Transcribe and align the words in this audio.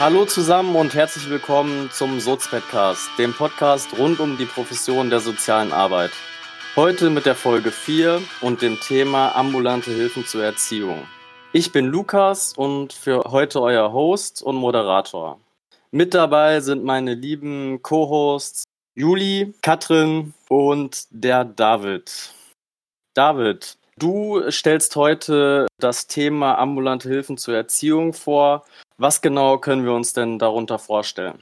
Hallo 0.00 0.26
zusammen 0.26 0.76
und 0.76 0.94
herzlich 0.94 1.28
willkommen 1.28 1.90
zum 1.90 2.20
Sozpedcast, 2.20 3.10
dem 3.18 3.34
Podcast 3.34 3.98
rund 3.98 4.20
um 4.20 4.38
die 4.38 4.44
Profession 4.44 5.10
der 5.10 5.18
sozialen 5.18 5.72
Arbeit. 5.72 6.12
Heute 6.76 7.10
mit 7.10 7.26
der 7.26 7.34
Folge 7.34 7.72
4 7.72 8.22
und 8.40 8.62
dem 8.62 8.78
Thema 8.78 9.34
ambulante 9.34 9.90
Hilfen 9.90 10.24
zur 10.24 10.44
Erziehung. 10.44 11.02
Ich 11.52 11.72
bin 11.72 11.86
Lukas 11.86 12.52
und 12.52 12.92
für 12.92 13.24
heute 13.24 13.60
euer 13.60 13.92
Host 13.92 14.40
und 14.40 14.54
Moderator. 14.54 15.40
Mit 15.90 16.14
dabei 16.14 16.60
sind 16.60 16.84
meine 16.84 17.14
lieben 17.14 17.82
Co-Hosts 17.82 18.62
Juli, 18.94 19.52
Katrin 19.62 20.32
und 20.48 21.08
der 21.10 21.44
David. 21.44 22.32
David, 23.14 23.76
du 23.98 24.48
stellst 24.48 24.94
heute 24.94 25.66
das 25.80 26.06
Thema 26.06 26.56
ambulante 26.56 27.08
Hilfen 27.08 27.36
zur 27.36 27.56
Erziehung 27.56 28.12
vor 28.12 28.64
was 28.98 29.20
genau 29.20 29.58
können 29.58 29.84
wir 29.84 29.92
uns 29.92 30.12
denn 30.12 30.38
darunter 30.38 30.78
vorstellen? 30.78 31.40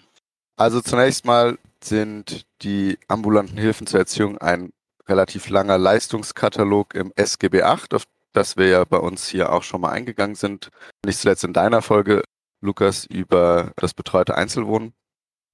Also 0.56 0.80
zunächst 0.80 1.24
mal 1.24 1.58
sind 1.82 2.46
die 2.62 2.98
ambulanten 3.08 3.58
Hilfen 3.58 3.86
zur 3.86 4.00
Erziehung 4.00 4.38
ein 4.38 4.72
relativ 5.08 5.48
langer 5.48 5.78
Leistungskatalog 5.78 6.94
im 6.94 7.12
SGB 7.16 7.62
8, 7.62 7.94
auf 7.94 8.04
das 8.32 8.56
wir 8.56 8.68
ja 8.68 8.84
bei 8.84 8.98
uns 8.98 9.28
hier 9.28 9.52
auch 9.52 9.62
schon 9.62 9.80
mal 9.80 9.90
eingegangen 9.90 10.36
sind. 10.36 10.70
Nicht 11.04 11.18
zuletzt 11.18 11.44
in 11.44 11.52
deiner 11.52 11.82
Folge, 11.82 12.22
Lukas, 12.60 13.06
über 13.06 13.72
das 13.76 13.94
betreute 13.94 14.36
Einzelwohnen. 14.36 14.92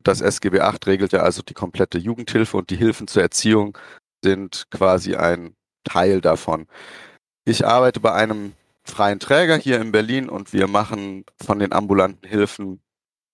Das 0.03 0.21
SGB 0.21 0.61
8 0.61 0.87
regelt 0.87 1.13
ja 1.13 1.21
also 1.21 1.43
die 1.43 1.55
komplette 1.55 1.99
Jugendhilfe 1.99 2.57
und 2.57 2.71
die 2.71 2.77
Hilfen 2.77 3.07
zur 3.07 3.23
Erziehung 3.23 3.79
sind 4.25 4.67
quasi 4.71 5.15
ein 5.15 5.55
Teil 5.85 6.21
davon. 6.21 6.67
Ich 7.45 7.67
arbeite 7.67 8.01
bei 8.01 8.13
einem 8.13 8.55
freien 8.85 9.21
Träger 9.21 9.57
hier 9.57 9.81
in 9.81 9.93
Berlin 9.93 10.29
und 10.29 10.53
wir 10.53 10.67
machen 10.67 11.25
von 11.43 11.59
den 11.59 11.73
ambulanten 11.73 12.29
Hilfen 12.29 12.83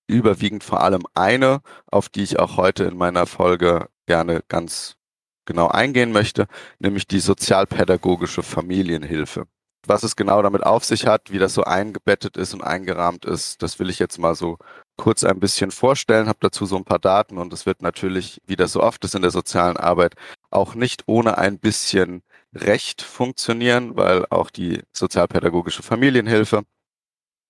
überwiegend 0.06 0.64
vor 0.64 0.80
allem 0.82 1.02
eine, 1.14 1.60
auf 1.86 2.08
die 2.08 2.22
ich 2.22 2.38
auch 2.38 2.56
heute 2.56 2.84
in 2.84 2.96
meiner 2.96 3.26
Folge 3.26 3.88
gerne 4.06 4.42
ganz 4.48 4.96
genau 5.44 5.68
eingehen 5.68 6.12
möchte, 6.12 6.46
nämlich 6.78 7.06
die 7.06 7.20
sozialpädagogische 7.20 8.42
Familienhilfe. 8.42 9.46
Was 9.86 10.02
es 10.02 10.16
genau 10.16 10.42
damit 10.42 10.64
auf 10.64 10.84
sich 10.84 11.06
hat, 11.06 11.30
wie 11.30 11.38
das 11.38 11.54
so 11.54 11.64
eingebettet 11.64 12.36
ist 12.36 12.52
und 12.52 12.62
eingerahmt 12.62 13.24
ist, 13.24 13.62
das 13.62 13.78
will 13.78 13.88
ich 13.88 13.98
jetzt 13.98 14.18
mal 14.18 14.34
so 14.34 14.58
kurz 14.96 15.24
ein 15.24 15.40
bisschen 15.40 15.70
vorstellen, 15.70 16.28
habe 16.28 16.38
dazu 16.40 16.66
so 16.66 16.76
ein 16.76 16.84
paar 16.84 16.98
Daten 16.98 17.38
und 17.38 17.52
es 17.52 17.64
wird 17.64 17.80
natürlich, 17.80 18.42
wie 18.46 18.56
das 18.56 18.72
so 18.72 18.82
oft 18.82 19.02
ist 19.04 19.14
in 19.14 19.22
der 19.22 19.30
sozialen 19.30 19.76
Arbeit, 19.76 20.14
auch 20.50 20.74
nicht 20.74 21.04
ohne 21.06 21.38
ein 21.38 21.58
bisschen 21.58 22.22
Recht 22.54 23.02
funktionieren, 23.02 23.96
weil 23.96 24.26
auch 24.30 24.50
die 24.50 24.82
sozialpädagogische 24.92 25.82
Familienhilfe 25.82 26.62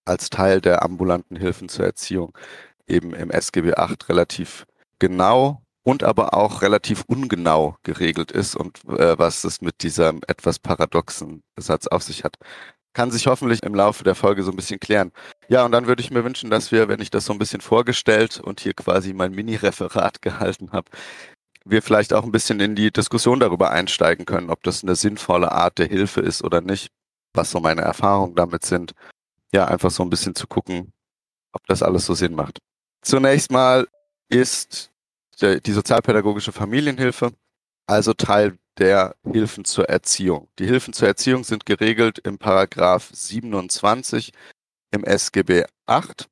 als 0.04 0.30
Teil 0.30 0.60
der 0.60 0.82
ambulanten 0.82 1.36
Hilfen 1.36 1.68
zur 1.68 1.84
Erziehung 1.84 2.36
eben 2.86 3.14
im 3.14 3.30
SGB 3.30 3.74
8 3.74 4.08
relativ 4.08 4.66
genau 4.98 5.62
und 5.82 6.02
aber 6.02 6.34
auch 6.34 6.62
relativ 6.62 7.04
ungenau 7.06 7.76
geregelt 7.82 8.32
ist 8.32 8.56
und 8.56 8.84
äh, 8.86 9.18
was 9.18 9.44
es 9.44 9.60
mit 9.60 9.82
diesem 9.82 10.20
etwas 10.26 10.58
paradoxen 10.58 11.42
Satz 11.56 11.86
auf 11.86 12.02
sich 12.02 12.24
hat, 12.24 12.36
kann 12.94 13.10
sich 13.10 13.26
hoffentlich 13.26 13.62
im 13.62 13.74
Laufe 13.74 14.02
der 14.04 14.14
Folge 14.14 14.42
so 14.42 14.50
ein 14.50 14.56
bisschen 14.56 14.80
klären. 14.80 15.12
Ja, 15.48 15.64
und 15.64 15.72
dann 15.72 15.86
würde 15.86 16.02
ich 16.02 16.10
mir 16.10 16.24
wünschen, 16.24 16.50
dass 16.50 16.72
wir, 16.72 16.88
wenn 16.88 17.00
ich 17.00 17.10
das 17.10 17.26
so 17.26 17.32
ein 17.32 17.38
bisschen 17.38 17.60
vorgestellt 17.60 18.40
und 18.40 18.60
hier 18.60 18.74
quasi 18.74 19.12
mein 19.12 19.32
Mini-Referat 19.32 20.20
gehalten 20.22 20.72
habe, 20.72 20.90
wir 21.70 21.82
vielleicht 21.82 22.12
auch 22.12 22.24
ein 22.24 22.32
bisschen 22.32 22.60
in 22.60 22.74
die 22.74 22.90
Diskussion 22.90 23.40
darüber 23.40 23.70
einsteigen 23.70 24.26
können, 24.26 24.50
ob 24.50 24.62
das 24.62 24.82
eine 24.82 24.96
sinnvolle 24.96 25.52
Art 25.52 25.78
der 25.78 25.86
Hilfe 25.86 26.20
ist 26.20 26.42
oder 26.42 26.60
nicht, 26.60 26.88
was 27.34 27.50
so 27.50 27.60
meine 27.60 27.82
Erfahrungen 27.82 28.34
damit 28.34 28.64
sind. 28.64 28.92
Ja, 29.52 29.66
einfach 29.66 29.90
so 29.90 30.02
ein 30.02 30.10
bisschen 30.10 30.34
zu 30.34 30.46
gucken, 30.46 30.92
ob 31.52 31.66
das 31.66 31.82
alles 31.82 32.06
so 32.06 32.14
Sinn 32.14 32.34
macht. 32.34 32.58
Zunächst 33.02 33.50
mal 33.50 33.86
ist 34.28 34.90
die 35.40 35.72
sozialpädagogische 35.72 36.52
Familienhilfe 36.52 37.32
also 37.88 38.12
Teil 38.12 38.58
der 38.76 39.16
Hilfen 39.24 39.64
zur 39.64 39.88
Erziehung. 39.88 40.48
Die 40.58 40.66
Hilfen 40.66 40.92
zur 40.92 41.08
Erziehung 41.08 41.42
sind 41.42 41.66
geregelt 41.66 42.18
im 42.18 42.38
Paragraph 42.38 43.10
27 43.12 44.32
im 44.90 45.04
SGB 45.04 45.64
8 45.86 46.28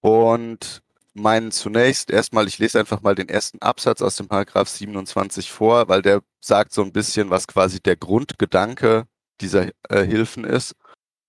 und 0.00 0.82
meinen 1.16 1.50
zunächst 1.50 2.10
erstmal, 2.10 2.46
ich 2.46 2.58
lese 2.58 2.78
einfach 2.78 3.02
mal 3.02 3.14
den 3.14 3.28
ersten 3.28 3.60
Absatz 3.60 4.02
aus 4.02 4.16
dem 4.16 4.28
Paragraph 4.28 4.68
27 4.68 5.50
vor, 5.50 5.88
weil 5.88 6.02
der 6.02 6.22
sagt 6.40 6.72
so 6.72 6.82
ein 6.82 6.92
bisschen, 6.92 7.30
was 7.30 7.46
quasi 7.46 7.80
der 7.80 7.96
Grundgedanke 7.96 9.06
dieser 9.40 9.68
äh, 9.88 10.04
Hilfen 10.04 10.44
ist 10.44 10.74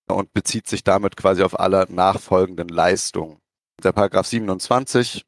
und 0.07 0.33
bezieht 0.33 0.67
sich 0.67 0.83
damit 0.83 1.17
quasi 1.17 1.43
auf 1.43 1.59
alle 1.59 1.85
nachfolgenden 1.89 2.69
Leistungen. 2.69 3.39
Der 3.83 3.91
Paragraph 3.91 4.27
27 4.27 5.25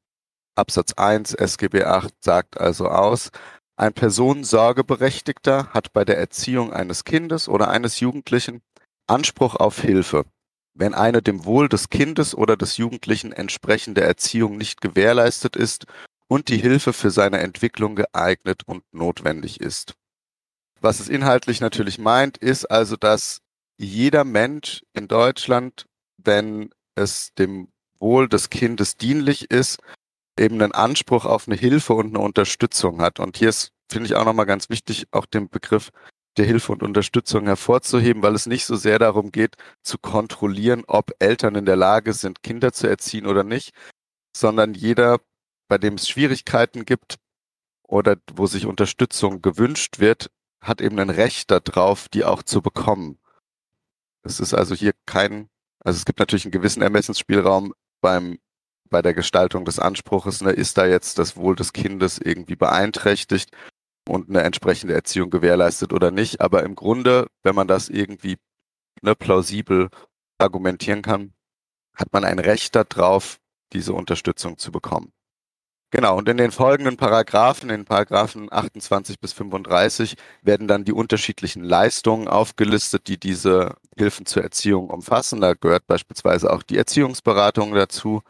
Absatz 0.56 0.94
1 0.94 1.34
SGB 1.36 1.84
8 1.84 2.14
sagt 2.22 2.60
also 2.60 2.88
aus, 2.88 3.30
ein 3.78 3.94
Personensorgeberechtigter 3.94 5.68
hat 5.74 5.94
bei 5.94 6.04
der 6.04 6.18
Erziehung 6.18 6.74
eines 6.74 7.06
Kindes 7.06 7.48
oder 7.48 7.70
eines 7.70 8.02
Jugendlichen 8.02 8.62
Anspruch 9.08 9.56
auf 9.56 9.80
Hilfe 9.80 10.26
wenn 10.74 10.94
eine 10.94 11.22
dem 11.22 11.46
Wohl 11.46 11.70
des 11.70 11.90
Kindes 11.90 12.36
oder 12.36 12.56
des 12.56 12.78
Jugendlichen 12.78 13.32
entsprechende 13.32 14.02
Erziehung 14.02 14.58
nicht 14.58 14.82
gewährleistet 14.82 15.56
ist 15.56 15.86
und 16.28 16.48
die 16.48 16.58
Hilfe 16.58 16.94
für 16.94 17.12
seine 17.12 17.40
Entwicklung 17.40 17.96
geeignet 17.96 18.64
und 18.66 18.84
notwendig 18.92 19.60
ist. 19.60 19.96
Was 20.82 21.00
es 21.00 21.10
inhaltlich 21.10 21.60
natürlich 21.60 21.98
meint, 21.98 22.38
ist 22.38 22.66
also, 22.66 22.96
dass 22.96 23.42
jeder 23.78 24.24
Mensch 24.24 24.84
in 24.94 25.08
Deutschland, 25.08 25.86
wenn 26.18 26.70
es 26.96 27.34
dem 27.34 27.70
Wohl 28.00 28.30
des 28.30 28.50
Kindes 28.50 28.96
dienlich 28.96 29.52
ist, 29.52 29.80
eben 30.38 30.62
einen 30.62 30.72
Anspruch 30.72 31.26
auf 31.26 31.48
eine 31.48 31.58
Hilfe 31.58 31.94
und 31.94 32.08
eine 32.08 32.20
Unterstützung 32.20 33.02
hat. 33.02 33.20
Und 33.20 33.38
hier 33.38 33.50
ist, 33.50 33.72
finde 33.90 34.08
ich 34.08 34.16
auch 34.16 34.26
nochmal 34.26 34.46
ganz 34.46 34.70
wichtig, 34.70 35.08
auch 35.12 35.26
den 35.26 35.50
Begriff 35.50 35.90
der 36.38 36.46
Hilfe 36.46 36.72
und 36.72 36.84
Unterstützung 36.84 37.46
hervorzuheben, 37.46 38.22
weil 38.22 38.36
es 38.36 38.46
nicht 38.46 38.66
so 38.66 38.76
sehr 38.76 39.00
darum 39.00 39.32
geht, 39.32 39.56
zu 39.84 39.98
kontrollieren, 39.98 40.84
ob 40.88 41.12
Eltern 41.20 41.56
in 41.56 41.66
der 41.66 41.76
Lage 41.76 42.14
sind, 42.14 42.44
Kinder 42.44 42.72
zu 42.72 42.88
erziehen 42.88 43.26
oder 43.26 43.44
nicht, 43.44 43.74
sondern 44.36 44.74
jeder, 44.74 45.20
bei 45.68 45.78
dem 45.78 45.96
es 45.96 46.08
Schwierigkeiten 46.08 46.86
gibt 46.86 47.18
oder 47.88 48.18
wo 48.34 48.46
sich 48.46 48.66
Unterstützung 48.66 49.42
gewünscht 49.42 50.00
wird, 50.00 50.32
hat 50.62 50.82
eben 50.82 51.00
ein 51.00 51.10
Recht 51.10 51.52
darauf, 51.52 52.10
die 52.10 52.24
auch 52.24 52.44
zu 52.44 52.62
bekommen. 52.62 53.20
Es 54.24 54.40
ist 54.40 54.54
also 54.54 54.76
hier 54.76 54.94
kein, 55.06 55.50
also 55.80 55.98
es 55.98 56.06
gibt 56.06 56.20
natürlich 56.20 56.46
einen 56.46 56.52
gewissen 56.52 56.82
Ermessensspielraum 56.82 57.74
beim 58.02 58.40
bei 58.90 59.02
der 59.04 59.14
Gestaltung 59.14 59.66
des 59.66 59.78
Anspruches, 59.78 60.42
ne, 60.42 60.52
ist 60.52 60.78
da 60.78 60.86
jetzt 60.86 61.20
das 61.20 61.38
Wohl 61.38 61.56
des 61.56 61.74
Kindes 61.74 62.18
irgendwie 62.18 62.56
beeinträchtigt 62.56 63.52
und 64.10 64.30
eine 64.30 64.42
entsprechende 64.42 64.94
Erziehung 64.94 65.30
gewährleistet 65.30 65.94
oder 65.94 66.12
nicht. 66.12 66.42
Aber 66.42 66.64
im 66.64 66.76
Grunde, 66.76 67.28
wenn 67.44 67.56
man 67.56 67.68
das 67.68 67.90
irgendwie 67.90 68.38
ne, 69.02 69.16
plausibel 69.16 69.90
argumentieren 70.38 71.02
kann, 71.02 71.34
hat 71.96 72.12
man 72.14 72.26
ein 72.26 72.40
Recht 72.40 72.76
darauf, 72.76 73.40
diese 73.74 73.94
Unterstützung 73.94 74.58
zu 74.58 74.72
bekommen. 74.72 75.12
Genau, 75.92 76.18
und 76.18 76.30
in 76.30 76.38
den 76.38 76.52
folgenden 76.52 76.98
Paragraphen, 76.98 77.72
in 77.72 77.86
Paragraphen 77.86 78.48
28 78.52 79.20
bis 79.20 79.34
35, 79.34 80.16
werden 80.44 80.68
dann 80.68 80.86
die 80.86 80.94
unterschiedlichen 80.94 81.64
Leistungen 81.64 82.28
aufgelistet, 82.28 83.08
die 83.08 83.20
diese 83.20 83.76
Hilfen 83.98 84.28
zur 84.28 84.44
Erziehung 84.44 84.92
umfassen. 84.92 85.42
Da 85.42 85.54
gehört 85.54 85.88
beispielsweise 85.88 86.54
auch 86.54 86.62
die 86.62 86.78
Erziehungsberatung 86.78 87.74
dazu 87.74 88.22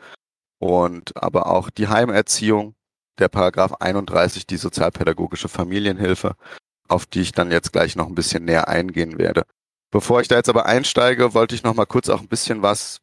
und 0.59 1.15
aber 1.21 1.47
auch 1.47 1.69
die 1.69 1.89
Heimerziehung 1.89 2.75
der 3.19 3.29
Paragraph 3.29 3.73
31, 3.79 4.47
die 4.47 4.57
sozialpädagogische 4.57 5.49
Familienhilfe, 5.49 6.35
auf 6.87 7.05
die 7.05 7.21
ich 7.21 7.31
dann 7.31 7.51
jetzt 7.51 7.71
gleich 7.71 7.95
noch 7.95 8.07
ein 8.07 8.15
bisschen 8.15 8.45
näher 8.45 8.67
eingehen 8.67 9.17
werde. 9.17 9.43
Bevor 9.91 10.21
ich 10.21 10.27
da 10.27 10.35
jetzt 10.35 10.49
aber 10.49 10.65
einsteige, 10.65 11.33
wollte 11.33 11.55
ich 11.55 11.63
noch 11.63 11.73
mal 11.73 11.85
kurz 11.85 12.09
auch 12.09 12.21
ein 12.21 12.27
bisschen 12.27 12.61
was 12.61 12.99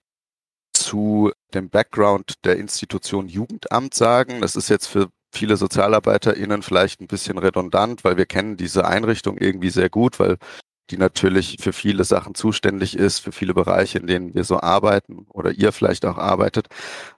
zu 0.72 1.32
dem 1.54 1.70
Background 1.70 2.34
der 2.44 2.56
Institution 2.56 3.28
Jugendamt 3.28 3.94
sagen. 3.94 4.40
Das 4.40 4.56
ist 4.56 4.68
jetzt 4.68 4.86
für 4.86 5.08
viele 5.32 5.56
SozialarbeiterInnen 5.56 6.62
vielleicht 6.62 7.00
ein 7.00 7.08
bisschen 7.08 7.38
redundant, 7.38 8.04
weil 8.04 8.16
wir 8.16 8.26
kennen 8.26 8.56
diese 8.56 8.86
Einrichtung 8.86 9.38
irgendwie 9.38 9.70
sehr 9.70 9.90
gut, 9.90 10.20
weil 10.20 10.36
die 10.90 10.96
natürlich 10.96 11.56
für 11.60 11.72
viele 11.72 12.04
Sachen 12.04 12.34
zuständig 12.34 12.96
ist, 12.96 13.18
für 13.18 13.32
viele 13.32 13.54
Bereiche, 13.54 13.98
in 13.98 14.06
denen 14.06 14.34
wir 14.34 14.44
so 14.44 14.60
arbeiten 14.60 15.26
oder 15.30 15.50
ihr 15.50 15.72
vielleicht 15.72 16.04
auch 16.04 16.18
arbeitet. 16.18 16.68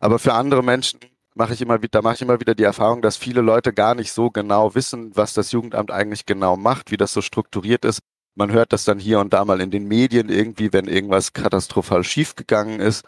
Aber 0.01 0.19
für 0.19 0.33
andere 0.33 0.63
Menschen 0.63 1.01
mache 1.39 1.55
ich 1.55 1.63
immer 1.63 1.83
wieder, 1.83 2.03
mache 2.03 2.17
ich 2.17 2.23
immer 2.23 2.41
wieder 2.41 2.55
die 2.55 2.65
Erfahrung, 2.65 3.01
dass 3.01 3.17
viele 3.17 3.41
Leute 3.41 3.73
gar 3.73 3.95
nicht 3.95 4.13
so 4.13 4.31
genau 4.31 4.75
wissen, 4.75 5.17
was 5.17 5.35
das 5.35 5.53
Jugendamt 5.53 5.93
eigentlich 5.93 6.27
genau 6.27 6.57
macht, 6.57 6.91
wie 6.91 6.97
das 6.97 7.13
so 7.13 7.23
strukturiert 7.23 7.85
ist. 7.85 8.01
Man 8.35 8.53
hört 8.53 8.73
das 8.73 8.85
dann 8.85 8.99
hier 8.99 9.21
und 9.21 9.33
da 9.33 9.45
mal 9.45 9.61
in 9.61 9.71
den 9.71 9.87
Medien 9.87 10.29
irgendwie, 10.29 10.73
wenn 10.73 10.89
irgendwas 10.89 11.33
katastrophal 11.33 12.03
schiefgegangen 12.05 12.81
ist. 12.81 13.05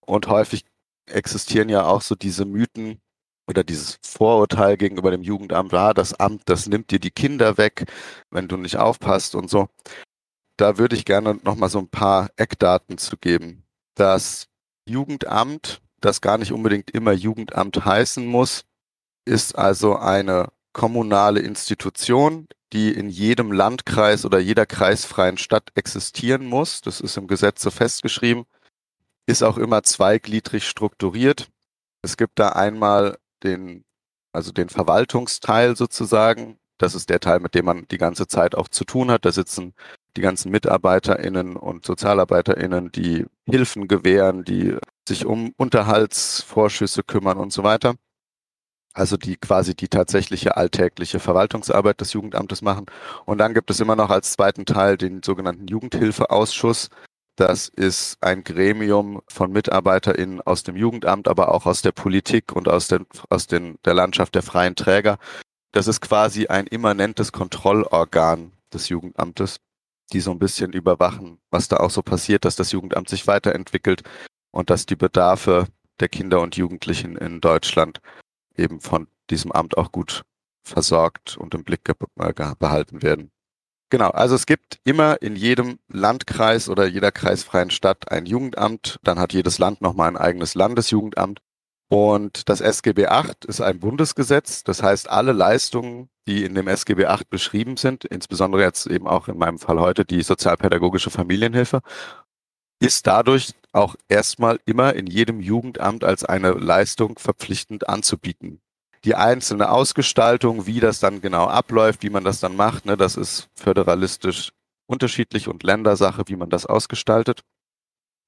Und 0.00 0.28
häufig 0.28 0.64
existieren 1.06 1.68
ja 1.68 1.84
auch 1.84 2.00
so 2.02 2.14
diese 2.14 2.46
Mythen 2.46 3.00
oder 3.46 3.62
dieses 3.62 3.98
Vorurteil 4.02 4.78
gegenüber 4.78 5.10
dem 5.10 5.22
Jugendamt, 5.22 5.74
ah, 5.74 5.92
das 5.92 6.14
Amt, 6.14 6.42
das 6.46 6.66
nimmt 6.66 6.90
dir 6.90 6.98
die 6.98 7.10
Kinder 7.10 7.58
weg, 7.58 7.84
wenn 8.30 8.48
du 8.48 8.56
nicht 8.56 8.78
aufpasst 8.78 9.34
und 9.34 9.50
so. 9.50 9.68
Da 10.56 10.78
würde 10.78 10.96
ich 10.96 11.04
gerne 11.04 11.38
nochmal 11.42 11.68
so 11.68 11.80
ein 11.80 11.88
paar 11.88 12.30
Eckdaten 12.36 12.96
zu 12.96 13.18
geben. 13.18 13.64
Das 13.94 14.46
Jugendamt 14.88 15.82
das 16.04 16.20
gar 16.20 16.38
nicht 16.38 16.52
unbedingt 16.52 16.90
immer 16.90 17.12
Jugendamt 17.12 17.84
heißen 17.84 18.24
muss, 18.26 18.64
ist 19.24 19.56
also 19.56 19.96
eine 19.96 20.48
kommunale 20.72 21.40
Institution, 21.40 22.46
die 22.72 22.92
in 22.92 23.08
jedem 23.08 23.52
Landkreis 23.52 24.24
oder 24.24 24.38
jeder 24.38 24.66
kreisfreien 24.66 25.38
Stadt 25.38 25.70
existieren 25.76 26.44
muss. 26.44 26.80
Das 26.80 27.00
ist 27.00 27.16
im 27.16 27.28
Gesetz 27.28 27.62
so 27.62 27.70
festgeschrieben, 27.70 28.44
ist 29.26 29.42
auch 29.42 29.56
immer 29.56 29.82
zweigliedrig 29.82 30.68
strukturiert. 30.68 31.48
Es 32.02 32.16
gibt 32.16 32.38
da 32.38 32.50
einmal 32.50 33.16
den, 33.42 33.84
also 34.32 34.52
den 34.52 34.68
Verwaltungsteil 34.68 35.76
sozusagen. 35.76 36.58
Das 36.76 36.94
ist 36.94 37.08
der 37.08 37.20
Teil, 37.20 37.40
mit 37.40 37.54
dem 37.54 37.64
man 37.66 37.86
die 37.88 37.98
ganze 37.98 38.26
Zeit 38.26 38.56
auch 38.56 38.68
zu 38.68 38.84
tun 38.84 39.10
hat. 39.10 39.24
Da 39.24 39.32
sitzen 39.32 39.74
die 40.16 40.20
ganzen 40.20 40.50
MitarbeiterInnen 40.50 41.56
und 41.56 41.86
SozialarbeiterInnen, 41.86 42.90
die 42.90 43.26
Hilfen 43.46 43.88
gewähren, 43.88 44.44
die 44.44 44.76
sich 45.08 45.26
um 45.26 45.52
Unterhaltsvorschüsse 45.56 47.02
kümmern 47.02 47.38
und 47.38 47.52
so 47.52 47.62
weiter. 47.62 47.94
Also 48.92 49.16
die 49.16 49.36
quasi 49.36 49.74
die 49.74 49.88
tatsächliche 49.88 50.56
alltägliche 50.56 51.18
Verwaltungsarbeit 51.18 52.00
des 52.00 52.12
Jugendamtes 52.12 52.62
machen. 52.62 52.86
Und 53.24 53.38
dann 53.38 53.52
gibt 53.52 53.70
es 53.70 53.80
immer 53.80 53.96
noch 53.96 54.10
als 54.10 54.32
zweiten 54.32 54.66
Teil 54.66 54.96
den 54.96 55.22
sogenannten 55.22 55.66
Jugendhilfeausschuss. 55.66 56.90
Das 57.36 57.68
ist 57.68 58.16
ein 58.20 58.44
Gremium 58.44 59.20
von 59.26 59.50
MitarbeiterInnen 59.50 60.40
aus 60.40 60.62
dem 60.62 60.76
Jugendamt, 60.76 61.26
aber 61.26 61.52
auch 61.52 61.66
aus 61.66 61.82
der 61.82 61.90
Politik 61.90 62.52
und 62.52 62.68
aus, 62.68 62.86
den, 62.86 63.06
aus 63.28 63.48
den, 63.48 63.76
der 63.84 63.94
Landschaft 63.94 64.36
der 64.36 64.42
freien 64.42 64.76
Träger. 64.76 65.18
Das 65.72 65.88
ist 65.88 66.00
quasi 66.00 66.46
ein 66.46 66.68
immanentes 66.68 67.32
Kontrollorgan 67.32 68.52
des 68.72 68.88
Jugendamtes, 68.88 69.56
die 70.12 70.20
so 70.20 70.30
ein 70.30 70.38
bisschen 70.38 70.72
überwachen, 70.72 71.40
was 71.50 71.66
da 71.66 71.78
auch 71.78 71.90
so 71.90 72.02
passiert, 72.02 72.44
dass 72.44 72.54
das 72.54 72.70
Jugendamt 72.70 73.08
sich 73.08 73.26
weiterentwickelt 73.26 74.04
und 74.54 74.70
dass 74.70 74.86
die 74.86 74.96
Bedarfe 74.96 75.66
der 76.00 76.08
Kinder 76.08 76.40
und 76.40 76.56
Jugendlichen 76.56 77.16
in 77.16 77.40
Deutschland 77.40 78.00
eben 78.56 78.80
von 78.80 79.08
diesem 79.30 79.50
Amt 79.52 79.76
auch 79.76 79.90
gut 79.90 80.22
versorgt 80.62 81.36
und 81.36 81.54
im 81.54 81.64
Blick 81.64 81.80
äh, 81.88 82.54
behalten 82.58 83.02
werden. 83.02 83.30
Genau, 83.90 84.10
also 84.10 84.34
es 84.34 84.46
gibt 84.46 84.78
immer 84.84 85.20
in 85.22 85.36
jedem 85.36 85.78
Landkreis 85.88 86.68
oder 86.68 86.86
jeder 86.86 87.12
kreisfreien 87.12 87.70
Stadt 87.70 88.10
ein 88.10 88.26
Jugendamt. 88.26 88.98
Dann 89.02 89.18
hat 89.18 89.32
jedes 89.32 89.58
Land 89.58 89.82
nochmal 89.82 90.08
ein 90.08 90.16
eigenes 90.16 90.54
Landesjugendamt. 90.54 91.40
Und 91.88 92.48
das 92.48 92.60
SGB 92.60 93.02
VIII 93.02 93.34
ist 93.46 93.60
ein 93.60 93.78
Bundesgesetz. 93.78 94.64
Das 94.64 94.82
heißt, 94.82 95.10
alle 95.10 95.32
Leistungen, 95.32 96.08
die 96.26 96.44
in 96.44 96.54
dem 96.54 96.66
SGB 96.66 97.06
VIII 97.06 97.24
beschrieben 97.28 97.76
sind, 97.76 98.04
insbesondere 98.04 98.62
jetzt 98.62 98.86
eben 98.86 99.06
auch 99.06 99.28
in 99.28 99.36
meinem 99.36 99.58
Fall 99.58 99.78
heute 99.78 100.04
die 100.04 100.22
sozialpädagogische 100.22 101.10
Familienhilfe, 101.10 101.80
ist 102.80 103.06
dadurch 103.06 103.54
auch 103.72 103.96
erstmal 104.08 104.60
immer 104.66 104.94
in 104.94 105.06
jedem 105.06 105.40
Jugendamt 105.40 106.04
als 106.04 106.24
eine 106.24 106.52
Leistung 106.52 107.18
verpflichtend 107.18 107.88
anzubieten. 107.88 108.60
Die 109.04 109.14
einzelne 109.14 109.70
Ausgestaltung, 109.70 110.66
wie 110.66 110.80
das 110.80 111.00
dann 111.00 111.20
genau 111.20 111.46
abläuft, 111.46 112.02
wie 112.02 112.10
man 112.10 112.24
das 112.24 112.40
dann 112.40 112.56
macht, 112.56 112.86
ne, 112.86 112.96
das 112.96 113.16
ist 113.16 113.48
föderalistisch 113.54 114.52
unterschiedlich 114.86 115.48
und 115.48 115.62
Ländersache, 115.62 116.22
wie 116.26 116.36
man 116.36 116.50
das 116.50 116.66
ausgestaltet, 116.66 117.42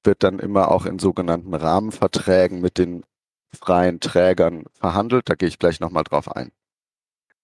wird 0.03 0.23
dann 0.23 0.39
immer 0.39 0.69
auch 0.69 0.85
in 0.85 0.99
sogenannten 0.99 1.53
Rahmenverträgen 1.53 2.61
mit 2.61 2.77
den 2.77 3.03
freien 3.53 3.99
Trägern 3.99 4.65
verhandelt. 4.73 5.29
Da 5.29 5.35
gehe 5.35 5.47
ich 5.47 5.59
gleich 5.59 5.79
nochmal 5.79 6.03
drauf 6.03 6.35
ein. 6.35 6.51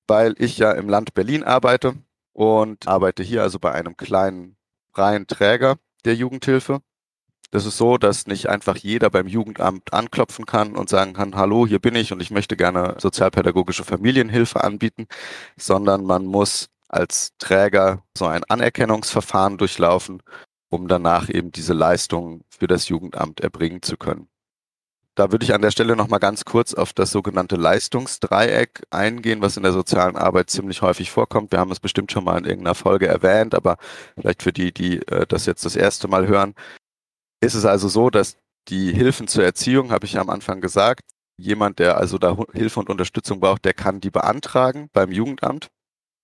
Weil 0.08 0.36
ich 0.38 0.58
ja 0.58 0.72
im 0.72 0.90
Land 0.90 1.14
Berlin 1.14 1.44
arbeite 1.44 1.96
und 2.34 2.88
arbeite 2.88 3.24
hier 3.24 3.42
also 3.42 3.60
bei 3.60 3.72
einem 3.72 3.98
kleinen 3.98 4.58
freien 4.92 5.28
Träger 5.28 5.78
der 6.06 6.16
Jugendhilfe 6.16 6.82
das 7.54 7.68
ist 7.68 7.78
so, 7.78 8.00
dass 8.00 8.26
nicht 8.26 8.50
einfach 8.50 8.78
jeder 8.78 9.12
beim 9.12 9.28
Jugendamt 9.28 9.94
anklopfen 9.94 10.48
kann 10.48 10.76
und 10.76 10.90
sagen 10.90 11.14
kann, 11.14 11.36
hallo, 11.36 11.68
hier 11.68 11.78
bin 11.78 11.94
ich 11.94 12.12
und 12.12 12.20
ich 12.20 12.32
möchte 12.32 12.58
gerne 12.58 12.96
sozialpädagogische 12.98 13.84
Familienhilfe 13.84 14.64
anbieten, 14.64 15.06
sondern 15.56 16.04
man 16.04 16.26
muss 16.26 16.70
als 16.90 17.34
Träger 17.38 18.02
so 18.18 18.26
ein 18.26 18.44
Anerkennungsverfahren 18.44 19.60
durchlaufen, 19.60 20.24
um 20.70 20.88
danach 20.88 21.30
eben 21.30 21.52
diese 21.52 21.74
Leistungen 21.74 22.44
für 22.50 22.66
das 22.66 22.90
Jugendamt 22.90 23.42
erbringen 23.42 23.84
zu 23.84 23.98
können. 23.98 24.30
Da 25.14 25.32
würde 25.32 25.46
ich 25.46 25.54
an 25.54 25.62
der 25.62 25.70
Stelle 25.70 25.96
nochmal 25.96 26.20
ganz 26.20 26.46
kurz 26.46 26.74
auf 26.74 26.92
das 26.92 27.12
sogenannte 27.12 27.56
Leistungsdreieck 27.56 28.82
eingehen, 28.90 29.44
was 29.44 29.58
in 29.58 29.64
der 29.64 29.74
sozialen 29.74 30.16
Arbeit 30.16 30.50
ziemlich 30.50 30.82
häufig 30.82 31.12
vorkommt. 31.12 31.52
Wir 31.52 31.60
haben 31.60 31.72
es 31.72 31.80
bestimmt 31.80 32.12
schon 32.12 32.24
mal 32.24 32.40
in 32.40 32.46
irgendeiner 32.46 32.74
Folge 32.74 33.06
erwähnt, 33.06 33.54
aber 33.54 33.78
vielleicht 34.20 34.42
für 34.42 34.54
die, 34.54 34.74
die 34.74 35.08
äh, 35.08 35.28
das 35.28 35.46
jetzt 35.46 35.66
das 35.66 35.76
erste 35.76 36.08
Mal 36.08 36.28
hören 36.28 36.56
ist 37.44 37.54
es 37.54 37.66
also 37.66 37.88
so, 37.88 38.10
dass 38.10 38.38
die 38.70 38.94
Hilfen 38.94 39.28
zur 39.28 39.44
Erziehung, 39.44 39.92
habe 39.92 40.06
ich 40.06 40.18
am 40.18 40.30
Anfang 40.30 40.62
gesagt, 40.62 41.02
jemand, 41.38 41.80
der 41.80 41.98
also 41.98 42.18
da 42.18 42.38
Hilfe 42.54 42.80
und 42.80 42.90
Unterstützung 42.90 43.40
braucht, 43.40 43.66
der 43.66 43.74
kann 43.74 44.00
die 44.00 44.12
beantragen 44.12 44.90
beim 44.94 45.12
Jugendamt. 45.12 45.70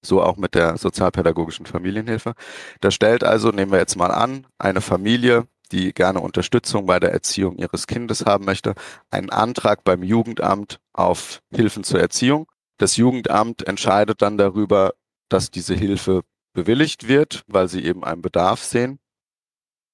So 0.02 0.24
auch 0.24 0.38
mit 0.38 0.56
der 0.56 0.78
sozialpädagogischen 0.78 1.66
Familienhilfe. 1.66 2.34
Da 2.80 2.90
stellt 2.90 3.24
also, 3.24 3.50
nehmen 3.50 3.72
wir 3.72 3.80
jetzt 3.80 3.98
mal 3.98 4.12
an, 4.12 4.48
eine 4.58 4.80
Familie, 4.80 5.48
die 5.74 5.94
gerne 5.94 6.22
Unterstützung 6.22 6.86
bei 6.86 7.00
der 7.00 7.12
Erziehung 7.12 7.58
ihres 7.58 7.86
Kindes 7.86 8.26
haben 8.26 8.46
möchte, 8.46 8.76
einen 9.12 9.30
Antrag 9.30 9.84
beim 9.84 10.02
Jugendamt 10.02 10.80
auf 10.94 11.42
Hilfen 11.54 11.84
zur 11.84 12.00
Erziehung. 12.00 12.48
Das 12.78 12.96
Jugendamt 12.96 13.68
entscheidet 13.68 14.22
dann 14.22 14.38
darüber, 14.38 14.94
dass 15.28 15.52
diese 15.52 15.76
Hilfe 15.76 16.22
bewilligt 16.54 17.08
wird, 17.08 17.44
weil 17.48 17.68
sie 17.68 17.84
eben 17.84 18.04
einen 18.04 18.22
Bedarf 18.22 18.64
sehen. 18.64 19.00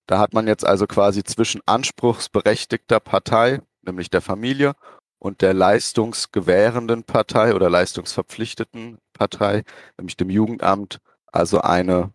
Da 0.08 0.20
hat 0.20 0.34
man 0.34 0.48
jetzt 0.48 0.66
also 0.66 0.88
quasi 0.88 1.24
zwischen 1.24 1.62
anspruchsberechtigter 1.66 3.00
Partei, 3.00 3.62
nämlich 3.82 4.10
der 4.10 4.22
Familie, 4.22 4.74
und 5.20 5.42
der 5.42 5.54
leistungsgewährenden 5.54 7.04
Partei 7.04 7.56
oder 7.56 7.70
leistungsverpflichteten 7.70 9.00
Partei, 9.14 9.64
nämlich 9.98 10.18
dem 10.18 10.30
Jugendamt, 10.30 11.00
also 11.32 11.62
eine, 11.62 12.12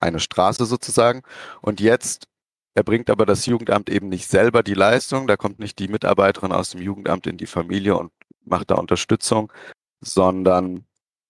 eine 0.00 0.20
Straße 0.20 0.66
sozusagen. 0.66 1.22
Und 1.62 1.80
jetzt 1.80 2.28
erbringt 2.74 3.08
aber 3.10 3.26
das 3.26 3.46
Jugendamt 3.46 3.88
eben 3.88 4.08
nicht 4.08 4.28
selber 4.28 4.62
die 4.62 4.74
Leistung, 4.74 5.26
da 5.26 5.36
kommt 5.36 5.58
nicht 5.60 5.78
die 5.78 5.88
Mitarbeiterin 5.88 6.52
aus 6.52 6.70
dem 6.70 6.82
Jugendamt 6.82 7.26
in 7.26 7.38
die 7.38 7.46
Familie 7.46 7.96
und 7.96 8.12
macht 8.44 8.70
da 8.70 8.74
Unterstützung, 8.74 9.52
sondern 10.00 10.84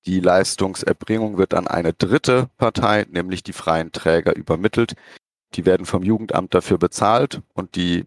die 0.07 0.19
Leistungserbringung 0.19 1.39
wird 1.39 1.55
an 1.55 1.69
eine 1.69 1.93
dritte 1.93 2.49
Partei, 2.57 3.07
nämlich 3.09 3.45
die 3.45 3.53
freien 3.53 3.93
Träger, 3.93 4.35
übermittelt, 4.35 4.95
die 5.57 5.67
werden 5.67 5.87
vom 5.87 6.03
Jugendamt 6.03 6.55
dafür 6.55 6.79
bezahlt 6.79 7.43
und 7.55 7.77
die 7.77 8.07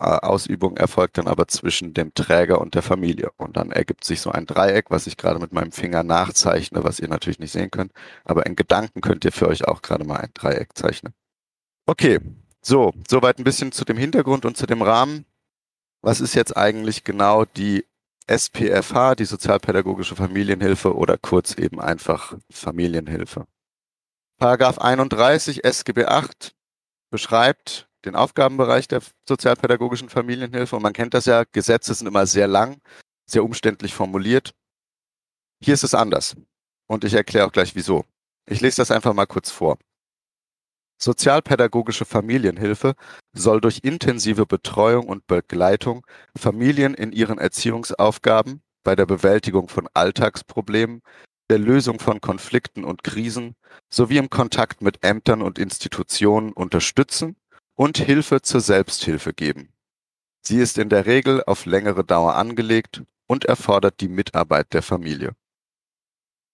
äh, 0.00 0.04
Ausübung 0.04 0.78
erfolgt 0.78 1.18
dann 1.18 1.28
aber 1.28 1.46
zwischen 1.46 1.92
dem 1.92 2.14
Träger 2.14 2.60
und 2.60 2.74
der 2.74 2.82
Familie. 2.82 3.30
Und 3.36 3.56
dann 3.58 3.70
ergibt 3.70 4.04
sich 4.04 4.20
so 4.22 4.30
ein 4.30 4.46
Dreieck, 4.46 4.86
was 4.90 5.06
ich 5.06 5.18
gerade 5.18 5.38
mit 5.38 5.52
meinem 5.52 5.72
Finger 5.72 6.02
nachzeichne, 6.02 6.82
was 6.84 7.00
ihr 7.00 7.08
natürlich 7.08 7.38
nicht 7.38 7.52
sehen 7.52 7.70
könnt. 7.70 7.92
Aber 8.24 8.46
in 8.46 8.56
Gedanken 8.56 9.02
könnt 9.02 9.26
ihr 9.26 9.32
für 9.32 9.46
euch 9.46 9.66
auch 9.66 9.82
gerade 9.82 10.04
mal 10.04 10.16
ein 10.16 10.30
Dreieck 10.32 10.70
zeichnen. 10.74 11.12
Okay, 11.86 12.18
so, 12.62 12.92
soweit 13.08 13.38
ein 13.38 13.44
bisschen 13.44 13.72
zu 13.72 13.84
dem 13.84 13.98
Hintergrund 13.98 14.46
und 14.46 14.56
zu 14.56 14.66
dem 14.66 14.80
Rahmen. 14.80 15.26
Was 16.02 16.22
ist 16.22 16.34
jetzt 16.34 16.56
eigentlich 16.56 17.04
genau 17.04 17.44
die 17.44 17.84
SPFH, 18.26 19.16
die 19.16 19.26
Sozialpädagogische 19.26 20.16
Familienhilfe 20.16 20.94
oder 20.96 21.18
kurz 21.18 21.58
eben 21.58 21.78
einfach 21.78 22.38
Familienhilfe? 22.50 23.46
Paragraph 24.38 24.78
31 24.78 25.64
SGB 25.64 26.06
8 26.06 26.54
beschreibt 27.10 27.88
den 28.04 28.14
Aufgabenbereich 28.14 28.88
der 28.88 29.02
sozialpädagogischen 29.28 30.08
Familienhilfe. 30.08 30.76
Und 30.76 30.82
man 30.82 30.92
kennt 30.92 31.14
das 31.14 31.26
ja, 31.26 31.44
Gesetze 31.44 31.94
sind 31.94 32.06
immer 32.06 32.26
sehr 32.26 32.46
lang, 32.46 32.80
sehr 33.26 33.44
umständlich 33.44 33.94
formuliert. 33.94 34.52
Hier 35.62 35.74
ist 35.74 35.84
es 35.84 35.94
anders. 35.94 36.36
Und 36.86 37.04
ich 37.04 37.14
erkläre 37.14 37.46
auch 37.46 37.52
gleich 37.52 37.74
wieso. 37.74 38.04
Ich 38.46 38.60
lese 38.60 38.76
das 38.76 38.90
einfach 38.90 39.12
mal 39.12 39.26
kurz 39.26 39.50
vor. 39.50 39.78
Sozialpädagogische 41.02 42.04
Familienhilfe 42.04 42.94
soll 43.32 43.60
durch 43.60 43.80
intensive 43.82 44.44
Betreuung 44.44 45.08
und 45.08 45.26
Begleitung 45.26 46.06
Familien 46.36 46.94
in 46.94 47.12
ihren 47.12 47.38
Erziehungsaufgaben, 47.38 48.62
bei 48.82 48.96
der 48.96 49.06
Bewältigung 49.06 49.68
von 49.68 49.88
Alltagsproblemen, 49.94 51.00
der 51.50 51.58
Lösung 51.58 51.98
von 51.98 52.20
Konflikten 52.20 52.84
und 52.84 53.02
Krisen 53.02 53.56
sowie 53.92 54.18
im 54.18 54.30
Kontakt 54.30 54.82
mit 54.82 55.04
Ämtern 55.04 55.42
und 55.42 55.58
Institutionen 55.58 56.52
unterstützen 56.52 57.36
und 57.74 57.98
Hilfe 57.98 58.40
zur 58.40 58.60
Selbsthilfe 58.60 59.34
geben. 59.34 59.72
Sie 60.42 60.58
ist 60.58 60.78
in 60.78 60.88
der 60.88 61.06
Regel 61.06 61.42
auf 61.44 61.66
längere 61.66 62.04
Dauer 62.04 62.36
angelegt 62.36 63.02
und 63.26 63.44
erfordert 63.44 64.00
die 64.00 64.08
Mitarbeit 64.08 64.72
der 64.72 64.82
Familie. 64.82 65.34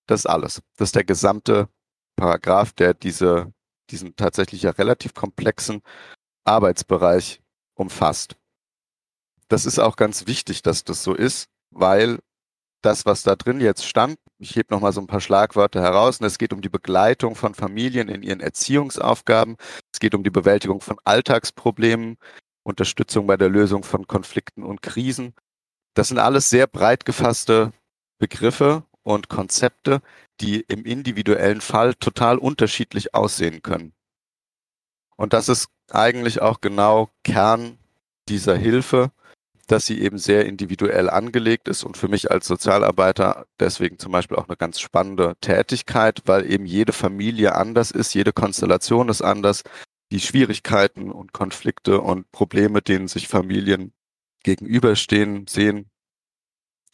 Das 0.07 0.21
ist 0.21 0.27
alles. 0.27 0.63
Das 0.77 0.89
ist 0.89 0.97
der 0.97 1.05
gesamte 1.05 1.69
Paragraph, 2.17 2.73
der 2.73 2.95
diese, 2.95 3.53
diesen 3.91 4.17
tatsächlich 4.17 4.63
ja 4.63 4.71
relativ 4.71 5.13
komplexen 5.15 5.83
Arbeitsbereich 6.45 7.43
umfasst. 7.75 8.37
Das 9.49 9.67
ist 9.67 9.79
auch 9.79 9.97
ganz 9.97 10.27
wichtig, 10.27 10.63
dass 10.63 10.85
das 10.85 11.03
so 11.03 11.15
ist, 11.15 11.49
weil 11.71 12.19
das, 12.83 13.05
was 13.05 13.23
da 13.23 13.37
drin 13.37 13.61
jetzt 13.61 13.85
stand, 13.85 14.19
ich 14.39 14.57
hebe 14.57 14.73
nochmal 14.75 14.93
so 14.93 15.01
ein 15.01 15.07
paar 15.07 15.21
Schlagwörter 15.21 15.81
heraus. 15.81 16.21
Und 16.21 16.27
es 16.27 16.39
geht 16.39 16.53
um 16.53 16.61
die 16.61 16.69
Begleitung 16.69 17.35
von 17.35 17.55
Familien 17.55 18.09
in 18.09 18.23
ihren 18.23 18.41
Erziehungsaufgaben. 18.41 19.57
Es 19.93 20.01
geht 20.01 20.15
um 20.15 20.25
die 20.25 20.31
Bewältigung 20.31 20.81
von 20.81 20.99
Alltagsproblemen. 21.05 22.19
Unterstützung 22.63 23.27
bei 23.29 23.37
der 23.37 23.49
Lösung 23.49 23.85
von 23.85 24.07
Konflikten 24.09 24.65
und 24.65 24.83
Krisen. 24.83 25.35
Das 25.95 26.09
sind 26.09 26.19
alles 26.19 26.51
sehr 26.51 26.67
breit 26.67 27.05
gefasste 27.05 27.73
Begriffe 28.19 28.83
und 29.03 29.29
Konzepte, 29.29 30.03
die 30.41 30.63
im 30.63 30.85
individuellen 30.85 31.61
Fall 31.61 31.95
total 31.95 32.39
unterschiedlich 32.39 33.15
aussehen 33.15 33.63
können. 33.63 33.93
Und 35.17 35.33
das 35.33 35.49
ist 35.49 35.69
eigentlich 35.91 36.43
auch 36.43 36.61
genau 36.61 37.09
Kern 37.23 37.79
dieser 38.29 38.57
Hilfe, 38.57 39.13
dass 39.67 39.87
sie 39.87 40.01
eben 40.01 40.19
sehr 40.19 40.47
individuell 40.47 41.11
angelegt 41.11 41.69
ist 41.69 41.85
und 41.85 41.97
für 41.97 42.09
mich 42.09 42.31
als 42.31 42.47
Sozialarbeiter 42.47 43.47
deswegen 43.59 43.99
zum 43.99 44.13
Beispiel 44.13 44.37
auch 44.37 44.49
eine 44.49 44.57
ganz 44.57 44.81
spannende 44.81 45.37
Tätigkeit, 45.41 46.23
weil 46.27 46.51
eben 46.51 46.67
jede 46.67 46.93
Familie 46.93 47.55
anders 47.57 47.91
ist, 47.91 48.15
jede 48.15 48.33
Konstellation 48.33 49.09
ist 49.09 49.23
anders, 49.23 49.63
die 50.13 50.21
Schwierigkeiten 50.21 51.11
und 51.11 51.33
Konflikte 51.33 52.01
und 52.01 52.31
Probleme, 52.31 52.81
denen 52.81 53.09
sich 53.09 53.27
Familien 53.27 53.93
gegenüberstehen, 54.45 55.47
sehen, 55.49 55.91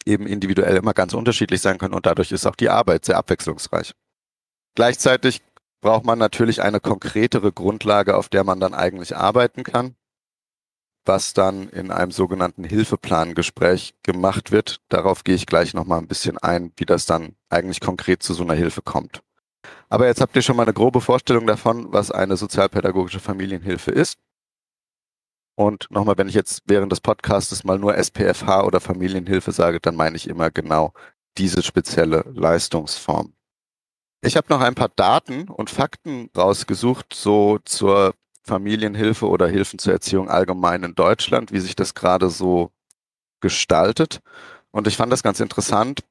eben 0.05 0.25
individuell 0.25 0.75
immer 0.75 0.93
ganz 0.93 1.13
unterschiedlich 1.13 1.61
sein 1.61 1.77
können 1.77 1.93
und 1.93 2.05
dadurch 2.05 2.31
ist 2.31 2.45
auch 2.45 2.55
die 2.55 2.69
Arbeit 2.69 3.05
sehr 3.05 3.17
abwechslungsreich. 3.17 3.93
Gleichzeitig 4.75 5.41
braucht 5.81 6.05
man 6.05 6.17
natürlich 6.17 6.61
eine 6.63 6.79
konkretere 6.79 7.51
Grundlage, 7.51 8.17
auf 8.17 8.29
der 8.29 8.43
man 8.43 8.59
dann 8.59 8.73
eigentlich 8.73 9.15
arbeiten 9.15 9.63
kann, 9.63 9.95
was 11.05 11.33
dann 11.33 11.69
in 11.69 11.91
einem 11.91 12.11
sogenannten 12.11 12.63
Hilfeplangespräch 12.63 13.95
gemacht 14.03 14.51
wird. 14.51 14.81
Darauf 14.89 15.23
gehe 15.23 15.35
ich 15.35 15.45
gleich 15.45 15.73
nochmal 15.73 15.99
ein 15.99 16.07
bisschen 16.07 16.37
ein, 16.37 16.71
wie 16.77 16.85
das 16.85 17.05
dann 17.05 17.35
eigentlich 17.49 17.81
konkret 17.81 18.23
zu 18.23 18.33
so 18.33 18.43
einer 18.43 18.53
Hilfe 18.53 18.81
kommt. 18.81 19.21
Aber 19.89 20.07
jetzt 20.07 20.21
habt 20.21 20.35
ihr 20.35 20.41
schon 20.41 20.55
mal 20.55 20.63
eine 20.63 20.73
grobe 20.73 21.01
Vorstellung 21.01 21.47
davon, 21.47 21.91
was 21.91 22.11
eine 22.11 22.37
sozialpädagogische 22.37 23.19
Familienhilfe 23.19 23.91
ist. 23.91 24.17
Und 25.55 25.87
nochmal, 25.91 26.17
wenn 26.17 26.29
ich 26.29 26.35
jetzt 26.35 26.63
während 26.65 26.91
des 26.91 27.01
Podcasts 27.01 27.63
mal 27.63 27.77
nur 27.77 27.95
SPFH 27.95 28.63
oder 28.63 28.79
Familienhilfe 28.79 29.51
sage, 29.51 29.79
dann 29.79 29.95
meine 29.95 30.15
ich 30.15 30.27
immer 30.27 30.49
genau 30.49 30.93
diese 31.37 31.61
spezielle 31.61 32.25
Leistungsform. 32.33 33.33
Ich 34.21 34.37
habe 34.37 34.47
noch 34.49 34.61
ein 34.61 34.75
paar 34.75 34.89
Daten 34.89 35.49
und 35.49 35.69
Fakten 35.69 36.29
rausgesucht, 36.35 37.13
so 37.13 37.59
zur 37.65 38.15
Familienhilfe 38.43 39.27
oder 39.27 39.47
Hilfen 39.47 39.79
zur 39.79 39.93
Erziehung 39.93 40.29
allgemein 40.29 40.83
in 40.83 40.95
Deutschland, 40.95 41.51
wie 41.51 41.59
sich 41.59 41.75
das 41.75 41.93
gerade 41.93 42.29
so 42.29 42.71
gestaltet. 43.41 44.21
Und 44.71 44.87
ich 44.87 44.97
fand 44.97 45.11
das 45.11 45.23
ganz 45.23 45.39
interessant. 45.39 46.01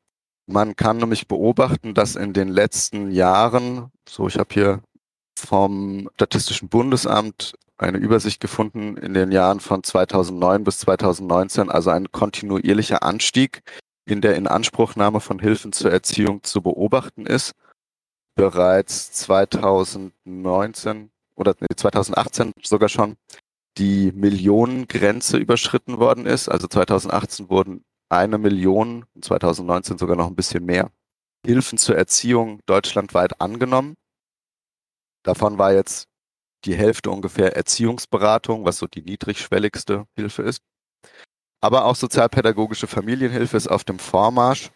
Man 0.47 0.77
kann 0.77 0.99
nämlich 0.99 1.29
beobachten, 1.29 1.95
dass 1.95 2.17
in 2.17 2.33
den 2.33 2.49
letzten 2.49 3.11
Jahren, 3.11 3.91
so 4.09 4.27
ich 4.27 4.39
habe 4.39 4.53
hier 4.53 4.81
vom 5.39 6.09
Statistischen 6.15 6.69
Bundesamt 6.69 7.55
eine 7.79 7.99
Übersicht 7.99 8.41
gefunden 8.41 8.97
in 8.97 9.15
den 9.15 9.33
Jahren 9.33 9.61
von 9.61 9.83
2009 9.83 10.65
bis 10.65 10.79
2019, 10.81 11.71
also 11.71 11.91
ein 11.91 12.13
kontinuierlicher 12.13 13.03
Anstieg 13.03 13.63
in 14.05 14.21
der 14.21 14.37
Inanspruchnahme 14.37 15.21
von 15.21 15.39
Hilfen 15.39 15.73
zur 15.73 15.93
Erziehung 15.93 16.43
zu 16.43 16.63
beobachten 16.63 17.27
ist. 17.27 17.53
Bereits 18.35 19.13
2019 19.13 21.12
oder 21.37 21.55
nee, 21.61 21.67
2018 21.77 22.53
sogar 22.63 22.89
schon 22.89 23.17
die 23.79 24.13
Millionengrenze 24.13 25.39
überschritten 25.39 25.99
worden 25.99 26.27
ist. 26.27 26.49
Also 26.49 26.67
2018 26.67 27.49
wurden 27.49 27.85
eine 28.09 28.39
Million, 28.39 29.07
2019 29.21 29.99
sogar 29.99 30.17
noch 30.17 30.27
ein 30.27 30.37
bisschen 30.37 30.65
mehr, 30.65 30.91
Hilfen 31.45 31.79
zur 31.79 31.97
Erziehung 31.97 32.61
deutschlandweit 32.67 33.41
angenommen. 33.41 33.95
Davon 35.25 35.59
war 35.59 35.73
jetzt 35.73 36.09
die 36.65 36.75
Hälfte 36.75 37.11
ungefähr 37.11 37.57
Erziehungsberatung, 37.57 38.65
was 38.65 38.79
so 38.79 38.87
die 38.87 39.03
niedrigschwelligste 39.03 40.07
Hilfe 40.15 40.43
ist. 40.43 40.63
Aber 41.61 41.85
auch 41.85 41.97
sozialpädagogische 41.97 42.87
Familienhilfe 42.87 43.57
ist 43.57 43.69
auf 43.69 43.85
dem 43.85 43.99
Vormarsch. 43.99 44.71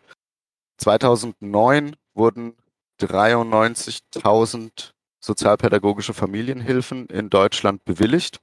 2009 0.79 1.97
wurden 2.15 2.57
93.000 3.01 4.93
sozialpädagogische 5.21 6.15
Familienhilfen 6.15 7.07
in 7.07 7.31
Deutschland 7.31 7.85
bewilligt. 7.85 8.41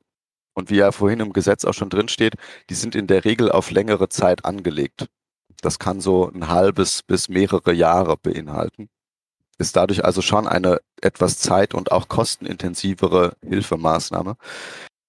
Und 0.54 0.70
wie 0.70 0.78
ja 0.78 0.92
vorhin 0.92 1.20
im 1.20 1.34
Gesetz 1.34 1.66
auch 1.66 1.74
schon 1.74 1.90
drin 1.90 2.08
steht, 2.08 2.36
die 2.70 2.76
sind 2.76 2.96
in 2.96 3.08
der 3.08 3.26
Regel 3.26 3.52
auf 3.52 3.72
längere 3.72 4.10
Zeit 4.10 4.46
angelegt. 4.46 5.08
Das 5.62 5.80
kann 5.80 6.02
so 6.02 6.30
ein 6.30 6.50
halbes 6.50 7.02
bis 7.04 7.30
mehrere 7.30 7.74
Jahre 7.74 8.18
beinhalten 8.18 8.90
ist 9.58 9.76
dadurch 9.76 10.04
also 10.04 10.22
schon 10.22 10.48
eine 10.48 10.80
etwas 11.02 11.40
zeit- 11.40 11.74
und 11.74 11.92
auch 11.92 12.08
kostenintensivere 12.08 13.36
Hilfemaßnahme. 13.42 14.36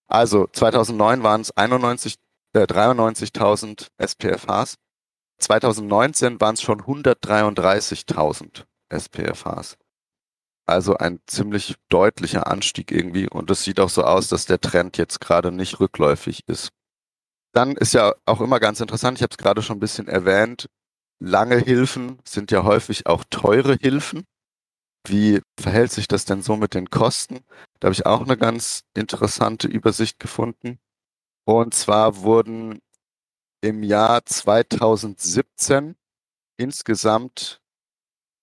Also 0.06 0.47
2009 0.52 1.23
waren 1.23 1.40
es 1.40 1.56
91, 1.56 2.16
äh, 2.52 2.66
93.000 2.66 3.88
SPFHs. 3.99 4.76
2019 5.38 6.40
waren 6.40 6.54
es 6.54 6.62
schon 6.62 6.83
133.000 6.83 8.64
SPFHs. 8.88 9.76
Also 10.66 10.97
ein 10.97 11.21
ziemlich 11.26 11.75
deutlicher 11.88 12.47
Anstieg 12.47 12.90
irgendwie. 12.90 13.28
Und 13.28 13.50
es 13.50 13.64
sieht 13.64 13.80
auch 13.80 13.90
so 13.90 14.04
aus, 14.04 14.28
dass 14.28 14.47
der 14.47 14.61
Trend 14.61 14.97
jetzt 14.97 15.21
gerade 15.21 15.52
nicht 15.52 15.80
rückläufig 15.80 16.42
ist. 16.47 16.71
Dann 17.52 17.76
ist 17.76 17.94
ja 17.94 18.14
auch 18.25 18.40
immer 18.40 18.59
ganz 18.61 18.80
interessant, 18.80 19.18
ich 19.18 19.23
habe 19.23 19.30
es 19.33 19.38
gerade 19.38 19.62
schon 19.62 19.76
ein 19.76 19.80
bisschen 19.80 20.09
erwähnt, 20.09 20.68
lange 21.21 21.56
Hilfen 21.56 22.18
sind 22.25 22.50
ja 22.50 22.64
häufig 22.64 23.06
auch 23.06 23.25
teure 23.30 23.76
Hilfen. 23.76 24.25
Wie 25.06 25.40
verhält 25.61 25.92
sich 25.92 26.09
das 26.09 26.25
denn 26.25 26.42
so 26.42 26.56
mit 26.56 26.75
den 26.75 26.90
Kosten? 26.90 27.44
Da 27.78 27.87
habe 27.87 27.92
ich 27.92 28.06
auch 28.06 28.23
eine 28.23 28.37
ganz 28.37 28.83
interessante 28.94 29.68
Übersicht 29.68 30.18
gefunden. 30.18 30.78
Und 31.47 31.75
zwar 31.75 32.23
wurden 32.23 32.80
im 33.61 33.83
Jahr 33.83 34.25
2017 34.25 35.94
insgesamt 36.56 37.61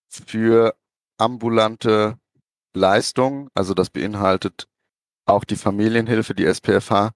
für 0.09 0.75
ambulante 1.21 2.17
Leistungen, 2.73 3.49
also 3.53 3.73
das 3.73 3.89
beinhaltet 3.89 4.67
auch 5.25 5.43
die 5.43 5.55
Familienhilfe, 5.55 6.33
die 6.33 6.45
SPFH, 6.45 7.11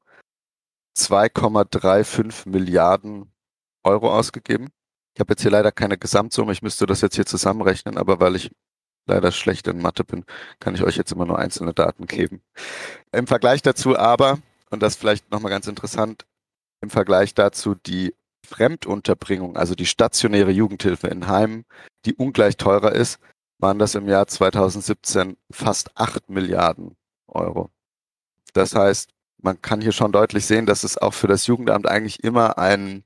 2,35 0.97 2.47
Milliarden 2.47 3.33
Euro 3.83 4.13
ausgegeben. 4.13 4.69
Ich 5.15 5.19
habe 5.19 5.33
jetzt 5.33 5.41
hier 5.41 5.51
leider 5.51 5.71
keine 5.71 5.97
Gesamtsumme, 5.97 6.51
ich 6.51 6.61
müsste 6.61 6.85
das 6.85 7.01
jetzt 7.01 7.15
hier 7.15 7.25
zusammenrechnen, 7.25 7.97
aber 7.97 8.19
weil 8.19 8.35
ich 8.35 8.51
leider 9.07 9.31
schlecht 9.31 9.67
in 9.67 9.81
Mathe 9.81 10.03
bin, 10.03 10.25
kann 10.59 10.75
ich 10.75 10.83
euch 10.83 10.97
jetzt 10.97 11.11
immer 11.11 11.25
nur 11.25 11.39
einzelne 11.39 11.73
Daten 11.73 12.05
geben. 12.05 12.41
Im 13.11 13.27
Vergleich 13.27 13.61
dazu 13.61 13.97
aber, 13.97 14.39
und 14.69 14.81
das 14.81 14.95
vielleicht 14.95 15.31
nochmal 15.31 15.51
ganz 15.51 15.67
interessant, 15.67 16.25
im 16.81 16.89
Vergleich 16.89 17.33
dazu 17.33 17.75
die 17.75 18.13
Fremdunterbringung, 18.45 19.57
also 19.57 19.73
die 19.73 19.85
stationäre 19.85 20.51
Jugendhilfe 20.51 21.07
in 21.07 21.27
Heimen, 21.27 21.65
die 22.05 22.13
ungleich 22.13 22.57
teurer 22.57 22.91
ist, 22.91 23.19
waren 23.57 23.79
das 23.79 23.95
im 23.95 24.07
Jahr 24.07 24.27
2017 24.27 25.37
fast 25.51 25.97
8 25.97 26.29
Milliarden 26.29 26.95
Euro. 27.27 27.69
Das 28.53 28.75
heißt, 28.75 29.09
man 29.41 29.61
kann 29.61 29.81
hier 29.81 29.91
schon 29.91 30.11
deutlich 30.11 30.45
sehen, 30.45 30.65
dass 30.65 30.83
es 30.83 30.97
auch 30.97 31.13
für 31.13 31.27
das 31.27 31.47
Jugendamt 31.47 31.87
eigentlich 31.87 32.23
immer 32.23 32.57
einen 32.57 33.05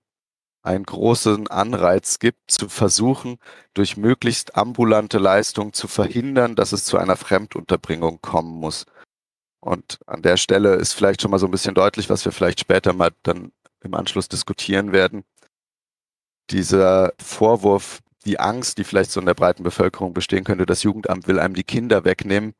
einen 0.61 0.83
großen 0.83 1.47
Anreiz 1.47 2.19
gibt, 2.19 2.51
zu 2.51 2.69
versuchen, 2.69 3.37
durch 3.73 3.97
möglichst 3.97 4.55
ambulante 4.55 5.17
Leistung 5.17 5.73
zu 5.73 5.87
verhindern, 5.87 6.55
dass 6.55 6.73
es 6.73 6.85
zu 6.85 6.97
einer 6.97 7.15
Fremdunterbringung 7.15 8.19
kommen 8.21 8.59
muss. 8.59 8.85
Und 9.61 9.99
an 10.05 10.21
der 10.21 10.37
Stelle 10.37 10.75
ist 10.75 10.93
vielleicht 10.93 11.21
schon 11.21 11.31
mal 11.31 11.39
so 11.39 11.47
ein 11.47 11.51
bisschen 11.51 11.75
deutlich, 11.75 12.09
was 12.09 12.25
wir 12.25 12.31
vielleicht 12.31 12.59
später 12.59 12.93
mal 12.93 13.11
dann 13.23 13.51
im 13.81 13.93
Anschluss 13.93 14.27
diskutieren 14.27 14.91
werden. 14.91 15.23
Dieser 16.49 17.13
Vorwurf, 17.21 17.99
die 18.29 18.39
Angst, 18.39 18.77
die 18.77 18.83
vielleicht 18.83 19.11
so 19.11 19.19
in 19.19 19.25
der 19.25 19.33
breiten 19.33 19.63
Bevölkerung 19.63 20.13
bestehen 20.13 20.43
könnte, 20.43 20.65
das 20.65 20.83
Jugendamt 20.83 21.27
will 21.27 21.39
einem 21.39 21.55
die 21.55 21.63
Kinder 21.63 22.05
wegnehmen. 22.05 22.53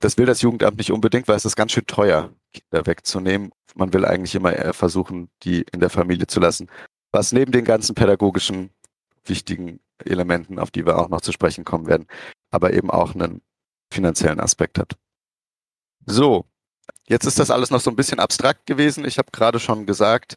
Das 0.00 0.18
will 0.18 0.26
das 0.26 0.42
Jugendamt 0.42 0.78
nicht 0.78 0.92
unbedingt, 0.92 1.28
weil 1.28 1.36
es 1.36 1.44
ist 1.44 1.56
ganz 1.56 1.72
schön 1.72 1.86
teuer, 1.86 2.30
Kinder 2.52 2.86
wegzunehmen. 2.86 3.50
Man 3.74 3.92
will 3.92 4.04
eigentlich 4.04 4.34
immer 4.34 4.72
versuchen, 4.72 5.28
die 5.42 5.64
in 5.72 5.80
der 5.80 5.90
Familie 5.90 6.26
zu 6.26 6.40
lassen 6.40 6.68
was 7.12 7.32
neben 7.32 7.52
den 7.52 7.64
ganzen 7.64 7.94
pädagogischen 7.94 8.70
wichtigen 9.24 9.80
Elementen, 10.04 10.58
auf 10.58 10.70
die 10.70 10.84
wir 10.84 10.98
auch 10.98 11.08
noch 11.08 11.20
zu 11.20 11.30
sprechen 11.30 11.64
kommen 11.64 11.86
werden, 11.86 12.06
aber 12.50 12.72
eben 12.72 12.90
auch 12.90 13.14
einen 13.14 13.42
finanziellen 13.92 14.40
Aspekt 14.40 14.78
hat. 14.78 14.96
So, 16.06 16.46
jetzt 17.06 17.26
ist 17.26 17.38
das 17.38 17.50
alles 17.50 17.70
noch 17.70 17.80
so 17.80 17.90
ein 17.90 17.96
bisschen 17.96 18.18
abstrakt 18.18 18.66
gewesen. 18.66 19.04
Ich 19.04 19.18
habe 19.18 19.30
gerade 19.30 19.60
schon 19.60 19.86
gesagt, 19.86 20.34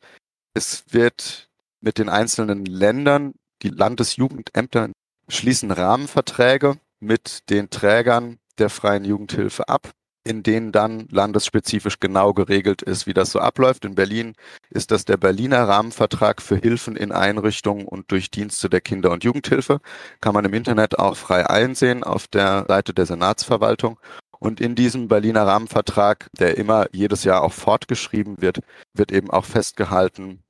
es 0.53 0.83
wird 0.93 1.49
mit 1.79 1.97
den 1.97 2.09
einzelnen 2.09 2.65
Ländern, 2.65 3.33
die 3.63 3.69
Landesjugendämter 3.69 4.89
schließen 5.27 5.71
Rahmenverträge 5.71 6.77
mit 6.99 7.49
den 7.49 7.69
Trägern 7.69 8.37
der 8.57 8.69
freien 8.69 9.05
Jugendhilfe 9.05 9.67
ab 9.67 9.91
in 10.25 10.41
denen 10.41 10.71
dann 10.71 11.07
landesspezifisch 11.11 11.99
genau 11.99 12.33
geregelt 12.33 12.81
ist, 12.81 13.05
wie 13.05 13.13
das 13.13 13.31
so 13.31 13.39
abläuft. 13.39 13.85
In 13.85 13.93
Berlin 13.93 14.33
ist 14.71 14.89
das 14.89 15.05
der 15.05 15.17
Berliner 15.17 15.67
Rahmenvertrag 15.67 16.41
für 16.41 16.55
Hilfen 16.55 16.95
in 16.95 17.11
Einrichtungen 17.11 17.85
und 17.85 18.11
durch 18.11 18.31
Dienste 18.31 18.67
der 18.67 18.81
Kinder- 18.81 19.11
und 19.11 19.23
Jugendhilfe. 19.23 19.79
Kann 20.21 20.33
man 20.33 20.43
im 20.43 20.53
Internet 20.53 20.97
auch 20.97 21.15
frei 21.15 21.47
einsehen 21.47 22.03
auf 22.03 22.27
der 22.27 22.65
Seite 22.67 22.93
der 22.93 23.05
Senatsverwaltung. 23.05 23.99
Und 24.39 24.59
in 24.59 24.75
diesem 24.75 25.07
Berliner 25.07 25.45
Rahmenvertrag, 25.45 26.27
der 26.39 26.57
immer 26.57 26.87
jedes 26.91 27.23
Jahr 27.23 27.43
auch 27.43 27.53
fortgeschrieben 27.53 28.41
wird, 28.41 28.59
wird 28.93 29.11
eben 29.11 29.29
auch 29.29 29.45
festgehalten, 29.45 30.43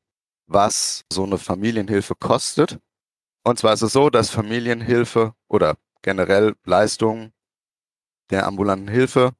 was 0.47 1.03
so 1.11 1.25
eine 1.25 1.37
Familienhilfe 1.37 2.15
kostet. 2.15 2.79
Und 3.47 3.59
zwar 3.59 3.73
ist 3.73 3.83
es 3.83 3.93
so, 3.93 4.09
dass 4.09 4.31
Familienhilfe 4.31 5.35
oder 5.47 5.77
generell 6.01 6.55
Leistungen 6.65 7.31
der 8.31 8.47
ambulanten 8.47 8.87
Hilfe 8.87 9.33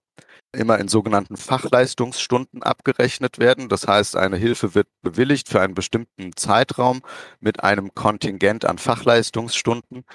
immer 0.52 0.78
in 0.78 0.88
sogenannten 0.88 1.38
Fachleistungsstunden 1.38 2.62
abgerechnet 2.62 3.40
werden. 3.40 3.68
Das 3.68 3.88
heißt, 3.88 4.16
eine 4.16 4.38
Hilfe 4.38 4.76
wird 4.76 4.88
bewilligt 5.02 5.50
für 5.50 5.60
einen 5.60 5.74
bestimmten 5.74 6.36
Zeitraum 6.36 7.02
mit 7.40 7.64
einem 7.64 7.96
Kontingent 7.96 8.64
an 8.64 8.78
Fachleistungsstunden, 8.78 10.06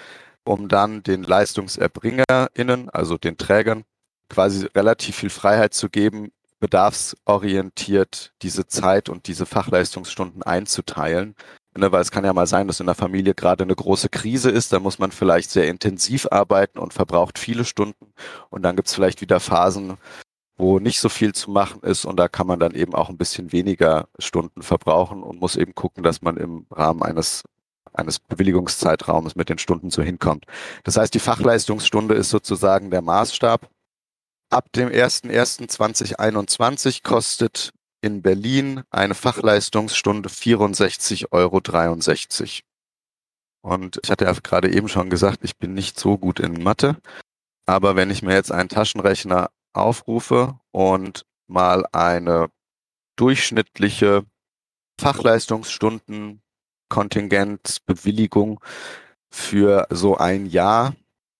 um 0.45 0.69
dann 0.69 1.03
den 1.03 1.25
LeistungserbringerInnen, 1.25 2.91
also 2.91 3.19
den 3.19 3.39
Trägern, 3.39 3.83
quasi 4.29 4.67
relativ 4.67 5.17
viel 5.17 5.31
Freiheit 5.31 5.75
zu 5.75 5.91
geben, 5.91 6.31
bedarfsorientiert 6.61 8.35
diese 8.43 8.69
Zeit 8.69 9.09
und 9.09 9.27
diese 9.27 9.47
Fachleistungsstunden 9.47 10.45
einzuteilen. 10.45 11.35
Ne, 11.77 11.93
weil 11.93 12.03
es 12.03 12.11
kann 12.11 12.25
ja 12.25 12.33
mal 12.33 12.49
sein, 12.49 12.67
dass 12.67 12.81
in 12.81 12.87
der 12.87 12.97
Familie 12.97 13.35
gerade 13.35 13.63
eine 13.63 13.77
große 13.77 14.09
Krise 14.09 14.51
ist, 14.51 14.73
da 14.73 14.81
muss 14.81 14.99
man 14.99 15.13
vielleicht 15.13 15.51
sehr 15.51 15.69
intensiv 15.69 16.27
arbeiten 16.31 16.81
und 16.81 16.93
verbraucht 16.93 17.39
viele 17.39 17.65
Stunden. 17.65 18.13
Und 18.51 18.63
dann 18.63 18.75
gibt 18.75 18.89
es 18.89 18.95
vielleicht 18.95 19.21
wieder 19.21 19.39
Phasen, 19.39 19.97
wo 20.57 20.81
nicht 20.81 21.01
so 21.01 21.09
viel 21.09 21.33
zu 21.33 21.51
machen 21.51 21.81
ist 21.83 22.05
und 22.05 22.19
da 22.19 22.29
kann 22.29 22.47
man 22.47 22.59
dann 22.59 22.75
eben 22.75 22.95
auch 22.95 23.09
ein 23.09 23.19
bisschen 23.19 23.53
weniger 23.53 24.09
Stunden 24.19 24.63
verbrauchen 24.63 25.23
und 25.23 25.41
muss 25.41 25.57
eben 25.57 25.75
gucken, 25.75 26.03
dass 26.03 26.23
man 26.23 26.37
im 26.37 26.67
Rahmen 26.71 27.03
eines 27.03 27.45
eines 27.93 28.21
Bewilligungszeitraums 28.21 29.35
mit 29.35 29.49
den 29.49 29.59
Stunden 29.59 29.91
so 29.91 30.03
hinkommt. 30.03 30.45
Das 30.85 30.97
heißt, 30.97 31.13
die 31.13 31.19
Fachleistungsstunde 31.19 32.15
ist 32.15 32.31
sozusagen 32.31 32.91
der 32.91 33.03
Maßstab 33.03 33.69
Ab 34.53 34.73
dem 34.73 34.89
01.01.2021 34.89 37.05
kostet 37.05 37.73
in 38.01 38.23
Berlin 38.23 38.83
eine 38.91 39.15
Fachleistungsstunde 39.15 40.29
64,63 40.29 41.31
Euro. 41.33 41.61
Und 43.63 44.01
ich 44.03 44.11
hatte 44.11 44.25
ja 44.25 44.33
gerade 44.33 44.73
eben 44.73 44.89
schon 44.89 45.11
gesagt, 45.11 45.41
ich 45.43 45.59
bin 45.59 45.75
nicht 45.75 46.01
so 46.01 46.17
gut 46.17 46.41
in 46.41 46.63
Mathe. 46.63 46.97
Aber 47.67 47.95
wenn 47.97 48.11
ich 48.11 48.23
mir 48.23 48.35
jetzt 48.35 48.53
einen 48.53 48.69
Taschenrechner 48.69 49.51
aufrufe 49.73 50.59
und 50.73 51.27
mal 51.47 51.87
eine 51.93 52.51
durchschnittliche 53.17 54.25
Fachleistungsstunden 54.99 56.43
Kontingentbewilligung 56.89 58.61
für 59.31 59.87
so 59.91 60.17
ein 60.17 60.47
Jahr 60.47 60.95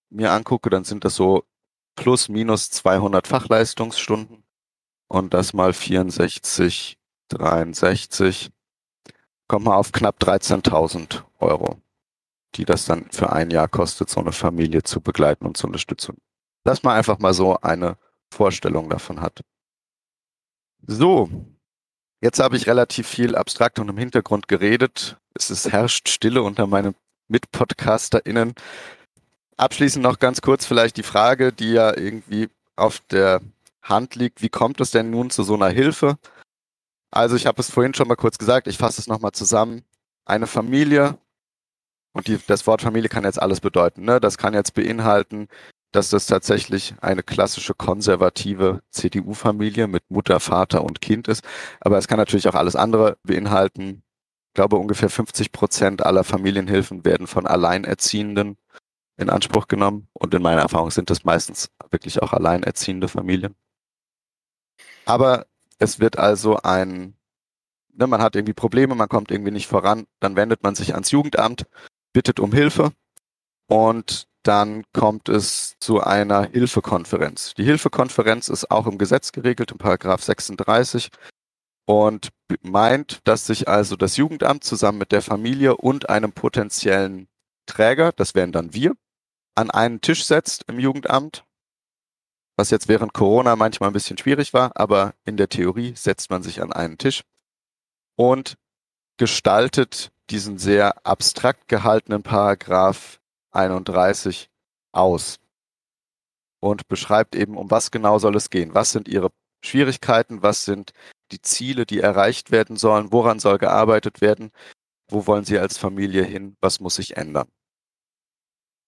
mir 0.09 0.31
angucke, 0.31 0.69
dann 0.69 0.83
sind 0.83 1.05
das 1.05 1.15
so 1.15 1.43
plus 1.95 2.29
minus 2.29 2.69
200 2.69 3.27
Fachleistungsstunden 3.27 4.40
und 5.11 5.33
das 5.33 5.51
mal 5.51 5.73
64, 5.73 6.97
63, 7.27 8.49
kommt 9.49 9.65
man 9.65 9.73
auf 9.73 9.91
knapp 9.91 10.23
13.000 10.23 11.23
Euro, 11.39 11.81
die 12.55 12.63
das 12.63 12.85
dann 12.85 13.11
für 13.11 13.33
ein 13.33 13.51
Jahr 13.51 13.67
kostet, 13.67 14.09
so 14.09 14.21
eine 14.21 14.31
Familie 14.31 14.83
zu 14.83 15.01
begleiten 15.01 15.45
und 15.45 15.57
zu 15.57 15.67
unterstützen. 15.67 16.15
Dass 16.63 16.83
man 16.83 16.95
einfach 16.95 17.19
mal 17.19 17.33
so 17.33 17.57
eine 17.57 17.97
Vorstellung 18.33 18.89
davon 18.89 19.19
hat. 19.19 19.41
So, 20.87 21.29
jetzt 22.21 22.39
habe 22.39 22.55
ich 22.55 22.67
relativ 22.67 23.05
viel 23.05 23.35
abstrakt 23.35 23.79
und 23.79 23.89
im 23.89 23.97
Hintergrund 23.97 24.47
geredet. 24.47 25.17
Es 25.33 25.51
ist, 25.51 25.73
herrscht 25.73 26.07
Stille 26.07 26.41
unter 26.41 26.67
meinen 26.67 26.95
MitpodcasterInnen. 27.27 28.53
Abschließend 29.57 30.03
noch 30.03 30.19
ganz 30.19 30.39
kurz 30.39 30.65
vielleicht 30.65 30.95
die 30.95 31.03
Frage, 31.03 31.51
die 31.51 31.73
ja 31.73 31.97
irgendwie 31.97 32.47
auf 32.77 33.01
der 33.09 33.41
Hand 33.81 34.15
liegt. 34.15 34.41
Wie 34.41 34.49
kommt 34.49 34.81
es 34.81 34.91
denn 34.91 35.09
nun 35.09 35.29
zu 35.29 35.43
so 35.43 35.55
einer 35.55 35.69
Hilfe? 35.69 36.17
Also 37.11 37.35
ich 37.35 37.45
habe 37.45 37.61
es 37.61 37.69
vorhin 37.69 37.93
schon 37.93 38.07
mal 38.07 38.15
kurz 38.15 38.37
gesagt, 38.37 38.67
ich 38.67 38.77
fasse 38.77 39.01
es 39.01 39.07
nochmal 39.07 39.33
zusammen. 39.33 39.83
Eine 40.25 40.47
Familie, 40.47 41.17
und 42.13 42.27
die, 42.27 42.37
das 42.47 42.67
Wort 42.67 42.81
Familie 42.81 43.09
kann 43.09 43.23
jetzt 43.23 43.41
alles 43.41 43.59
bedeuten. 43.59 44.03
Ne? 44.03 44.19
Das 44.19 44.37
kann 44.37 44.53
jetzt 44.53 44.73
beinhalten, 44.73 45.47
dass 45.91 46.09
das 46.09 46.25
tatsächlich 46.25 46.93
eine 47.01 47.23
klassische 47.23 47.73
konservative 47.73 48.81
CDU-Familie 48.91 49.87
mit 49.87 50.09
Mutter, 50.09 50.39
Vater 50.39 50.83
und 50.83 51.01
Kind 51.01 51.27
ist. 51.27 51.43
Aber 51.79 51.97
es 51.97 52.07
kann 52.07 52.17
natürlich 52.17 52.47
auch 52.47 52.55
alles 52.55 52.75
andere 52.75 53.17
beinhalten. 53.23 54.03
Ich 54.49 54.55
glaube, 54.55 54.77
ungefähr 54.77 55.09
50 55.09 55.51
Prozent 55.51 56.05
aller 56.05 56.23
Familienhilfen 56.23 57.05
werden 57.05 57.27
von 57.27 57.47
Alleinerziehenden 57.47 58.57
in 59.17 59.29
Anspruch 59.29 59.67
genommen. 59.67 60.07
Und 60.13 60.33
in 60.33 60.41
meiner 60.41 60.61
Erfahrung 60.61 60.91
sind 60.91 61.09
das 61.09 61.23
meistens 61.23 61.69
wirklich 61.91 62.21
auch 62.21 62.33
alleinerziehende 62.33 63.07
Familien. 63.07 63.55
Aber 65.05 65.45
es 65.79 65.99
wird 65.99 66.17
also 66.17 66.57
ein, 66.57 67.15
ne, 67.93 68.07
man 68.07 68.21
hat 68.21 68.35
irgendwie 68.35 68.53
Probleme, 68.53 68.95
man 68.95 69.09
kommt 69.09 69.31
irgendwie 69.31 69.51
nicht 69.51 69.67
voran, 69.67 70.05
dann 70.19 70.35
wendet 70.35 70.63
man 70.63 70.75
sich 70.75 70.93
ans 70.93 71.11
Jugendamt, 71.11 71.65
bittet 72.13 72.39
um 72.39 72.53
Hilfe 72.53 72.91
und 73.67 74.27
dann 74.43 74.83
kommt 74.93 75.29
es 75.29 75.75
zu 75.79 76.01
einer 76.01 76.43
Hilfekonferenz. 76.43 77.53
Die 77.53 77.63
Hilfekonferenz 77.63 78.49
ist 78.49 78.71
auch 78.71 78.87
im 78.87 78.97
Gesetz 78.97 79.31
geregelt, 79.31 79.71
im 79.71 79.77
Paragraph 79.77 80.23
36 80.23 81.09
und 81.85 82.29
meint, 82.61 83.19
dass 83.25 83.45
sich 83.45 83.67
also 83.67 83.95
das 83.95 84.17
Jugendamt 84.17 84.63
zusammen 84.63 84.97
mit 84.97 85.11
der 85.11 85.21
Familie 85.21 85.77
und 85.77 86.09
einem 86.09 86.31
potenziellen 86.31 87.27
Träger, 87.65 88.11
das 88.11 88.35
wären 88.35 88.51
dann 88.51 88.73
wir, 88.73 88.93
an 89.55 89.69
einen 89.69 90.01
Tisch 90.01 90.25
setzt 90.25 90.63
im 90.67 90.79
Jugendamt, 90.79 91.43
was 92.61 92.69
jetzt 92.69 92.87
während 92.87 93.11
Corona 93.11 93.55
manchmal 93.55 93.89
ein 93.89 93.93
bisschen 93.93 94.19
schwierig 94.19 94.53
war, 94.53 94.71
aber 94.75 95.15
in 95.25 95.35
der 95.35 95.49
Theorie 95.49 95.95
setzt 95.95 96.29
man 96.29 96.43
sich 96.43 96.61
an 96.61 96.71
einen 96.71 96.99
Tisch 96.99 97.23
und 98.15 98.55
gestaltet 99.17 100.11
diesen 100.29 100.59
sehr 100.59 101.03
abstrakt 101.03 101.67
gehaltenen 101.67 102.21
Paragraph 102.21 103.19
31 103.49 104.51
aus 104.91 105.39
und 106.59 106.87
beschreibt 106.87 107.35
eben, 107.35 107.57
um 107.57 107.71
was 107.71 107.89
genau 107.89 108.19
soll 108.19 108.35
es 108.35 108.51
gehen. 108.51 108.75
Was 108.75 108.91
sind 108.91 109.07
ihre 109.07 109.31
Schwierigkeiten? 109.65 110.43
Was 110.43 110.63
sind 110.63 110.91
die 111.31 111.41
Ziele, 111.41 111.87
die 111.87 111.99
erreicht 111.99 112.51
werden 112.51 112.75
sollen? 112.75 113.11
Woran 113.11 113.39
soll 113.39 113.57
gearbeitet 113.57 114.21
werden? 114.21 114.51
Wo 115.09 115.25
wollen 115.25 115.45
Sie 115.45 115.57
als 115.57 115.79
Familie 115.79 116.25
hin? 116.25 116.57
Was 116.61 116.79
muss 116.79 116.97
sich 116.97 117.17
ändern? 117.17 117.47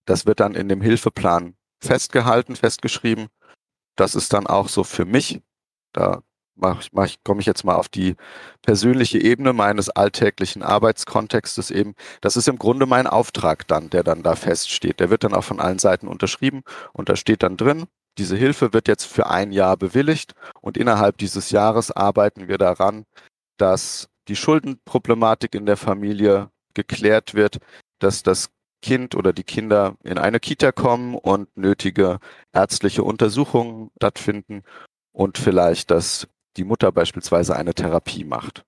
Das 0.05 0.27
wird 0.27 0.41
dann 0.41 0.53
in 0.53 0.69
dem 0.69 0.81
Hilfeplan 0.81 1.55
festgehalten, 1.81 2.55
festgeschrieben. 2.55 3.29
Das 3.95 4.15
ist 4.15 4.33
dann 4.33 4.47
auch 4.47 4.69
so 4.69 4.83
für 4.83 5.05
mich. 5.05 5.41
Da 5.93 6.21
mach 6.55 6.81
ich, 6.81 6.93
mach 6.93 7.05
ich, 7.05 7.23
komme 7.23 7.41
ich 7.41 7.45
jetzt 7.45 7.63
mal 7.63 7.75
auf 7.75 7.89
die 7.89 8.15
persönliche 8.61 9.19
Ebene 9.19 9.53
meines 9.53 9.89
alltäglichen 9.89 10.63
Arbeitskontextes 10.63 11.71
eben. 11.71 11.93
Das 12.21 12.37
ist 12.37 12.47
im 12.47 12.57
Grunde 12.57 12.85
mein 12.85 13.07
Auftrag 13.07 13.67
dann, 13.67 13.89
der 13.89 14.03
dann 14.03 14.23
da 14.23 14.35
feststeht. 14.35 14.99
Der 14.99 15.09
wird 15.09 15.23
dann 15.23 15.33
auch 15.33 15.43
von 15.43 15.59
allen 15.59 15.79
Seiten 15.79 16.07
unterschrieben 16.07 16.61
und 16.93 17.09
da 17.09 17.15
steht 17.15 17.43
dann 17.43 17.57
drin, 17.57 17.85
diese 18.17 18.35
Hilfe 18.35 18.73
wird 18.73 18.87
jetzt 18.87 19.05
für 19.05 19.27
ein 19.27 19.51
Jahr 19.51 19.75
bewilligt 19.75 20.33
und 20.61 20.77
innerhalb 20.77 21.17
dieses 21.17 21.49
Jahres 21.49 21.91
arbeiten 21.91 22.47
wir 22.47 22.59
daran, 22.59 23.05
dass 23.57 24.07
die 24.27 24.35
Schuldenproblematik 24.35 25.55
in 25.55 25.65
der 25.65 25.77
Familie 25.77 26.49
geklärt 26.73 27.33
wird, 27.33 27.57
dass 27.99 28.23
das 28.23 28.49
Kind 28.83 29.15
oder 29.15 29.33
die 29.33 29.45
Kinder 29.45 29.95
in 30.03 30.17
eine 30.17 30.39
Kita 30.39 30.71
kommen 30.71 31.15
und 31.15 31.55
nötige 31.57 32.19
ärztliche 32.51 33.03
Untersuchungen 33.03 33.89
stattfinden 33.97 34.63
und 35.13 35.37
vielleicht, 35.37 35.89
dass 35.89 36.27
die 36.57 36.65
Mutter 36.65 36.91
beispielsweise 36.91 37.55
eine 37.55 37.73
Therapie 37.73 38.25
macht. 38.25 38.65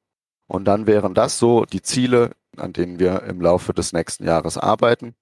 Und 0.48 0.66
dann 0.66 0.88
wären 0.88 1.14
das 1.14 1.38
so 1.38 1.66
die 1.66 1.82
Ziele, 1.82 2.32
an 2.56 2.72
denen 2.72 2.98
wir 2.98 3.24
im 3.24 3.42
Laufe 3.42 3.74
des 3.74 3.94
nächsten 3.94 4.26
Jahres 4.26 4.58
arbeiten. 4.58 5.16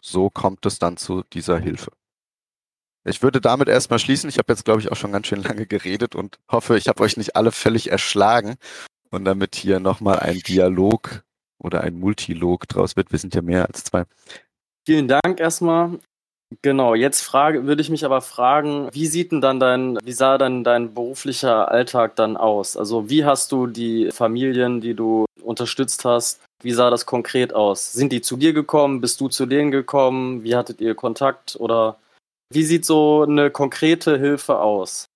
So 0.00 0.30
kommt 0.30 0.64
es 0.64 0.78
dann 0.78 0.96
zu 0.96 1.24
dieser 1.32 1.58
Hilfe. 1.58 1.90
Ich 3.04 3.22
würde 3.22 3.40
damit 3.40 3.68
erstmal 3.68 3.98
schließen. 3.98 4.28
Ich 4.28 4.38
habe 4.38 4.52
jetzt, 4.52 4.64
glaube 4.64 4.80
ich, 4.80 4.92
auch 4.92 4.96
schon 4.96 5.12
ganz 5.12 5.26
schön 5.26 5.42
lange 5.42 5.66
geredet 5.66 6.14
und 6.14 6.38
hoffe, 6.50 6.76
ich 6.76 6.88
habe 6.88 7.02
euch 7.02 7.16
nicht 7.16 7.34
alle 7.34 7.52
völlig 7.52 7.90
erschlagen. 7.90 8.56
Und 9.10 9.24
damit 9.24 9.56
hier 9.56 9.80
nochmal 9.80 10.18
ein 10.18 10.38
Dialog 10.40 11.22
oder 11.58 11.82
ein 11.82 11.98
Multilog 11.98 12.68
draus 12.68 12.96
wird. 12.96 13.12
Wir 13.12 13.18
sind 13.18 13.34
ja 13.34 13.42
mehr 13.42 13.66
als 13.66 13.84
zwei. 13.84 14.04
Vielen 14.86 15.08
Dank 15.08 15.40
erstmal. 15.40 15.98
Genau, 16.62 16.94
jetzt 16.94 17.22
frage, 17.22 17.66
würde 17.66 17.82
ich 17.82 17.90
mich 17.90 18.04
aber 18.04 18.20
fragen, 18.20 18.88
wie 18.92 19.06
sieht 19.06 19.32
denn 19.32 19.40
dann 19.40 19.58
dein, 19.58 19.98
wie 20.04 20.12
sah 20.12 20.38
dann 20.38 20.62
dein 20.62 20.94
beruflicher 20.94 21.68
Alltag 21.70 22.14
dann 22.14 22.36
aus? 22.36 22.76
Also 22.76 23.10
wie 23.10 23.24
hast 23.24 23.50
du 23.50 23.66
die 23.66 24.12
Familien, 24.12 24.80
die 24.80 24.94
du 24.94 25.24
unterstützt 25.42 26.04
hast, 26.04 26.40
wie 26.62 26.70
sah 26.70 26.88
das 26.88 27.04
konkret 27.04 27.52
aus? 27.52 27.92
Sind 27.92 28.12
die 28.12 28.20
zu 28.20 28.36
dir 28.36 28.52
gekommen? 28.52 29.00
Bist 29.00 29.20
du 29.20 29.28
zu 29.28 29.46
denen 29.46 29.72
gekommen? 29.72 30.44
Wie 30.44 30.54
hattet 30.54 30.80
ihr 30.80 30.94
Kontakt? 30.94 31.56
Oder 31.58 31.98
wie 32.52 32.62
sieht 32.62 32.84
so 32.84 33.22
eine 33.22 33.50
konkrete 33.50 34.16
Hilfe 34.16 34.60
aus? 34.60 35.06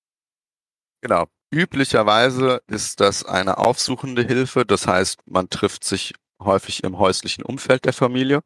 Genau. 1.01 1.27
Üblicherweise 1.53 2.63
ist 2.69 3.01
das 3.01 3.25
eine 3.25 3.59
aufsuchende 3.59 4.23
Hilfe. 4.23 4.65
Das 4.65 4.87
heißt, 4.87 5.21
man 5.27 5.49
trifft 5.49 5.85
sich 5.85 6.15
häufig 6.41 6.83
im 6.85 6.99
häuslichen 6.99 7.45
Umfeld 7.45 7.85
der 7.85 7.93
Familie. 7.93 8.43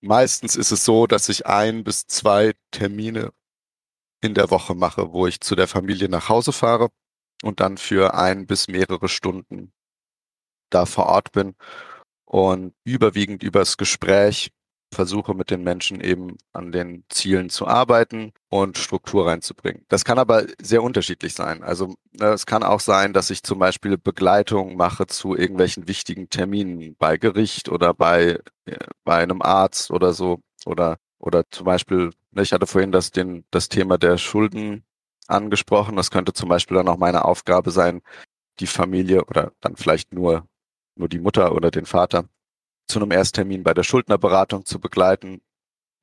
Meistens 0.00 0.56
ist 0.56 0.72
es 0.72 0.84
so, 0.84 1.06
dass 1.06 1.26
sich 1.26 1.46
ein 1.46 1.84
bis 1.84 2.06
zwei 2.06 2.54
Termine 2.70 3.32
in 4.20 4.34
der 4.34 4.50
Woche 4.50 4.74
mache, 4.74 5.12
wo 5.12 5.26
ich 5.26 5.40
zu 5.40 5.54
der 5.54 5.68
Familie 5.68 6.08
nach 6.08 6.28
Hause 6.28 6.52
fahre 6.52 6.90
und 7.42 7.60
dann 7.60 7.76
für 7.76 8.14
ein 8.14 8.46
bis 8.46 8.68
mehrere 8.68 9.08
Stunden 9.08 9.72
da 10.70 10.86
vor 10.86 11.06
Ort 11.06 11.32
bin 11.32 11.54
und 12.24 12.74
überwiegend 12.84 13.42
übers 13.42 13.76
Gespräch 13.76 14.50
versuche 14.92 15.34
mit 15.34 15.50
den 15.50 15.62
Menschen 15.62 16.00
eben 16.00 16.36
an 16.52 16.72
den 16.72 17.04
Zielen 17.08 17.50
zu 17.50 17.66
arbeiten 17.66 18.32
und 18.48 18.78
Struktur 18.78 19.26
reinzubringen. 19.26 19.84
Das 19.88 20.04
kann 20.04 20.18
aber 20.18 20.46
sehr 20.60 20.82
unterschiedlich 20.82 21.34
sein. 21.34 21.62
Also 21.62 21.94
ne, 22.12 22.26
es 22.26 22.46
kann 22.46 22.62
auch 22.62 22.80
sein, 22.80 23.12
dass 23.12 23.30
ich 23.30 23.42
zum 23.42 23.58
Beispiel 23.58 23.98
Begleitung 23.98 24.76
mache 24.76 25.06
zu 25.06 25.34
irgendwelchen 25.36 25.88
wichtigen 25.88 26.28
Terminen 26.30 26.94
bei 26.96 27.16
Gericht 27.16 27.68
oder 27.68 27.94
bei, 27.94 28.38
äh, 28.66 28.76
bei 29.04 29.16
einem 29.16 29.42
Arzt 29.42 29.90
oder 29.90 30.12
so. 30.12 30.40
Oder, 30.66 30.98
oder 31.18 31.44
zum 31.50 31.64
Beispiel, 31.64 32.10
ne, 32.30 32.42
ich 32.42 32.52
hatte 32.52 32.66
vorhin 32.66 32.92
das, 32.92 33.10
den, 33.10 33.44
das 33.50 33.68
Thema 33.68 33.98
der 33.98 34.18
Schulden 34.18 34.84
angesprochen. 35.26 35.96
Das 35.96 36.10
könnte 36.10 36.32
zum 36.32 36.48
Beispiel 36.48 36.76
dann 36.76 36.88
auch 36.88 36.98
meine 36.98 37.24
Aufgabe 37.24 37.70
sein, 37.70 38.02
die 38.60 38.66
Familie 38.66 39.24
oder 39.24 39.52
dann 39.60 39.76
vielleicht 39.76 40.12
nur, 40.12 40.46
nur 40.96 41.08
die 41.08 41.18
Mutter 41.18 41.54
oder 41.54 41.70
den 41.70 41.86
Vater 41.86 42.28
zu 42.86 42.98
einem 42.98 43.10
Ersttermin 43.10 43.62
bei 43.62 43.74
der 43.74 43.82
Schuldnerberatung 43.82 44.64
zu 44.64 44.80
begleiten. 44.80 45.40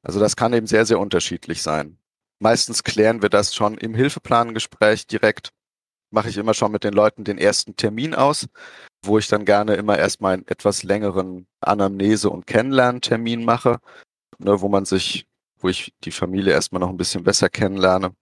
Also 0.03 0.19
das 0.19 0.35
kann 0.35 0.53
eben 0.53 0.67
sehr, 0.67 0.85
sehr 0.85 0.99
unterschiedlich 0.99 1.61
sein. 1.61 1.97
Meistens 2.39 2.83
klären 2.83 3.21
wir 3.21 3.29
das 3.29 3.53
schon 3.53 3.77
im 3.77 3.93
Hilfeplangespräch 3.93 5.07
direkt. 5.07 5.51
Mache 6.11 6.29
ich 6.29 6.37
immer 6.37 6.53
schon 6.53 6.71
mit 6.71 6.83
den 6.83 6.93
Leuten 6.93 7.23
den 7.23 7.37
ersten 7.37 7.75
Termin 7.75 8.15
aus, 8.15 8.47
wo 9.05 9.17
ich 9.17 9.27
dann 9.27 9.45
gerne 9.45 9.75
immer 9.75 9.97
erstmal 9.97 10.35
einen 10.35 10.47
etwas 10.47 10.83
längeren 10.83 11.47
Anamnese- 11.61 12.29
und 12.29 12.47
Kennenlerntermin 12.47 13.43
mache, 13.43 13.79
ne, 14.39 14.61
wo 14.61 14.69
man 14.69 14.85
sich, 14.85 15.27
wo 15.59 15.69
ich 15.69 15.93
die 16.03 16.11
Familie 16.11 16.53
erstmal 16.53 16.79
noch 16.79 16.89
ein 16.89 16.97
bisschen 16.97 17.23
besser 17.23 17.49
kennenlerne 17.49 18.15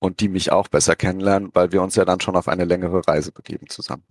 und 0.00 0.20
die 0.20 0.28
mich 0.28 0.50
auch 0.50 0.68
besser 0.68 0.96
kennenlernen, 0.96 1.50
weil 1.54 1.72
wir 1.72 1.80
uns 1.80 1.94
ja 1.94 2.04
dann 2.04 2.20
schon 2.20 2.36
auf 2.36 2.48
eine 2.48 2.64
längere 2.64 3.06
Reise 3.06 3.32
begeben 3.32 3.68
zusammen. 3.68 4.04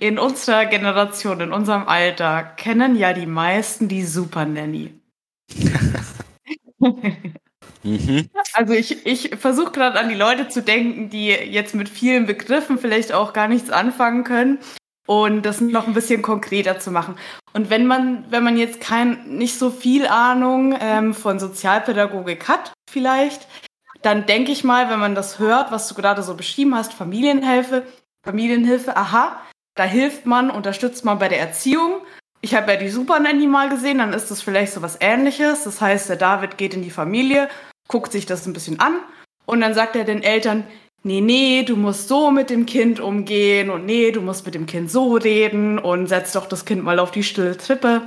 In 0.00 0.18
unserer 0.18 0.66
Generation, 0.66 1.40
in 1.40 1.52
unserem 1.52 1.88
Alter, 1.88 2.42
kennen 2.42 2.96
ja 2.96 3.12
die 3.12 3.26
meisten 3.26 3.88
die 3.88 4.04
Super 4.04 4.44
Nanny. 4.44 4.94
mhm. 7.82 8.28
Also 8.52 8.74
ich, 8.74 9.06
ich 9.06 9.36
versuche 9.36 9.72
gerade 9.72 9.98
an 9.98 10.08
die 10.08 10.14
Leute 10.14 10.48
zu 10.48 10.62
denken, 10.62 11.10
die 11.10 11.28
jetzt 11.28 11.74
mit 11.74 11.88
vielen 11.88 12.26
Begriffen 12.26 12.78
vielleicht 12.78 13.12
auch 13.12 13.32
gar 13.32 13.48
nichts 13.48 13.70
anfangen 13.70 14.24
können 14.24 14.58
und 15.08 15.42
das 15.42 15.60
noch 15.60 15.86
ein 15.86 15.94
bisschen 15.94 16.22
konkreter 16.22 16.78
zu 16.78 16.90
machen. 16.90 17.16
Und 17.54 17.70
wenn 17.70 17.86
man, 17.86 18.24
wenn 18.30 18.44
man 18.44 18.58
jetzt 18.58 18.80
kein, 18.80 19.36
nicht 19.36 19.58
so 19.58 19.70
viel 19.70 20.06
Ahnung 20.06 20.76
ähm, 20.78 21.14
von 21.14 21.40
Sozialpädagogik 21.40 22.46
hat, 22.46 22.72
vielleicht, 22.88 23.48
dann 24.02 24.26
denke 24.26 24.52
ich 24.52 24.64
mal, 24.64 24.90
wenn 24.90 25.00
man 25.00 25.14
das 25.14 25.38
hört, 25.38 25.72
was 25.72 25.88
du 25.88 25.94
gerade 25.94 26.22
so 26.22 26.34
beschrieben 26.34 26.74
hast, 26.74 26.92
Familienhilfe, 26.92 27.84
Familienhilfe, 28.24 28.96
aha, 28.96 29.40
da 29.78 29.84
hilft 29.84 30.26
man, 30.26 30.50
unterstützt 30.50 31.04
man 31.04 31.18
bei 31.18 31.28
der 31.28 31.38
Erziehung. 31.38 32.00
Ich 32.40 32.54
habe 32.54 32.72
ja 32.72 32.78
die 32.78 32.88
Super 32.88 33.20
Nanny 33.20 33.46
mal 33.46 33.68
gesehen, 33.68 33.98
dann 33.98 34.12
ist 34.12 34.30
das 34.30 34.42
vielleicht 34.42 34.72
so 34.72 34.82
was 34.82 34.98
ähnliches. 35.00 35.64
Das 35.64 35.80
heißt, 35.80 36.08
der 36.08 36.16
David 36.16 36.58
geht 36.58 36.74
in 36.74 36.82
die 36.82 36.90
Familie, 36.90 37.48
guckt 37.86 38.10
sich 38.10 38.26
das 38.26 38.46
ein 38.46 38.52
bisschen 38.52 38.80
an 38.80 38.96
und 39.46 39.60
dann 39.60 39.74
sagt 39.74 39.94
er 39.94 40.04
den 40.04 40.22
Eltern, 40.22 40.64
nee, 41.04 41.20
nee, 41.20 41.62
du 41.62 41.76
musst 41.76 42.08
so 42.08 42.32
mit 42.32 42.50
dem 42.50 42.66
Kind 42.66 42.98
umgehen 42.98 43.70
und 43.70 43.86
nee, 43.86 44.10
du 44.10 44.20
musst 44.20 44.44
mit 44.46 44.56
dem 44.56 44.66
Kind 44.66 44.90
so 44.90 45.14
reden 45.14 45.78
und 45.78 46.08
setz 46.08 46.32
doch 46.32 46.46
das 46.46 46.64
Kind 46.64 46.82
mal 46.82 46.98
auf 46.98 47.12
die 47.12 47.22
stille 47.22 47.56
Trippe 47.56 48.02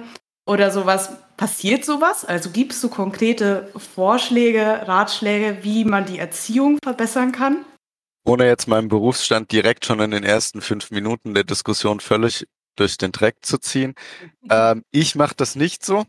oder 0.45 0.71
sowas. 0.71 1.17
Passiert 1.37 1.85
sowas? 1.85 2.25
Also 2.25 2.49
gibst 2.49 2.83
du 2.83 2.89
konkrete 2.89 3.71
Vorschläge, 3.95 4.81
Ratschläge, 4.87 5.59
wie 5.61 5.85
man 5.85 6.05
die 6.05 6.19
Erziehung 6.19 6.77
verbessern 6.83 7.31
kann? 7.31 7.65
Ohne 8.23 8.45
jetzt 8.45 8.67
meinen 8.67 8.87
Berufsstand 8.87 9.51
direkt 9.51 9.85
schon 9.85 9.99
in 9.99 10.11
den 10.11 10.23
ersten 10.23 10.61
fünf 10.61 10.91
Minuten 10.91 11.33
der 11.33 11.43
Diskussion 11.43 11.99
völlig 11.99 12.47
durch 12.75 12.97
den 12.97 13.11
Dreck 13.11 13.37
zu 13.41 13.57
ziehen. 13.57 13.95
Ähm, 14.49 14.83
ich 14.91 15.15
mache 15.15 15.35
das 15.35 15.55
nicht 15.55 15.85
so, 15.85 16.03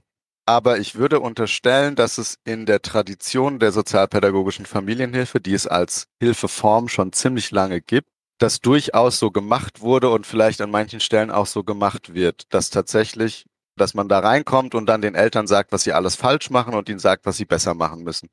aber 0.46 0.78
ich 0.78 0.96
würde 0.96 1.20
unterstellen, 1.20 1.94
dass 1.94 2.18
es 2.18 2.38
in 2.44 2.66
der 2.66 2.82
Tradition 2.82 3.60
der 3.60 3.70
sozialpädagogischen 3.70 4.66
Familienhilfe, 4.66 5.40
die 5.40 5.54
es 5.54 5.66
als 5.66 6.06
Hilfeform 6.20 6.88
schon 6.88 7.12
ziemlich 7.12 7.52
lange 7.52 7.80
gibt, 7.80 8.08
das 8.38 8.60
durchaus 8.60 9.18
so 9.20 9.30
gemacht 9.30 9.80
wurde 9.80 10.10
und 10.10 10.26
vielleicht 10.26 10.60
an 10.60 10.70
manchen 10.70 10.98
Stellen 10.98 11.30
auch 11.30 11.46
so 11.46 11.62
gemacht 11.62 12.14
wird, 12.14 12.52
dass 12.52 12.70
tatsächlich 12.70 13.44
dass 13.76 13.94
man 13.94 14.08
da 14.08 14.18
reinkommt 14.20 14.74
und 14.74 14.86
dann 14.86 15.02
den 15.02 15.14
Eltern 15.14 15.46
sagt, 15.46 15.72
was 15.72 15.84
sie 15.84 15.92
alles 15.92 16.16
falsch 16.16 16.50
machen 16.50 16.74
und 16.74 16.88
ihnen 16.88 16.98
sagt, 16.98 17.26
was 17.26 17.36
sie 17.36 17.44
besser 17.44 17.74
machen 17.74 18.02
müssen. 18.02 18.28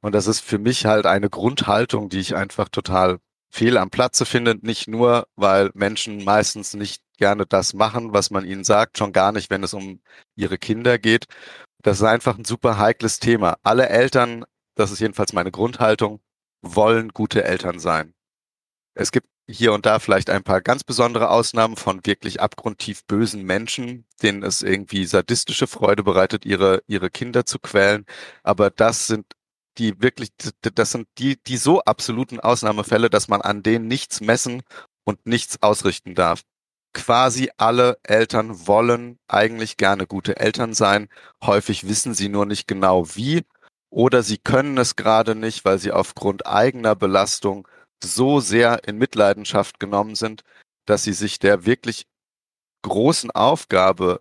Und 0.00 0.14
das 0.14 0.26
ist 0.26 0.40
für 0.40 0.58
mich 0.58 0.86
halt 0.86 1.06
eine 1.06 1.30
Grundhaltung, 1.30 2.08
die 2.08 2.20
ich 2.20 2.36
einfach 2.36 2.68
total 2.68 3.18
fehl 3.50 3.78
am 3.78 3.90
Platze 3.90 4.26
finde. 4.26 4.56
Nicht 4.62 4.88
nur, 4.88 5.26
weil 5.36 5.70
Menschen 5.74 6.24
meistens 6.24 6.74
nicht 6.74 7.02
gerne 7.18 7.46
das 7.46 7.74
machen, 7.74 8.12
was 8.12 8.30
man 8.30 8.44
ihnen 8.44 8.64
sagt, 8.64 8.98
schon 8.98 9.12
gar 9.12 9.32
nicht, 9.32 9.50
wenn 9.50 9.62
es 9.62 9.74
um 9.74 10.00
ihre 10.36 10.58
Kinder 10.58 10.98
geht. 10.98 11.26
Das 11.82 11.98
ist 11.98 12.04
einfach 12.04 12.38
ein 12.38 12.44
super 12.44 12.78
heikles 12.78 13.20
Thema. 13.20 13.56
Alle 13.62 13.88
Eltern, 13.88 14.44
das 14.74 14.90
ist 14.90 15.00
jedenfalls 15.00 15.32
meine 15.32 15.50
Grundhaltung, 15.50 16.20
wollen 16.62 17.10
gute 17.10 17.44
Eltern 17.44 17.78
sein. 17.78 18.14
Es 18.94 19.12
gibt 19.12 19.28
hier 19.48 19.72
und 19.72 19.86
da 19.86 19.98
vielleicht 19.98 20.30
ein 20.30 20.42
paar 20.42 20.60
ganz 20.62 20.84
besondere 20.84 21.30
Ausnahmen 21.30 21.76
von 21.76 22.04
wirklich 22.04 22.40
abgrundtief 22.40 23.04
bösen 23.04 23.42
Menschen, 23.42 24.06
denen 24.22 24.42
es 24.42 24.62
irgendwie 24.62 25.04
sadistische 25.04 25.66
Freude 25.66 26.02
bereitet, 26.02 26.46
ihre, 26.46 26.82
ihre 26.86 27.10
Kinder 27.10 27.44
zu 27.44 27.58
quälen. 27.58 28.06
Aber 28.42 28.70
das 28.70 29.06
sind 29.06 29.26
die 29.78 30.00
wirklich, 30.00 30.30
das 30.62 30.92
sind 30.92 31.08
die, 31.18 31.36
die 31.42 31.56
so 31.56 31.80
absoluten 31.82 32.40
Ausnahmefälle, 32.40 33.10
dass 33.10 33.28
man 33.28 33.42
an 33.42 33.62
denen 33.62 33.88
nichts 33.88 34.20
messen 34.20 34.62
und 35.04 35.26
nichts 35.26 35.62
ausrichten 35.62 36.14
darf. 36.14 36.42
Quasi 36.94 37.50
alle 37.56 37.98
Eltern 38.04 38.66
wollen 38.68 39.18
eigentlich 39.28 39.76
gerne 39.76 40.06
gute 40.06 40.36
Eltern 40.36 40.74
sein. 40.74 41.08
Häufig 41.42 41.88
wissen 41.88 42.14
sie 42.14 42.28
nur 42.28 42.46
nicht 42.46 42.68
genau 42.68 43.08
wie 43.16 43.42
oder 43.90 44.22
sie 44.22 44.38
können 44.38 44.78
es 44.78 44.96
gerade 44.96 45.34
nicht, 45.34 45.64
weil 45.64 45.78
sie 45.78 45.92
aufgrund 45.92 46.46
eigener 46.46 46.96
Belastung 46.96 47.68
so 48.04 48.40
sehr 48.40 48.86
in 48.86 48.98
Mitleidenschaft 48.98 49.80
genommen 49.80 50.14
sind, 50.14 50.42
dass 50.86 51.04
sie 51.04 51.12
sich 51.12 51.38
der 51.38 51.66
wirklich 51.66 52.06
großen 52.82 53.30
Aufgabe 53.30 54.20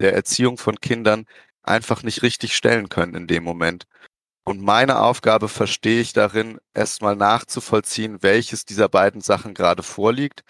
der 0.00 0.14
Erziehung 0.14 0.58
von 0.58 0.80
Kindern 0.80 1.26
einfach 1.62 2.02
nicht 2.02 2.22
richtig 2.22 2.56
stellen 2.56 2.88
können 2.88 3.14
in 3.14 3.26
dem 3.26 3.44
Moment. 3.44 3.86
Und 4.44 4.60
meine 4.60 5.00
Aufgabe 5.00 5.48
verstehe 5.48 6.00
ich 6.00 6.12
darin, 6.12 6.58
erstmal 6.74 7.16
nachzuvollziehen, 7.16 8.22
welches 8.22 8.64
dieser 8.64 8.88
beiden 8.88 9.22
Sachen 9.22 9.54
gerade 9.54 9.82
vorliegt. 9.82 10.44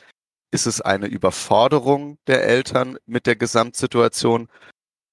Ist 0.50 0.66
es 0.66 0.80
eine 0.80 1.06
Überforderung 1.06 2.18
der 2.26 2.44
Eltern 2.44 2.98
mit 3.06 3.26
der 3.26 3.36
Gesamtsituation 3.36 4.48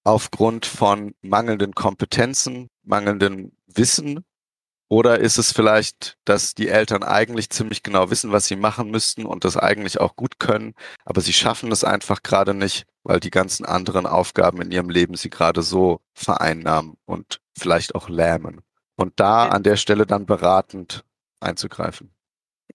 aufgrund 0.03 0.65
von 0.65 1.13
mangelnden 1.21 1.75
Kompetenzen, 1.75 2.69
mangelndem 2.83 3.51
Wissen 3.67 4.25
oder 4.91 5.21
ist 5.21 5.37
es 5.37 5.53
vielleicht, 5.53 6.17
dass 6.25 6.53
die 6.53 6.67
Eltern 6.67 7.01
eigentlich 7.01 7.49
ziemlich 7.49 7.81
genau 7.81 8.11
wissen, 8.11 8.33
was 8.33 8.47
sie 8.47 8.57
machen 8.57 8.91
müssten 8.91 9.25
und 9.25 9.45
das 9.45 9.55
eigentlich 9.55 10.01
auch 10.01 10.17
gut 10.17 10.37
können, 10.37 10.75
aber 11.05 11.21
sie 11.21 11.31
schaffen 11.31 11.71
es 11.71 11.85
einfach 11.85 12.23
gerade 12.23 12.53
nicht, 12.53 12.85
weil 13.03 13.21
die 13.21 13.29
ganzen 13.29 13.65
anderen 13.65 14.05
Aufgaben 14.05 14.61
in 14.61 14.69
ihrem 14.69 14.89
Leben 14.89 15.15
sie 15.15 15.29
gerade 15.29 15.61
so 15.61 16.01
vereinnahmen 16.13 16.97
und 17.05 17.39
vielleicht 17.57 17.95
auch 17.95 18.09
lähmen. 18.09 18.59
Und 18.97 19.13
da 19.15 19.47
an 19.47 19.63
der 19.63 19.77
Stelle 19.77 20.05
dann 20.05 20.25
beratend 20.25 21.05
einzugreifen. 21.39 22.11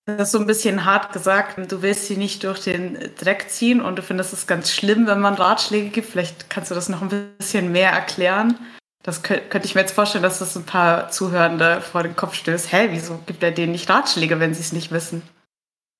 Das 0.06 0.28
ist 0.28 0.32
so 0.32 0.38
ein 0.38 0.46
bisschen 0.46 0.86
hart 0.86 1.12
gesagt. 1.12 1.70
Du 1.70 1.82
willst 1.82 2.06
sie 2.06 2.16
nicht 2.16 2.44
durch 2.44 2.60
den 2.60 2.98
Dreck 3.18 3.50
ziehen 3.50 3.82
und 3.82 3.96
du 3.96 4.02
findest 4.02 4.32
es 4.32 4.46
ganz 4.46 4.72
schlimm, 4.72 5.06
wenn 5.06 5.20
man 5.20 5.34
Ratschläge 5.34 5.90
gibt. 5.90 6.08
Vielleicht 6.08 6.48
kannst 6.48 6.70
du 6.70 6.74
das 6.74 6.88
noch 6.88 7.02
ein 7.02 7.36
bisschen 7.36 7.72
mehr 7.72 7.90
erklären. 7.90 8.58
Das 9.06 9.22
könnte 9.22 9.62
ich 9.62 9.76
mir 9.76 9.82
jetzt 9.82 9.94
vorstellen, 9.94 10.24
dass 10.24 10.40
das 10.40 10.56
ein 10.56 10.66
paar 10.66 11.10
Zuhörende 11.10 11.80
vor 11.80 12.02
den 12.02 12.16
Kopf 12.16 12.34
stößt. 12.34 12.72
Hä, 12.72 12.88
wieso 12.90 13.18
gibt 13.24 13.42
er 13.42 13.52
denen 13.52 13.70
nicht 13.70 13.88
Ratschläge, 13.88 14.40
wenn 14.40 14.52
sie 14.52 14.60
es 14.60 14.72
nicht 14.72 14.90
wissen? 14.90 15.22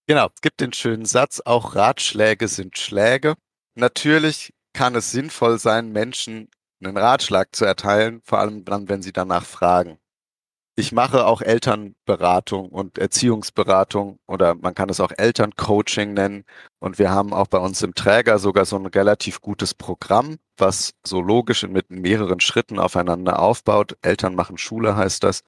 Genau, 0.09 0.27
es 0.35 0.40
gibt 0.40 0.61
den 0.61 0.73
schönen 0.73 1.05
Satz, 1.05 1.40
auch 1.45 1.77
Ratschläge 1.77 2.49
sind 2.49 2.77
Schläge. 2.77 3.35
Natürlich 3.77 4.53
kann 4.73 4.97
es 4.97 5.12
sinnvoll 5.12 5.59
sein, 5.59 5.92
Menschen 5.92 6.49
einen 6.85 6.97
Ratschlag 6.97 7.55
zu 7.55 7.64
erteilen, 7.64 8.21
vor 8.25 8.40
allem 8.40 8.64
dann, 8.64 8.88
wenn 8.88 9.03
sie 9.03 9.12
danach 9.12 9.45
fragen 9.45 9.99
ich 10.79 10.93
mache 10.93 11.25
auch 11.25 11.41
Elternberatung 11.41 12.69
und 12.69 12.99
Erziehungsberatung 12.99 14.19
oder 14.27 14.55
man 14.55 14.75
kann 14.75 14.91
es 14.91 15.01
auch 15.01 15.11
Elterncoaching 15.17 16.12
nennen. 16.12 16.45
Und 16.79 16.99
wir 16.99 17.11
haben 17.11 17.33
auch 17.33 17.47
bei 17.47 17.59
uns 17.59 17.81
im 17.83 17.95
Träger 17.95 18.39
sogar 18.39 18.67
so 18.67 18.77
ein 18.77 18.85
relativ 18.85 19.41
gutes 19.41 19.73
Programm, 19.73 20.37
was 20.59 20.93
so 21.05 21.23
logisch 21.23 21.62
mit 21.67 21.91
mehreren 21.91 22.41
Schritten 22.41 22.79
aufeinander 22.79 23.39
aufbaut. 23.39 23.97
Eltern 24.03 24.35
machen 24.35 24.59
Schule 24.59 24.97
heißt 24.97 25.25
das. 25.25 25.41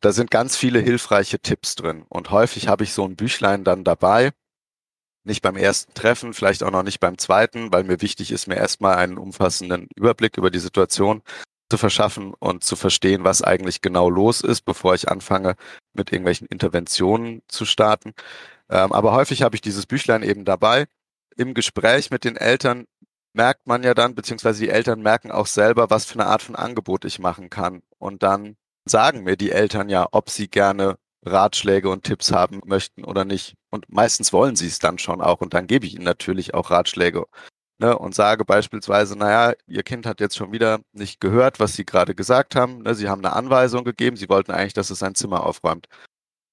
Da 0.00 0.10
sind 0.10 0.32
ganz 0.32 0.56
viele 0.56 0.80
hilfreiche 0.80 1.38
Tipps 1.38 1.76
drin. 1.76 2.04
Und 2.08 2.32
häufig 2.32 2.66
habe 2.66 2.82
ich 2.82 2.92
so 2.92 3.04
ein 3.04 3.14
Büchlein 3.14 3.62
dann 3.62 3.84
dabei. 3.84 4.32
Nicht 5.22 5.42
beim 5.42 5.56
ersten 5.56 5.94
Treffen, 5.94 6.34
vielleicht 6.34 6.64
auch 6.64 6.72
noch 6.72 6.82
nicht 6.82 6.98
beim 6.98 7.18
zweiten, 7.18 7.72
weil 7.72 7.84
mir 7.84 8.00
wichtig 8.00 8.32
ist, 8.32 8.48
mir 8.48 8.56
erstmal 8.56 8.96
einen 8.96 9.16
umfassenden 9.16 9.86
Überblick 9.94 10.36
über 10.36 10.50
die 10.50 10.58
Situation 10.58 11.22
zu 11.72 11.78
verschaffen 11.78 12.34
und 12.34 12.64
zu 12.64 12.76
verstehen, 12.76 13.24
was 13.24 13.40
eigentlich 13.40 13.80
genau 13.80 14.10
los 14.10 14.42
ist, 14.42 14.66
bevor 14.66 14.94
ich 14.94 15.08
anfange, 15.08 15.54
mit 15.94 16.12
irgendwelchen 16.12 16.46
Interventionen 16.48 17.40
zu 17.48 17.64
starten. 17.64 18.12
Ähm, 18.68 18.92
aber 18.92 19.14
häufig 19.14 19.40
habe 19.40 19.56
ich 19.56 19.62
dieses 19.62 19.86
Büchlein 19.86 20.22
eben 20.22 20.44
dabei. 20.44 20.84
Im 21.34 21.54
Gespräch 21.54 22.10
mit 22.10 22.24
den 22.24 22.36
Eltern 22.36 22.84
merkt 23.32 23.66
man 23.66 23.84
ja 23.84 23.94
dann, 23.94 24.14
beziehungsweise 24.14 24.60
die 24.60 24.68
Eltern 24.68 25.00
merken 25.00 25.30
auch 25.30 25.46
selber, 25.46 25.88
was 25.88 26.04
für 26.04 26.20
eine 26.20 26.26
Art 26.26 26.42
von 26.42 26.56
Angebot 26.56 27.06
ich 27.06 27.18
machen 27.18 27.48
kann. 27.48 27.80
Und 27.96 28.22
dann 28.22 28.56
sagen 28.84 29.22
mir 29.22 29.38
die 29.38 29.50
Eltern 29.50 29.88
ja, 29.88 30.06
ob 30.12 30.28
sie 30.28 30.48
gerne 30.48 30.98
Ratschläge 31.24 31.88
und 31.88 32.04
Tipps 32.04 32.32
haben 32.32 32.60
möchten 32.66 33.02
oder 33.02 33.24
nicht. 33.24 33.54
Und 33.70 33.86
meistens 33.88 34.34
wollen 34.34 34.56
sie 34.56 34.66
es 34.66 34.78
dann 34.78 34.98
schon 34.98 35.22
auch. 35.22 35.40
Und 35.40 35.54
dann 35.54 35.66
gebe 35.66 35.86
ich 35.86 35.94
ihnen 35.94 36.04
natürlich 36.04 36.52
auch 36.52 36.70
Ratschläge 36.70 37.24
ne, 37.82 37.98
und 37.98 38.14
sage 38.14 38.44
beispielsweise, 38.44 39.18
naja, 39.18 39.54
Ihr 39.66 39.82
Kind 39.82 40.06
hat 40.06 40.20
jetzt 40.20 40.36
schon 40.36 40.52
wieder 40.52 40.80
nicht 40.92 41.20
gehört, 41.20 41.60
was 41.60 41.74
Sie 41.74 41.84
gerade 41.84 42.14
gesagt 42.14 42.54
haben. 42.54 42.82
Ne, 42.82 42.94
Sie 42.94 43.08
haben 43.08 43.24
eine 43.24 43.34
Anweisung 43.34 43.84
gegeben, 43.84 44.16
Sie 44.16 44.28
wollten 44.28 44.52
eigentlich, 44.52 44.72
dass 44.72 44.90
es 44.90 45.00
sein 45.00 45.14
Zimmer 45.14 45.44
aufräumt. 45.44 45.88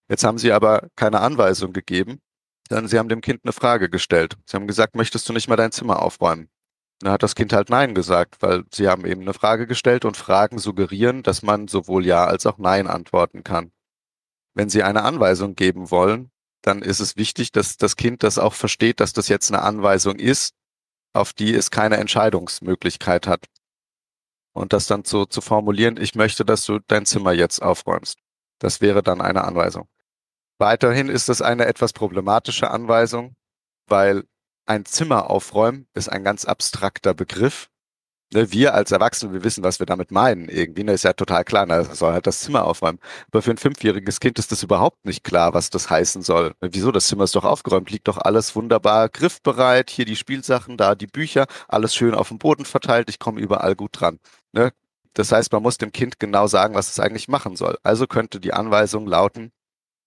Jetzt 0.10 0.24
haben 0.24 0.40
Sie 0.40 0.52
aber 0.52 0.90
keine 0.96 1.22
Anweisung 1.22 1.72
gegeben, 1.72 2.20
sondern 2.68 2.88
Sie 2.88 2.98
haben 2.98 3.10
dem 3.10 3.22
Kind 3.22 3.42
eine 3.44 3.54
Frage 3.54 3.90
gestellt. 3.90 4.38
Sie 4.46 4.58
haben 4.58 4.68
gesagt, 4.68 4.96
möchtest 4.96 5.30
du 5.30 5.34
nicht 5.34 5.48
mal 5.48 5.56
dein 5.56 5.72
Zimmer 5.72 6.02
aufräumen? 6.02 6.50
Da 7.02 7.12
hat 7.12 7.24
das 7.24 7.36
Kind 7.36 7.54
halt 7.54 7.70
Nein 7.70 7.96
gesagt, 7.96 8.42
weil 8.42 8.64
Sie 8.74 8.90
haben 8.90 9.06
eben 9.06 9.22
eine 9.22 9.34
Frage 9.34 9.68
gestellt 9.68 10.04
und 10.06 10.18
Fragen 10.18 10.58
suggerieren, 10.58 11.24
dass 11.24 11.44
man 11.44 11.68
sowohl 11.68 12.06
Ja 12.06 12.26
als 12.26 12.46
auch 12.46 12.58
Nein 12.58 12.88
antworten 12.88 13.44
kann. 13.44 13.72
Wenn 14.56 14.70
Sie 14.70 14.84
eine 14.84 15.04
Anweisung 15.04 15.56
geben 15.56 15.92
wollen, 15.92 16.32
dann 16.62 16.82
ist 16.82 17.00
es 17.00 17.16
wichtig, 17.16 17.52
dass 17.54 17.78
das 17.78 17.96
Kind 17.96 18.24
das 18.24 18.38
auch 18.38 18.54
versteht, 18.54 19.00
dass 19.00 19.14
das 19.14 19.30
jetzt 19.30 19.50
eine 19.52 19.62
Anweisung 19.62 20.16
ist 20.18 20.56
auf 21.14 21.34
die 21.34 21.54
es 21.54 21.72
keine 21.72 21.98
Entscheidungsmöglichkeit 21.98 23.28
hat. 23.28 23.46
Und 24.54 24.74
das 24.74 24.88
dann 24.88 25.06
so 25.06 25.26
zu 25.26 25.42
formulieren, 25.42 25.98
ich 25.98 26.16
möchte, 26.16 26.46
dass 26.46 26.66
du 26.66 26.80
dein 26.80 27.06
Zimmer 27.06 27.34
jetzt 27.34 27.62
aufräumst. 27.62 28.20
Das 28.60 28.82
wäre 28.82 29.04
dann 29.04 29.22
eine 29.22 29.44
Anweisung. 29.44 29.88
Weiterhin 30.58 31.08
ist 31.08 31.30
es 31.30 31.42
eine 31.42 31.66
etwas 31.66 31.94
problematische 31.94 32.70
Anweisung, 32.70 33.36
weil 33.88 34.26
ein 34.66 34.86
Zimmer 34.86 35.30
aufräumen 35.30 35.88
ist 35.94 36.10
ein 36.10 36.24
ganz 36.24 36.46
abstrakter 36.46 37.14
Begriff 37.14 37.70
ne, 38.34 38.52
wir 38.52 38.74
als 38.74 38.92
Erwachsene, 38.92 39.34
wir 39.34 39.44
wissen, 39.44 39.64
was 39.64 39.80
wir 39.80 39.86
damit 39.86 40.12
meinen. 40.12 40.50
Irgendwie, 40.50 40.84
ne, 40.84 40.94
ist 40.94 41.04
ja 41.04 41.14
total 41.14 41.44
klar, 41.44 41.66
ne, 41.66 41.84
soll 41.86 42.14
halt 42.14 42.28
das 42.28 42.42
Zimmer 42.42 42.66
aufräumen. 42.66 43.00
Aber 43.32 43.42
für 43.42 43.52
ein 43.52 43.58
fünfjähriges 43.58 44.20
Kind 44.20 44.40
ist 44.40 44.52
das 44.52 44.64
überhaupt 44.64 45.06
nicht 45.06 45.24
klar, 45.24 45.54
was 45.54 45.70
das 45.70 45.90
heißen 45.90 46.22
soll. 46.22 46.54
Ne, 46.62 46.70
wieso? 46.72 46.92
Das 46.92 47.08
Zimmer 47.08 47.26
ist 47.26 47.36
doch 47.36 47.46
aufgeräumt, 47.46 47.92
liegt 47.92 48.08
doch 48.08 48.18
alles 48.18 48.56
wunderbar 48.56 49.10
griffbereit, 49.10 49.90
hier 49.90 50.06
die 50.06 50.16
Spielsachen, 50.16 50.78
da 50.78 50.96
die 50.96 51.08
Bücher, 51.08 51.48
alles 51.68 51.96
schön 51.96 52.14
auf 52.16 52.30
dem 52.30 52.40
Boden 52.40 52.66
verteilt, 52.66 53.10
ich 53.10 53.20
komme 53.20 53.40
überall 53.42 53.76
gut 53.76 53.92
dran. 54.00 54.20
Ne? 54.54 54.72
Das 55.14 55.32
heißt, 55.32 55.52
man 55.52 55.64
muss 55.64 55.78
dem 55.78 55.92
Kind 55.92 56.20
genau 56.20 56.48
sagen, 56.48 56.76
was 56.76 56.90
es 56.90 57.00
eigentlich 57.00 57.28
machen 57.28 57.56
soll. 57.56 57.78
Also 57.84 58.08
könnte 58.08 58.40
die 58.40 58.54
Anweisung 58.54 59.08
lauten, 59.08 59.52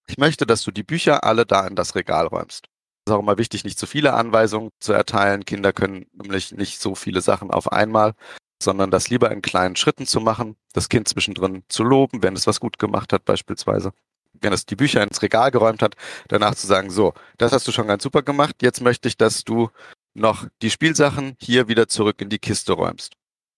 ich 0.07 0.19
möchte, 0.19 0.47
dass 0.47 0.63
du 0.63 0.71
die 0.71 0.83
Bücher 0.83 1.25
alle 1.25 1.47
da 1.47 1.67
in 1.67 1.77
das 1.77 1.95
Regal 1.95 2.27
räumst. 2.27 2.69
Es 3.05 3.11
ist 3.11 3.17
auch 3.17 3.21
immer 3.21 3.38
wichtig, 3.38 3.65
nicht 3.65 3.81
zu 3.81 3.87
viele 3.87 4.15
Anweisungen 4.15 4.71
zu 4.79 4.93
erteilen. 4.93 5.45
Kinder 5.45 5.73
können 5.73 6.07
nämlich 6.12 6.53
nicht 6.53 6.81
so 6.81 6.95
viele 6.95 7.21
Sachen 7.21 7.51
auf 7.51 7.73
einmal, 7.73 8.15
sondern 8.62 8.93
das 8.93 9.11
lieber 9.11 9.33
in 9.33 9.43
kleinen 9.43 9.75
Schritten 9.75 10.07
zu 10.07 10.21
machen, 10.21 10.57
das 10.73 10.88
Kind 10.88 11.09
zwischendrin 11.09 11.65
zu 11.69 11.83
loben, 11.83 12.23
wenn 12.23 12.37
es 12.37 12.47
was 12.47 12.61
gut 12.61 12.79
gemacht 12.79 13.12
hat 13.12 13.25
beispielsweise. 13.25 13.93
Wenn 14.41 14.53
es 14.53 14.67
die 14.67 14.77
Bücher 14.77 15.03
ins 15.03 15.21
Regal 15.21 15.51
geräumt 15.51 15.83
hat, 15.83 15.97
danach 16.29 16.55
zu 16.55 16.69
sagen, 16.69 16.91
so, 16.91 17.12
das 17.38 17.51
hast 17.53 17.67
du 17.67 17.73
schon 17.73 17.88
ganz 17.88 18.05
super 18.05 18.23
gemacht, 18.23 18.57
jetzt 18.62 18.81
möchte 18.81 19.09
ich, 19.09 19.17
dass 19.17 19.43
du 19.43 19.71
noch 20.15 20.47
die 20.62 20.71
Spielsachen 20.71 21.37
hier 21.41 21.67
wieder 21.67 21.88
zurück 21.88 22.21
in 22.21 22.29
die 22.29 22.38
Kiste 22.38 22.73
räumst. 22.73 23.15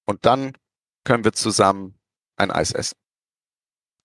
Und 0.07 0.25
dann 0.25 0.53
können 1.05 1.25
wir 1.25 1.33
zusammen 1.33 1.99
ein 2.37 2.51
Eis 2.51 2.73
essen. 2.73 2.97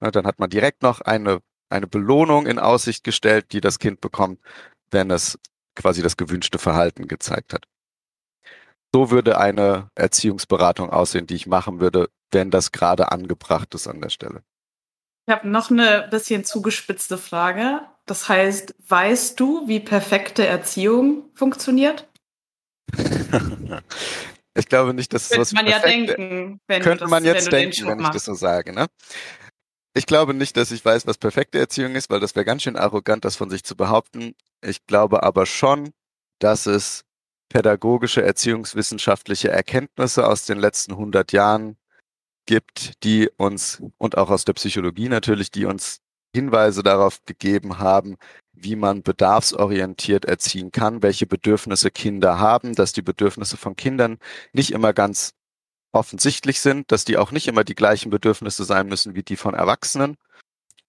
Ja, 0.02 0.12
dann 0.12 0.26
hat 0.26 0.40
man 0.40 0.50
direkt 0.50 0.84
noch 0.84 1.00
eine, 1.02 1.40
eine 1.70 1.88
Belohnung 1.88 2.46
in 2.46 2.60
Aussicht 2.60 3.04
gestellt, 3.06 3.54
die 3.54 3.62
das 3.62 3.80
Kind 3.80 4.02
bekommt, 4.02 4.40
wenn 4.92 5.12
es 5.12 5.38
quasi 5.76 6.02
das 6.02 6.18
gewünschte 6.18 6.60
Verhalten 6.60 7.08
gezeigt 7.08 7.54
hat. 7.54 7.66
So 8.94 9.12
würde 9.12 9.38
eine 9.38 9.90
Erziehungsberatung 9.96 10.90
aussehen, 10.90 11.28
die 11.28 11.36
ich 11.36 11.48
machen 11.48 11.80
würde, 11.80 12.10
wenn 12.32 12.52
das 12.52 12.72
gerade 12.72 13.12
angebracht 13.12 13.74
ist 13.76 13.88
an 13.88 14.02
der 14.02 14.10
Stelle. 14.10 14.44
Ich 15.28 15.36
habe 15.36 15.48
noch 15.48 15.70
eine 15.70 16.08
bisschen 16.10 16.44
zugespitzte 16.44 17.18
Frage. 17.18 17.82
Das 18.08 18.28
heißt, 18.28 18.74
weißt 18.88 19.40
du, 19.40 19.68
wie 19.68 19.80
perfekte 19.80 20.46
Erziehung 20.48 21.30
funktioniert? 21.36 22.08
ich 24.56 24.68
glaube 24.68 24.96
nicht, 24.96 25.14
dass 25.14 25.24
es 25.24 25.30
könnte 25.30 25.42
was 25.42 25.52
man 25.54 25.68
ja 25.68 25.78
denken, 25.78 26.60
wenn 26.66 26.82
könnte 26.82 27.04
das, 27.04 27.12
man 27.12 27.24
jetzt 27.24 27.52
wenn 27.52 27.60
denken, 27.60 27.88
wenn 27.88 28.00
ich 28.00 28.10
das 28.10 28.26
so 28.26 28.34
sage. 28.34 28.74
Ne? 28.74 28.88
Ich 30.00 30.06
glaube 30.06 30.34
nicht, 30.34 30.56
dass 30.56 30.72
ich 30.72 30.86
weiß, 30.86 31.08
was 31.08 31.18
perfekte 31.18 31.60
Erziehung 31.60 31.94
ist, 31.96 32.10
weil 32.10 32.22
das 32.22 32.34
wäre 32.34 32.46
ganz 32.46 32.64
schön 32.64 32.78
arrogant, 32.78 33.26
das 33.26 33.36
von 33.36 33.50
sich 33.50 33.66
zu 33.66 33.76
behaupten. 33.76 34.34
Ich 34.62 34.86
glaube 34.88 35.24
aber 35.24 35.46
schon, 35.46 35.92
dass 36.40 36.68
es 36.68 37.04
pädagogische, 37.50 38.22
erziehungswissenschaftliche 38.22 39.50
Erkenntnisse 39.50 40.26
aus 40.26 40.46
den 40.46 40.58
letzten 40.58 40.94
100 40.94 41.34
Jahren 41.34 41.76
gibt, 42.46 43.04
die 43.04 43.30
uns, 43.36 43.84
und 43.98 44.18
auch 44.18 44.30
aus 44.30 44.46
der 44.46 44.54
Psychologie 44.54 45.10
natürlich, 45.10 45.52
die 45.52 45.66
uns 45.66 46.00
Hinweise 46.34 46.82
darauf 46.82 47.20
gegeben 47.26 47.80
haben, 47.80 48.16
wie 48.54 48.78
man 48.78 49.04
bedarfsorientiert 49.04 50.24
erziehen 50.24 50.72
kann, 50.72 51.04
welche 51.04 51.28
Bedürfnisse 51.28 51.92
Kinder 51.92 52.40
haben, 52.40 52.74
dass 52.74 52.94
die 52.94 53.02
Bedürfnisse 53.02 53.58
von 53.58 53.76
Kindern 53.76 54.18
nicht 54.54 54.72
immer 54.72 54.94
ganz 54.94 55.34
offensichtlich 55.92 56.60
sind, 56.60 56.92
dass 56.92 57.06
die 57.06 57.18
auch 57.18 57.32
nicht 57.32 57.48
immer 57.48 57.64
die 57.64 57.76
gleichen 57.76 58.10
Bedürfnisse 58.10 58.64
sein 58.64 58.88
müssen 58.88 59.16
wie 59.16 59.24
die 59.24 59.38
von 59.38 59.54
Erwachsenen 59.54 60.18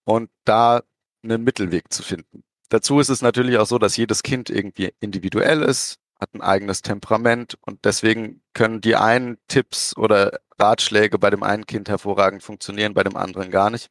und 0.04 0.30
da 0.44 0.82
einen 1.22 1.42
Mittelweg 1.42 1.92
zu 1.92 2.02
finden. 2.02 2.42
Dazu 2.68 3.00
ist 3.00 3.08
es 3.08 3.22
natürlich 3.22 3.58
auch 3.58 3.66
so, 3.66 3.78
dass 3.78 3.96
jedes 3.96 4.22
Kind 4.22 4.50
irgendwie 4.50 4.92
individuell 5.00 5.62
ist, 5.62 5.96
hat 6.20 6.34
ein 6.34 6.42
eigenes 6.42 6.82
Temperament 6.82 7.56
und 7.62 7.84
deswegen 7.84 8.42
können 8.52 8.80
die 8.80 8.96
einen 8.96 9.38
Tipps 9.48 9.96
oder 9.96 10.40
Ratschläge 10.58 11.18
bei 11.18 11.30
dem 11.30 11.42
einen 11.42 11.66
Kind 11.66 11.88
hervorragend 11.88 12.42
funktionieren, 12.42 12.94
bei 12.94 13.02
dem 13.02 13.16
anderen 13.16 13.50
gar 13.50 13.70
nicht. 13.70 13.88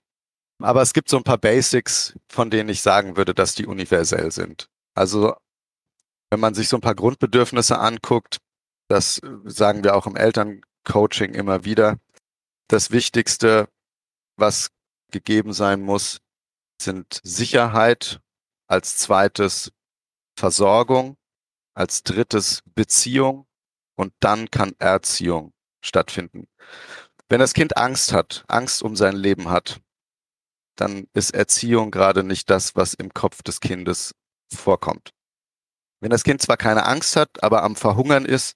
Aber 0.62 0.82
es 0.82 0.93
gibt 0.93 1.10
so 1.10 1.17
ein 1.17 1.24
paar 1.24 1.38
Basics, 1.38 2.15
von 2.28 2.50
denen 2.50 2.69
ich 2.69 2.82
sagen 2.82 3.17
würde, 3.17 3.34
dass 3.34 3.56
die 3.56 3.65
universell 3.65 4.32
sind. 4.32 4.67
Also 4.93 5.36
wenn 6.30 6.39
man 6.39 6.54
sich 6.54 6.69
so 6.69 6.78
ein 6.78 6.82
paar 6.82 6.95
Grundbedürfnisse 6.95 7.80
anguckt, 7.80 8.38
das 8.88 9.22
sagen 9.45 9.84
wir 9.84 9.95
auch 9.95 10.06
im 10.06 10.15
Eltern 10.15 10.62
Coaching 10.84 11.34
immer 11.34 11.65
wieder. 11.65 12.00
Das 12.68 12.92
Wichtigste, 12.92 13.70
was 14.38 14.70
gegeben 15.12 15.54
sein 15.54 15.82
muss, 15.82 16.22
sind 16.82 17.20
Sicherheit, 17.24 18.22
als 18.68 18.98
zweites 18.98 19.72
Versorgung, 20.38 21.18
als 21.74 22.04
drittes 22.04 22.62
Beziehung 22.76 23.48
und 23.96 24.13
dann 24.20 24.50
kann 24.52 24.74
Erziehung 24.80 25.54
stattfinden. 25.84 26.48
Wenn 27.28 27.39
das 27.39 27.54
Kind 27.54 27.78
Angst 27.78 28.13
hat, 28.13 28.46
Angst 28.48 28.82
um 28.82 28.96
sein 28.96 29.15
Leben 29.15 29.50
hat, 29.50 29.82
dann 30.76 31.08
ist 31.13 31.32
Erziehung 31.32 31.92
gerade 31.92 32.24
nicht 32.24 32.50
das, 32.50 32.76
was 32.76 32.94
im 32.94 33.13
Kopf 33.13 33.44
des 33.44 33.60
Kindes 33.60 34.15
vorkommt. 34.54 35.12
Wenn 36.00 36.12
das 36.12 36.24
Kind 36.24 36.42
zwar 36.42 36.58
keine 36.58 36.86
Angst 36.86 37.15
hat, 37.15 37.44
aber 37.44 37.63
am 37.63 37.76
Verhungern 37.76 38.26
ist, 38.26 38.56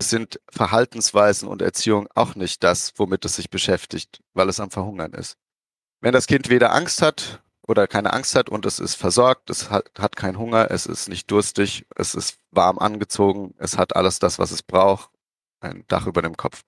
sind 0.00 0.40
Verhaltensweisen 0.50 1.48
und 1.48 1.62
Erziehung 1.62 2.08
auch 2.14 2.34
nicht 2.34 2.62
das, 2.62 2.92
womit 2.96 3.24
es 3.24 3.36
sich 3.36 3.50
beschäftigt, 3.50 4.20
weil 4.34 4.48
es 4.48 4.60
am 4.60 4.70
Verhungern 4.70 5.12
ist. 5.12 5.36
Wenn 6.00 6.12
das 6.12 6.26
Kind 6.26 6.48
weder 6.48 6.72
Angst 6.72 7.02
hat 7.02 7.42
oder 7.66 7.88
keine 7.88 8.12
Angst 8.12 8.36
hat 8.36 8.48
und 8.48 8.64
es 8.64 8.78
ist 8.78 8.94
versorgt, 8.94 9.50
es 9.50 9.70
hat, 9.70 9.90
hat 9.98 10.14
keinen 10.14 10.38
Hunger, 10.38 10.70
es 10.70 10.86
ist 10.86 11.08
nicht 11.08 11.30
durstig, 11.30 11.86
es 11.96 12.14
ist 12.14 12.38
warm 12.52 12.78
angezogen, 12.78 13.54
es 13.58 13.76
hat 13.76 13.96
alles 13.96 14.20
das, 14.20 14.38
was 14.38 14.52
es 14.52 14.62
braucht, 14.62 15.10
ein 15.60 15.84
Dach 15.88 16.06
über 16.06 16.22
dem 16.22 16.36
Kopf. 16.36 16.62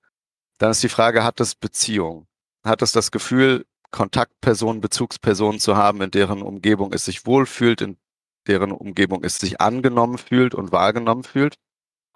Dann 0.58 0.72
ist 0.72 0.82
die 0.82 0.88
Frage, 0.88 1.22
hat 1.22 1.40
es 1.40 1.54
Beziehung? 1.54 2.26
Hat 2.64 2.82
es 2.82 2.92
das 2.92 3.10
Gefühl, 3.12 3.64
Kontaktpersonen, 3.92 4.80
Bezugspersonen 4.80 5.60
zu 5.60 5.76
haben, 5.76 6.02
in 6.02 6.10
deren 6.10 6.42
Umgebung 6.42 6.92
es 6.92 7.04
sich 7.04 7.24
wohlfühlt, 7.26 7.80
in 7.80 7.96
deren 8.46 8.72
Umgebung 8.72 9.24
es 9.24 9.38
sich 9.38 9.60
angenommen 9.60 10.18
fühlt 10.18 10.54
und 10.54 10.72
wahrgenommen 10.72 11.24
fühlt? 11.24 11.56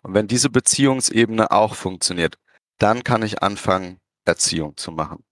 Und 0.04 0.14
wenn 0.14 0.28
diese 0.28 0.50
Beziehungsebene 0.50 1.50
auch 1.50 1.74
funktioniert, 1.74 2.36
dann 2.78 3.04
kann 3.04 3.22
ich 3.22 3.42
anfangen, 3.42 3.98
Erziehung 4.26 4.76
zu 4.76 4.92
machen. 4.92 5.24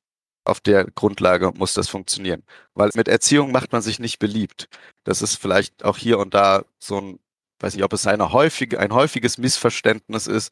Auf 0.45 0.61
der 0.61 0.87
Grundlage 0.87 1.53
muss 1.55 1.75
das 1.75 1.89
funktionieren. 1.89 2.43
Weil 2.75 2.91
mit 2.95 3.07
Erziehung 3.07 3.53
macht 3.53 3.73
man 3.73 3.83
sich 3.83 4.01
nicht 4.01 4.19
beliebt. 4.19 4.69
Das 5.05 5.23
ist 5.23 5.37
vielleicht 5.37 5.85
auch 5.85 5.99
hier 5.99 6.19
und 6.19 6.35
da 6.35 6.65
so 6.79 6.99
ein, 7.01 7.21
weiß 7.61 7.75
nicht, 7.75 7.85
ob 7.85 7.93
es 7.93 8.07
eine 8.07 8.33
häufige, 8.33 8.81
ein 8.81 8.93
häufiges 8.93 9.39
Missverständnis 9.39 10.27
ist, 10.27 10.51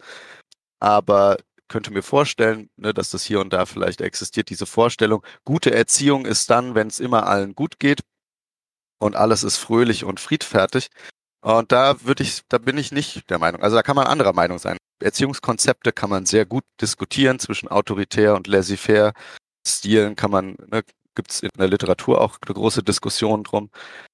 aber 0.80 1.38
könnte 1.68 1.92
mir 1.92 2.02
vorstellen, 2.02 2.68
ne, 2.76 2.92
dass 2.92 3.10
das 3.10 3.24
hier 3.24 3.40
und 3.40 3.52
da 3.52 3.64
vielleicht 3.64 4.00
existiert, 4.00 4.50
diese 4.50 4.66
Vorstellung, 4.66 5.24
gute 5.44 5.72
Erziehung 5.72 6.26
ist 6.26 6.50
dann, 6.50 6.74
wenn 6.74 6.88
es 6.88 7.00
immer 7.00 7.26
allen 7.26 7.54
gut 7.54 7.78
geht 7.78 8.00
und 8.98 9.16
alles 9.16 9.44
ist 9.44 9.56
fröhlich 9.56 10.04
und 10.04 10.20
friedfertig. 10.20 10.88
Und 11.42 11.72
da 11.72 12.02
würde 12.02 12.22
ich, 12.22 12.42
da 12.48 12.58
bin 12.58 12.76
ich 12.76 12.92
nicht 12.92 13.30
der 13.30 13.38
Meinung. 13.38 13.62
Also 13.62 13.76
da 13.76 13.82
kann 13.82 13.96
man 13.96 14.06
anderer 14.06 14.32
Meinung 14.32 14.58
sein. 14.58 14.76
Erziehungskonzepte 15.02 15.92
kann 15.92 16.10
man 16.10 16.26
sehr 16.26 16.44
gut 16.44 16.64
diskutieren 16.80 17.38
zwischen 17.38 17.68
autoritär 17.68 18.34
und 18.34 18.46
laissez-faire 18.46 19.12
Stilen 19.66 20.16
kann 20.16 20.30
man, 20.30 20.56
ne, 20.68 20.82
gibt 21.14 21.30
es 21.30 21.40
in 21.40 21.50
der 21.58 21.68
Literatur 21.68 22.20
auch 22.20 22.38
eine 22.46 22.54
große 22.54 22.82
Diskussion 22.82 23.44
drum. 23.44 23.70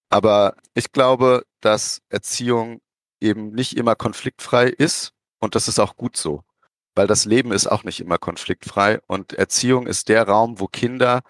Aber 0.08 0.56
ich 0.74 0.92
glaube, 0.92 1.44
dass 1.60 2.00
Erziehung 2.08 2.80
eben 3.20 3.52
nicht 3.52 3.76
immer 3.76 3.94
konfliktfrei 3.94 4.68
ist 4.68 5.12
und 5.40 5.54
das 5.54 5.68
ist 5.68 5.78
auch 5.78 5.96
gut 5.96 6.16
so, 6.16 6.42
weil 6.94 7.06
das 7.06 7.24
Leben 7.24 7.52
ist 7.52 7.66
auch 7.66 7.84
nicht 7.84 8.00
immer 8.00 8.18
konfliktfrei 8.18 9.00
und 9.06 9.32
Erziehung 9.32 9.86
ist 9.86 10.08
der 10.08 10.26
Raum, 10.28 10.60
wo 10.60 10.66
Kinder 10.66 11.22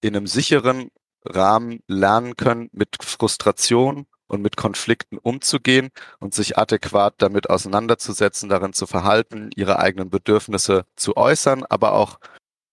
in 0.00 0.16
einem 0.16 0.26
sicheren 0.26 0.90
Rahmen 1.24 1.80
lernen 1.86 2.36
können, 2.36 2.68
mit 2.72 3.02
Frustration 3.02 4.06
und 4.26 4.42
mit 4.42 4.56
Konflikten 4.56 5.18
umzugehen 5.18 5.90
und 6.18 6.34
sich 6.34 6.58
adäquat 6.58 7.14
damit 7.18 7.50
auseinanderzusetzen, 7.50 8.48
darin 8.48 8.72
zu 8.72 8.86
verhalten, 8.86 9.50
ihre 9.54 9.78
eigenen 9.78 10.10
Bedürfnisse 10.10 10.84
zu 10.96 11.16
äußern, 11.16 11.64
aber 11.68 11.92
auch 11.92 12.18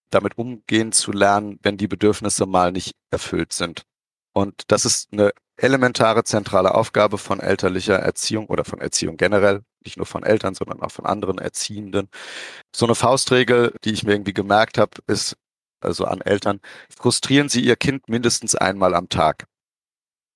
damit 0.10 0.38
umgehen 0.38 0.92
zu 0.92 1.12
lernen, 1.12 1.60
wenn 1.64 1.78
die 1.78 1.88
Bedürfnisse 1.88 2.46
mal 2.46 2.72
nicht 2.72 2.94
erfüllt 3.12 3.54
sind. 3.54 3.84
Und 4.34 4.64
das 4.68 4.86
ist 4.86 5.12
eine 5.12 5.32
elementare 5.58 6.24
zentrale 6.24 6.74
Aufgabe 6.74 7.18
von 7.18 7.40
elterlicher 7.40 7.96
Erziehung 7.96 8.48
oder 8.48 8.66
von 8.66 8.82
Erziehung 8.82 9.18
generell, 9.18 9.64
nicht 9.84 9.98
nur 9.98 10.06
von 10.06 10.24
Eltern, 10.24 10.56
sondern 10.56 10.82
auch 10.82 10.92
von 10.92 11.06
anderen 11.06 11.38
Erziehenden. 11.38 12.10
So 12.76 12.86
eine 12.86 12.96
Faustregel, 12.96 13.76
die 13.84 13.92
ich 13.92 14.04
mir 14.04 14.14
irgendwie 14.14 14.34
gemerkt 14.34 14.78
habe, 14.78 14.92
ist 15.08 15.38
also 15.82 16.06
an 16.06 16.22
Eltern, 16.22 16.62
frustrieren 16.90 17.50
Sie 17.50 17.62
Ihr 17.62 17.76
Kind 17.76 18.08
mindestens 18.08 18.56
einmal 18.56 18.96
am 18.96 19.10
Tag. 19.10 19.48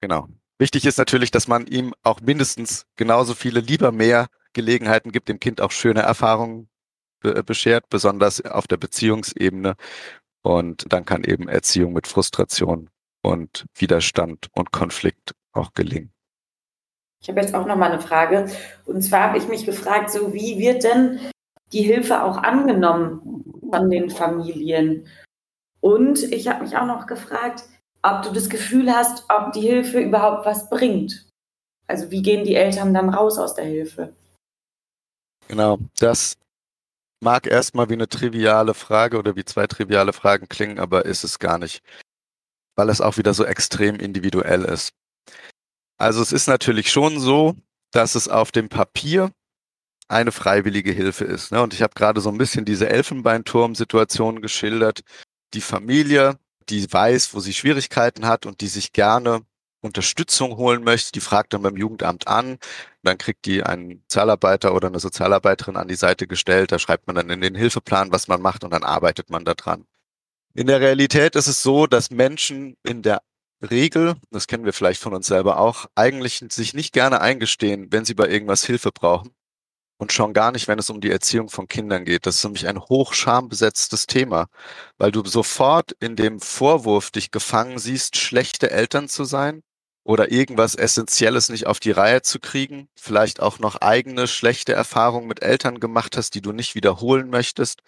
Genau. 0.01 0.27
Wichtig 0.57 0.85
ist 0.85 0.97
natürlich, 0.97 1.31
dass 1.31 1.47
man 1.47 1.67
ihm 1.67 1.93
auch 2.03 2.21
mindestens 2.21 2.85
genauso 2.95 3.33
viele, 3.33 3.59
lieber 3.59 3.91
mehr 3.91 4.27
Gelegenheiten 4.53 5.11
gibt, 5.11 5.27
dem 5.27 5.39
Kind 5.39 5.59
auch 5.59 5.71
schöne 5.71 6.01
Erfahrungen 6.01 6.69
be 7.19 7.43
beschert, 7.43 7.89
besonders 7.89 8.43
auf 8.45 8.67
der 8.67 8.77
Beziehungsebene. 8.77 9.75
Und 10.41 10.85
dann 10.93 11.05
kann 11.05 11.23
eben 11.23 11.49
Erziehung 11.49 11.93
mit 11.93 12.07
Frustration 12.07 12.89
und 13.21 13.65
Widerstand 13.75 14.47
und 14.53 14.71
Konflikt 14.71 15.33
auch 15.51 15.73
gelingen. 15.73 16.11
Ich 17.21 17.29
habe 17.29 17.41
jetzt 17.41 17.55
auch 17.55 17.65
noch 17.65 17.75
mal 17.75 17.91
eine 17.91 18.01
Frage. 18.01 18.45
Und 18.85 19.01
zwar 19.01 19.29
habe 19.29 19.37
ich 19.39 19.47
mich 19.47 19.65
gefragt, 19.65 20.11
so 20.11 20.33
wie 20.33 20.59
wird 20.59 20.83
denn 20.83 21.19
die 21.73 21.81
Hilfe 21.81 22.23
auch 22.23 22.37
angenommen 22.37 23.43
von 23.71 23.89
den 23.89 24.09
Familien? 24.09 25.07
Und 25.81 26.21
ich 26.31 26.47
habe 26.47 26.63
mich 26.63 26.77
auch 26.77 26.85
noch 26.85 27.07
gefragt, 27.07 27.63
ob 28.05 28.21
du 28.21 28.31
das 28.31 28.49
Gefühl 28.49 28.93
hast, 28.93 29.25
ob 29.29 29.51
die 29.53 29.61
Hilfe 29.61 29.99
überhaupt 29.99 30.45
was 30.45 30.69
bringt. 30.69 31.25
Also 31.87 32.11
wie 32.11 32.21
gehen 32.21 32.43
die 32.43 32.55
Eltern 32.55 32.93
dann 32.93 33.09
raus 33.09 33.37
aus 33.37 33.55
der 33.55 33.65
Hilfe? 33.65 34.13
Genau, 35.47 35.79
das 35.99 36.37
mag 37.21 37.47
erstmal 37.47 37.89
wie 37.89 37.93
eine 37.93 38.07
triviale 38.07 38.73
Frage 38.73 39.17
oder 39.17 39.35
wie 39.35 39.45
zwei 39.45 39.67
triviale 39.67 40.13
Fragen 40.13 40.47
klingen, 40.47 40.79
aber 40.79 41.05
ist 41.05 41.23
es 41.23 41.39
gar 41.39 41.57
nicht, 41.57 41.83
weil 42.75 42.89
es 42.89 43.01
auch 43.01 43.17
wieder 43.17 43.33
so 43.33 43.45
extrem 43.45 43.95
individuell 43.95 44.65
ist. 44.65 44.93
Also 45.97 46.21
es 46.21 46.31
ist 46.31 46.47
natürlich 46.47 46.91
schon 46.91 47.19
so, 47.19 47.55
dass 47.91 48.15
es 48.15 48.27
auf 48.27 48.51
dem 48.51 48.69
Papier 48.69 49.31
eine 50.07 50.31
freiwillige 50.31 50.91
Hilfe 50.91 51.25
ist. 51.25 51.51
Ne? 51.51 51.61
Und 51.61 51.73
ich 51.73 51.81
habe 51.81 51.93
gerade 51.95 52.21
so 52.21 52.29
ein 52.29 52.37
bisschen 52.37 52.65
diese 52.65 52.89
Elfenbeinturm-Situation 52.89 54.41
geschildert. 54.41 55.01
Die 55.53 55.61
Familie, 55.61 56.37
die 56.69 56.91
weiß, 56.91 57.33
wo 57.33 57.39
sie 57.39 57.53
Schwierigkeiten 57.53 58.25
hat 58.25 58.45
und 58.45 58.61
die 58.61 58.67
sich 58.67 58.93
gerne 58.93 59.41
Unterstützung 59.81 60.57
holen 60.57 60.83
möchte, 60.83 61.11
die 61.11 61.21
fragt 61.21 61.53
dann 61.53 61.61
beim 61.61 61.77
Jugendamt 61.77 62.27
an, 62.27 62.57
dann 63.03 63.17
kriegt 63.17 63.45
die 63.45 63.63
einen 63.63 64.01
Sozialarbeiter 64.09 64.73
oder 64.73 64.87
eine 64.87 64.99
Sozialarbeiterin 64.99 65.77
an 65.77 65.87
die 65.87 65.95
Seite 65.95 66.27
gestellt, 66.27 66.71
da 66.71 66.79
schreibt 66.79 67.07
man 67.07 67.15
dann 67.15 67.29
in 67.29 67.41
den 67.41 67.55
Hilfeplan, 67.55 68.11
was 68.11 68.27
man 68.27 68.41
macht 68.41 68.63
und 68.63 68.71
dann 68.71 68.83
arbeitet 68.83 69.29
man 69.29 69.45
da 69.45 69.53
dran. 69.53 69.85
In 70.53 70.67
der 70.67 70.81
Realität 70.81 71.35
ist 71.35 71.47
es 71.47 71.61
so, 71.61 71.85
dass 71.85 72.09
Menschen 72.09 72.77
in 72.83 73.01
der 73.01 73.21
Regel, 73.61 74.15
das 74.31 74.47
kennen 74.47 74.65
wir 74.65 74.73
vielleicht 74.73 75.01
von 75.01 75.13
uns 75.13 75.27
selber 75.27 75.59
auch, 75.59 75.85
eigentlich 75.95 76.43
sich 76.49 76.73
nicht 76.73 76.93
gerne 76.93 77.21
eingestehen, 77.21 77.91
wenn 77.91 78.05
sie 78.05 78.13
bei 78.13 78.27
irgendwas 78.27 78.65
Hilfe 78.65 78.91
brauchen. 78.91 79.35
Und 79.97 80.11
schon 80.11 80.33
gar 80.33 80.51
nicht, 80.51 80.67
wenn 80.67 80.79
es 80.79 80.89
um 80.89 80.99
die 80.99 81.11
Erziehung 81.11 81.49
von 81.49 81.67
Kindern 81.67 82.03
geht. 82.03 82.25
Das 82.25 82.35
ist 82.35 82.43
nämlich 82.43 82.67
ein 82.67 82.79
hochschambesetztes 82.79 84.07
Thema, 84.07 84.47
weil 84.97 85.11
du 85.11 85.23
sofort 85.25 85.93
in 85.99 86.17
dem 86.17 86.41
Vorwurf 86.41 87.11
dich 87.11 87.31
gefangen 87.31 87.79
siehst, 87.79 88.17
schlechte 88.17 88.71
Eltern 88.71 89.07
zu 89.07 89.23
sein 89.23 89.63
oder 90.03 90.31
irgendwas 90.31 90.75
Essentielles 90.75 91.49
nicht 91.49 91.65
auf 91.65 91.79
die 91.79 91.91
Reihe 91.91 92.21
zu 92.21 92.39
kriegen, 92.39 92.89
vielleicht 92.95 93.39
auch 93.39 93.59
noch 93.59 93.77
eigene 93.77 94.27
schlechte 94.27 94.73
Erfahrungen 94.73 95.27
mit 95.27 95.41
Eltern 95.41 95.79
gemacht 95.79 96.17
hast, 96.17 96.35
die 96.35 96.41
du 96.41 96.51
nicht 96.51 96.75
wiederholen 96.75 97.29
möchtest. 97.29 97.81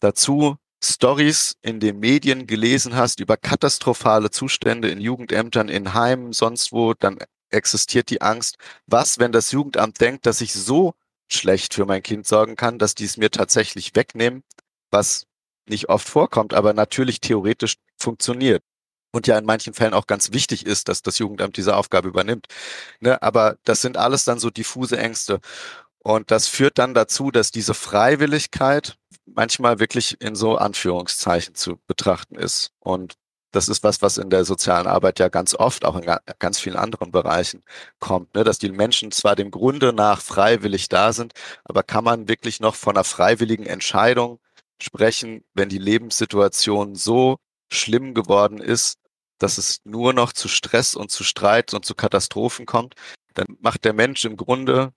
Dazu 0.00 0.56
Stories 0.82 1.56
in 1.62 1.80
den 1.80 1.98
Medien 1.98 2.46
gelesen 2.46 2.94
hast 2.94 3.20
über 3.20 3.36
katastrophale 3.36 4.30
Zustände 4.30 4.88
in 4.90 5.00
Jugendämtern, 5.00 5.68
in 5.68 5.94
Heimen, 5.94 6.32
sonst 6.32 6.70
wo, 6.70 6.94
dann 6.94 7.18
existiert 7.50 8.10
die 8.10 8.20
Angst, 8.20 8.56
was, 8.86 9.18
wenn 9.18 9.32
das 9.32 9.50
Jugendamt 9.52 10.00
denkt, 10.00 10.26
dass 10.26 10.40
ich 10.40 10.52
so 10.52 10.94
schlecht 11.28 11.74
für 11.74 11.86
mein 11.86 12.02
Kind 12.02 12.26
sorgen 12.26 12.56
kann, 12.56 12.78
dass 12.78 12.94
die 12.94 13.04
es 13.04 13.16
mir 13.16 13.30
tatsächlich 13.30 13.94
wegnehmen, 13.94 14.42
was 14.90 15.26
nicht 15.68 15.88
oft 15.88 16.08
vorkommt, 16.08 16.54
aber 16.54 16.72
natürlich 16.72 17.20
theoretisch 17.20 17.76
funktioniert 17.98 18.62
und 19.12 19.26
ja 19.26 19.38
in 19.38 19.44
manchen 19.44 19.74
Fällen 19.74 19.94
auch 19.94 20.06
ganz 20.06 20.32
wichtig 20.32 20.66
ist, 20.66 20.88
dass 20.88 21.02
das 21.02 21.18
Jugendamt 21.18 21.56
diese 21.56 21.76
Aufgabe 21.76 22.08
übernimmt. 22.08 22.46
Ne? 23.00 23.20
Aber 23.22 23.56
das 23.64 23.80
sind 23.80 23.96
alles 23.96 24.24
dann 24.24 24.38
so 24.38 24.50
diffuse 24.50 24.98
Ängste. 24.98 25.40
Und 25.98 26.30
das 26.30 26.46
führt 26.46 26.78
dann 26.78 26.94
dazu, 26.94 27.32
dass 27.32 27.50
diese 27.50 27.74
Freiwilligkeit 27.74 28.96
manchmal 29.24 29.80
wirklich 29.80 30.20
in 30.20 30.36
so 30.36 30.56
Anführungszeichen 30.56 31.56
zu 31.56 31.80
betrachten 31.88 32.36
ist. 32.36 32.70
Und 32.78 33.14
das 33.56 33.68
ist 33.68 33.82
was, 33.82 34.02
was 34.02 34.18
in 34.18 34.30
der 34.30 34.44
sozialen 34.44 34.86
Arbeit 34.86 35.18
ja 35.18 35.28
ganz 35.28 35.54
oft, 35.54 35.84
auch 35.84 35.96
in 35.96 36.04
ganz 36.38 36.60
vielen 36.60 36.76
anderen 36.76 37.10
Bereichen 37.10 37.64
kommt, 37.98 38.34
ne? 38.34 38.44
dass 38.44 38.58
die 38.58 38.70
Menschen 38.70 39.10
zwar 39.10 39.34
dem 39.34 39.50
Grunde 39.50 39.92
nach 39.92 40.20
freiwillig 40.20 40.88
da 40.88 41.12
sind, 41.12 41.32
aber 41.64 41.82
kann 41.82 42.04
man 42.04 42.28
wirklich 42.28 42.60
noch 42.60 42.74
von 42.74 42.96
einer 42.96 43.04
freiwilligen 43.04 43.66
Entscheidung 43.66 44.40
sprechen, 44.80 45.44
wenn 45.54 45.68
die 45.68 45.78
Lebenssituation 45.78 46.94
so 46.94 47.38
schlimm 47.72 48.14
geworden 48.14 48.58
ist, 48.58 48.98
dass 49.38 49.58
es 49.58 49.80
nur 49.84 50.12
noch 50.12 50.32
zu 50.32 50.48
Stress 50.48 50.94
und 50.94 51.10
zu 51.10 51.24
Streit 51.24 51.74
und 51.74 51.84
zu 51.84 51.94
Katastrophen 51.94 52.66
kommt, 52.66 52.94
dann 53.34 53.46
macht 53.60 53.84
der 53.84 53.92
Mensch 53.92 54.24
im 54.24 54.36
Grunde, 54.36 54.92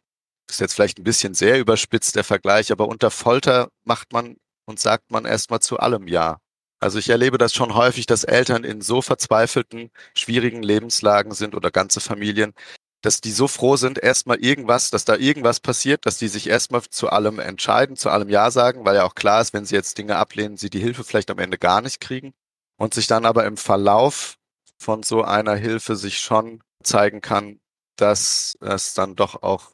das 0.47 0.57
ist 0.57 0.61
jetzt 0.61 0.73
vielleicht 0.75 0.99
ein 0.99 1.03
bisschen 1.03 1.33
sehr 1.33 1.59
überspitzt 1.59 2.15
der 2.15 2.23
Vergleich, 2.23 2.71
aber 2.71 2.87
unter 2.87 3.11
Folter 3.11 3.69
macht 3.83 4.13
man 4.13 4.37
und 4.65 4.79
sagt 4.79 5.11
man 5.11 5.25
erstmal 5.25 5.61
zu 5.61 5.77
allem 5.79 6.07
Ja. 6.07 6.39
Also 6.79 6.97
ich 6.97 7.09
erlebe 7.09 7.37
das 7.37 7.53
schon 7.53 7.75
häufig, 7.75 8.05
dass 8.05 8.23
Eltern 8.23 8.63
in 8.63 8.81
so 8.81 9.01
verzweifelten, 9.01 9.91
schwierigen 10.15 10.63
Lebenslagen 10.63 11.33
sind 11.33 11.55
oder 11.55 11.71
ganze 11.71 11.99
Familien, 11.99 12.53
dass 13.01 13.21
die 13.21 13.31
so 13.31 13.47
froh 13.47 13.75
sind, 13.75 13.97
erstmal 13.97 14.39
irgendwas, 14.39 14.89
dass 14.89 15.05
da 15.05 15.15
irgendwas 15.15 15.59
passiert, 15.59 16.05
dass 16.05 16.17
die 16.17 16.27
sich 16.27 16.47
erstmal 16.47 16.81
zu 16.83 17.09
allem 17.09 17.39
entscheiden, 17.39 17.95
zu 17.95 18.09
allem 18.09 18.29
Ja 18.29 18.51
sagen, 18.51 18.85
weil 18.85 18.95
ja 18.95 19.05
auch 19.05 19.15
klar 19.15 19.41
ist, 19.41 19.53
wenn 19.53 19.65
sie 19.65 19.75
jetzt 19.75 19.97
Dinge 19.97 20.17
ablehnen, 20.17 20.57
sie 20.57 20.69
die 20.69 20.79
Hilfe 20.79 21.03
vielleicht 21.03 21.31
am 21.31 21.39
Ende 21.39 21.57
gar 21.57 21.81
nicht 21.81 22.01
kriegen 22.01 22.33
und 22.77 22.93
sich 22.93 23.07
dann 23.07 23.25
aber 23.25 23.45
im 23.45 23.57
Verlauf 23.57 24.35
von 24.77 25.03
so 25.03 25.23
einer 25.23 25.55
Hilfe 25.55 25.95
sich 25.95 26.19
schon 26.19 26.61
zeigen 26.83 27.21
kann, 27.21 27.59
dass 27.97 28.57
es 28.61 28.93
dann 28.93 29.15
doch 29.15 29.43
auch 29.43 29.71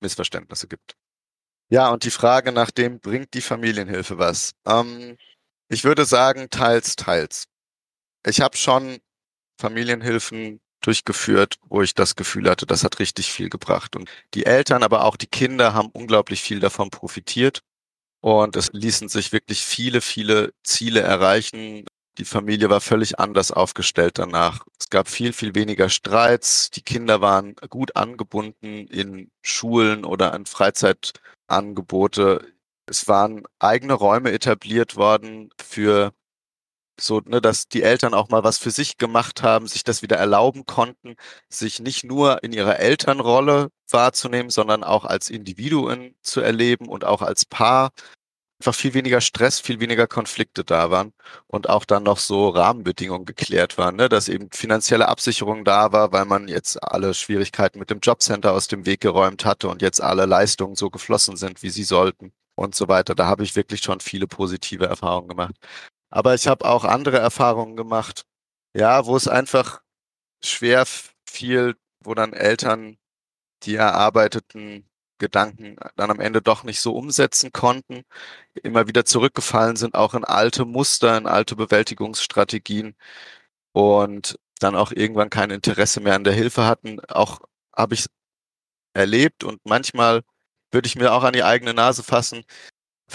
Missverständnisse 0.00 0.66
gibt. 0.68 0.96
Ja, 1.68 1.90
und 1.90 2.04
die 2.04 2.10
Frage 2.10 2.52
nach 2.52 2.70
dem, 2.70 3.00
bringt 3.00 3.34
die 3.34 3.40
Familienhilfe 3.40 4.18
was? 4.18 4.52
Ähm, 4.66 5.16
ich 5.68 5.84
würde 5.84 6.04
sagen, 6.04 6.48
teils, 6.50 6.96
teils. 6.96 7.44
Ich 8.26 8.40
habe 8.40 8.56
schon 8.56 8.98
Familienhilfen 9.60 10.60
durchgeführt, 10.80 11.56
wo 11.68 11.82
ich 11.82 11.94
das 11.94 12.16
Gefühl 12.16 12.48
hatte, 12.48 12.66
das 12.66 12.84
hat 12.84 12.98
richtig 12.98 13.32
viel 13.32 13.48
gebracht. 13.48 13.96
Und 13.96 14.08
die 14.34 14.46
Eltern, 14.46 14.82
aber 14.82 15.04
auch 15.04 15.16
die 15.16 15.26
Kinder 15.26 15.74
haben 15.74 15.90
unglaublich 15.92 16.42
viel 16.42 16.60
davon 16.60 16.90
profitiert. 16.90 17.60
Und 18.20 18.56
es 18.56 18.72
ließen 18.72 19.08
sich 19.08 19.32
wirklich 19.32 19.64
viele, 19.64 20.00
viele 20.00 20.52
Ziele 20.64 21.00
erreichen, 21.00 21.84
die 22.18 22.24
Familie 22.24 22.70
war 22.70 22.80
völlig 22.80 23.18
anders 23.18 23.52
aufgestellt 23.52 24.18
danach. 24.18 24.64
Es 24.80 24.88
gab 24.88 25.08
viel, 25.08 25.34
viel 25.34 25.54
weniger 25.54 25.90
Streits. 25.90 26.70
Die 26.70 26.82
Kinder 26.82 27.20
waren 27.20 27.54
gut 27.68 27.94
angebunden 27.94 28.86
in 28.88 29.30
Schulen 29.42 30.04
oder 30.04 30.32
an 30.32 30.46
Freizeitangebote. 30.46 32.46
Es 32.86 33.08
waren 33.08 33.44
eigene 33.58 33.94
Räume 33.94 34.32
etabliert 34.32 34.96
worden 34.96 35.50
für 35.60 36.12
so, 36.98 37.20
ne, 37.24 37.40
dass 37.40 37.68
die 37.68 37.82
Eltern 37.82 38.14
auch 38.14 38.28
mal 38.30 38.44
was 38.44 38.58
für 38.58 38.70
sich 38.70 38.96
gemacht 38.98 39.42
haben, 39.42 39.66
sich 39.66 39.84
das 39.84 40.02
wieder 40.02 40.16
erlauben 40.16 40.64
konnten, 40.66 41.16
sich 41.48 41.80
nicht 41.80 42.04
nur 42.04 42.42
in 42.42 42.52
ihrer 42.52 42.78
Elternrolle 42.78 43.70
wahrzunehmen, 43.90 44.50
sondern 44.50 44.82
auch 44.84 45.04
als 45.04 45.30
Individuen 45.30 46.14
zu 46.22 46.40
erleben 46.40 46.88
und 46.88 47.04
auch 47.04 47.22
als 47.22 47.44
Paar 47.44 47.90
einfach 48.60 48.74
viel 48.74 48.94
weniger 48.94 49.20
Stress, 49.20 49.60
viel 49.60 49.80
weniger 49.80 50.06
Konflikte 50.06 50.64
da 50.64 50.90
waren 50.90 51.12
und 51.46 51.68
auch 51.68 51.84
dann 51.84 52.04
noch 52.04 52.18
so 52.18 52.48
Rahmenbedingungen 52.48 53.26
geklärt 53.26 53.76
waren, 53.78 53.96
ne? 53.96 54.08
dass 54.08 54.28
eben 54.28 54.50
finanzielle 54.52 55.08
Absicherung 55.08 55.64
da 55.64 55.92
war, 55.92 56.12
weil 56.12 56.24
man 56.24 56.48
jetzt 56.48 56.82
alle 56.82 57.12
Schwierigkeiten 57.14 57.78
mit 57.78 57.90
dem 57.90 58.00
Jobcenter 58.00 58.52
aus 58.52 58.68
dem 58.68 58.86
Weg 58.86 59.00
geräumt 59.02 59.44
hatte 59.44 59.68
und 59.68 59.82
jetzt 59.82 60.00
alle 60.00 60.26
Leistungen 60.26 60.76
so 60.76 60.90
geflossen 60.90 61.36
sind, 61.36 61.62
wie 61.62 61.70
sie 61.70 61.84
sollten 61.84 62.32
und 62.56 62.74
so 62.74 62.88
weiter. 62.88 63.14
Da 63.14 63.26
habe 63.26 63.44
ich 63.44 63.56
wirklich 63.56 63.82
schon 63.82 64.00
viele 64.00 64.26
positive 64.28 64.86
Erfahrungen 64.86 65.28
gemacht. 65.28 65.56
Aber 66.10 66.34
ich 66.34 66.48
habe 66.48 66.66
auch 66.66 66.84
andere 66.84 67.18
Erfahrungen 67.18 67.76
gemacht, 67.76 68.24
ja, 68.76 69.06
wo 69.06 69.16
es 69.16 69.28
einfach 69.28 69.82
schwer 70.44 70.86
fiel, 71.28 71.76
wo 72.04 72.14
dann 72.14 72.32
Eltern 72.34 72.98
die 73.64 73.76
erarbeiteten 73.76 74.88
Gedanken 75.18 75.76
dann 75.96 76.10
am 76.10 76.20
Ende 76.20 76.42
doch 76.42 76.64
nicht 76.64 76.80
so 76.80 76.94
umsetzen 76.96 77.52
konnten, 77.52 78.02
immer 78.62 78.86
wieder 78.88 79.04
zurückgefallen 79.06 79.76
sind, 79.76 79.94
auch 79.94 80.14
in 80.14 80.24
alte 80.24 80.64
Muster, 80.66 81.16
in 81.18 81.26
alte 81.26 81.56
Bewältigungsstrategien 81.56 82.96
und 83.72 84.38
dann 84.60 84.76
auch 84.76 84.92
irgendwann 84.92 85.30
kein 85.30 85.50
Interesse 85.50 86.00
mehr 86.00 86.14
an 86.16 86.24
der 86.24 86.34
Hilfe 86.34 86.66
hatten. 86.66 87.00
Auch 87.06 87.40
habe 87.76 87.94
ich 87.94 88.06
erlebt 88.94 89.44
und 89.44 89.60
manchmal 89.64 90.22
würde 90.76 90.88
ich 90.88 90.96
mir 90.96 91.12
auch 91.14 91.24
an 91.24 91.32
die 91.32 91.42
eigene 91.42 91.72
Nase 91.72 92.02
fassen, 92.02 92.44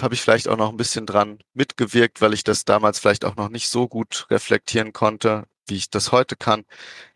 habe 0.02 0.16
ich 0.16 0.22
vielleicht 0.22 0.48
auch 0.48 0.58
noch 0.58 0.70
ein 0.70 0.78
bisschen 0.78 1.06
dran 1.06 1.40
mitgewirkt, 1.54 2.20
weil 2.20 2.34
ich 2.34 2.44
das 2.44 2.66
damals 2.66 2.98
vielleicht 2.98 3.24
auch 3.24 3.36
noch 3.36 3.50
nicht 3.50 3.70
so 3.70 3.88
gut 3.88 4.26
reflektieren 4.32 4.94
konnte, 4.94 5.46
wie 5.68 5.76
ich 5.76 5.92
das 5.92 6.12
heute 6.12 6.36
kann, 6.36 6.66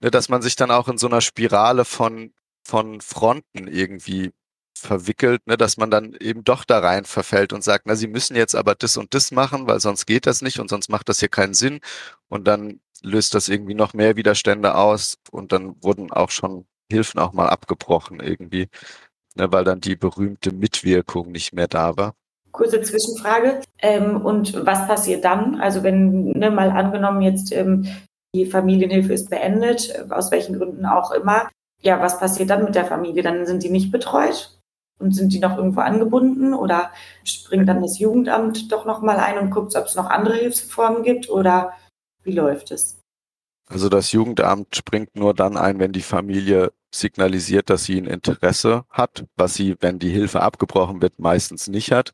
ne, 0.02 0.12
dass 0.12 0.30
man 0.30 0.44
sich 0.44 0.56
dann 0.56 0.70
auch 0.70 0.88
in 0.88 1.00
so 1.00 1.08
einer 1.08 1.22
Spirale 1.22 1.84
von 1.84 2.32
von 2.64 3.02
Fronten 3.02 3.68
irgendwie 3.68 4.34
verwickelt, 4.78 5.48
ne, 5.48 5.58
dass 5.58 5.78
man 5.78 5.90
dann 5.92 6.14
eben 6.20 6.44
doch 6.44 6.64
da 6.64 6.80
rein 6.80 7.06
verfällt 7.06 7.52
und 7.54 7.64
sagt, 7.64 7.88
na, 7.88 7.96
sie 7.96 8.08
müssen 8.08 8.36
jetzt 8.36 8.56
aber 8.56 8.76
das 8.76 8.98
und 8.98 9.14
das 9.16 9.32
machen, 9.32 9.68
weil 9.68 9.80
sonst 9.80 10.06
geht 10.06 10.28
das 10.28 10.42
nicht 10.44 10.60
und 10.60 10.70
sonst 10.70 10.90
macht 10.90 11.10
das 11.10 11.20
hier 11.20 11.30
keinen 11.30 11.56
Sinn. 11.56 11.80
Und 12.28 12.46
dann 12.48 12.82
löst 13.02 13.34
das 13.34 13.50
irgendwie 13.50 13.74
noch 13.76 13.94
mehr 13.94 14.16
Widerstände 14.16 14.76
aus 14.76 15.18
und 15.32 15.52
dann 15.52 15.82
wurden 15.84 16.12
auch 16.12 16.30
schon 16.32 16.68
Hilfen 16.92 17.20
auch 17.20 17.34
mal 17.34 17.50
abgebrochen 17.50 18.20
irgendwie, 18.20 18.70
ne, 19.36 19.52
weil 19.52 19.64
dann 19.64 19.82
die 19.82 19.96
berühmte 19.96 20.54
Mitwirkung 20.54 21.32
nicht 21.32 21.54
mehr 21.54 21.68
da 21.68 21.96
war. 21.98 22.14
Kurze 22.52 22.82
Zwischenfrage. 22.82 23.62
Ähm, 23.80 24.26
und 24.26 24.66
was 24.66 24.88
passiert 24.88 25.26
dann? 25.26 25.60
Also 25.60 25.84
wenn, 25.84 26.32
ne, 26.32 26.52
mal 26.52 26.72
angenommen 26.72 27.22
jetzt 27.22 27.52
ähm, 27.52 27.88
die 28.34 28.46
Familienhilfe 28.46 29.14
ist 29.14 29.30
beendet, 29.30 29.94
aus 30.10 30.32
welchen 30.32 30.58
Gründen 30.58 30.86
auch 30.86 31.12
immer. 31.12 31.50
Ja, 31.82 32.02
was 32.02 32.20
passiert 32.20 32.50
dann 32.50 32.64
mit 32.64 32.76
der 32.76 32.86
Familie? 32.86 33.24
Dann 33.24 33.46
sind 33.46 33.64
die 33.64 33.70
nicht 33.70 33.92
betreut? 33.92 34.58
Und 34.98 35.14
sind 35.14 35.34
die 35.34 35.40
noch 35.40 35.58
irgendwo 35.58 35.82
angebunden 35.82 36.54
oder 36.54 36.90
springt 37.26 37.68
dann 37.68 37.82
das 37.82 38.00
Jugendamt 38.00 38.72
doch 38.72 38.86
nochmal 38.86 39.18
ein 39.18 39.38
und 39.38 39.52
guckt, 39.52 39.76
ob 39.76 39.86
es 39.86 39.96
noch 39.96 40.10
andere 40.10 40.36
Hilfsformen 40.36 41.04
gibt 41.04 41.30
oder 41.30 41.74
wie 42.24 42.32
läuft 42.32 42.72
es? 42.72 43.02
Also 43.68 43.90
das 43.90 44.14
Jugendamt 44.14 44.74
springt 44.76 45.16
nur 45.16 45.34
dann 45.34 45.58
ein, 45.58 45.80
wenn 45.80 45.92
die 45.92 46.02
Familie 46.02 46.72
signalisiert, 47.00 47.70
dass 47.70 47.86
sie 47.86 47.98
ein 47.98 48.06
Interesse 48.06 48.86
hat, 48.90 49.26
was 49.36 49.54
sie, 49.54 49.76
wenn 49.80 50.00
die 50.00 50.10
Hilfe 50.10 50.42
abgebrochen 50.42 51.02
wird, 51.02 51.20
meistens 51.20 51.68
nicht 51.68 51.92
hat. 51.92 52.12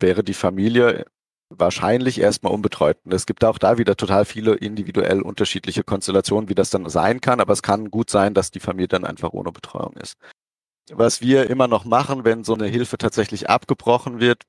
Wäre 0.00 0.24
die 0.24 0.34
Familie 0.34 1.06
wahrscheinlich 1.48 2.20
erstmal 2.20 2.52
unbetreut. 2.52 2.98
Und 3.04 3.12
es 3.12 3.26
gibt 3.26 3.44
auch 3.44 3.58
da 3.58 3.78
wieder 3.78 3.96
total 3.96 4.24
viele 4.24 4.54
individuell 4.54 5.20
unterschiedliche 5.22 5.84
Konstellationen, 5.84 6.48
wie 6.48 6.54
das 6.54 6.70
dann 6.70 6.88
sein 6.88 7.20
kann, 7.20 7.40
aber 7.40 7.52
es 7.52 7.62
kann 7.62 7.90
gut 7.90 8.10
sein, 8.10 8.34
dass 8.34 8.50
die 8.50 8.60
Familie 8.60 8.88
dann 8.88 9.04
einfach 9.04 9.32
ohne 9.32 9.52
Betreuung 9.52 9.94
ist 9.96 10.16
was 10.90 11.20
wir 11.20 11.48
immer 11.48 11.68
noch 11.68 11.84
machen, 11.84 12.24
wenn 12.24 12.44
so 12.44 12.54
eine 12.54 12.66
Hilfe 12.66 12.98
tatsächlich 12.98 13.48
abgebrochen 13.48 14.20
wird, 14.20 14.44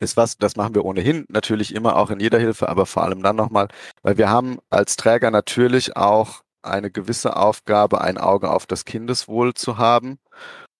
ist 0.00 0.16
was, 0.16 0.38
das 0.38 0.56
machen 0.56 0.74
wir 0.74 0.84
ohnehin 0.84 1.26
natürlich 1.28 1.74
immer 1.74 1.96
auch 1.96 2.10
in 2.10 2.20
jeder 2.20 2.38
Hilfe, 2.38 2.68
aber 2.68 2.86
vor 2.86 3.02
allem 3.02 3.22
dann 3.22 3.36
nochmal, 3.36 3.68
weil 4.02 4.16
wir 4.16 4.30
haben 4.30 4.58
als 4.70 4.96
Träger 4.96 5.30
natürlich 5.30 5.96
auch 5.96 6.42
eine 6.68 6.90
gewisse 6.90 7.36
Aufgabe, 7.36 8.00
ein 8.00 8.18
Auge 8.18 8.50
auf 8.50 8.66
das 8.66 8.84
Kindeswohl 8.84 9.54
zu 9.54 9.78
haben. 9.78 10.18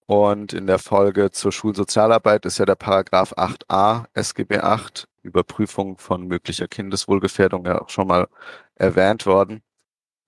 Und 0.06 0.52
in 0.52 0.66
der 0.66 0.78
Folge 0.78 1.30
zur 1.30 1.52
Schulsozialarbeit 1.52 2.46
ist 2.46 2.58
ja 2.58 2.64
der 2.64 2.76
Paragraph 2.76 3.34
8a 3.34 4.06
SGB 4.14 4.58
8 4.58 5.08
Überprüfung 5.22 5.98
von 5.98 6.26
möglicher 6.26 6.68
Kindeswohlgefährdung 6.68 7.66
ja 7.66 7.82
auch 7.82 7.90
schon 7.90 8.06
mal 8.06 8.28
erwähnt 8.76 9.26
worden. 9.26 9.62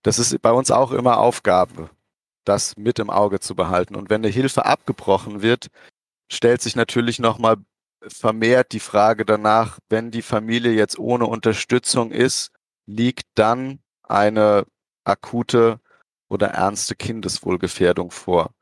Das 0.02 0.18
ist 0.18 0.40
bei 0.42 0.52
uns 0.52 0.70
auch 0.70 0.92
immer 0.92 1.18
Aufgabe 1.18 1.90
das 2.44 2.76
mit 2.76 2.98
im 2.98 3.10
Auge 3.10 3.40
zu 3.40 3.54
behalten. 3.54 3.94
Und 3.94 4.10
wenn 4.10 4.22
eine 4.22 4.32
Hilfe 4.32 4.66
abgebrochen 4.66 5.42
wird, 5.42 5.68
stellt 6.30 6.62
sich 6.62 6.76
natürlich 6.76 7.18
nochmal 7.18 7.56
vermehrt 8.06 8.72
die 8.72 8.80
Frage 8.80 9.24
danach, 9.24 9.78
wenn 9.88 10.10
die 10.10 10.22
Familie 10.22 10.72
jetzt 10.72 10.98
ohne 10.98 11.26
Unterstützung 11.26 12.10
ist, 12.12 12.50
liegt 12.86 13.26
dann 13.34 13.80
eine 14.02 14.64
akute 15.10 15.80
oder 16.28 16.48
ernste 16.48 16.96
Kindeswohlgefährdung 16.96 18.10
vor. 18.10 18.54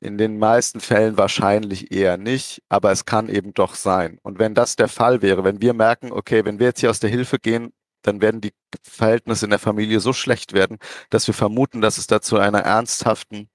In 0.00 0.18
den 0.18 0.38
meisten 0.38 0.80
Fällen 0.80 1.16
wahrscheinlich 1.16 1.92
eher 1.92 2.16
nicht, 2.16 2.62
aber 2.68 2.90
es 2.90 3.04
kann 3.04 3.28
eben 3.28 3.54
doch 3.54 3.74
sein. 3.74 4.18
Und 4.22 4.38
wenn 4.38 4.54
das 4.54 4.76
der 4.76 4.88
Fall 4.88 5.22
wäre, 5.22 5.44
wenn 5.44 5.62
wir 5.62 5.74
merken, 5.74 6.12
okay, 6.12 6.44
wenn 6.44 6.58
wir 6.58 6.66
jetzt 6.66 6.80
hier 6.80 6.90
aus 6.90 7.00
der 7.00 7.10
Hilfe 7.10 7.38
gehen 7.38 7.72
dann 8.02 8.20
werden 8.20 8.40
die 8.40 8.52
Verhältnisse 8.82 9.46
in 9.46 9.50
der 9.50 9.58
Familie 9.58 10.00
so 10.00 10.12
schlecht 10.12 10.52
werden, 10.52 10.78
dass 11.10 11.26
wir 11.26 11.34
vermuten, 11.34 11.80
dass 11.80 11.98
es 11.98 12.06
da 12.06 12.20
zu 12.20 12.38
einer 12.38 12.60
ernsthaften 12.60 13.48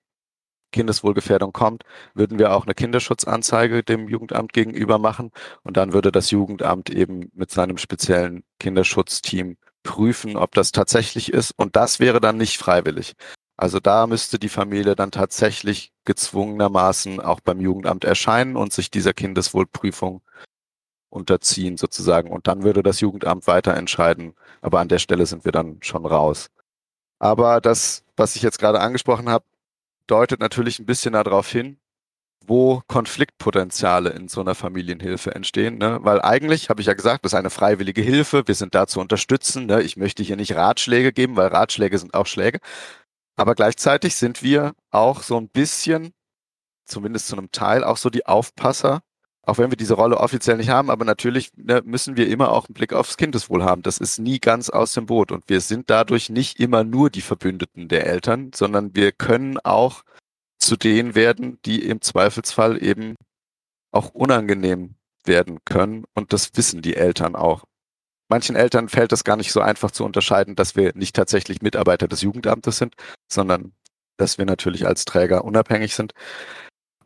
Kindeswohlgefährdung 0.72 1.54
kommt, 1.54 1.84
würden 2.14 2.40
wir 2.40 2.54
auch 2.54 2.66
eine 2.66 2.74
Kinderschutzanzeige 2.74 3.84
dem 3.84 4.10
Jugendamt 4.10 4.52
gegenüber 4.54 5.00
machen 5.00 5.32
und 5.64 5.78
dann 5.78 5.94
würde 5.94 6.12
das 6.12 6.32
Jugendamt 6.32 6.90
eben 6.90 7.30
mit 7.34 7.52
seinem 7.52 7.78
speziellen 7.78 8.44
Kinderschutzteam 8.60 9.58
prüfen, 9.88 10.36
ob 10.36 10.54
das 10.54 10.74
tatsächlich 10.74 11.32
ist 11.32 11.54
und 11.56 11.76
das 11.78 12.00
wäre 12.00 12.20
dann 12.20 12.38
nicht 12.38 12.58
freiwillig. 12.58 13.16
Also 13.56 13.80
da 13.80 14.06
müsste 14.06 14.38
die 14.38 14.50
Familie 14.50 14.96
dann 14.96 15.10
tatsächlich 15.10 15.92
gezwungenermaßen 16.06 17.20
auch 17.20 17.40
beim 17.40 17.60
Jugendamt 17.60 18.04
erscheinen 18.04 18.56
und 18.56 18.74
sich 18.74 18.92
dieser 18.92 19.14
Kindeswohlprüfung 19.14 20.22
unterziehen 21.10 21.78
sozusagen. 21.78 22.30
Und 22.30 22.48
dann 22.48 22.64
würde 22.64 22.84
das 22.84 23.00
Jugendamt 23.00 23.48
weiter 23.48 23.74
entscheiden. 23.76 24.36
Aber 24.62 24.80
an 24.80 24.90
der 24.90 25.00
Stelle 25.00 25.26
sind 25.26 25.46
wir 25.46 25.52
dann 25.52 25.80
schon 25.82 26.06
raus. 26.06 26.50
Aber 27.18 27.62
das, 27.62 28.04
was 28.16 28.36
ich 28.36 28.44
jetzt 28.44 28.60
gerade 28.60 28.80
angesprochen 28.80 29.30
habe, 29.30 29.46
deutet 30.06 30.40
natürlich 30.40 30.78
ein 30.78 30.86
bisschen 30.86 31.14
darauf 31.14 31.50
hin, 31.50 31.80
wo 32.46 32.82
Konfliktpotenziale 32.88 34.10
in 34.12 34.28
so 34.28 34.42
einer 34.42 34.56
Familienhilfe 34.56 35.36
entstehen. 35.36 35.78
Ne? 35.78 36.00
Weil 36.02 36.22
eigentlich, 36.22 36.70
habe 36.70 36.82
ich 36.82 36.88
ja 36.88 36.94
gesagt, 36.94 37.26
das 37.26 37.34
ist 37.34 37.40
eine 37.40 37.50
freiwillige 37.50 38.02
Hilfe, 38.02 38.48
wir 38.48 38.56
sind 38.56 38.76
da 38.76 38.88
zu 38.88 39.00
unterstützen. 39.00 39.66
Ne? 39.66 39.82
Ich 39.82 39.98
möchte 39.98 40.24
hier 40.24 40.38
nicht 40.38 40.56
Ratschläge 40.56 41.12
geben, 41.12 41.36
weil 41.36 41.48
Ratschläge 41.48 41.98
sind 41.98 42.14
auch 42.14 42.26
Schläge. 42.26 42.60
Aber 43.36 43.56
gleichzeitig 43.56 44.16
sind 44.16 44.44
wir 44.44 44.74
auch 44.92 45.24
so 45.24 45.38
ein 45.38 45.50
bisschen, 45.50 46.14
zumindest 46.86 47.28
zu 47.28 47.38
einem 47.38 47.52
Teil, 47.52 47.84
auch 47.84 47.98
so 47.98 48.10
die 48.10 48.26
Aufpasser 48.26 49.02
auch 49.48 49.58
wenn 49.58 49.72
wir 49.72 49.78
diese 49.78 49.94
Rolle 49.94 50.18
offiziell 50.18 50.58
nicht 50.58 50.70
haben, 50.70 50.90
aber 50.92 51.06
natürlich 51.06 51.52
ne, 51.56 51.82
müssen 51.86 52.18
wir 52.18 52.28
immer 52.28 52.52
auch 52.52 52.68
einen 52.68 52.74
Blick 52.74 52.92
aufs 52.92 53.16
Kindeswohl 53.16 53.64
haben. 53.64 53.82
Das 53.82 53.98
ist 53.98 54.20
nie 54.20 54.40
ganz 54.40 54.70
aus 54.70 54.92
dem 54.92 55.06
Boot 55.06 55.32
und 55.32 55.46
wir 55.48 55.62
sind 55.62 55.90
dadurch 55.90 56.30
nicht 56.30 56.60
immer 56.60 56.84
nur 56.84 57.10
die 57.10 57.22
Verbündeten 57.22 57.88
der 57.88 58.08
Eltern, 58.08 58.52
sondern 58.54 58.94
wir 58.94 59.14
können 59.14 59.58
auch 59.60 60.04
zu 60.68 60.76
denen 60.78 61.16
werden, 61.16 61.60
die 61.66 61.84
im 61.84 62.02
Zweifelsfall 62.02 62.84
eben 62.84 63.16
auch 63.92 64.10
unangenehm 64.10 64.96
werden 65.26 65.60
können 65.66 66.06
und 66.14 66.34
das 66.34 66.52
wissen 66.56 66.82
die 66.82 66.96
Eltern 66.96 67.36
auch. 67.36 67.64
Manchen 68.30 68.58
Eltern 68.58 68.90
fällt 68.90 69.14
es 69.14 69.24
gar 69.24 69.38
nicht 69.38 69.54
so 69.54 69.62
einfach 69.62 69.92
zu 69.92 70.04
unterscheiden, 70.04 70.56
dass 70.56 70.76
wir 70.76 70.92
nicht 70.96 71.16
tatsächlich 71.16 71.62
Mitarbeiter 71.62 72.08
des 72.10 72.22
Jugendamtes 72.22 72.78
sind, 72.78 72.96
sondern 73.32 73.74
dass 74.18 74.38
wir 74.38 74.46
natürlich 74.46 74.86
als 74.86 75.06
Träger 75.06 75.46
unabhängig 75.46 75.96
sind. 75.96 76.14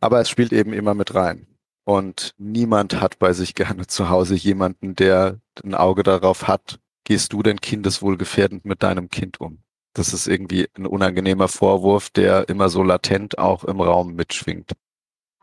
Aber 0.00 0.20
es 0.20 0.28
spielt 0.28 0.52
eben 0.52 0.72
immer 0.72 0.94
mit 0.94 1.14
rein. 1.14 1.46
Und 1.84 2.34
niemand 2.38 3.00
hat 3.00 3.18
bei 3.20 3.32
sich 3.32 3.54
gerne 3.54 3.86
zu 3.86 4.08
Hause 4.08 4.34
jemanden, 4.34 4.96
der 4.96 5.40
ein 5.62 5.74
Auge 5.74 6.02
darauf 6.02 6.48
hat, 6.48 6.80
gehst 7.04 7.32
du 7.32 7.42
denn 7.42 7.60
kindeswohlgefährdend 7.60 8.64
mit 8.64 8.82
deinem 8.82 9.08
Kind 9.08 9.40
um? 9.40 9.62
Das 9.94 10.14
ist 10.14 10.26
irgendwie 10.26 10.68
ein 10.76 10.86
unangenehmer 10.86 11.48
Vorwurf, 11.48 12.10
der 12.10 12.48
immer 12.48 12.68
so 12.68 12.82
latent 12.82 13.38
auch 13.38 13.64
im 13.64 13.80
Raum 13.80 14.14
mitschwingt. 14.14 14.72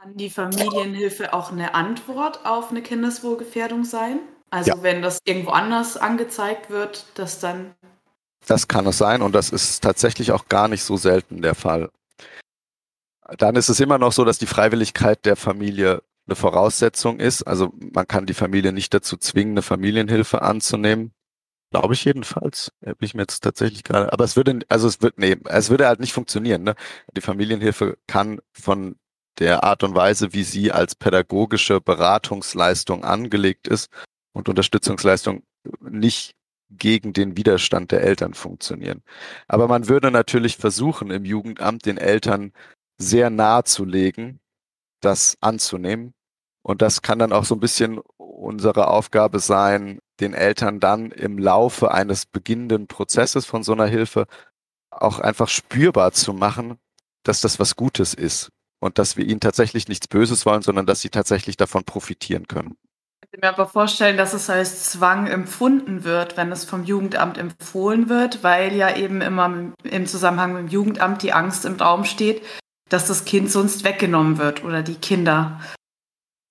Kann 0.02 0.16
die 0.16 0.30
Familienhilfe 0.30 1.34
auch 1.34 1.52
eine 1.52 1.76
Antwort 1.76 2.46
auf 2.46 2.72
eine 2.72 2.82
Kindeswohlgefährdung 2.82 3.84
sein? 3.84 4.20
Also 4.50 4.72
ja. 4.72 4.84
wenn 4.84 5.02
das 5.02 5.20
irgendwo 5.26 5.52
anders 5.52 5.98
angezeigt 5.98 6.70
wird, 6.70 7.06
dass 7.16 7.40
dann. 7.40 7.76
Das 8.48 8.68
kann 8.68 8.88
es 8.88 8.98
sein 8.98 9.22
und 9.22 9.36
das 9.36 9.52
ist 9.52 9.84
tatsächlich 9.84 10.32
auch 10.32 10.48
gar 10.48 10.68
nicht 10.68 10.84
so 10.84 10.98
selten 10.98 11.42
der 11.42 11.54
Fall. 11.54 11.92
Dann 13.38 13.56
ist 13.56 13.70
es 13.70 13.80
immer 13.80 14.00
noch 14.00 14.12
so, 14.12 14.26
dass 14.26 14.40
die 14.40 14.48
Freiwilligkeit 14.48 15.26
der 15.26 15.36
Familie 15.36 16.02
eine 16.26 16.36
Voraussetzung 16.36 17.20
ist. 17.20 17.44
Also 17.44 17.74
man 17.94 18.08
kann 18.08 18.26
die 18.26 18.34
Familie 18.34 18.74
nicht 18.74 18.94
dazu 18.94 19.18
zwingen, 19.18 19.54
eine 19.54 19.62
Familienhilfe 19.62 20.42
anzunehmen. 20.42 21.12
Glaube 21.72 21.94
ich 21.94 22.04
jedenfalls. 22.04 22.72
Habe 22.84 23.06
ich 23.06 23.14
mir 23.14 23.22
jetzt 23.22 23.42
tatsächlich 23.42 23.84
gerade. 23.84 24.12
Aber 24.12 24.24
es 24.24 24.36
würde, 24.36 24.60
also 24.70 24.88
es 24.88 25.02
wird, 25.02 25.20
nee, 25.20 25.38
es 25.46 25.70
würde 25.70 25.88
halt 25.88 26.00
nicht 26.00 26.14
funktionieren. 26.14 26.64
Ne? 26.64 26.76
Die 27.16 27.22
Familienhilfe 27.22 27.98
kann 28.08 28.40
von 28.54 28.96
der 29.38 29.64
Art 29.64 29.84
und 29.84 29.96
Weise, 29.96 30.34
wie 30.34 30.44
sie 30.44 30.72
als 30.72 30.96
pädagogische 30.96 31.80
Beratungsleistung 31.80 33.04
angelegt 33.04 33.68
ist 33.68 33.90
und 34.34 34.50
Unterstützungsleistung 34.50 35.44
nicht 35.82 36.36
gegen 36.72 37.14
den 37.14 37.38
Widerstand 37.38 37.92
der 37.92 38.02
Eltern 38.02 38.34
funktionieren. 38.34 39.04
Aber 39.48 39.68
man 39.68 39.88
würde 39.88 40.12
natürlich 40.12 40.58
versuchen, 40.58 41.10
im 41.12 41.26
Jugendamt 41.26 41.86
den 41.86 41.98
Eltern 41.98 42.54
sehr 42.98 43.30
nahe 43.30 43.64
zu 43.64 43.86
legen, 43.86 44.40
das 45.02 45.38
anzunehmen. 45.42 46.14
Und 46.62 46.82
das 46.82 47.02
kann 47.02 47.20
dann 47.20 47.34
auch 47.34 47.46
so 47.46 47.56
ein 47.56 47.60
bisschen 47.60 48.00
unsere 48.40 48.88
Aufgabe 48.88 49.40
sein, 49.40 50.00
den 50.20 50.34
Eltern 50.34 50.80
dann 50.80 51.12
im 51.12 51.38
Laufe 51.38 51.92
eines 51.92 52.26
beginnenden 52.26 52.88
Prozesses 52.88 53.46
von 53.46 53.64
so 53.64 53.74
einer 53.74 53.86
Hilfe 53.86 54.26
auch 54.90 55.20
einfach 55.20 55.48
spürbar 55.48 56.12
zu 56.14 56.34
machen, 56.34 56.78
dass 57.24 57.42
das 57.42 57.60
was 57.60 57.76
Gutes 57.76 58.14
ist 58.14 58.50
und 58.80 58.98
dass 58.98 59.18
wir 59.18 59.26
ihnen 59.26 59.40
tatsächlich 59.40 59.88
nichts 59.88 60.08
Böses 60.08 60.46
wollen, 60.46 60.62
sondern 60.62 60.86
dass 60.86 61.02
sie 61.02 61.10
tatsächlich 61.10 61.58
davon 61.58 61.84
profitieren 61.84 62.48
können. 62.48 62.76
Ich 63.22 63.32
kann 63.32 63.50
mir 63.50 63.56
aber 63.56 63.68
vorstellen, 63.70 64.18
dass 64.18 64.34
es 64.34 64.50
als 64.50 64.90
Zwang 64.92 65.28
empfunden 65.28 66.04
wird, 66.04 66.38
wenn 66.38 66.52
es 66.52 66.66
vom 66.66 66.84
Jugendamt 66.86 67.38
empfohlen 67.38 68.10
wird, 68.10 68.44
weil 68.44 68.74
ja 68.74 68.96
eben 68.96 69.22
immer 69.22 69.74
im 69.84 70.08
Zusammenhang 70.08 70.54
mit 70.54 70.62
dem 70.64 70.68
Jugendamt 70.70 71.22
die 71.22 71.34
Angst 71.34 71.66
im 71.66 71.76
Raum 71.76 72.06
steht, 72.06 72.42
dass 72.88 73.06
das 73.06 73.26
Kind 73.26 73.52
sonst 73.52 73.84
weggenommen 73.84 74.38
wird 74.38 74.64
oder 74.64 74.82
die 74.82 74.96
Kinder. 74.96 75.60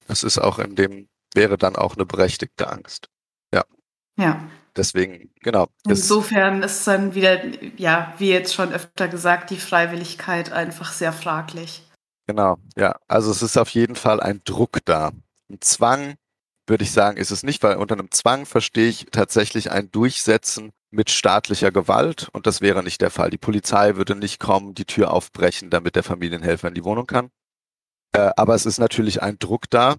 Das 0.07 0.22
ist 0.22 0.39
auch 0.39 0.59
in 0.59 0.76
dem, 0.76 1.09
wäre 1.39 1.57
dann 1.57 1.76
auch 1.76 1.95
eine 1.95 2.05
berechtigte 2.05 2.68
Angst. 2.68 3.09
Ja. 3.55 3.64
Ja. 4.18 4.41
Deswegen, 4.76 5.30
genau. 5.41 5.68
Insofern 5.86 6.62
ist 6.62 6.86
dann 6.86 7.14
wieder, 7.14 7.41
ja, 7.76 8.14
wie 8.18 8.30
jetzt 8.30 8.55
schon 8.55 8.72
öfter 8.72 9.09
gesagt, 9.09 9.51
die 9.51 9.57
Freiwilligkeit 9.57 10.53
einfach 10.53 10.93
sehr 10.93 11.12
fraglich. 11.12 11.82
Genau, 12.26 12.59
ja. 12.76 12.97
Also 13.09 13.30
es 13.30 13.43
ist 13.43 13.57
auf 13.57 13.70
jeden 13.70 13.97
Fall 13.97 14.20
ein 14.20 14.43
Druck 14.45 14.78
da. 14.84 15.12
Ein 15.49 15.61
Zwang, 15.61 16.14
würde 16.66 16.84
ich 16.84 16.93
sagen, 16.93 17.16
ist 17.16 17.30
es 17.30 17.43
nicht, 17.43 17.62
weil 17.62 17.76
unter 17.76 17.95
einem 17.95 18.11
Zwang 18.11 18.45
verstehe 18.45 18.89
ich 18.89 19.07
tatsächlich 19.11 19.70
ein 19.70 19.91
Durchsetzen 19.91 20.70
mit 20.91 21.11
staatlicher 21.11 21.70
Gewalt 21.70 22.28
und 22.32 22.47
das 22.47 22.61
wäre 22.61 22.82
nicht 22.82 23.01
der 23.01 23.11
Fall. 23.11 23.30
Die 23.30 23.39
Polizei 23.39 23.97
würde 23.97 24.14
nicht 24.14 24.41
kommen, 24.41 24.74
die 24.74 24.84
Tür 24.84 25.12
aufbrechen, 25.12 25.70
damit 25.70 25.97
der 25.97 26.03
Familienhelfer 26.03 26.68
in 26.68 26.74
die 26.74 26.84
Wohnung 26.84 27.07
kann. 27.07 27.30
Äh, 28.12 28.30
aber 28.36 28.55
es 28.55 28.66
ist 28.66 28.78
natürlich 28.78 29.22
ein 29.22 29.39
Druck 29.39 29.70
da. 29.70 29.97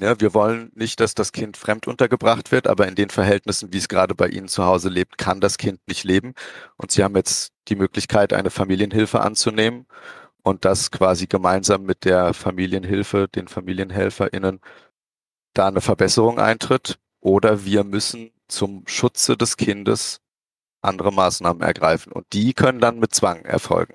Ja, 0.00 0.20
wir 0.20 0.32
wollen 0.32 0.70
nicht, 0.76 1.00
dass 1.00 1.14
das 1.14 1.32
Kind 1.32 1.56
fremd 1.56 1.88
untergebracht 1.88 2.52
wird, 2.52 2.68
aber 2.68 2.86
in 2.86 2.94
den 2.94 3.10
Verhältnissen, 3.10 3.72
wie 3.72 3.78
es 3.78 3.88
gerade 3.88 4.14
bei 4.14 4.28
Ihnen 4.28 4.46
zu 4.46 4.64
Hause 4.64 4.88
lebt, 4.88 5.18
kann 5.18 5.40
das 5.40 5.58
Kind 5.58 5.80
nicht 5.88 6.04
leben. 6.04 6.34
Und 6.76 6.92
Sie 6.92 7.02
haben 7.02 7.16
jetzt 7.16 7.52
die 7.66 7.74
Möglichkeit, 7.74 8.32
eine 8.32 8.50
Familienhilfe 8.50 9.20
anzunehmen 9.20 9.86
und 10.42 10.64
das 10.64 10.92
quasi 10.92 11.26
gemeinsam 11.26 11.82
mit 11.84 12.04
der 12.04 12.32
Familienhilfe, 12.32 13.26
den 13.28 13.48
FamilienhelferInnen, 13.48 14.60
da 15.54 15.68
eine 15.68 15.80
Verbesserung 15.80 16.38
eintritt. 16.38 16.98
Oder 17.20 17.64
wir 17.64 17.84
müssen 17.84 18.30
zum 18.48 18.84
Schutze 18.86 19.36
des 19.36 19.56
Kindes 19.56 20.20
andere 20.82 21.12
Maßnahmen 21.12 21.62
ergreifen. 21.62 22.12
Und 22.12 22.26
die 22.32 22.54
können 22.54 22.80
dann 22.80 23.00
mit 23.00 23.14
Zwang 23.14 23.44
erfolgen. 23.44 23.94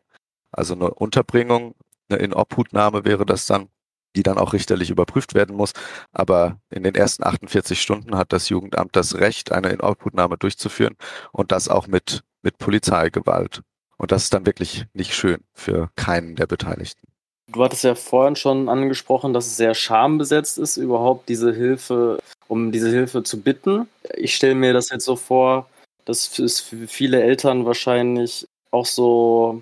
Also 0.52 0.76
eine 0.76 0.94
Unterbringung, 0.94 1.76
eine 2.10 2.20
Inobhutnahme 2.20 3.06
wäre 3.06 3.26
das 3.26 3.46
dann, 3.48 3.70
die 4.16 4.24
dann 4.24 4.38
auch 4.38 4.54
richterlich 4.54 4.90
überprüft 4.90 5.34
werden 5.34 5.56
muss. 5.56 5.74
Aber 6.12 6.60
in 6.70 6.84
den 6.84 6.96
ersten 6.96 7.24
48 7.24 7.82
Stunden 7.82 8.16
hat 8.18 8.34
das 8.34 8.50
Jugendamt 8.50 8.96
das 8.96 9.16
Recht, 9.16 9.52
eine 9.52 9.70
Inobhutnahme 9.70 10.38
durchzuführen 10.38 10.96
und 11.32 11.52
das 11.52 11.70
auch 11.70 11.88
mit, 11.88 12.24
mit 12.42 12.58
Polizeigewalt. 12.58 13.62
Und 13.98 14.12
das 14.12 14.24
ist 14.24 14.34
dann 14.34 14.46
wirklich 14.46 14.86
nicht 14.94 15.16
schön 15.16 15.40
für 15.54 15.90
keinen 15.96 16.36
der 16.36 16.48
Beteiligten. 16.48 17.08
Du 17.48 17.64
hattest 17.64 17.84
ja 17.84 17.94
vorhin 17.96 18.36
schon 18.36 18.70
angesprochen, 18.70 19.34
dass 19.34 19.48
es 19.48 19.58
sehr 19.58 19.76
schambesetzt 19.76 20.58
ist, 20.58 20.78
überhaupt 20.78 21.30
diese 21.30 21.54
Hilfe, 21.54 22.20
um 22.48 22.72
diese 22.72 22.90
Hilfe 22.90 23.24
zu 23.24 23.42
bitten. 23.42 23.88
Ich 24.16 24.36
stelle 24.36 24.56
mir 24.56 24.74
das 24.74 24.90
jetzt 24.90 25.06
so 25.06 25.16
vor, 25.16 25.70
dass 26.06 26.38
es 26.40 26.62
für 26.62 26.88
viele 26.88 27.22
Eltern 27.22 27.66
wahrscheinlich 27.66 28.48
auch 28.72 28.86
so 28.86 29.62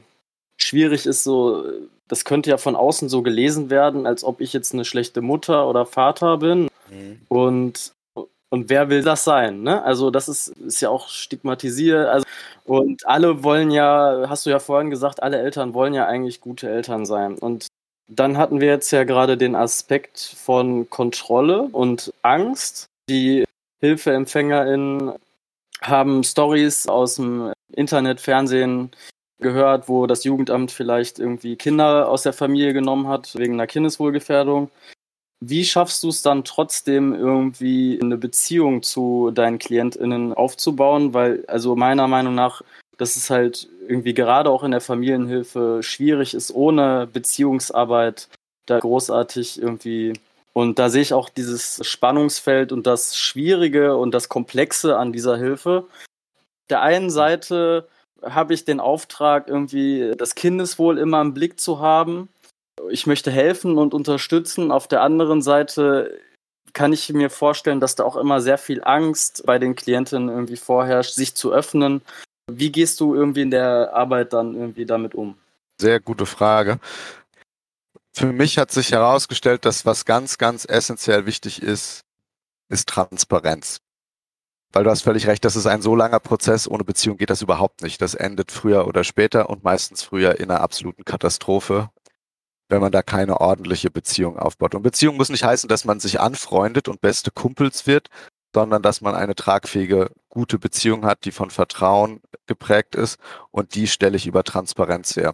schwierig 0.58 1.06
ist, 1.06 1.24
so, 1.24 1.66
das 2.12 2.26
könnte 2.26 2.49
ja 2.49 2.57
von 2.57 2.76
außen 2.76 3.07
so 3.07 3.22
gelesen 3.22 3.70
werden, 3.70 4.05
als 4.05 4.26
ob 4.26 4.41
ich 4.41 4.51
jetzt 4.51 4.74
eine 4.74 4.84
schlechte 4.84 5.22
Mutter 5.22 5.66
oder 5.66 5.86
Vater 5.86 6.39
bin. 6.39 6.68
Mhm. 6.89 7.22
Und, 7.30 7.93
und 8.49 8.70
wer 8.70 8.89
will 8.89 9.01
das 9.01 9.24
sein? 9.24 9.64
Ne? 9.64 9.82
Also, 9.82 10.12
das 10.12 10.28
ist, 10.28 10.49
ist 10.49 10.82
ja 10.82 10.89
auch 10.89 11.07
stigmatisiert. 11.07 12.09
Also, 12.09 12.26
und 12.66 13.07
alle 13.07 13.45
wollen 13.45 13.72
ja, 13.72 14.26
hast 14.28 14.45
du 14.45 14.49
ja 14.49 14.59
vorhin 14.59 14.89
gesagt, 14.89 15.24
alle 15.24 15.39
Eltern 15.39 15.74
wollen 15.74 15.93
ja 15.93 16.05
eigentlich 16.05 16.41
gute 16.41 16.70
Eltern 16.70 17.05
sein. 17.05 17.38
Und 17.38 17.68
dann 18.09 18.38
hatten 18.38 18.59
wir 18.59 18.68
jetzt 18.68 18.91
ja 18.91 19.05
gerade 19.05 19.38
den 19.38 19.55
Aspekt 19.55 20.20
von 20.20 20.89
Kontrolle 20.89 21.62
und 21.62 22.14
Angst. 22.24 22.88
Die 23.09 23.45
HilfeempfängerInnen 23.80 25.14
haben 25.80 26.26
Stories 26.26 26.88
aus 26.88 27.16
dem 27.16 27.53
Internet, 27.72 28.20
Fernsehen 28.20 28.91
gehört, 29.41 29.89
wo 29.89 30.07
das 30.07 30.23
Jugendamt 30.23 30.71
vielleicht 30.71 31.19
irgendwie 31.19 31.55
Kinder 31.55 32.09
aus 32.09 32.23
der 32.23 32.33
Familie 32.33 32.73
genommen 32.73 33.07
hat 33.07 33.35
wegen 33.35 33.53
einer 33.53 33.67
Kindeswohlgefährdung. 33.67 34.69
Wie 35.39 35.65
schaffst 35.65 36.03
du 36.03 36.09
es 36.09 36.21
dann 36.21 36.43
trotzdem 36.43 37.13
irgendwie 37.15 37.99
eine 38.01 38.17
Beziehung 38.17 38.83
zu 38.83 39.31
deinen 39.31 39.57
KlientInnen 39.59 40.33
aufzubauen? 40.33 41.13
Weil, 41.13 41.43
also 41.47 41.75
meiner 41.75 42.07
Meinung 42.07 42.35
nach, 42.35 42.61
dass 42.97 43.15
es 43.15 43.29
halt 43.29 43.67
irgendwie 43.87 44.13
gerade 44.13 44.51
auch 44.51 44.63
in 44.63 44.71
der 44.71 44.81
Familienhilfe 44.81 45.79
schwierig 45.81 46.35
ist, 46.35 46.53
ohne 46.53 47.07
Beziehungsarbeit 47.11 48.29
da 48.67 48.79
großartig 48.79 49.59
irgendwie 49.59 50.13
und 50.53 50.79
da 50.79 50.89
sehe 50.89 51.01
ich 51.01 51.13
auch 51.13 51.29
dieses 51.29 51.79
Spannungsfeld 51.85 52.71
und 52.71 52.85
das 52.85 53.17
Schwierige 53.17 53.95
und 53.95 54.11
das 54.11 54.27
Komplexe 54.29 54.97
an 54.97 55.13
dieser 55.13 55.37
Hilfe. 55.37 55.87
Der 56.69 56.81
einen 56.81 57.09
Seite 57.09 57.87
habe 58.24 58.53
ich 58.53 58.65
den 58.65 58.80
Auftrag, 58.80 59.47
irgendwie 59.47 60.13
das 60.17 60.36
Kindeswohl 60.36 60.97
immer 60.97 61.22
im 61.22 61.34
Blick 61.34 61.59
zu 61.59 61.80
haben. 61.80 62.30
Ich 62.89 63.07
möchte 63.07 63.32
helfen 63.32 63.78
und 63.78 63.93
unterstützen. 63.93 64.72
Auf 64.72 64.88
der 64.88 65.01
anderen 65.01 65.41
Seite 65.41 66.19
kann 66.74 66.93
ich 66.93 67.11
mir 67.11 67.30
vorstellen, 67.30 67.80
dass 67.80 67.95
da 67.95 68.03
auch 68.03 68.15
immer 68.15 68.41
sehr 68.41 68.57
viel 68.57 68.84
Angst 68.84 69.43
bei 69.45 69.59
den 69.59 69.76
Klientinnen 69.76 70.30
irgendwie 70.30 70.57
vorherrscht, 70.57 71.13
sich 71.13 71.36
zu 71.36 71.51
öffnen. 71.51 72.01
Wie 72.49 72.72
gehst 72.72 72.99
du 72.99 73.13
irgendwie 73.15 73.41
in 73.41 73.51
der 73.51 73.93
Arbeit 73.93 74.34
dann 74.34 74.55
irgendwie 74.55 74.86
damit 74.86 75.15
um? 75.15 75.38
Sehr 75.80 75.99
gute 75.99 76.26
Frage. 76.26 76.80
Für 78.13 78.32
mich 78.32 78.57
hat 78.57 78.72
sich 78.72 78.91
herausgestellt, 78.91 79.65
dass 79.65 79.86
was 79.86 80.05
ganz, 80.05 80.38
ganz 80.38 80.65
essentiell 80.65 81.26
wichtig 81.26 81.61
ist, 81.61 82.01
ist 82.69 82.88
Transparenz. 82.89 83.80
Weil 84.74 84.86
du 84.86 84.89
hast 84.89 85.01
völlig 85.01 85.28
recht, 85.28 85.43
das 85.43 85.55
ist 85.55 85.67
ein 85.67 85.82
so 85.82 85.95
langer 85.95 86.19
Prozess, 86.19 86.67
ohne 86.67 86.84
Beziehung 86.84 87.17
geht 87.17 87.30
das 87.30 87.41
überhaupt 87.41 87.82
nicht. 87.82 88.01
Das 88.01 88.13
endet 88.15 88.51
früher 88.51 88.88
oder 88.88 89.03
später 89.03 89.49
und 89.49 89.63
meistens 89.63 90.01
früher 90.01 90.39
in 90.39 90.49
einer 90.49 90.61
absoluten 90.61 91.03
Katastrophe, 91.03 91.89
wenn 92.69 92.80
man 92.80 92.91
da 92.91 93.01
keine 93.03 93.41
ordentliche 93.41 93.91
Beziehung 93.91 94.39
aufbaut. 94.39 94.74
Und 94.74 94.84
Beziehung 94.84 95.17
muss 95.17 95.30
nicht 95.30 95.43
heißen, 95.43 95.67
dass 95.67 95.84
man 95.84 95.99
sich 95.99 96.22
anfreundet 96.22 96.88
und 96.88 97.01
beste 97.01 97.32
Kumpels 97.32 97.86
wird, 97.86 98.07
sondern 98.53 98.82
dass 98.82 99.01
man 99.01 99.15
eine 99.15 99.36
tragfähige, 99.36 100.11
gute 100.30 100.57
Beziehung 100.57 101.05
hat, 101.05 101.26
die 101.26 101.32
von 101.32 101.49
Vertrauen 101.49 102.22
geprägt 102.47 102.95
ist 102.95 103.19
und 103.51 103.76
die 103.76 103.88
stelle 103.88 104.15
ich 104.15 104.28
über 104.28 104.43
Transparenz 104.43 105.15
her. 105.15 105.34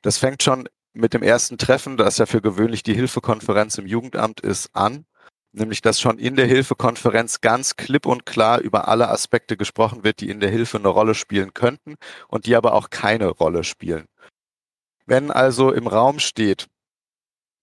Das 0.00 0.18
fängt 0.18 0.42
schon 0.42 0.68
mit 0.94 1.14
dem 1.14 1.22
ersten 1.22 1.58
Treffen, 1.58 1.96
das 1.96 2.18
ja 2.18 2.26
für 2.26 2.40
gewöhnlich 2.40 2.82
die 2.82 2.94
Hilfekonferenz 2.94 3.78
im 3.78 3.86
Jugendamt 3.86 4.40
ist, 4.40 4.70
an. 4.74 5.06
Nämlich, 5.52 5.82
dass 5.82 6.00
schon 6.00 6.18
in 6.18 6.36
der 6.36 6.46
Hilfekonferenz 6.46 7.40
ganz 7.40 7.76
klipp 7.76 8.06
und 8.06 8.24
klar 8.24 8.60
über 8.60 8.88
alle 8.88 9.08
Aspekte 9.08 9.56
gesprochen 9.56 10.02
wird, 10.02 10.20
die 10.20 10.30
in 10.30 10.40
der 10.40 10.50
Hilfe 10.50 10.78
eine 10.78 10.88
Rolle 10.88 11.14
spielen 11.14 11.52
könnten 11.52 11.96
und 12.28 12.46
die 12.46 12.56
aber 12.56 12.74
auch 12.74 12.90
keine 12.90 13.28
Rolle 13.28 13.62
spielen. 13.62 14.06
Wenn 15.04 15.30
also 15.30 15.72
im 15.72 15.86
Raum 15.86 16.20
steht, 16.20 16.68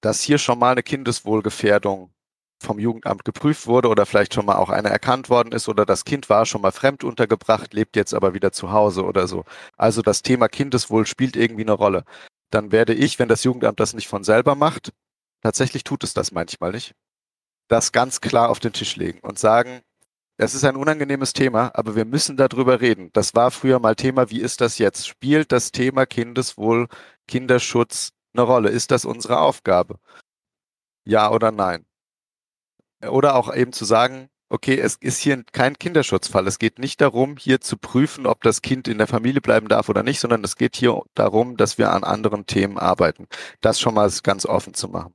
dass 0.02 0.22
hier 0.22 0.38
schon 0.38 0.60
mal 0.60 0.72
eine 0.72 0.84
Kindeswohlgefährdung 0.84 2.12
vom 2.62 2.78
Jugendamt 2.78 3.26
geprüft 3.26 3.68
wurde 3.68 3.88
oder 3.88 4.06
vielleicht 4.06 4.34
schon 4.34 4.46
mal 4.46 4.58
auch 4.58 4.70
eine 4.70 4.90
erkannt 4.90 5.30
worden 5.30 5.54
ist 5.54 5.70
oder 5.70 5.86
das 5.86 6.06
Kind 6.06 6.30
war 6.30 6.46
schon 6.46 6.62
mal 6.62 6.72
fremd 6.72 7.04
untergebracht, 7.04 7.74
lebt 7.74 7.96
jetzt 7.96 8.14
aber 8.14 8.34
wieder 8.34 8.52
zu 8.52 8.72
Hause 8.72 9.04
oder 9.06 9.28
so. 9.28 9.46
Also 9.78 10.02
das 10.02 10.22
Thema 10.22 10.48
Kindeswohl 10.50 11.08
spielt 11.08 11.36
irgendwie 11.36 11.64
eine 11.64 11.72
Rolle 11.72 12.04
dann 12.50 12.72
werde 12.72 12.94
ich, 12.94 13.20
wenn 13.20 13.30
das 13.30 13.44
Jugendamt 13.44 13.80
das 13.80 13.94
nicht 13.94 14.08
von 14.08 14.24
selber 14.24 14.56
macht, 14.56 14.92
tatsächlich 15.42 15.84
tut 15.84 16.04
es 16.04 16.14
das 16.14 16.32
manchmal 16.32 16.72
nicht, 16.72 16.94
das 17.70 17.93
ganz 17.93 18.20
klar 18.20 18.49
auf 18.49 18.59
den 18.59 18.74
Tisch 18.74 18.97
legen 18.97 19.20
und 19.22 19.39
sagen, 19.39 19.82
es 20.38 20.53
ist 20.55 20.63
ein 20.63 20.76
unangenehmes 20.76 21.34
Thema, 21.34 21.72
aber 21.74 21.95
wir 21.95 22.05
müssen 22.05 22.38
darüber 22.38 22.82
reden. 22.82 23.09
Das 23.13 23.36
war 23.36 23.51
früher 23.51 23.80
mal 23.80 23.95
Thema, 23.95 24.30
wie 24.30 24.41
ist 24.41 24.61
das 24.61 24.78
jetzt? 24.78 25.07
Spielt 25.07 25.51
das 25.51 25.72
Thema 25.72 26.05
Kindeswohl, 26.05 26.88
Kinderschutz 27.28 28.13
eine 28.34 28.43
Rolle? 28.43 28.70
Ist 28.70 28.91
das 28.91 29.05
unsere 29.05 29.39
Aufgabe? 29.39 29.99
Ja 31.05 31.32
oder 31.32 31.51
nein? 31.51 31.86
Oder 33.05 33.36
auch 33.36 33.53
eben 33.53 33.74
zu 33.74 33.86
sagen, 33.86 34.30
okay, 34.49 34.80
es 34.80 34.95
ist 34.95 35.20
hier 35.20 35.43
kein 35.51 35.78
Kinderschutzfall. 35.78 36.47
Es 36.47 36.59
geht 36.59 36.80
nicht 36.80 37.01
darum, 37.01 37.38
hier 37.38 37.61
zu 37.61 37.78
prüfen, 37.78 38.26
ob 38.26 38.41
das 38.41 38.61
Kind 38.61 38.88
in 38.88 38.97
der 38.97 39.07
Familie 39.07 39.41
bleiben 39.41 39.67
darf 39.67 39.89
oder 39.89 40.03
nicht, 40.03 40.20
sondern 40.20 40.43
es 40.43 40.55
geht 40.55 40.76
hier 40.76 41.01
darum, 41.15 41.57
dass 41.57 41.78
wir 41.78 41.91
an 41.91 42.03
anderen 42.03 42.45
Themen 42.45 42.78
arbeiten. 42.78 43.28
Das 43.61 43.80
schon 43.80 43.93
mal 43.95 44.09
ganz 44.24 44.45
offen 44.45 44.74
zu 44.74 44.88
machen. 44.89 45.13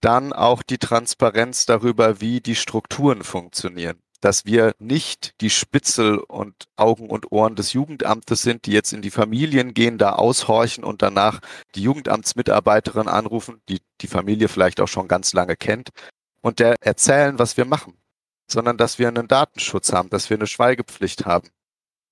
Dann 0.00 0.32
auch 0.32 0.62
die 0.62 0.78
Transparenz 0.78 1.66
darüber, 1.66 2.20
wie 2.20 2.40
die 2.40 2.54
Strukturen 2.54 3.22
funktionieren. 3.22 4.00
Dass 4.20 4.44
wir 4.44 4.74
nicht 4.78 5.34
die 5.40 5.50
Spitzel 5.50 6.18
und 6.18 6.54
Augen 6.76 7.10
und 7.10 7.30
Ohren 7.32 7.54
des 7.54 7.72
Jugendamtes 7.72 8.42
sind, 8.42 8.66
die 8.66 8.72
jetzt 8.72 8.92
in 8.92 9.02
die 9.02 9.10
Familien 9.10 9.74
gehen, 9.74 9.98
da 9.98 10.12
aushorchen 10.12 10.84
und 10.84 11.02
danach 11.02 11.40
die 11.74 11.82
Jugendamtsmitarbeiterin 11.82 13.08
anrufen, 13.08 13.60
die 13.68 13.80
die 14.00 14.08
Familie 14.08 14.48
vielleicht 14.48 14.80
auch 14.80 14.88
schon 14.88 15.08
ganz 15.08 15.32
lange 15.32 15.56
kennt, 15.56 15.90
und 16.40 16.60
der 16.60 16.76
erzählen, 16.80 17.38
was 17.38 17.56
wir 17.56 17.64
machen 17.64 17.94
sondern 18.48 18.76
dass 18.76 18.98
wir 18.98 19.08
einen 19.08 19.28
Datenschutz 19.28 19.92
haben, 19.92 20.10
dass 20.10 20.30
wir 20.30 20.36
eine 20.36 20.46
Schweigepflicht 20.46 21.26
haben, 21.26 21.48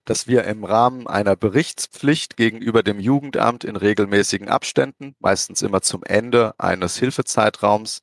dass 0.04 0.26
wir 0.26 0.44
im 0.44 0.64
Rahmen 0.64 1.06
einer 1.06 1.36
Berichtspflicht 1.36 2.36
gegenüber 2.36 2.82
dem 2.82 3.00
Jugendamt 3.00 3.64
in 3.64 3.76
regelmäßigen 3.76 4.48
Abständen, 4.48 5.14
meistens 5.18 5.62
immer 5.62 5.80
zum 5.80 6.02
Ende 6.04 6.54
eines 6.58 6.98
Hilfezeitraums, 6.98 8.02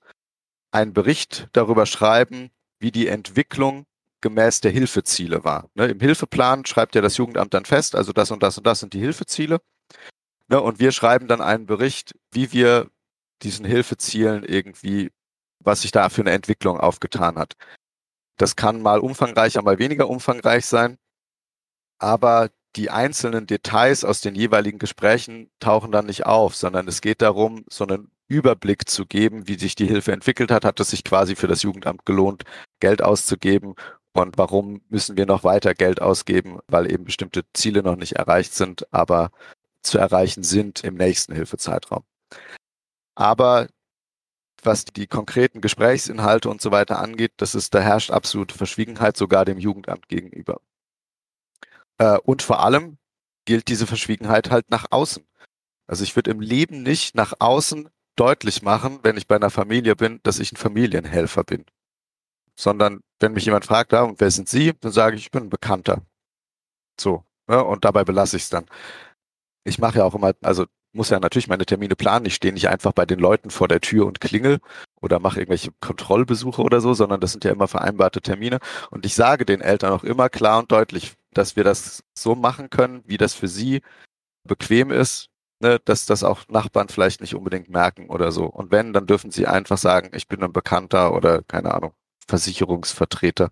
einen 0.72 0.94
Bericht 0.94 1.50
darüber 1.54 1.86
schreiben, 1.86 2.50
wie 2.80 2.92
die 2.92 3.08
Entwicklung 3.08 3.86
gemäß 4.22 4.62
der 4.62 4.72
Hilfeziele 4.72 5.44
war. 5.44 5.70
Ne, 5.74 5.88
Im 5.88 6.00
Hilfeplan 6.00 6.66
schreibt 6.66 6.96
ja 6.96 7.02
das 7.02 7.18
Jugendamt 7.18 7.54
dann 7.54 7.66
fest, 7.66 7.96
also 7.96 8.14
das 8.14 8.32
und 8.32 8.42
das 8.42 8.58
und 8.58 8.66
das 8.66 8.80
sind 8.80 8.94
die 8.94 9.00
Hilfeziele. 9.00 9.60
Ne, 10.48 10.62
und 10.62 10.80
wir 10.80 10.92
schreiben 10.92 11.28
dann 11.28 11.42
einen 11.42 11.66
Bericht, 11.66 12.16
wie 12.32 12.52
wir 12.52 12.90
diesen 13.42 13.66
Hilfezielen 13.66 14.44
irgendwie, 14.44 15.12
was 15.60 15.82
sich 15.82 15.92
da 15.92 16.10
für 16.10 16.22
eine 16.22 16.32
Entwicklung 16.32 16.80
aufgetan 16.80 17.38
hat. 17.38 17.56
Das 18.38 18.56
kann 18.56 18.82
mal 18.82 19.00
umfangreicher, 19.00 19.62
mal 19.62 19.80
weniger 19.80 20.10
umfangreich 20.10 20.66
sein. 20.66 20.98
Aber 22.02 22.50
die 22.76 22.90
einzelnen 22.90 23.46
Details 23.46 24.04
aus 24.04 24.22
den 24.22 24.34
jeweiligen 24.34 24.80
Gesprächen 24.80 25.52
tauchen 25.60 25.92
dann 25.92 26.08
nicht 26.08 26.26
auf, 26.26 26.56
sondern 26.56 26.88
es 26.88 27.02
geht 27.02 27.22
darum, 27.22 27.64
so 27.70 27.86
einen 27.86 28.10
Überblick 28.28 28.90
zu 28.90 29.06
geben, 29.06 29.48
wie 29.48 29.60
sich 29.60 29.76
die 29.76 29.86
Hilfe 29.86 30.12
entwickelt 30.12 30.50
hat. 30.50 30.66
Hat 30.66 30.80
es 30.80 30.90
sich 30.90 31.04
quasi 31.04 31.36
für 31.36 31.48
das 31.48 31.62
Jugendamt 31.62 32.06
gelohnt, 32.06 32.44
Geld 32.80 33.04
auszugeben? 33.04 33.76
Und 34.14 34.38
warum 34.40 34.82
müssen 34.90 35.16
wir 35.16 35.28
noch 35.28 35.44
weiter 35.44 35.76
Geld 35.76 36.02
ausgeben? 36.02 36.60
Weil 36.68 36.92
eben 36.92 37.04
bestimmte 37.06 37.44
Ziele 37.54 37.84
noch 37.84 37.96
nicht 37.98 38.14
erreicht 38.14 38.56
sind, 38.56 38.92
aber 38.92 39.30
zu 39.84 40.00
erreichen 40.00 40.44
sind 40.44 40.84
im 40.84 40.96
nächsten 40.96 41.36
Hilfezeitraum. 41.36 42.04
Aber 43.16 43.68
was 44.64 44.86
die 44.86 45.08
konkreten 45.08 45.62
Gesprächsinhalte 45.62 46.50
und 46.50 46.62
so 46.62 46.72
weiter 46.72 47.00
angeht, 47.00 47.34
das 47.38 47.54
ist, 47.54 47.76
da 47.76 47.82
herrscht 47.82 48.12
absolute 48.12 48.56
Verschwiegenheit 48.58 49.18
sogar 49.18 49.46
dem 49.46 49.60
Jugendamt 49.60 50.08
gegenüber. 50.08 50.62
Äh, 52.02 52.18
und 52.24 52.42
vor 52.42 52.64
allem 52.64 52.98
gilt 53.46 53.68
diese 53.68 53.86
Verschwiegenheit 53.86 54.50
halt 54.50 54.72
nach 54.72 54.88
außen. 54.90 55.24
Also 55.86 56.04
ich 56.04 56.16
würde 56.16 56.32
im 56.32 56.40
Leben 56.40 56.82
nicht 56.82 57.14
nach 57.14 57.34
außen 57.40 57.90
deutlich 58.16 58.64
machen, 58.64 59.00
wenn 59.04 59.18
ich 59.18 59.28
bei 59.28 59.36
einer 59.36 59.52
Familie 59.52 59.96
bin, 59.96 60.20
dass 60.24 60.40
ich 60.40 60.52
ein 60.52 60.58
Familienhelfer 60.58 61.44
bin. 61.44 61.66
Sondern 62.56 63.02
wenn 63.20 63.34
mich 63.34 63.46
jemand 63.46 63.66
fragt, 63.66 63.92
ja, 63.92 64.02
und 64.02 64.20
wer 64.20 64.32
sind 64.32 64.50
Sie, 64.50 64.74
dann 64.80 64.92
sage 64.92 65.16
ich, 65.16 65.24
ich 65.26 65.32
bin 65.32 65.44
ein 65.44 65.50
Bekannter. 65.50 66.02
So. 67.00 67.24
Ne, 67.48 67.64
und 67.64 67.86
dabei 67.86 68.04
belasse 68.04 68.38
ich 68.38 68.44
es 68.44 68.50
dann. 68.50 68.66
Ich 69.64 69.78
mache 69.78 70.00
ja 70.00 70.06
auch 70.06 70.16
immer, 70.16 70.34
also 70.42 70.66
muss 70.94 71.10
ja 71.10 71.20
natürlich 71.20 71.48
meine 71.48 71.66
Termine 71.66 71.96
planen. 71.96 72.26
Ich 72.26 72.36
stehe 72.36 72.54
nicht 72.54 72.70
einfach 72.70 72.94
bei 72.94 73.06
den 73.06 73.20
Leuten 73.20 73.52
vor 73.52 73.68
der 73.68 73.82
Tür 73.82 74.08
und 74.08 74.22
klingel 74.22 74.60
oder 75.02 75.20
mache 75.20 75.40
irgendwelche 75.40 75.72
Kontrollbesuche 75.82 76.64
oder 76.64 76.82
so, 76.82 76.94
sondern 76.96 77.22
das 77.22 77.34
sind 77.34 77.44
ja 77.44 77.52
immer 77.52 77.68
vereinbarte 77.68 78.22
Termine. 78.22 78.60
Und 78.90 79.06
ich 79.06 79.14
sage 79.14 79.46
den 79.46 79.62
Eltern 79.62 79.94
auch 79.94 80.04
immer 80.04 80.30
klar 80.30 80.60
und 80.60 80.72
deutlich, 80.72 81.16
dass 81.34 81.56
wir 81.56 81.64
das 81.64 82.04
so 82.18 82.36
machen 82.36 82.70
können, 82.70 83.04
wie 83.06 83.18
das 83.18 83.34
für 83.34 83.48
sie 83.48 83.82
bequem 84.44 84.92
ist, 84.92 85.30
ne, 85.62 85.80
dass 85.86 86.06
das 86.06 86.24
auch 86.24 86.48
Nachbarn 86.50 86.90
vielleicht 86.90 87.22
nicht 87.22 87.36
unbedingt 87.36 87.70
merken 87.70 88.10
oder 88.10 88.32
so. 88.32 88.46
Und 88.46 88.72
wenn, 88.72 88.94
dann 88.94 89.08
dürfen 89.08 89.32
sie 89.32 89.48
einfach 89.48 89.78
sagen, 89.78 90.12
ich 90.14 90.28
bin 90.28 90.44
ein 90.44 90.54
Bekannter 90.54 91.14
oder 91.14 91.44
keine 91.44 91.74
Ahnung, 91.74 91.94
Versicherungsvertreter, 92.28 93.52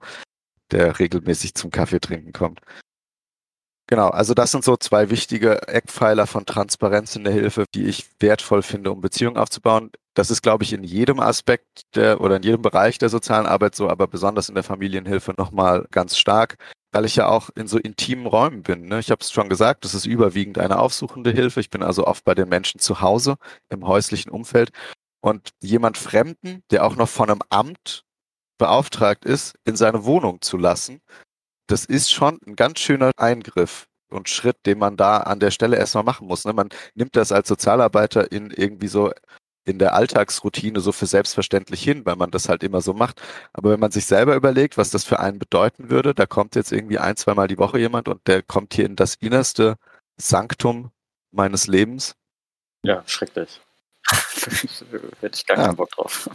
der 0.72 1.00
regelmäßig 1.00 1.56
zum 1.56 1.72
Kaffee 1.72 2.00
trinken 2.00 2.34
kommt. 2.34 2.62
Genau, 3.90 4.10
also 4.10 4.36
das 4.36 4.52
sind 4.52 4.64
so 4.64 4.78
zwei 4.78 5.10
wichtige 5.10 5.68
Eckpfeiler 5.68 6.28
von 6.28 6.46
Transparenz 6.46 7.16
in 7.16 7.24
der 7.24 7.34
Hilfe, 7.34 7.66
die 7.74 7.88
ich 7.88 8.06
wertvoll 8.20 8.62
finde, 8.62 8.92
um 8.92 9.02
Beziehungen 9.02 9.38
aufzubauen. 9.38 9.90
Das 10.14 10.30
ist, 10.30 10.44
glaube 10.44 10.64
ich, 10.64 10.74
in 10.74 10.84
jedem 10.84 11.20
Aspekt 11.20 11.66
der, 11.96 12.22
oder 12.22 12.36
in 12.36 12.44
jedem 12.44 12.62
Bereich 12.62 13.00
der 13.00 13.10
sozialen 13.10 13.48
Arbeit 13.48 13.74
so, 13.74 13.90
aber 13.90 14.06
besonders 14.06 14.48
in 14.48 14.54
der 14.54 14.64
Familienhilfe 14.64 15.34
nochmal 15.40 15.88
ganz 15.90 16.20
stark, 16.20 16.58
weil 16.92 17.06
ich 17.06 17.16
ja 17.16 17.30
auch 17.30 17.50
in 17.56 17.68
so 17.68 17.80
intimen 17.80 18.28
Räumen 18.28 18.62
bin. 18.62 18.86
Ne? 18.86 19.00
Ich 19.00 19.10
habe 19.10 19.22
es 19.22 19.32
schon 19.32 19.50
gesagt, 19.50 19.84
das 19.86 19.96
ist 19.96 20.06
überwiegend 20.06 20.60
eine 20.60 20.78
aufsuchende 20.78 21.32
Hilfe. 21.32 21.60
Ich 21.60 21.72
bin 21.72 21.82
also 21.82 22.06
oft 22.06 22.24
bei 22.24 22.36
den 22.36 22.48
Menschen 22.48 22.80
zu 22.80 23.02
Hause 23.02 23.38
im 23.70 23.88
häuslichen 23.88 24.32
Umfeld 24.32 24.70
und 25.20 25.50
jemand 25.64 25.98
Fremden, 25.98 26.62
der 26.70 26.86
auch 26.86 26.96
noch 26.96 27.10
von 27.10 27.32
einem 27.32 27.42
Amt 27.50 28.04
beauftragt 28.60 29.26
ist, 29.26 29.56
in 29.66 29.76
seine 29.76 30.06
Wohnung 30.06 30.42
zu 30.42 30.58
lassen, 30.58 31.02
das 31.70 31.86
ist 31.86 32.12
schon 32.12 32.40
ein 32.48 32.56
ganz 32.56 32.80
schöner 32.80 33.12
Eingriff 33.18 33.88
und 34.10 34.28
Schritt, 34.28 34.58
den 34.66 34.80
man 34.80 34.98
da 34.98 35.18
an 35.18 35.40
der 35.40 35.52
Stelle 35.52 35.78
erstmal 35.78 36.04
machen 36.04 36.28
muss. 36.28 36.46
Ne? 36.46 36.54
Man 36.54 36.70
nimmt 36.96 37.16
das 37.16 37.32
als 37.32 37.48
Sozialarbeiter 37.48 38.32
in 38.32 38.50
irgendwie 38.50 38.88
so 38.88 39.12
in 39.66 39.78
der 39.78 39.94
Alltagsroutine 39.94 40.80
so 40.80 40.92
für 40.92 41.06
selbstverständlich 41.06 41.84
hin, 41.84 42.06
weil 42.06 42.16
man 42.16 42.32
das 42.32 42.50
halt 42.50 42.64
immer 42.64 42.82
so 42.82 42.94
macht. 42.94 43.22
Aber 43.54 43.70
wenn 43.70 43.80
man 43.80 43.92
sich 43.92 44.06
selber 44.08 44.36
überlegt, 44.36 44.78
was 44.78 44.90
das 44.90 45.04
für 45.04 45.20
einen 45.20 45.38
bedeuten 45.38 45.92
würde, 45.92 46.16
da 46.16 46.26
kommt 46.26 46.56
jetzt 46.56 46.72
irgendwie 46.72 46.98
ein, 46.98 47.18
zweimal 47.18 47.48
die 47.48 47.60
Woche 47.60 47.78
jemand 47.78 48.08
und 48.08 48.28
der 48.28 48.42
kommt 48.42 48.74
hier 48.74 48.86
in 48.86 48.96
das 48.96 49.14
innerste 49.16 49.76
Sanktum 50.18 50.92
meines 51.32 51.68
Lebens. 51.68 52.16
Ja, 52.82 53.04
schrecklich. 53.06 53.62
Hätte 55.20 55.36
ich 55.36 55.46
gar 55.46 55.58
keinen 55.58 55.68
ja. 55.68 55.74
Bock 55.74 55.92
drauf. 55.92 56.30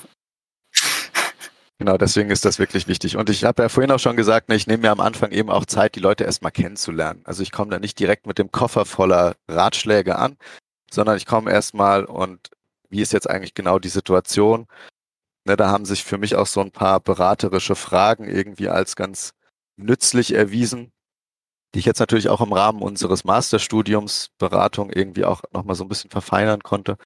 Genau, 1.85 1.99
deswegen 1.99 2.31
ist 2.31 2.47
das 2.47 2.59
wirklich 2.59 2.89
wichtig. 2.89 3.19
Und 3.19 3.29
ich 3.29 3.45
habe 3.45 3.63
ja 3.63 3.69
vorhin 3.69 3.91
auch 3.91 3.99
schon 3.99 4.17
gesagt, 4.17 4.49
ne, 4.49 4.55
ich 4.55 4.67
nehme 4.67 4.85
mir 4.85 4.91
am 4.91 5.01
Anfang 5.01 5.33
eben 5.33 5.51
auch 5.51 5.67
Zeit, 5.67 5.97
die 5.97 6.01
Leute 6.01 6.25
erstmal 6.25 6.51
kennenzulernen. 6.51 7.21
Also 7.25 7.43
ich 7.43 7.53
komme 7.53 7.71
da 7.71 7.79
nicht 7.79 7.99
direkt 7.99 8.27
mit 8.27 8.39
dem 8.39 8.51
Koffer 8.51 8.87
voller 8.87 9.35
Ratschläge 9.49 10.17
an, 10.17 10.39
sondern 10.91 11.19
ich 11.19 11.27
komme 11.27 11.51
erstmal 11.51 12.07
und 12.07 12.49
wie 12.89 13.03
ist 13.03 13.13
jetzt 13.13 13.29
eigentlich 13.29 13.53
genau 13.53 13.79
die 13.79 13.91
Situation? 13.91 14.67
Ne, 15.45 15.59
da 15.59 15.69
haben 15.69 15.85
sich 15.85 16.05
für 16.05 16.17
mich 16.17 16.37
auch 16.37 16.47
so 16.47 16.63
ein 16.63 16.71
paar 16.71 17.01
beraterische 17.01 17.75
Fragen 17.75 18.31
irgendwie 18.31 18.71
als 18.71 18.97
ganz 18.97 19.33
nützlich 19.77 20.33
erwiesen, 20.35 20.91
die 21.75 21.81
ich 21.81 21.85
jetzt 21.85 22.01
natürlich 22.01 22.31
auch 22.31 22.41
im 22.41 22.55
Rahmen 22.55 22.81
unseres 22.81 23.25
Masterstudiums 23.25 24.31
Beratung 24.39 24.91
irgendwie 24.91 25.27
auch 25.27 25.43
nochmal 25.53 25.77
so 25.77 25.85
ein 25.85 25.89
bisschen 25.89 26.11
verfeinern 26.11 26.63
konnte. 26.63 26.97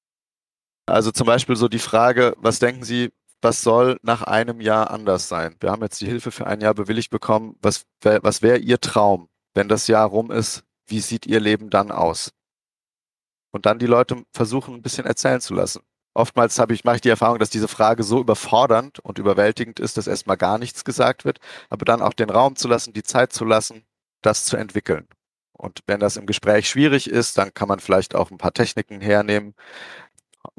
Also 0.85 1.11
zum 1.11 1.27
Beispiel 1.27 1.57
so 1.57 1.67
die 1.67 1.79
Frage, 1.79 2.33
was 2.39 2.59
denken 2.59 2.85
Sie, 2.85 3.11
was 3.41 3.61
soll 3.61 3.97
nach 4.01 4.23
einem 4.23 4.61
Jahr 4.61 4.91
anders 4.91 5.29
sein? 5.29 5.55
Wir 5.59 5.71
haben 5.71 5.81
jetzt 5.81 6.01
die 6.01 6.07
Hilfe 6.07 6.31
für 6.31 6.47
ein 6.47 6.61
Jahr 6.61 6.73
bewilligt 6.73 7.09
bekommen. 7.09 7.55
Was, 7.61 7.85
was 8.01 8.41
wäre 8.41 8.57
Ihr 8.57 8.79
Traum, 8.79 9.29
wenn 9.53 9.69
das 9.69 9.87
Jahr 9.87 10.07
rum 10.07 10.31
ist? 10.31 10.63
Wie 10.87 10.99
sieht 10.99 11.25
Ihr 11.25 11.39
Leben 11.39 11.69
dann 11.69 11.91
aus? 11.91 12.31
Und 13.51 13.65
dann 13.65 13.79
die 13.79 13.85
Leute 13.85 14.23
versuchen, 14.33 14.75
ein 14.75 14.81
bisschen 14.81 15.05
erzählen 15.05 15.41
zu 15.41 15.53
lassen. 15.53 15.81
Oftmals 16.13 16.59
habe 16.59 16.73
ich, 16.73 16.83
mache 16.83 16.97
ich 16.97 17.01
die 17.01 17.09
Erfahrung, 17.09 17.39
dass 17.39 17.49
diese 17.49 17.67
Frage 17.67 18.03
so 18.03 18.19
überfordernd 18.19 18.99
und 18.99 19.19
überwältigend 19.19 19.79
ist, 19.79 19.97
dass 19.97 20.07
erstmal 20.07 20.37
gar 20.37 20.57
nichts 20.57 20.83
gesagt 20.83 21.23
wird, 21.23 21.39
aber 21.69 21.85
dann 21.85 22.01
auch 22.01 22.13
den 22.13 22.29
Raum 22.29 22.55
zu 22.55 22.67
lassen, 22.67 22.93
die 22.93 23.03
Zeit 23.03 23.31
zu 23.31 23.45
lassen, 23.45 23.85
das 24.21 24.45
zu 24.45 24.57
entwickeln. 24.57 25.07
Und 25.53 25.81
wenn 25.87 25.99
das 25.99 26.17
im 26.17 26.25
Gespräch 26.25 26.69
schwierig 26.69 27.09
ist, 27.09 27.37
dann 27.37 27.53
kann 27.53 27.67
man 27.67 27.79
vielleicht 27.79 28.15
auch 28.15 28.31
ein 28.31 28.37
paar 28.37 28.53
Techniken 28.53 29.01
hernehmen, 29.01 29.55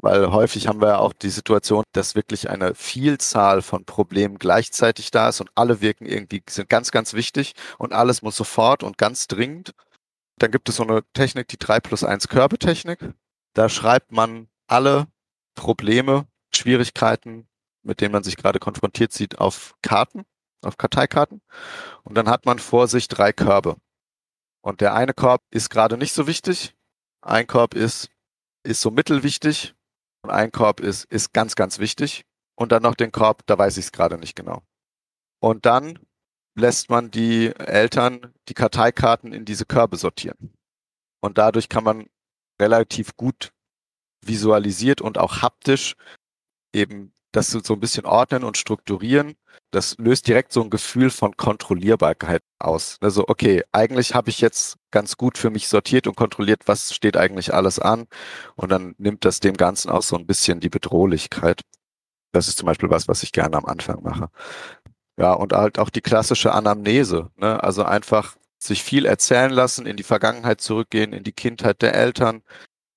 weil 0.01 0.31
häufig 0.31 0.67
haben 0.67 0.81
wir 0.81 0.99
auch 0.99 1.13
die 1.13 1.29
Situation, 1.29 1.83
dass 1.93 2.15
wirklich 2.15 2.49
eine 2.49 2.75
Vielzahl 2.75 3.61
von 3.61 3.85
Problemen 3.85 4.37
gleichzeitig 4.37 5.11
da 5.11 5.29
ist 5.29 5.41
und 5.41 5.49
alle 5.55 5.81
wirken 5.81 6.05
irgendwie, 6.05 6.43
sind 6.49 6.69
ganz, 6.69 6.91
ganz 6.91 7.13
wichtig 7.13 7.53
und 7.77 7.93
alles 7.93 8.21
muss 8.21 8.35
sofort 8.35 8.83
und 8.83 8.97
ganz 8.97 9.27
dringend. 9.27 9.73
Dann 10.39 10.51
gibt 10.51 10.69
es 10.69 10.77
so 10.77 10.83
eine 10.83 11.03
Technik, 11.13 11.47
die 11.47 11.57
3 11.57 11.79
plus 11.79 12.03
1 12.03 12.27
Körbetechnik. 12.27 13.13
Da 13.53 13.69
schreibt 13.69 14.11
man 14.11 14.47
alle 14.67 15.07
Probleme, 15.55 16.25
Schwierigkeiten, 16.53 17.47
mit 17.83 18.01
denen 18.01 18.11
man 18.11 18.23
sich 18.23 18.37
gerade 18.37 18.59
konfrontiert 18.59 19.13
sieht, 19.13 19.39
auf 19.39 19.75
Karten, 19.81 20.25
auf 20.63 20.77
Karteikarten. 20.77 21.41
Und 22.03 22.15
dann 22.15 22.29
hat 22.29 22.45
man 22.45 22.59
vor 22.59 22.87
sich 22.87 23.07
drei 23.07 23.33
Körbe. 23.33 23.77
Und 24.61 24.81
der 24.81 24.93
eine 24.93 25.13
Korb 25.13 25.41
ist 25.51 25.69
gerade 25.69 25.97
nicht 25.97 26.13
so 26.13 26.27
wichtig. 26.27 26.75
Ein 27.21 27.47
Korb 27.47 27.73
ist 27.73 28.09
ist 28.63 28.81
so 28.81 28.91
mittelwichtig. 28.91 29.73
Ein 30.27 30.51
Korb 30.51 30.79
ist, 30.79 31.05
ist 31.05 31.33
ganz, 31.33 31.55
ganz 31.55 31.79
wichtig. 31.79 32.25
Und 32.55 32.71
dann 32.71 32.83
noch 32.83 32.95
den 32.95 33.11
Korb, 33.11 33.45
da 33.47 33.57
weiß 33.57 33.77
ich 33.77 33.85
es 33.85 33.91
gerade 33.91 34.17
nicht 34.17 34.35
genau. 34.35 34.61
Und 35.39 35.65
dann 35.65 35.99
lässt 36.55 36.89
man 36.89 37.09
die 37.11 37.55
Eltern 37.55 38.33
die 38.47 38.53
Karteikarten 38.53 39.33
in 39.33 39.45
diese 39.45 39.65
Körbe 39.65 39.97
sortieren. 39.97 40.53
Und 41.21 41.37
dadurch 41.37 41.69
kann 41.69 41.83
man 41.83 42.09
relativ 42.61 43.15
gut 43.15 43.53
visualisiert 44.23 45.01
und 45.01 45.17
auch 45.17 45.41
haptisch 45.41 45.95
eben 46.73 47.13
das 47.31 47.49
so 47.51 47.73
ein 47.73 47.79
bisschen 47.79 48.05
ordnen 48.05 48.43
und 48.43 48.57
strukturieren, 48.57 49.35
das 49.71 49.97
löst 49.97 50.27
direkt 50.27 50.51
so 50.51 50.61
ein 50.61 50.69
Gefühl 50.69 51.09
von 51.09 51.37
Kontrollierbarkeit 51.37 52.41
aus. 52.59 52.97
Also, 53.01 53.27
okay, 53.27 53.63
eigentlich 53.71 54.13
habe 54.13 54.29
ich 54.29 54.41
jetzt 54.41 54.77
ganz 54.91 55.15
gut 55.17 55.37
für 55.37 55.49
mich 55.49 55.69
sortiert 55.69 56.07
und 56.07 56.15
kontrolliert, 56.15 56.63
was 56.65 56.93
steht 56.93 57.15
eigentlich 57.15 57.53
alles 57.53 57.79
an. 57.79 58.07
Und 58.55 58.69
dann 58.69 58.95
nimmt 58.97 59.23
das 59.23 59.39
dem 59.39 59.55
Ganzen 59.55 59.89
auch 59.89 60.01
so 60.01 60.17
ein 60.17 60.27
bisschen 60.27 60.59
die 60.59 60.69
Bedrohlichkeit. 60.69 61.61
Das 62.33 62.47
ist 62.47 62.57
zum 62.57 62.65
Beispiel 62.65 62.89
was, 62.89 63.07
was 63.07 63.23
ich 63.23 63.31
gerne 63.31 63.57
am 63.57 63.65
Anfang 63.65 64.03
mache. 64.03 64.29
Ja, 65.17 65.33
und 65.33 65.53
halt 65.53 65.79
auch 65.79 65.89
die 65.89 66.01
klassische 66.01 66.53
Anamnese. 66.53 67.29
Ne? 67.37 67.63
Also 67.63 67.83
einfach 67.83 68.35
sich 68.59 68.83
viel 68.83 69.05
erzählen 69.05 69.51
lassen, 69.51 69.85
in 69.85 69.97
die 69.97 70.03
Vergangenheit 70.03 70.61
zurückgehen, 70.61 71.13
in 71.13 71.23
die 71.23 71.33
Kindheit 71.33 71.81
der 71.81 71.95
Eltern, 71.95 72.43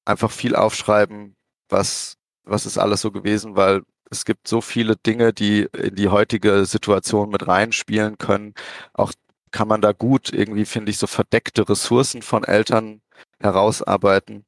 einfach 0.04 0.30
viel 0.30 0.56
aufschreiben, 0.56 1.36
was, 1.68 2.16
was 2.44 2.66
ist 2.66 2.78
alles 2.78 3.00
so 3.00 3.10
gewesen, 3.10 3.56
weil 3.56 3.82
es 4.10 4.24
gibt 4.24 4.48
so 4.48 4.60
viele 4.60 4.96
Dinge, 4.96 5.32
die 5.32 5.68
in 5.72 5.94
die 5.94 6.08
heutige 6.08 6.66
Situation 6.66 7.30
mit 7.30 7.46
reinspielen 7.46 8.18
können. 8.18 8.54
Auch 8.92 9.12
kann 9.50 9.68
man 9.68 9.80
da 9.80 9.92
gut 9.92 10.32
irgendwie, 10.32 10.64
finde 10.64 10.90
ich, 10.90 10.98
so 10.98 11.06
verdeckte 11.06 11.68
Ressourcen 11.68 12.22
von 12.22 12.44
Eltern 12.44 13.02
herausarbeiten, 13.40 14.44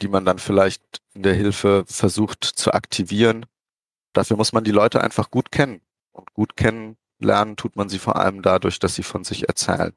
die 0.00 0.08
man 0.08 0.24
dann 0.24 0.38
vielleicht 0.38 1.02
in 1.14 1.22
der 1.22 1.34
Hilfe 1.34 1.84
versucht 1.86 2.44
zu 2.44 2.72
aktivieren. 2.72 3.46
Dafür 4.12 4.36
muss 4.36 4.52
man 4.52 4.64
die 4.64 4.72
Leute 4.72 5.00
einfach 5.00 5.30
gut 5.30 5.52
kennen. 5.52 5.80
Und 6.12 6.32
gut 6.34 6.56
kennenlernen 6.56 7.56
tut 7.56 7.76
man 7.76 7.88
sie 7.88 7.98
vor 7.98 8.16
allem 8.16 8.42
dadurch, 8.42 8.78
dass 8.78 8.94
sie 8.94 9.02
von 9.02 9.24
sich 9.24 9.48
erzählen. 9.48 9.94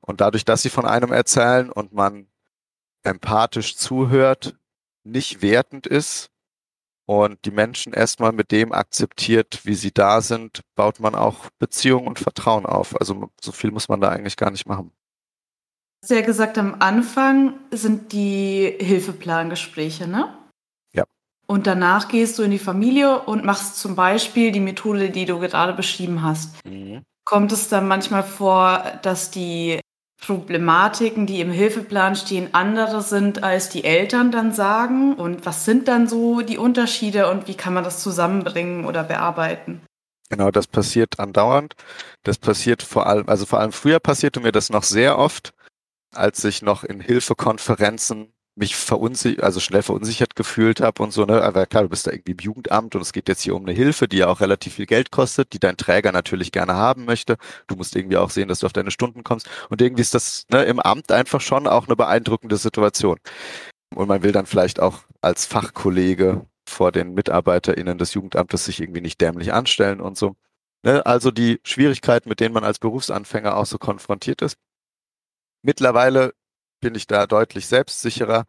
Und 0.00 0.20
dadurch, 0.20 0.44
dass 0.44 0.62
sie 0.62 0.70
von 0.70 0.86
einem 0.86 1.12
erzählen 1.12 1.70
und 1.70 1.92
man 1.92 2.28
empathisch 3.02 3.76
zuhört, 3.76 4.56
nicht 5.04 5.42
wertend 5.42 5.86
ist 5.86 6.30
und 7.06 7.44
die 7.44 7.52
Menschen 7.52 7.92
erstmal 7.92 8.32
mit 8.32 8.50
dem 8.50 8.72
akzeptiert, 8.72 9.60
wie 9.64 9.74
sie 9.74 9.92
da 9.92 10.20
sind, 10.20 10.60
baut 10.74 11.00
man 11.00 11.14
auch 11.14 11.46
Beziehung 11.58 12.06
und 12.06 12.18
Vertrauen 12.18 12.66
auf. 12.66 12.98
Also 13.00 13.30
so 13.40 13.52
viel 13.52 13.70
muss 13.70 13.88
man 13.88 14.00
da 14.00 14.10
eigentlich 14.10 14.36
gar 14.36 14.50
nicht 14.50 14.66
machen. 14.66 14.90
Du 16.00 16.08
hast 16.14 16.20
ja 16.20 16.26
gesagt, 16.26 16.58
am 16.58 16.76
Anfang 16.80 17.54
sind 17.70 18.12
die 18.12 18.76
Hilfeplangespräche, 18.78 20.06
ne? 20.06 20.36
Ja. 20.92 21.04
Und 21.46 21.66
danach 21.66 22.08
gehst 22.08 22.38
du 22.38 22.42
in 22.42 22.50
die 22.50 22.58
Familie 22.58 23.22
und 23.22 23.44
machst 23.44 23.78
zum 23.78 23.96
Beispiel 23.96 24.50
die 24.52 24.60
Methode, 24.60 25.10
die 25.10 25.24
du 25.24 25.38
gerade 25.38 25.72
beschrieben 25.72 26.22
hast. 26.22 26.64
Mhm. 26.66 27.02
Kommt 27.24 27.50
es 27.52 27.68
dann 27.68 27.88
manchmal 27.88 28.22
vor, 28.24 28.84
dass 29.02 29.30
die 29.30 29.80
Problematiken, 30.20 31.26
die 31.26 31.40
im 31.40 31.50
Hilfeplan 31.50 32.16
stehen, 32.16 32.48
andere 32.52 33.02
sind, 33.02 33.42
als 33.42 33.68
die 33.68 33.84
Eltern 33.84 34.32
dann 34.32 34.52
sagen? 34.52 35.14
Und 35.14 35.46
was 35.46 35.64
sind 35.64 35.88
dann 35.88 36.08
so 36.08 36.40
die 36.40 36.58
Unterschiede 36.58 37.30
und 37.30 37.48
wie 37.48 37.54
kann 37.54 37.74
man 37.74 37.84
das 37.84 38.02
zusammenbringen 38.02 38.86
oder 38.86 39.04
bearbeiten? 39.04 39.82
Genau, 40.28 40.50
das 40.50 40.66
passiert 40.66 41.20
andauernd. 41.20 41.74
Das 42.24 42.38
passiert 42.38 42.82
vor 42.82 43.06
allem, 43.06 43.28
also 43.28 43.46
vor 43.46 43.60
allem 43.60 43.72
früher 43.72 44.00
passierte 44.00 44.40
mir 44.40 44.52
das 44.52 44.70
noch 44.70 44.82
sehr 44.82 45.18
oft, 45.18 45.52
als 46.14 46.42
ich 46.44 46.62
noch 46.62 46.82
in 46.82 47.00
Hilfekonferenzen 47.00 48.32
mich 48.56 48.74
verunsichert, 48.74 49.44
also 49.44 49.60
schnell 49.60 49.82
verunsichert 49.82 50.34
gefühlt 50.34 50.80
habe 50.80 51.02
und 51.02 51.12
so, 51.12 51.26
ne? 51.26 51.42
Aber 51.42 51.66
klar, 51.66 51.82
du 51.84 51.90
bist 51.90 52.06
da 52.06 52.10
irgendwie 52.10 52.32
im 52.32 52.38
Jugendamt 52.38 52.94
und 52.94 53.02
es 53.02 53.12
geht 53.12 53.28
jetzt 53.28 53.42
hier 53.42 53.54
um 53.54 53.64
eine 53.64 53.72
Hilfe, 53.72 54.08
die 54.08 54.18
ja 54.18 54.28
auch 54.28 54.40
relativ 54.40 54.74
viel 54.74 54.86
Geld 54.86 55.10
kostet, 55.10 55.52
die 55.52 55.58
dein 55.58 55.76
Träger 55.76 56.10
natürlich 56.10 56.52
gerne 56.52 56.74
haben 56.74 57.04
möchte. 57.04 57.36
Du 57.66 57.76
musst 57.76 57.94
irgendwie 57.96 58.16
auch 58.16 58.30
sehen, 58.30 58.48
dass 58.48 58.60
du 58.60 58.66
auf 58.66 58.72
deine 58.72 58.90
Stunden 58.90 59.24
kommst. 59.24 59.48
Und 59.68 59.82
irgendwie 59.82 60.02
ist 60.02 60.14
das 60.14 60.46
ne, 60.50 60.64
im 60.64 60.80
Amt 60.80 61.12
einfach 61.12 61.40
schon 61.42 61.66
auch 61.66 61.86
eine 61.86 61.96
beeindruckende 61.96 62.56
Situation. 62.56 63.18
Und 63.94 64.08
man 64.08 64.22
will 64.22 64.32
dann 64.32 64.46
vielleicht 64.46 64.80
auch 64.80 65.00
als 65.20 65.46
Fachkollege 65.46 66.46
vor 66.68 66.92
den 66.92 67.14
MitarbeiterInnen 67.14 67.98
des 67.98 68.14
Jugendamtes 68.14 68.64
sich 68.64 68.80
irgendwie 68.80 69.00
nicht 69.02 69.20
dämlich 69.20 69.52
anstellen 69.52 70.00
und 70.00 70.16
so. 70.16 70.34
Ne? 70.82 71.04
Also 71.06 71.30
die 71.30 71.60
Schwierigkeiten, 71.64 72.28
mit 72.28 72.40
denen 72.40 72.54
man 72.54 72.64
als 72.64 72.78
Berufsanfänger 72.78 73.56
auch 73.56 73.66
so 73.66 73.78
konfrontiert 73.78 74.42
ist. 74.42 74.56
Mittlerweile 75.62 76.32
bin 76.80 76.94
ich 76.94 77.06
da 77.06 77.26
deutlich 77.26 77.66
selbstsicherer. 77.66 78.44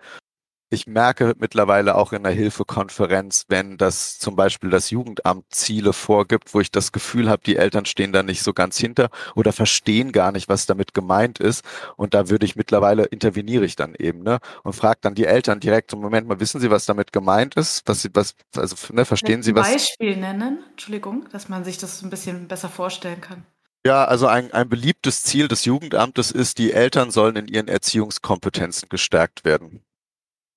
Ich 0.70 0.86
merke 0.86 1.34
mittlerweile 1.40 1.96
auch 1.96 2.12
in 2.12 2.24
der 2.24 2.34
Hilfekonferenz, 2.34 3.46
wenn 3.48 3.78
das 3.78 4.20
zum 4.20 4.36
Beispiel 4.36 4.70
das 4.70 4.90
Jugendamt 4.90 5.46
Ziele 5.50 5.94
vorgibt, 5.94 6.54
wo 6.54 6.60
ich 6.60 6.72
das 6.72 6.92
Gefühl 6.92 7.30
habe, 7.30 7.42
die 7.46 7.56
Eltern 7.56 7.86
stehen 7.86 8.12
da 8.12 8.22
nicht 8.22 8.42
so 8.44 8.54
ganz 8.54 8.78
hinter 8.78 9.10
oder 9.34 9.54
verstehen 9.54 10.12
gar 10.12 10.34
nicht, 10.34 10.50
was 10.50 10.66
damit 10.66 10.94
gemeint 10.94 11.40
ist. 11.40 11.64
Und 11.96 12.14
da 12.14 12.30
würde 12.30 12.46
ich 12.46 12.58
mittlerweile 12.58 13.06
interveniere 13.06 13.64
ich 13.64 13.78
dann 13.78 13.96
eben, 13.96 14.24
ne? 14.24 14.40
Und 14.64 14.74
frage 14.74 15.00
dann 15.02 15.16
die 15.16 15.26
Eltern 15.26 15.62
direkt, 15.62 15.94
im 15.94 16.02
Moment 16.02 16.28
mal, 16.28 16.42
wissen 16.42 16.60
Sie, 16.60 16.70
was 16.70 16.86
damit 16.86 17.14
gemeint 17.14 17.56
ist? 17.56 17.84
Was 17.86 18.02
Sie, 18.02 18.10
was, 18.14 18.36
also 18.54 18.76
ne, 18.94 19.06
verstehen 19.06 19.44
Sie 19.44 19.56
was? 19.56 19.72
Beispiel 19.72 20.18
nennen, 20.18 20.66
Entschuldigung, 20.72 21.30
dass 21.32 21.48
man 21.48 21.64
sich 21.64 21.78
das 21.78 22.02
ein 22.02 22.10
bisschen 22.10 22.50
besser 22.50 22.68
vorstellen 22.68 23.22
kann. 23.22 23.46
Ja, 23.86 24.06
also 24.06 24.28
ein, 24.28 24.52
ein 24.52 24.70
beliebtes 24.70 25.24
Ziel 25.24 25.48
des 25.48 25.66
Jugendamtes 25.66 26.32
ist, 26.32 26.58
die 26.58 26.74
Eltern 26.74 27.12
sollen 27.12 27.36
in 27.36 27.48
ihren 27.48 27.68
Erziehungskompetenzen 27.68 28.90
gestärkt 28.90 29.46
werden. 29.46 29.82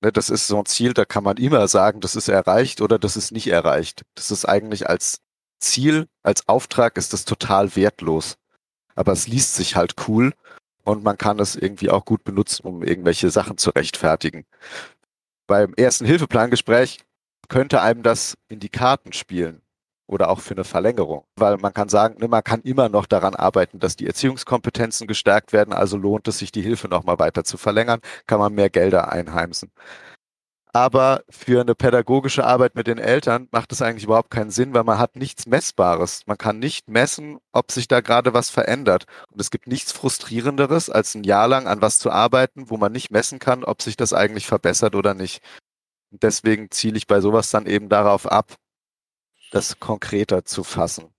Ne, 0.02 0.12
das 0.12 0.30
ist 0.30 0.46
so 0.46 0.58
ein 0.58 0.66
Ziel, 0.66 0.94
da 0.94 1.04
kann 1.04 1.24
man 1.24 1.36
immer 1.36 1.68
sagen, 1.68 2.00
das 2.00 2.16
ist 2.16 2.28
erreicht 2.28 2.80
oder 2.80 2.98
das 2.98 3.16
ist 3.16 3.32
nicht 3.32 3.48
erreicht. 3.48 4.02
Das 4.14 4.30
ist 4.30 4.46
eigentlich 4.46 4.88
als 4.88 5.20
Ziel, 5.60 6.08
als 6.22 6.48
Auftrag 6.48 6.96
ist 6.96 7.12
das 7.12 7.24
total 7.24 7.76
wertlos. 7.76 8.36
Aber 8.94 9.12
es 9.12 9.28
liest 9.28 9.54
sich 9.54 9.76
halt 9.76 9.94
cool 10.08 10.32
und 10.84 11.04
man 11.04 11.18
kann 11.18 11.38
es 11.38 11.54
irgendwie 11.54 11.90
auch 11.90 12.04
gut 12.04 12.24
benutzen, 12.24 12.66
um 12.66 12.82
irgendwelche 12.82 13.30
Sachen 13.30 13.58
zu 13.58 13.70
rechtfertigen. 13.70 14.46
Beim 15.46 15.74
ersten 15.74 16.06
Hilfeplangespräch 16.06 17.00
könnte 17.48 17.82
einem 17.82 18.02
das 18.02 18.36
in 18.48 18.60
die 18.60 18.68
Karten 18.70 19.12
spielen 19.12 19.62
oder 20.10 20.28
auch 20.28 20.40
für 20.40 20.54
eine 20.54 20.64
Verlängerung. 20.64 21.24
Weil 21.36 21.56
man 21.58 21.72
kann 21.72 21.88
sagen, 21.88 22.16
ne, 22.18 22.28
man 22.28 22.42
kann 22.42 22.62
immer 22.62 22.88
noch 22.88 23.06
daran 23.06 23.34
arbeiten, 23.36 23.78
dass 23.78 23.96
die 23.96 24.06
Erziehungskompetenzen 24.06 25.06
gestärkt 25.06 25.52
werden, 25.52 25.72
also 25.72 25.96
lohnt 25.96 26.26
es 26.28 26.38
sich, 26.38 26.50
die 26.52 26.62
Hilfe 26.62 26.88
nochmal 26.88 27.18
weiter 27.18 27.44
zu 27.44 27.56
verlängern, 27.56 28.00
kann 28.26 28.40
man 28.40 28.52
mehr 28.54 28.70
Gelder 28.70 29.12
einheimsen. 29.12 29.70
Aber 30.72 31.22
für 31.28 31.60
eine 31.60 31.74
pädagogische 31.74 32.44
Arbeit 32.44 32.76
mit 32.76 32.86
den 32.86 32.98
Eltern 32.98 33.48
macht 33.50 33.72
es 33.72 33.82
eigentlich 33.82 34.04
überhaupt 34.04 34.30
keinen 34.30 34.50
Sinn, 34.52 34.72
weil 34.72 34.84
man 34.84 34.98
hat 34.98 35.16
nichts 35.16 35.46
Messbares. 35.46 36.22
Man 36.26 36.38
kann 36.38 36.60
nicht 36.60 36.88
messen, 36.88 37.38
ob 37.52 37.72
sich 37.72 37.88
da 37.88 38.00
gerade 38.00 38.34
was 38.34 38.50
verändert. 38.50 39.06
Und 39.32 39.40
es 39.40 39.50
gibt 39.50 39.66
nichts 39.66 39.90
Frustrierenderes, 39.90 40.88
als 40.88 41.16
ein 41.16 41.24
Jahr 41.24 41.48
lang 41.48 41.66
an 41.66 41.82
was 41.82 41.98
zu 41.98 42.10
arbeiten, 42.10 42.70
wo 42.70 42.76
man 42.76 42.92
nicht 42.92 43.10
messen 43.10 43.40
kann, 43.40 43.64
ob 43.64 43.82
sich 43.82 43.96
das 43.96 44.12
eigentlich 44.12 44.46
verbessert 44.46 44.94
oder 44.94 45.14
nicht. 45.14 45.42
Und 46.12 46.22
deswegen 46.22 46.70
ziele 46.70 46.98
ich 46.98 47.08
bei 47.08 47.20
sowas 47.20 47.50
dann 47.50 47.66
eben 47.66 47.88
darauf 47.88 48.30
ab, 48.30 48.54
das 49.50 49.78
konkreter 49.80 50.44
zu 50.44 50.64
fassen. 50.64 51.12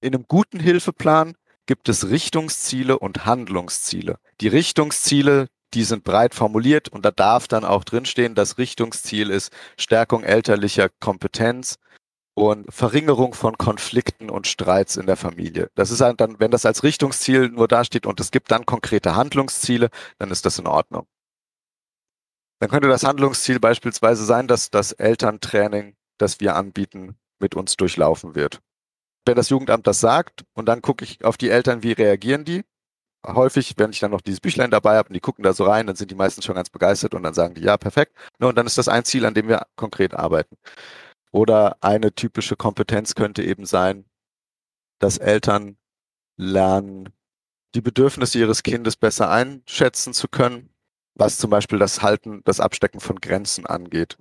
In 0.00 0.14
einem 0.14 0.26
guten 0.28 0.60
Hilfeplan 0.60 1.34
gibt 1.66 1.88
es 1.88 2.08
Richtungsziele 2.08 2.98
und 2.98 3.26
Handlungsziele. 3.26 4.18
Die 4.40 4.48
Richtungsziele, 4.48 5.48
die 5.74 5.84
sind 5.84 6.04
breit 6.04 6.34
formuliert 6.34 6.88
und 6.88 7.04
da 7.04 7.10
darf 7.10 7.48
dann 7.48 7.64
auch 7.64 7.84
drinstehen, 7.84 8.34
das 8.34 8.58
Richtungsziel 8.58 9.30
ist 9.30 9.52
Stärkung 9.76 10.22
elterlicher 10.22 10.88
Kompetenz 11.00 11.78
und 12.34 12.72
Verringerung 12.72 13.34
von 13.34 13.58
Konflikten 13.58 14.30
und 14.30 14.46
Streits 14.46 14.96
in 14.96 15.06
der 15.06 15.16
Familie. 15.16 15.70
Das 15.74 15.90
ist 15.90 16.00
dann, 16.00 16.38
wenn 16.38 16.52
das 16.52 16.64
als 16.64 16.84
Richtungsziel 16.84 17.48
nur 17.48 17.68
dasteht 17.68 18.06
und 18.06 18.20
es 18.20 18.30
gibt 18.30 18.50
dann 18.50 18.64
konkrete 18.64 19.16
Handlungsziele, 19.16 19.90
dann 20.18 20.30
ist 20.30 20.46
das 20.46 20.58
in 20.58 20.68
Ordnung. 20.68 21.06
Dann 22.60 22.70
könnte 22.70 22.88
das 22.88 23.04
Handlungsziel 23.04 23.60
beispielsweise 23.60 24.24
sein, 24.24 24.46
dass 24.46 24.70
das 24.70 24.92
Elterntraining, 24.92 25.96
das 26.16 26.40
wir 26.40 26.56
anbieten, 26.56 27.16
mit 27.40 27.54
uns 27.54 27.76
durchlaufen 27.76 28.34
wird. 28.34 28.60
Wenn 29.26 29.36
das 29.36 29.50
Jugendamt 29.50 29.86
das 29.86 30.00
sagt 30.00 30.44
und 30.54 30.66
dann 30.66 30.82
gucke 30.82 31.04
ich 31.04 31.24
auf 31.24 31.36
die 31.36 31.50
Eltern, 31.50 31.82
wie 31.82 31.92
reagieren 31.92 32.44
die? 32.44 32.64
Häufig, 33.26 33.74
wenn 33.76 33.90
ich 33.90 33.98
dann 34.00 34.12
noch 34.12 34.20
dieses 34.20 34.40
Büchlein 34.40 34.70
dabei 34.70 34.96
habe 34.96 35.08
und 35.08 35.14
die 35.14 35.20
gucken 35.20 35.42
da 35.42 35.52
so 35.52 35.64
rein, 35.64 35.86
dann 35.86 35.96
sind 35.96 36.10
die 36.10 36.14
meisten 36.14 36.40
schon 36.40 36.54
ganz 36.54 36.70
begeistert 36.70 37.14
und 37.14 37.24
dann 37.24 37.34
sagen 37.34 37.54
die, 37.54 37.62
ja, 37.62 37.76
perfekt. 37.76 38.16
Und 38.38 38.56
dann 38.56 38.66
ist 38.66 38.78
das 38.78 38.88
ein 38.88 39.04
Ziel, 39.04 39.26
an 39.26 39.34
dem 39.34 39.48
wir 39.48 39.66
konkret 39.76 40.14
arbeiten. 40.14 40.56
Oder 41.30 41.76
eine 41.82 42.14
typische 42.14 42.56
Kompetenz 42.56 43.14
könnte 43.14 43.42
eben 43.42 43.66
sein, 43.66 44.06
dass 44.98 45.18
Eltern 45.18 45.76
lernen, 46.36 47.10
die 47.74 47.82
Bedürfnisse 47.82 48.38
ihres 48.38 48.62
Kindes 48.62 48.96
besser 48.96 49.30
einschätzen 49.30 50.14
zu 50.14 50.28
können, 50.28 50.70
was 51.14 51.38
zum 51.38 51.50
Beispiel 51.50 51.78
das 51.78 52.02
Halten, 52.02 52.40
das 52.44 52.60
Abstecken 52.60 53.00
von 53.00 53.20
Grenzen 53.20 53.66
angeht 53.66 54.16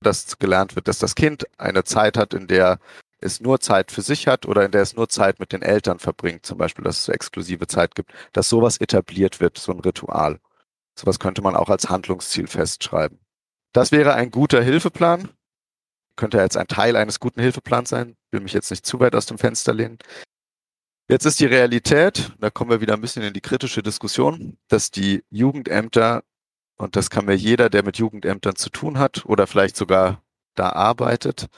dass 0.00 0.38
gelernt 0.38 0.76
wird, 0.76 0.88
dass 0.88 0.98
das 0.98 1.14
Kind 1.14 1.46
eine 1.58 1.84
Zeit 1.84 2.16
hat, 2.16 2.34
in 2.34 2.46
der 2.46 2.78
es 3.20 3.40
nur 3.40 3.60
Zeit 3.60 3.90
für 3.90 4.02
sich 4.02 4.28
hat 4.28 4.46
oder 4.46 4.64
in 4.64 4.70
der 4.70 4.82
es 4.82 4.94
nur 4.94 5.08
Zeit 5.08 5.40
mit 5.40 5.52
den 5.52 5.62
Eltern 5.62 5.98
verbringt, 5.98 6.46
zum 6.46 6.58
Beispiel, 6.58 6.84
dass 6.84 7.00
es 7.00 7.08
exklusive 7.08 7.66
Zeit 7.66 7.94
gibt, 7.94 8.12
dass 8.32 8.48
sowas 8.48 8.78
etabliert 8.78 9.40
wird, 9.40 9.58
so 9.58 9.72
ein 9.72 9.80
Ritual. 9.80 10.38
Sowas 10.96 11.18
könnte 11.18 11.42
man 11.42 11.56
auch 11.56 11.68
als 11.68 11.88
Handlungsziel 11.88 12.46
festschreiben. 12.46 13.18
Das 13.72 13.92
wäre 13.92 14.14
ein 14.14 14.30
guter 14.30 14.62
Hilfeplan. 14.62 15.30
Könnte 16.16 16.38
jetzt 16.38 16.56
ein 16.56 16.66
Teil 16.66 16.96
eines 16.96 17.20
guten 17.20 17.40
Hilfeplans 17.40 17.88
sein. 17.88 18.16
Will 18.32 18.40
mich 18.40 18.52
jetzt 18.52 18.70
nicht 18.70 18.84
zu 18.84 18.98
weit 18.98 19.14
aus 19.14 19.26
dem 19.26 19.38
Fenster 19.38 19.72
lehnen. 19.72 19.98
Jetzt 21.08 21.24
ist 21.24 21.40
die 21.40 21.46
Realität, 21.46 22.32
da 22.38 22.50
kommen 22.50 22.70
wir 22.70 22.80
wieder 22.82 22.94
ein 22.94 23.00
bisschen 23.00 23.22
in 23.22 23.32
die 23.32 23.40
kritische 23.40 23.82
Diskussion, 23.82 24.58
dass 24.68 24.90
die 24.90 25.24
Jugendämter 25.30 26.22
und 26.78 26.96
das 26.96 27.10
kann 27.10 27.26
mir 27.26 27.34
jeder, 27.34 27.68
der 27.70 27.84
mit 27.84 27.98
Jugendämtern 27.98 28.56
zu 28.56 28.70
tun 28.70 28.98
hat 28.98 29.26
oder 29.26 29.46
vielleicht 29.46 29.76
sogar 29.76 30.22
da 30.54 30.70
arbeitet, 30.70 31.48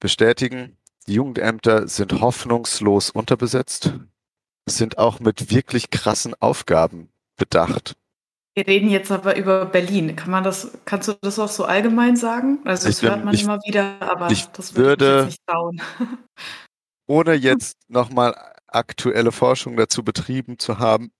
bestätigen, 0.00 0.76
die 1.06 1.14
Jugendämter 1.14 1.88
sind 1.88 2.20
hoffnungslos 2.20 3.10
unterbesetzt, 3.10 3.94
sind 4.66 4.98
auch 4.98 5.20
mit 5.20 5.50
wirklich 5.50 5.90
krassen 5.90 6.34
Aufgaben 6.40 7.10
bedacht. 7.36 7.96
Wir 8.54 8.66
reden 8.66 8.90
jetzt 8.90 9.12
aber 9.12 9.36
über 9.36 9.66
Berlin. 9.66 10.16
Kann 10.16 10.30
man 10.30 10.42
das, 10.42 10.78
kannst 10.84 11.08
du 11.08 11.14
das 11.20 11.38
auch 11.38 11.48
so 11.48 11.64
allgemein 11.64 12.16
sagen? 12.16 12.58
Also 12.64 12.88
das 12.88 13.02
ich, 13.02 13.08
hört 13.08 13.24
man 13.24 13.34
ich, 13.34 13.44
immer 13.44 13.58
wieder, 13.64 14.02
aber 14.02 14.30
ich 14.30 14.46
das 14.46 14.74
würde 14.74 15.26
nicht 15.26 15.46
trauen. 15.46 15.80
ohne 17.06 17.34
jetzt 17.34 17.76
nochmal 17.88 18.34
aktuelle 18.66 19.32
Forschung 19.32 19.76
dazu 19.76 20.02
betrieben 20.02 20.58
zu 20.58 20.78
haben, 20.78 21.10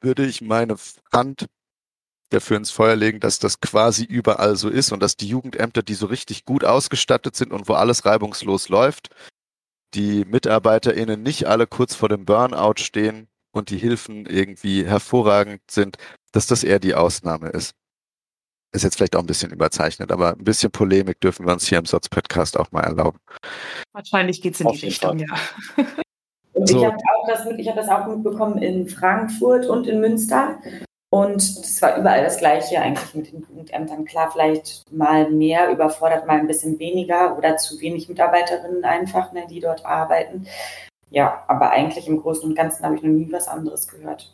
würde 0.00 0.24
ich 0.24 0.40
meine 0.40 0.76
Hand 1.12 1.46
dafür 2.32 2.56
ins 2.56 2.70
Feuer 2.70 2.96
legen, 2.96 3.20
dass 3.20 3.38
das 3.38 3.60
quasi 3.60 4.04
überall 4.04 4.56
so 4.56 4.68
ist 4.68 4.92
und 4.92 5.00
dass 5.02 5.16
die 5.16 5.28
Jugendämter, 5.28 5.82
die 5.82 5.94
so 5.94 6.06
richtig 6.06 6.44
gut 6.44 6.64
ausgestattet 6.64 7.36
sind 7.36 7.52
und 7.52 7.68
wo 7.68 7.74
alles 7.74 8.04
reibungslos 8.04 8.68
läuft, 8.68 9.10
die 9.94 10.24
MitarbeiterInnen 10.24 11.22
nicht 11.22 11.46
alle 11.46 11.66
kurz 11.66 11.94
vor 11.94 12.08
dem 12.08 12.24
Burnout 12.24 12.78
stehen 12.78 13.28
und 13.52 13.70
die 13.70 13.78
Hilfen 13.78 14.26
irgendwie 14.26 14.86
hervorragend 14.86 15.60
sind, 15.70 15.96
dass 16.32 16.46
das 16.46 16.64
eher 16.64 16.78
die 16.78 16.94
Ausnahme 16.94 17.50
ist. 17.50 17.74
Ist 18.74 18.84
jetzt 18.84 18.96
vielleicht 18.96 19.16
auch 19.16 19.20
ein 19.20 19.26
bisschen 19.26 19.52
überzeichnet, 19.52 20.10
aber 20.10 20.30
ein 20.30 20.44
bisschen 20.44 20.72
Polemik 20.72 21.20
dürfen 21.20 21.46
wir 21.46 21.52
uns 21.52 21.68
hier 21.68 21.76
im 21.76 21.84
Satz-Podcast 21.84 22.58
auch 22.58 22.72
mal 22.72 22.80
erlauben. 22.80 23.18
Wahrscheinlich 23.92 24.40
geht 24.40 24.54
es 24.54 24.60
in 24.60 24.66
Auf 24.66 24.78
die 24.78 24.86
Richtung, 24.86 25.18
Fall. 25.18 25.28
ja. 25.76 25.84
Und 26.54 26.68
so. 26.68 26.78
ich 26.78 26.84
habe 26.84 26.96
das, 27.26 27.44
hab 27.44 27.76
das 27.76 27.88
auch 27.88 28.06
mitbekommen 28.06 28.62
in 28.62 28.88
Frankfurt 28.88 29.66
und 29.66 29.86
in 29.86 30.00
Münster. 30.00 30.58
Und 31.12 31.42
es 31.42 31.82
war 31.82 31.98
überall 31.98 32.24
das 32.24 32.38
Gleiche 32.38 32.80
eigentlich 32.80 33.14
mit 33.14 33.30
den 33.30 33.40
Jugendämtern. 33.40 34.06
Klar, 34.06 34.30
vielleicht 34.32 34.90
mal 34.90 35.30
mehr 35.30 35.70
überfordert, 35.70 36.26
mal 36.26 36.38
ein 36.38 36.46
bisschen 36.46 36.78
weniger 36.78 37.36
oder 37.36 37.58
zu 37.58 37.78
wenig 37.82 38.08
Mitarbeiterinnen 38.08 38.82
einfach, 38.82 39.30
ne, 39.32 39.46
die 39.46 39.60
dort 39.60 39.84
arbeiten. 39.84 40.46
Ja, 41.10 41.44
aber 41.48 41.70
eigentlich 41.70 42.08
im 42.08 42.22
Großen 42.22 42.48
und 42.48 42.56
Ganzen 42.56 42.86
habe 42.86 42.94
ich 42.94 43.02
noch 43.02 43.10
nie 43.10 43.30
was 43.30 43.46
anderes 43.46 43.88
gehört. 43.88 44.32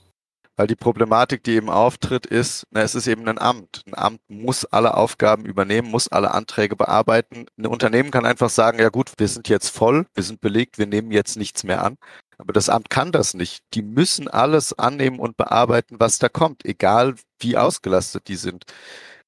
Weil 0.59 0.66
die 0.66 0.74
Problematik, 0.74 1.44
die 1.44 1.52
eben 1.52 1.70
auftritt, 1.70 2.26
ist, 2.26 2.66
na, 2.72 2.82
es 2.82 2.96
ist 2.96 3.06
eben 3.06 3.28
ein 3.28 3.38
Amt. 3.38 3.84
Ein 3.86 3.94
Amt 3.94 4.20
muss 4.26 4.64
alle 4.64 4.94
Aufgaben 4.94 5.44
übernehmen, 5.46 5.88
muss 5.88 6.09
alle 6.09 6.32
Anträge 6.32 6.74
bearbeiten. 6.74 7.46
Ein 7.56 7.66
Unternehmen 7.66 8.11
kann 8.11 8.26
einfach 8.26 8.50
sagen, 8.50 8.80
ja 8.80 8.88
gut, 8.88 9.12
wir 9.18 9.28
sind 9.28 9.48
jetzt 9.48 9.68
voll, 9.68 10.06
wir 10.14 10.24
sind 10.24 10.40
belegt, 10.40 10.76
wir 10.76 10.88
nehmen 10.88 11.12
jetzt 11.12 11.36
nichts 11.36 11.62
mehr 11.62 11.84
an. 11.84 11.96
Aber 12.38 12.52
das 12.52 12.68
Amt 12.70 12.90
kann 12.90 13.12
das 13.12 13.34
nicht. 13.34 13.62
Die 13.74 13.82
müssen 13.82 14.26
alles 14.26 14.76
annehmen 14.76 15.20
und 15.20 15.36
bearbeiten, 15.36 16.00
was 16.00 16.18
da 16.18 16.28
kommt, 16.28 16.64
egal 16.64 17.14
wie 17.38 17.56
ausgelastet 17.56 18.26
die 18.26 18.34
sind. 18.34 18.64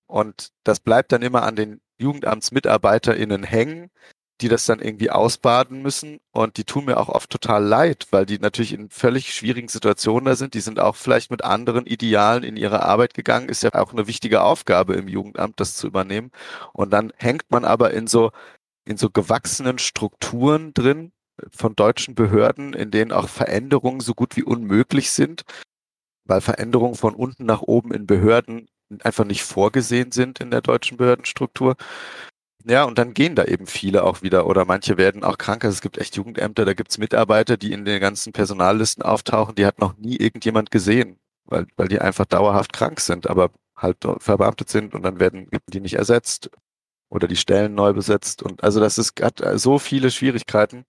Und 0.06 0.48
das 0.64 0.80
bleibt 0.80 1.12
dann 1.12 1.22
immer 1.22 1.44
an 1.44 1.54
den 1.54 1.80
JugendamtsmitarbeiterInnen 2.00 3.44
hängen, 3.44 3.90
die 4.40 4.48
das 4.48 4.66
dann 4.66 4.80
irgendwie 4.80 5.10
ausbaden 5.10 5.82
müssen. 5.82 6.20
Und 6.32 6.56
die 6.56 6.64
tun 6.64 6.86
mir 6.86 6.98
auch 6.98 7.08
oft 7.08 7.30
total 7.30 7.64
leid, 7.64 8.06
weil 8.10 8.26
die 8.26 8.38
natürlich 8.38 8.72
in 8.72 8.90
völlig 8.90 9.34
schwierigen 9.34 9.68
Situationen 9.68 10.24
da 10.26 10.36
sind. 10.36 10.54
Die 10.54 10.60
sind 10.60 10.80
auch 10.80 10.96
vielleicht 10.96 11.30
mit 11.30 11.44
anderen 11.44 11.86
Idealen 11.86 12.42
in 12.42 12.56
ihre 12.56 12.82
Arbeit 12.82 13.14
gegangen. 13.14 13.48
Ist 13.48 13.62
ja 13.62 13.74
auch 13.74 13.92
eine 13.92 14.06
wichtige 14.06 14.42
Aufgabe 14.42 14.94
im 14.94 15.08
Jugendamt, 15.08 15.60
das 15.60 15.76
zu 15.76 15.86
übernehmen. 15.86 16.30
Und 16.72 16.90
dann 16.90 17.12
hängt 17.16 17.50
man 17.50 17.64
aber 17.64 17.92
in 17.92 18.06
so, 18.06 18.30
in 18.84 18.96
so 18.96 19.10
gewachsenen 19.10 19.78
Strukturen 19.78 20.74
drin, 20.74 21.12
von 21.52 21.74
deutschen 21.74 22.14
Behörden, 22.14 22.74
in 22.74 22.90
denen 22.90 23.12
auch 23.12 23.28
Veränderungen 23.28 24.00
so 24.00 24.14
gut 24.14 24.36
wie 24.36 24.42
unmöglich 24.42 25.10
sind, 25.10 25.44
weil 26.24 26.40
Veränderungen 26.40 26.94
von 26.94 27.14
unten 27.14 27.46
nach 27.46 27.62
oben 27.62 27.92
in 27.92 28.06
Behörden 28.06 28.68
einfach 29.02 29.24
nicht 29.24 29.42
vorgesehen 29.42 30.12
sind 30.12 30.40
in 30.40 30.50
der 30.50 30.62
deutschen 30.62 30.96
Behördenstruktur. 30.96 31.76
Ja, 32.64 32.84
und 32.84 32.98
dann 32.98 33.14
gehen 33.14 33.34
da 33.34 33.44
eben 33.44 33.66
viele 33.66 34.04
auch 34.04 34.22
wieder 34.22 34.46
oder 34.46 34.64
manche 34.66 34.98
werden 34.98 35.24
auch 35.24 35.38
krank. 35.38 35.64
Also 35.64 35.74
es 35.74 35.80
gibt 35.80 35.98
echt 35.98 36.16
Jugendämter, 36.16 36.64
da 36.64 36.74
gibt's 36.74 36.98
Mitarbeiter, 36.98 37.56
die 37.56 37.72
in 37.72 37.84
den 37.84 38.00
ganzen 38.00 38.32
Personallisten 38.32 39.02
auftauchen, 39.02 39.54
die 39.54 39.64
hat 39.66 39.78
noch 39.78 39.96
nie 39.96 40.16
irgendjemand 40.16 40.70
gesehen, 40.70 41.18
weil, 41.46 41.66
weil 41.76 41.88
die 41.88 42.00
einfach 42.00 42.26
dauerhaft 42.26 42.72
krank 42.72 43.00
sind, 43.00 43.28
aber 43.28 43.50
halt 43.76 43.98
verbeamtet 44.18 44.68
sind 44.68 44.94
und 44.94 45.02
dann 45.02 45.20
werden 45.20 45.48
die 45.68 45.80
nicht 45.80 45.94
ersetzt 45.94 46.50
oder 47.08 47.28
die 47.28 47.36
Stellen 47.36 47.74
neu 47.74 47.94
besetzt. 47.94 48.42
Und 48.42 48.62
also 48.62 48.80
das 48.80 48.98
ist 48.98 49.20
hat 49.22 49.42
so 49.58 49.78
viele 49.78 50.10
Schwierigkeiten 50.10 50.84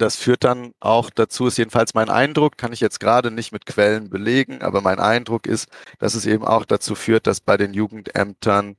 das 0.00 0.16
führt 0.16 0.44
dann 0.44 0.72
auch 0.80 1.10
dazu, 1.10 1.46
ist 1.46 1.58
jedenfalls 1.58 1.94
mein 1.94 2.08
Eindruck, 2.08 2.56
kann 2.56 2.72
ich 2.72 2.80
jetzt 2.80 3.00
gerade 3.00 3.30
nicht 3.30 3.52
mit 3.52 3.66
Quellen 3.66 4.08
belegen, 4.08 4.62
aber 4.62 4.80
mein 4.80 4.98
Eindruck 4.98 5.46
ist, 5.46 5.68
dass 5.98 6.14
es 6.14 6.26
eben 6.26 6.44
auch 6.44 6.64
dazu 6.64 6.94
führt, 6.94 7.26
dass 7.26 7.40
bei 7.40 7.56
den 7.56 7.74
Jugendämtern 7.74 8.76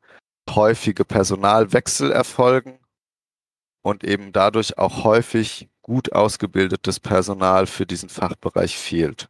häufige 0.50 1.06
Personalwechsel 1.06 2.12
erfolgen 2.12 2.80
und 3.84 4.04
eben 4.04 4.32
dadurch 4.32 4.78
auch 4.78 5.04
häufig 5.04 5.70
gut 5.82 6.14
ausgebildetes 6.14 7.00
Personal 7.00 7.68
für 7.68 7.86
diesen 7.86 8.10
Fachbereich 8.10 8.78
fehlt. 8.78 9.30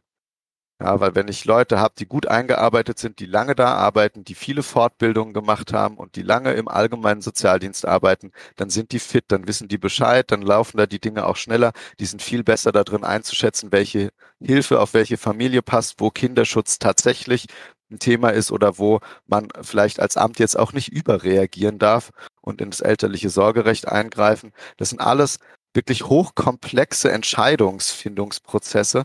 Ja, 0.82 0.98
weil 0.98 1.14
wenn 1.14 1.28
ich 1.28 1.44
Leute 1.44 1.78
habe, 1.78 1.94
die 1.96 2.06
gut 2.06 2.26
eingearbeitet 2.26 2.98
sind, 2.98 3.20
die 3.20 3.26
lange 3.26 3.54
da 3.54 3.74
arbeiten, 3.74 4.24
die 4.24 4.34
viele 4.34 4.64
Fortbildungen 4.64 5.32
gemacht 5.32 5.72
haben 5.72 5.96
und 5.96 6.16
die 6.16 6.22
lange 6.22 6.54
im 6.54 6.66
allgemeinen 6.66 7.20
Sozialdienst 7.20 7.86
arbeiten, 7.86 8.32
dann 8.56 8.68
sind 8.68 8.90
die 8.90 8.98
fit, 8.98 9.24
dann 9.28 9.46
wissen 9.46 9.68
die 9.68 9.78
Bescheid, 9.78 10.30
dann 10.32 10.42
laufen 10.42 10.78
da 10.78 10.86
die 10.86 10.98
Dinge 10.98 11.26
auch 11.26 11.36
schneller, 11.36 11.72
die 12.00 12.06
sind 12.06 12.20
viel 12.20 12.42
besser 12.42 12.72
darin 12.72 13.04
einzuschätzen, 13.04 13.70
welche 13.70 14.10
Hilfe 14.42 14.80
auf 14.80 14.92
welche 14.92 15.18
Familie 15.18 15.62
passt, 15.62 15.96
wo 16.00 16.10
Kinderschutz 16.10 16.80
tatsächlich 16.80 17.46
ein 17.90 18.00
Thema 18.00 18.30
ist 18.30 18.50
oder 18.50 18.78
wo 18.78 18.98
man 19.26 19.48
vielleicht 19.60 20.00
als 20.00 20.16
Amt 20.16 20.40
jetzt 20.40 20.58
auch 20.58 20.72
nicht 20.72 20.88
überreagieren 20.88 21.78
darf 21.78 22.10
und 22.40 22.60
ins 22.60 22.80
elterliche 22.80 23.30
Sorgerecht 23.30 23.86
eingreifen. 23.86 24.52
Das 24.78 24.90
sind 24.90 25.00
alles 25.00 25.38
wirklich 25.74 26.04
hochkomplexe 26.04 27.12
Entscheidungsfindungsprozesse. 27.12 29.04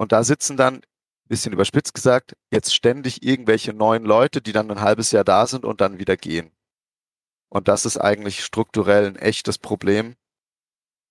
Und 0.00 0.12
da 0.12 0.24
sitzen 0.24 0.56
dann 0.56 0.80
bisschen 1.28 1.52
überspitzt 1.52 1.92
gesagt, 1.92 2.34
jetzt 2.50 2.74
ständig 2.74 3.22
irgendwelche 3.22 3.74
neuen 3.74 4.02
Leute, 4.02 4.40
die 4.40 4.52
dann 4.52 4.70
ein 4.70 4.80
halbes 4.80 5.12
Jahr 5.12 5.24
da 5.24 5.46
sind 5.46 5.66
und 5.66 5.82
dann 5.82 5.98
wieder 5.98 6.16
gehen. 6.16 6.50
Und 7.50 7.68
das 7.68 7.84
ist 7.84 7.98
eigentlich 7.98 8.42
strukturell 8.42 9.06
ein 9.06 9.16
echtes 9.16 9.58
Problem. 9.58 10.16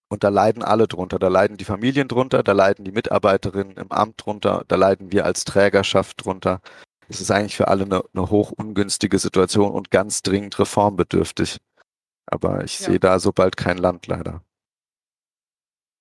Und 0.10 0.24
da 0.24 0.30
leiden 0.30 0.64
alle 0.64 0.88
drunter. 0.88 1.20
Da 1.20 1.28
leiden 1.28 1.58
die 1.58 1.66
Familien 1.66 2.08
drunter, 2.08 2.42
da 2.42 2.52
leiden 2.52 2.84
die 2.84 2.92
Mitarbeiterinnen 2.92 3.78
im 3.78 3.92
Amt 3.92 4.26
drunter, 4.26 4.66
da 4.68 4.76
leiden 4.76 5.12
wir 5.12 5.24
als 5.24 5.44
Trägerschaft 5.44 6.26
drunter. 6.26 6.60
Es 7.08 7.22
ist 7.22 7.30
eigentlich 7.30 7.56
für 7.56 7.68
alle 7.68 7.86
eine, 7.86 8.04
eine 8.14 8.32
hoch 8.32 8.52
ungünstige 8.52 9.20
Situation 9.20 9.72
und 9.72 9.92
ganz 9.92 10.24
dringend 10.24 10.58
reformbedürftig. 10.58 11.60
Aber 12.26 12.64
ich 12.64 12.80
ja. 12.80 12.88
sehe 12.88 13.00
da 13.00 13.20
so 13.20 13.32
bald 13.34 13.56
kein 13.56 13.78
Land 13.78 14.08
leider. 14.08 14.42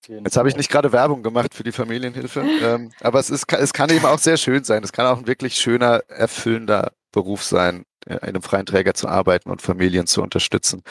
Jetzt 0.09 0.39
habe 0.39 0.49
ich 0.49 0.57
nicht 0.57 0.71
gerade 0.71 0.91
Werbung 0.93 1.23
gemacht 1.23 1.55
für 1.55 1.65
die 1.65 1.73
Familienhilfe, 1.73 2.41
ähm, 2.63 2.91
aber 3.01 3.21
es, 3.21 3.31
ist, 3.31 3.53
es 3.53 3.73
kann 3.73 3.91
eben 3.91 4.07
auch 4.07 4.19
sehr 4.19 4.39
schön 4.39 4.65
sein. 4.65 4.83
Es 4.83 4.93
kann 4.93 5.07
auch 5.07 5.19
ein 5.19 5.27
wirklich 5.27 5.57
schöner, 5.57 6.03
erfüllender 6.09 6.93
Beruf 7.13 7.45
sein, 7.45 7.85
in 8.07 8.19
einem 8.19 8.43
freien 8.43 8.67
Träger 8.67 8.95
zu 8.95 9.09
arbeiten 9.09 9.51
und 9.51 9.61
Familien 9.61 10.07
zu 10.07 10.23
unterstützen. 10.23 10.83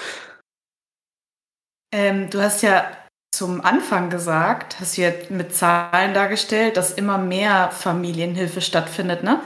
Ähm, 1.91 2.29
du 2.29 2.41
hast 2.41 2.61
ja 2.61 2.91
zum 3.31 3.61
Anfang 3.61 4.09
gesagt, 4.09 4.79
hast 4.79 4.97
du 4.97 5.01
ja 5.01 5.11
mit 5.29 5.53
Zahlen 5.55 6.13
dargestellt, 6.13 6.77
dass 6.77 6.91
immer 6.91 7.17
mehr 7.17 7.71
Familienhilfe 7.71 8.61
stattfindet, 8.61 9.23
ne? 9.23 9.41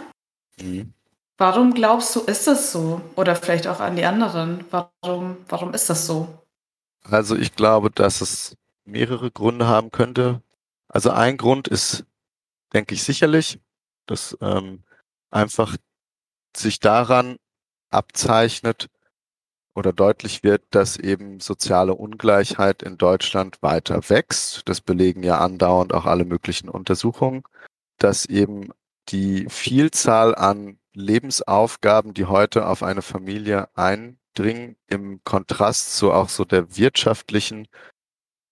Mhm. 0.61 0.93
Warum 1.37 1.73
glaubst 1.73 2.15
du, 2.15 2.19
ist 2.21 2.45
das 2.45 2.71
so? 2.71 3.01
Oder 3.15 3.35
vielleicht 3.35 3.67
auch 3.67 3.79
an 3.79 3.95
die 3.95 4.05
anderen. 4.05 4.63
Warum, 4.69 5.37
warum 5.49 5.73
ist 5.73 5.89
das 5.89 6.05
so? 6.05 6.27
Also 7.03 7.35
ich 7.35 7.55
glaube, 7.55 7.89
dass 7.89 8.21
es 8.21 8.55
mehrere 8.85 9.31
Gründe 9.31 9.67
haben 9.67 9.91
könnte. 9.91 10.41
Also 10.87 11.11
ein 11.11 11.37
Grund 11.37 11.67
ist, 11.67 12.05
denke 12.73 12.95
ich, 12.95 13.03
sicherlich, 13.03 13.59
dass 14.05 14.37
ähm, 14.41 14.83
einfach 15.29 15.77
sich 16.55 16.79
daran 16.79 17.37
abzeichnet 17.89 18.89
oder 19.73 19.93
deutlich 19.93 20.43
wird, 20.43 20.63
dass 20.71 20.97
eben 20.97 21.39
soziale 21.39 21.93
Ungleichheit 21.95 22.83
in 22.83 22.97
Deutschland 22.97 23.61
weiter 23.61 24.09
wächst. 24.09 24.63
Das 24.65 24.81
belegen 24.81 25.23
ja 25.23 25.39
andauernd 25.39 25.93
auch 25.93 26.05
alle 26.05 26.25
möglichen 26.25 26.69
Untersuchungen, 26.69 27.43
dass 27.97 28.25
eben 28.25 28.71
die 29.09 29.47
Vielzahl 29.49 30.35
an 30.35 30.77
Lebensaufgaben, 30.93 32.13
die 32.13 32.25
heute 32.25 32.67
auf 32.67 32.83
eine 32.83 33.01
Familie 33.01 33.69
eindringen, 33.75 34.75
im 34.87 35.23
Kontrast 35.23 35.95
zu 35.95 36.11
auch 36.11 36.29
so 36.29 36.43
der 36.43 36.75
wirtschaftlichen 36.75 37.67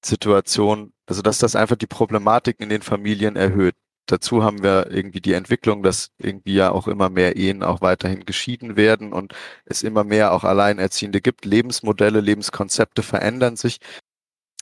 Situation, 0.03 0.93
also 1.05 1.21
dass 1.21 1.39
das 1.39 1.55
einfach 1.55 1.75
die 1.75 1.87
Problematik 1.87 2.59
in 2.59 2.69
den 2.69 2.81
Familien 2.81 3.35
erhöht. 3.35 3.75
Dazu 4.05 4.43
haben 4.43 4.63
wir 4.63 4.89
irgendwie 4.89 5.21
die 5.21 5.33
Entwicklung, 5.33 5.83
dass 5.83 6.09
irgendwie 6.17 6.55
ja 6.55 6.71
auch 6.71 6.87
immer 6.87 7.09
mehr 7.09 7.35
Ehen 7.35 7.61
auch 7.61 7.81
weiterhin 7.81 8.25
geschieden 8.25 8.75
werden 8.75 9.13
und 9.13 9.33
es 9.65 9.83
immer 9.83 10.03
mehr 10.03 10.33
auch 10.33 10.43
Alleinerziehende 10.43 11.21
gibt. 11.21 11.45
Lebensmodelle, 11.45 12.19
Lebenskonzepte 12.19 13.03
verändern 13.03 13.55
sich. 13.55 13.79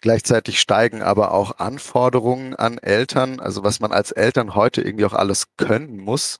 Gleichzeitig 0.01 0.59
steigen 0.59 1.01
aber 1.01 1.31
auch 1.31 1.59
Anforderungen 1.59 2.55
an 2.55 2.77
Eltern, 2.77 3.39
also 3.39 3.63
was 3.63 3.79
man 3.79 3.91
als 3.91 4.11
Eltern 4.11 4.53
heute 4.53 4.81
irgendwie 4.81 5.05
auch 5.05 5.13
alles 5.13 5.55
können 5.57 5.97
muss, 5.97 6.39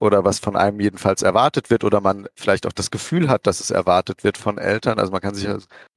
oder 0.00 0.24
was 0.24 0.38
von 0.38 0.56
einem 0.56 0.80
jedenfalls 0.80 1.22
erwartet 1.22 1.70
wird 1.70 1.84
oder 1.84 2.00
man 2.00 2.28
vielleicht 2.36 2.66
auch 2.66 2.72
das 2.72 2.90
Gefühl 2.90 3.28
hat, 3.28 3.46
dass 3.46 3.60
es 3.60 3.70
erwartet 3.70 4.24
wird 4.24 4.38
von 4.38 4.58
Eltern. 4.58 4.98
Also 4.98 5.10
man 5.10 5.20
kann 5.20 5.34
sich 5.34 5.48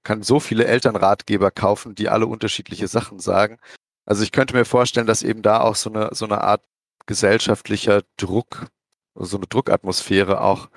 kann 0.04 0.24
so 0.24 0.39
viele 0.39 0.66
Elternratgeber 0.66 1.52
kaufen, 1.52 1.95
die 1.95 2.10
alle 2.10 2.26
unterschiedliche 2.28 2.88
Sachen 2.88 3.20
sagen. 3.20 3.58
Also 4.06 4.24
ich 4.24 4.32
könnte 4.32 4.56
mir 4.56 4.66
vorstellen, 4.66 5.08
dass 5.08 5.24
eben 5.24 5.43
da 5.43 5.62
auch 5.62 5.76
so 5.76 5.91
eine 5.91 6.10
so 6.14 6.26
eine 6.26 6.41
Art 6.41 6.64
gesellschaftlicher 7.06 8.02
Druck, 8.18 8.68
so 9.16 9.38
eine 9.38 9.47
Druckatmosphäre 9.47 10.41
auch 10.41 10.70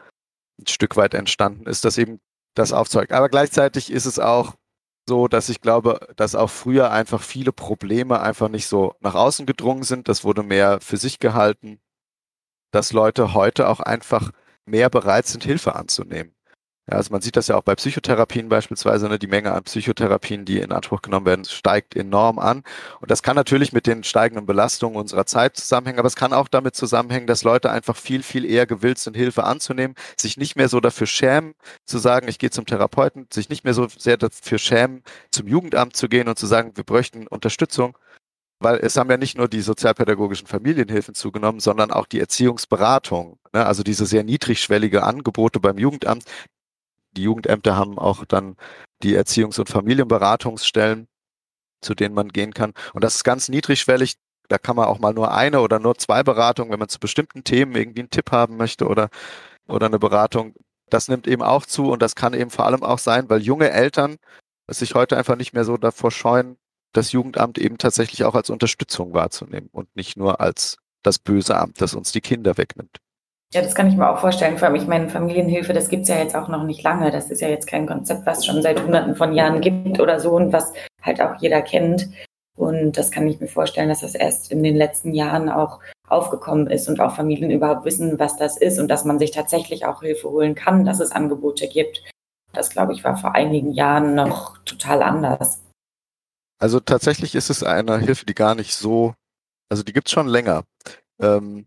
ein 0.60 0.66
Stück 0.66 0.96
weit 0.96 1.14
entstanden 1.14 1.66
ist, 1.66 1.84
dass 1.84 1.98
eben 1.98 2.20
das 2.54 2.72
aufzeigt. 2.72 3.12
Aber 3.12 3.28
gleichzeitig 3.28 3.90
ist 3.90 4.06
es 4.06 4.18
auch 4.18 4.54
so, 5.08 5.28
dass 5.28 5.48
ich 5.48 5.60
glaube, 5.60 6.08
dass 6.16 6.34
auch 6.34 6.50
früher 6.50 6.90
einfach 6.90 7.22
viele 7.22 7.52
Probleme 7.52 8.20
einfach 8.20 8.48
nicht 8.48 8.66
so 8.68 8.94
nach 9.00 9.14
außen 9.14 9.46
gedrungen 9.46 9.82
sind. 9.82 10.08
Das 10.08 10.24
wurde 10.24 10.42
mehr 10.42 10.80
für 10.80 10.96
sich 10.96 11.18
gehalten 11.18 11.80
dass 12.74 12.92
Leute 12.92 13.34
heute 13.34 13.68
auch 13.68 13.80
einfach 13.80 14.30
mehr 14.66 14.90
bereit 14.90 15.26
sind, 15.26 15.44
Hilfe 15.44 15.74
anzunehmen. 15.76 16.34
Ja, 16.90 16.96
also 16.98 17.12
man 17.12 17.22
sieht 17.22 17.36
das 17.36 17.48
ja 17.48 17.56
auch 17.56 17.62
bei 17.62 17.74
Psychotherapien 17.74 18.50
beispielsweise, 18.50 19.08
ne, 19.08 19.18
die 19.18 19.26
Menge 19.26 19.52
an 19.52 19.62
Psychotherapien, 19.62 20.44
die 20.44 20.58
in 20.58 20.70
Anspruch 20.70 21.00
genommen 21.00 21.24
werden, 21.24 21.46
steigt 21.46 21.96
enorm 21.96 22.38
an. 22.38 22.62
Und 23.00 23.10
das 23.10 23.22
kann 23.22 23.36
natürlich 23.36 23.72
mit 23.72 23.86
den 23.86 24.04
steigenden 24.04 24.44
Belastungen 24.44 24.98
unserer 24.98 25.24
Zeit 25.24 25.56
zusammenhängen, 25.56 25.98
aber 25.98 26.08
es 26.08 26.16
kann 26.16 26.34
auch 26.34 26.46
damit 26.46 26.76
zusammenhängen, 26.76 27.26
dass 27.26 27.42
Leute 27.42 27.70
einfach 27.70 27.96
viel, 27.96 28.22
viel 28.22 28.44
eher 28.44 28.66
gewillt 28.66 28.98
sind, 28.98 29.16
Hilfe 29.16 29.44
anzunehmen, 29.44 29.94
sich 30.18 30.36
nicht 30.36 30.56
mehr 30.56 30.68
so 30.68 30.80
dafür 30.80 31.06
schämen, 31.06 31.54
zu 31.86 31.96
sagen, 31.96 32.28
ich 32.28 32.38
gehe 32.38 32.50
zum 32.50 32.66
Therapeuten, 32.66 33.28
sich 33.32 33.48
nicht 33.48 33.64
mehr 33.64 33.74
so 33.74 33.88
sehr 33.88 34.18
dafür 34.18 34.58
schämen, 34.58 35.02
zum 35.30 35.46
Jugendamt 35.46 35.96
zu 35.96 36.08
gehen 36.08 36.28
und 36.28 36.38
zu 36.38 36.46
sagen, 36.46 36.72
wir 36.74 36.84
bräuchten 36.84 37.26
Unterstützung, 37.28 37.96
weil 38.64 38.78
es 38.78 38.96
haben 38.96 39.10
ja 39.10 39.18
nicht 39.18 39.36
nur 39.36 39.46
die 39.46 39.60
sozialpädagogischen 39.60 40.46
Familienhilfen 40.46 41.14
zugenommen, 41.14 41.60
sondern 41.60 41.90
auch 41.90 42.06
die 42.06 42.18
Erziehungsberatung. 42.18 43.38
Ne? 43.52 43.64
Also 43.64 43.82
diese 43.82 44.06
sehr 44.06 44.24
niedrigschwellige 44.24 45.02
Angebote 45.04 45.60
beim 45.60 45.78
Jugendamt. 45.78 46.24
Die 47.12 47.22
Jugendämter 47.22 47.76
haben 47.76 47.98
auch 47.98 48.24
dann 48.24 48.56
die 49.02 49.16
Erziehungs- 49.16 49.60
und 49.60 49.68
Familienberatungsstellen, 49.68 51.06
zu 51.82 51.94
denen 51.94 52.14
man 52.14 52.28
gehen 52.30 52.54
kann. 52.54 52.72
Und 52.94 53.04
das 53.04 53.16
ist 53.16 53.24
ganz 53.24 53.48
niedrigschwellig. 53.48 54.16
Da 54.48 54.58
kann 54.58 54.76
man 54.76 54.86
auch 54.86 54.98
mal 54.98 55.12
nur 55.12 55.32
eine 55.32 55.60
oder 55.60 55.78
nur 55.78 55.96
zwei 55.96 56.22
Beratungen, 56.22 56.72
wenn 56.72 56.78
man 56.78 56.88
zu 56.88 56.98
bestimmten 56.98 57.44
Themen 57.44 57.74
irgendwie 57.74 58.00
einen 58.00 58.10
Tipp 58.10 58.32
haben 58.32 58.56
möchte 58.56 58.88
oder, 58.88 59.10
oder 59.68 59.86
eine 59.86 59.98
Beratung. 59.98 60.54
Das 60.90 61.08
nimmt 61.08 61.26
eben 61.26 61.42
auch 61.42 61.66
zu 61.66 61.90
und 61.90 62.02
das 62.02 62.14
kann 62.14 62.34
eben 62.34 62.50
vor 62.50 62.66
allem 62.66 62.82
auch 62.82 62.98
sein, 62.98 63.28
weil 63.28 63.42
junge 63.42 63.70
Eltern 63.70 64.16
sich 64.68 64.94
heute 64.94 65.16
einfach 65.16 65.36
nicht 65.36 65.52
mehr 65.52 65.64
so 65.64 65.76
davor 65.76 66.10
scheuen, 66.10 66.56
das 66.96 67.12
Jugendamt 67.12 67.58
eben 67.58 67.78
tatsächlich 67.78 68.24
auch 68.24 68.34
als 68.34 68.50
Unterstützung 68.50 69.12
wahrzunehmen 69.14 69.68
und 69.72 69.94
nicht 69.94 70.16
nur 70.16 70.40
als 70.40 70.78
das 71.02 71.18
böse 71.18 71.56
Amt, 71.56 71.80
das 71.80 71.94
uns 71.94 72.12
die 72.12 72.20
Kinder 72.20 72.56
wegnimmt. 72.56 72.98
Ja, 73.52 73.62
das 73.62 73.74
kann 73.74 73.86
ich 73.86 73.96
mir 73.96 74.08
auch 74.08 74.18
vorstellen. 74.18 74.58
Vor 74.58 74.66
allem, 74.66 74.76
ich 74.76 74.88
meine, 74.88 75.08
Familienhilfe, 75.08 75.72
das 75.72 75.88
gibt 75.88 76.02
es 76.02 76.08
ja 76.08 76.18
jetzt 76.18 76.34
auch 76.34 76.48
noch 76.48 76.64
nicht 76.64 76.82
lange. 76.82 77.12
Das 77.12 77.30
ist 77.30 77.40
ja 77.40 77.48
jetzt 77.48 77.68
kein 77.68 77.86
Konzept, 77.86 78.26
was 78.26 78.44
schon 78.44 78.62
seit 78.62 78.82
hunderten 78.82 79.14
von 79.14 79.32
Jahren 79.32 79.60
gibt 79.60 80.00
oder 80.00 80.18
so 80.18 80.32
und 80.32 80.52
was 80.52 80.72
halt 81.02 81.20
auch 81.20 81.40
jeder 81.40 81.62
kennt. 81.62 82.08
Und 82.56 82.96
das 82.96 83.10
kann 83.10 83.28
ich 83.28 83.40
mir 83.40 83.46
vorstellen, 83.46 83.88
dass 83.88 84.00
das 84.00 84.14
erst 84.14 84.50
in 84.50 84.62
den 84.62 84.76
letzten 84.76 85.12
Jahren 85.12 85.48
auch 85.48 85.80
aufgekommen 86.08 86.68
ist 86.68 86.88
und 86.88 87.00
auch 87.00 87.14
Familien 87.14 87.50
überhaupt 87.50 87.84
wissen, 87.84 88.18
was 88.18 88.36
das 88.36 88.56
ist 88.56 88.78
und 88.78 88.88
dass 88.88 89.04
man 89.04 89.18
sich 89.18 89.30
tatsächlich 89.30 89.86
auch 89.86 90.02
Hilfe 90.02 90.30
holen 90.30 90.54
kann, 90.54 90.84
dass 90.84 91.00
es 91.00 91.12
Angebote 91.12 91.68
gibt. 91.68 92.02
Das, 92.52 92.70
glaube 92.70 92.92
ich, 92.92 93.04
war 93.04 93.16
vor 93.16 93.34
einigen 93.34 93.72
Jahren 93.72 94.14
noch 94.14 94.58
total 94.64 95.02
anders. 95.02 95.60
Also 96.64 96.80
tatsächlich 96.80 97.34
ist 97.34 97.50
es 97.50 97.62
eine 97.62 97.98
Hilfe, 97.98 98.24
die 98.24 98.32
gar 98.32 98.54
nicht 98.54 98.74
so, 98.74 99.14
also 99.68 99.82
die 99.82 99.92
gibt 99.92 100.08
es 100.08 100.12
schon 100.12 100.26
länger. 100.26 100.64
Ähm, 101.20 101.66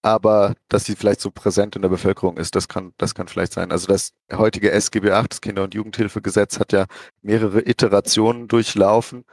aber 0.00 0.54
dass 0.70 0.86
sie 0.86 0.96
vielleicht 0.96 1.20
so 1.20 1.30
präsent 1.30 1.76
in 1.76 1.82
der 1.82 1.90
Bevölkerung 1.90 2.38
ist, 2.38 2.54
das 2.54 2.66
kann, 2.66 2.94
das 2.96 3.14
kann 3.14 3.28
vielleicht 3.28 3.52
sein. 3.52 3.70
Also 3.70 3.86
das 3.86 4.14
heutige 4.32 4.70
SGB 4.70 5.10
VIII, 5.10 5.28
das 5.28 5.42
Kinder- 5.42 5.64
und 5.64 5.74
Jugendhilfegesetz, 5.74 6.58
hat 6.58 6.72
ja 6.72 6.86
mehrere 7.20 7.68
Iterationen 7.68 8.48
durchlaufen. 8.48 9.26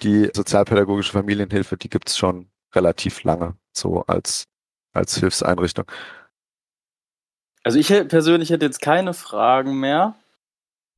Die 0.00 0.30
sozialpädagogische 0.32 1.10
Familienhilfe, 1.10 1.76
die 1.76 1.90
gibt 1.90 2.08
es 2.08 2.16
schon 2.16 2.52
relativ 2.72 3.24
lange, 3.24 3.56
so 3.72 4.04
als, 4.06 4.44
als 4.92 5.16
Hilfseinrichtung. 5.18 5.86
Also 7.64 7.80
ich 7.80 7.88
persönlich 7.88 8.50
hätte 8.50 8.64
jetzt 8.64 8.80
keine 8.80 9.12
Fragen 9.12 9.80
mehr. 9.80 10.19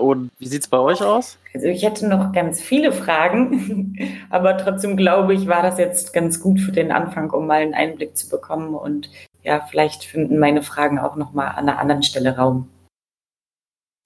Und 0.03 0.31
wie 0.39 0.47
sieht 0.47 0.63
es 0.63 0.69
bei 0.69 0.79
euch 0.79 1.03
aus? 1.03 1.39
Also 1.55 1.67
ich 1.67 1.83
hätte 1.83 2.09
noch 2.09 2.33
ganz 2.33 2.61
viele 2.61 2.93
Fragen, 2.93 3.97
aber 4.31 4.59
trotzdem 4.59 4.97
glaube 4.97 5.35
ich, 5.35 5.47
war 5.47 5.63
das 5.63 5.79
jetzt 5.79 6.13
ganz 6.13 6.41
gut 6.41 6.61
für 6.61 6.73
den 6.73 6.93
Anfang, 6.93 7.31
um 7.31 7.47
mal 7.47 7.63
einen 7.63 7.75
Einblick 7.75 8.17
zu 8.17 8.29
bekommen. 8.29 8.75
Und 8.75 9.11
ja, 9.43 9.61
vielleicht 9.71 10.05
finden 10.05 10.39
meine 10.39 10.63
Fragen 10.63 10.99
auch 10.99 11.17
noch 11.17 11.33
mal 11.33 11.49
an 11.49 11.69
einer 11.69 11.79
anderen 11.79 12.03
Stelle 12.03 12.37
Raum. 12.37 12.69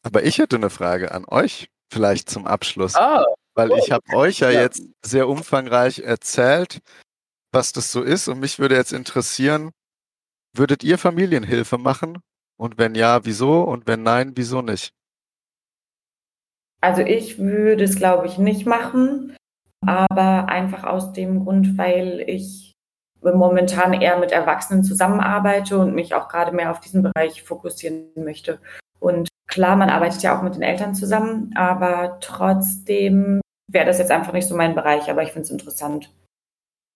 Aber 0.02 0.22
ich 0.22 0.38
hätte 0.38 0.56
eine 0.56 0.70
Frage 0.70 1.12
an 1.12 1.24
euch, 1.26 1.68
vielleicht 1.92 2.30
zum 2.30 2.46
Abschluss. 2.46 2.94
Ah, 2.94 3.24
weil 3.56 3.72
ich 3.72 3.90
habe 3.90 4.14
euch 4.14 4.40
ja, 4.40 4.50
ja 4.50 4.60
jetzt 4.60 4.82
sehr 5.02 5.28
umfangreich 5.28 6.00
erzählt, 6.00 6.80
was 7.52 7.72
das 7.72 7.90
so 7.90 8.02
ist. 8.02 8.28
Und 8.28 8.38
mich 8.38 8.58
würde 8.58 8.76
jetzt 8.76 8.92
interessieren, 8.92 9.70
würdet 10.54 10.84
ihr 10.84 10.98
Familienhilfe 10.98 11.78
machen? 11.78 12.18
Und 12.58 12.78
wenn 12.78 12.94
ja, 12.94 13.24
wieso? 13.24 13.62
Und 13.62 13.86
wenn 13.86 14.02
nein, 14.02 14.32
wieso 14.34 14.62
nicht? 14.62 14.92
Also 16.86 17.02
ich 17.02 17.40
würde 17.40 17.82
es, 17.82 17.96
glaube 17.96 18.28
ich, 18.28 18.38
nicht 18.38 18.64
machen, 18.64 19.36
aber 19.84 20.48
einfach 20.48 20.84
aus 20.84 21.12
dem 21.12 21.42
Grund, 21.42 21.76
weil 21.76 22.22
ich 22.28 22.74
momentan 23.20 23.92
eher 23.92 24.20
mit 24.20 24.30
Erwachsenen 24.30 24.84
zusammenarbeite 24.84 25.78
und 25.78 25.96
mich 25.96 26.14
auch 26.14 26.28
gerade 26.28 26.52
mehr 26.52 26.70
auf 26.70 26.78
diesen 26.78 27.02
Bereich 27.02 27.42
fokussieren 27.42 28.12
möchte. 28.14 28.60
Und 29.00 29.28
klar, 29.48 29.74
man 29.74 29.90
arbeitet 29.90 30.22
ja 30.22 30.38
auch 30.38 30.44
mit 30.44 30.54
den 30.54 30.62
Eltern 30.62 30.94
zusammen, 30.94 31.50
aber 31.56 32.18
trotzdem 32.20 33.40
wäre 33.68 33.86
das 33.86 33.98
jetzt 33.98 34.12
einfach 34.12 34.32
nicht 34.32 34.46
so 34.46 34.56
mein 34.56 34.76
Bereich, 34.76 35.10
aber 35.10 35.24
ich 35.24 35.30
finde 35.32 35.46
es 35.46 35.50
interessant. 35.50 36.14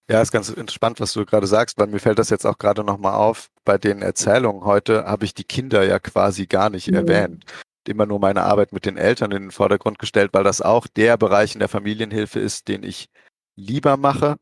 Ja, 0.09 0.23
ist 0.23 0.31
ganz 0.31 0.55
spannend, 0.73 1.01
was 1.01 1.15
du 1.15 1.27
gerade 1.27 1.49
sagst, 1.49 1.79
weil 1.79 1.89
mir 1.89 1.99
fällt 1.99 2.21
das 2.21 2.31
jetzt 2.31 2.47
auch 2.47 2.59
gerade 2.59 2.85
nochmal 2.85 3.15
auf. 3.15 3.49
Bei 3.65 3.77
den 3.77 4.03
Erzählungen 4.03 4.65
heute 4.65 5.05
habe 5.07 5.25
ich 5.25 5.35
die 5.35 5.43
Kinder 5.43 5.83
ja 5.83 5.99
quasi 5.99 6.47
gar 6.47 6.71
nicht 6.71 6.87
mhm. 6.87 6.95
erwähnt 6.95 7.45
immer 7.91 8.07
nur 8.07 8.19
meine 8.21 8.43
Arbeit 8.43 8.73
mit 8.73 8.87
den 8.87 8.97
Eltern 8.97 9.33
in 9.33 9.43
den 9.43 9.51
Vordergrund 9.51 9.99
gestellt, 9.99 10.31
weil 10.33 10.45
das 10.45 10.63
auch 10.63 10.87
der 10.87 11.17
Bereich 11.17 11.55
in 11.55 11.61
der 11.61 11.69
Familienhilfe 11.69 12.41
ist, 12.41 12.69
den 12.69 12.83
ich 12.83 13.09
lieber 13.57 13.97
mache. 13.97 14.37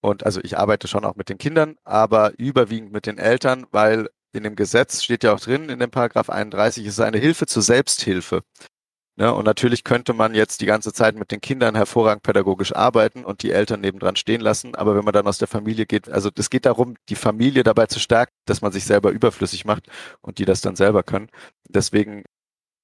Und 0.00 0.26
also 0.26 0.40
ich 0.42 0.58
arbeite 0.58 0.88
schon 0.88 1.04
auch 1.04 1.16
mit 1.16 1.28
den 1.28 1.38
Kindern, 1.38 1.76
aber 1.84 2.32
überwiegend 2.38 2.92
mit 2.92 3.06
den 3.06 3.18
Eltern, 3.18 3.66
weil 3.70 4.10
in 4.32 4.42
dem 4.42 4.56
Gesetz 4.56 5.02
steht 5.02 5.24
ja 5.24 5.32
auch 5.32 5.40
drin, 5.40 5.68
in 5.68 5.78
dem 5.78 5.90
Paragraph 5.90 6.28
31, 6.28 6.84
ist 6.86 7.00
eine 7.00 7.18
Hilfe 7.18 7.46
zur 7.46 7.62
Selbsthilfe. 7.62 8.42
Ne, 9.16 9.32
und 9.32 9.44
natürlich 9.44 9.84
könnte 9.84 10.12
man 10.12 10.34
jetzt 10.34 10.60
die 10.60 10.66
ganze 10.66 10.92
Zeit 10.92 11.14
mit 11.14 11.30
den 11.30 11.40
Kindern 11.40 11.76
hervorragend 11.76 12.24
pädagogisch 12.24 12.74
arbeiten 12.74 13.24
und 13.24 13.44
die 13.44 13.52
Eltern 13.52 13.80
nebendran 13.80 14.16
stehen 14.16 14.40
lassen. 14.40 14.74
Aber 14.74 14.96
wenn 14.96 15.04
man 15.04 15.14
dann 15.14 15.28
aus 15.28 15.38
der 15.38 15.46
Familie 15.46 15.86
geht, 15.86 16.08
also 16.08 16.30
es 16.36 16.50
geht 16.50 16.66
darum, 16.66 16.96
die 17.08 17.14
Familie 17.14 17.62
dabei 17.62 17.86
zu 17.86 18.00
stärken, 18.00 18.32
dass 18.44 18.60
man 18.60 18.72
sich 18.72 18.84
selber 18.84 19.10
überflüssig 19.12 19.64
macht 19.64 19.86
und 20.20 20.38
die 20.38 20.44
das 20.44 20.62
dann 20.62 20.74
selber 20.74 21.04
können. 21.04 21.30
Deswegen 21.68 22.24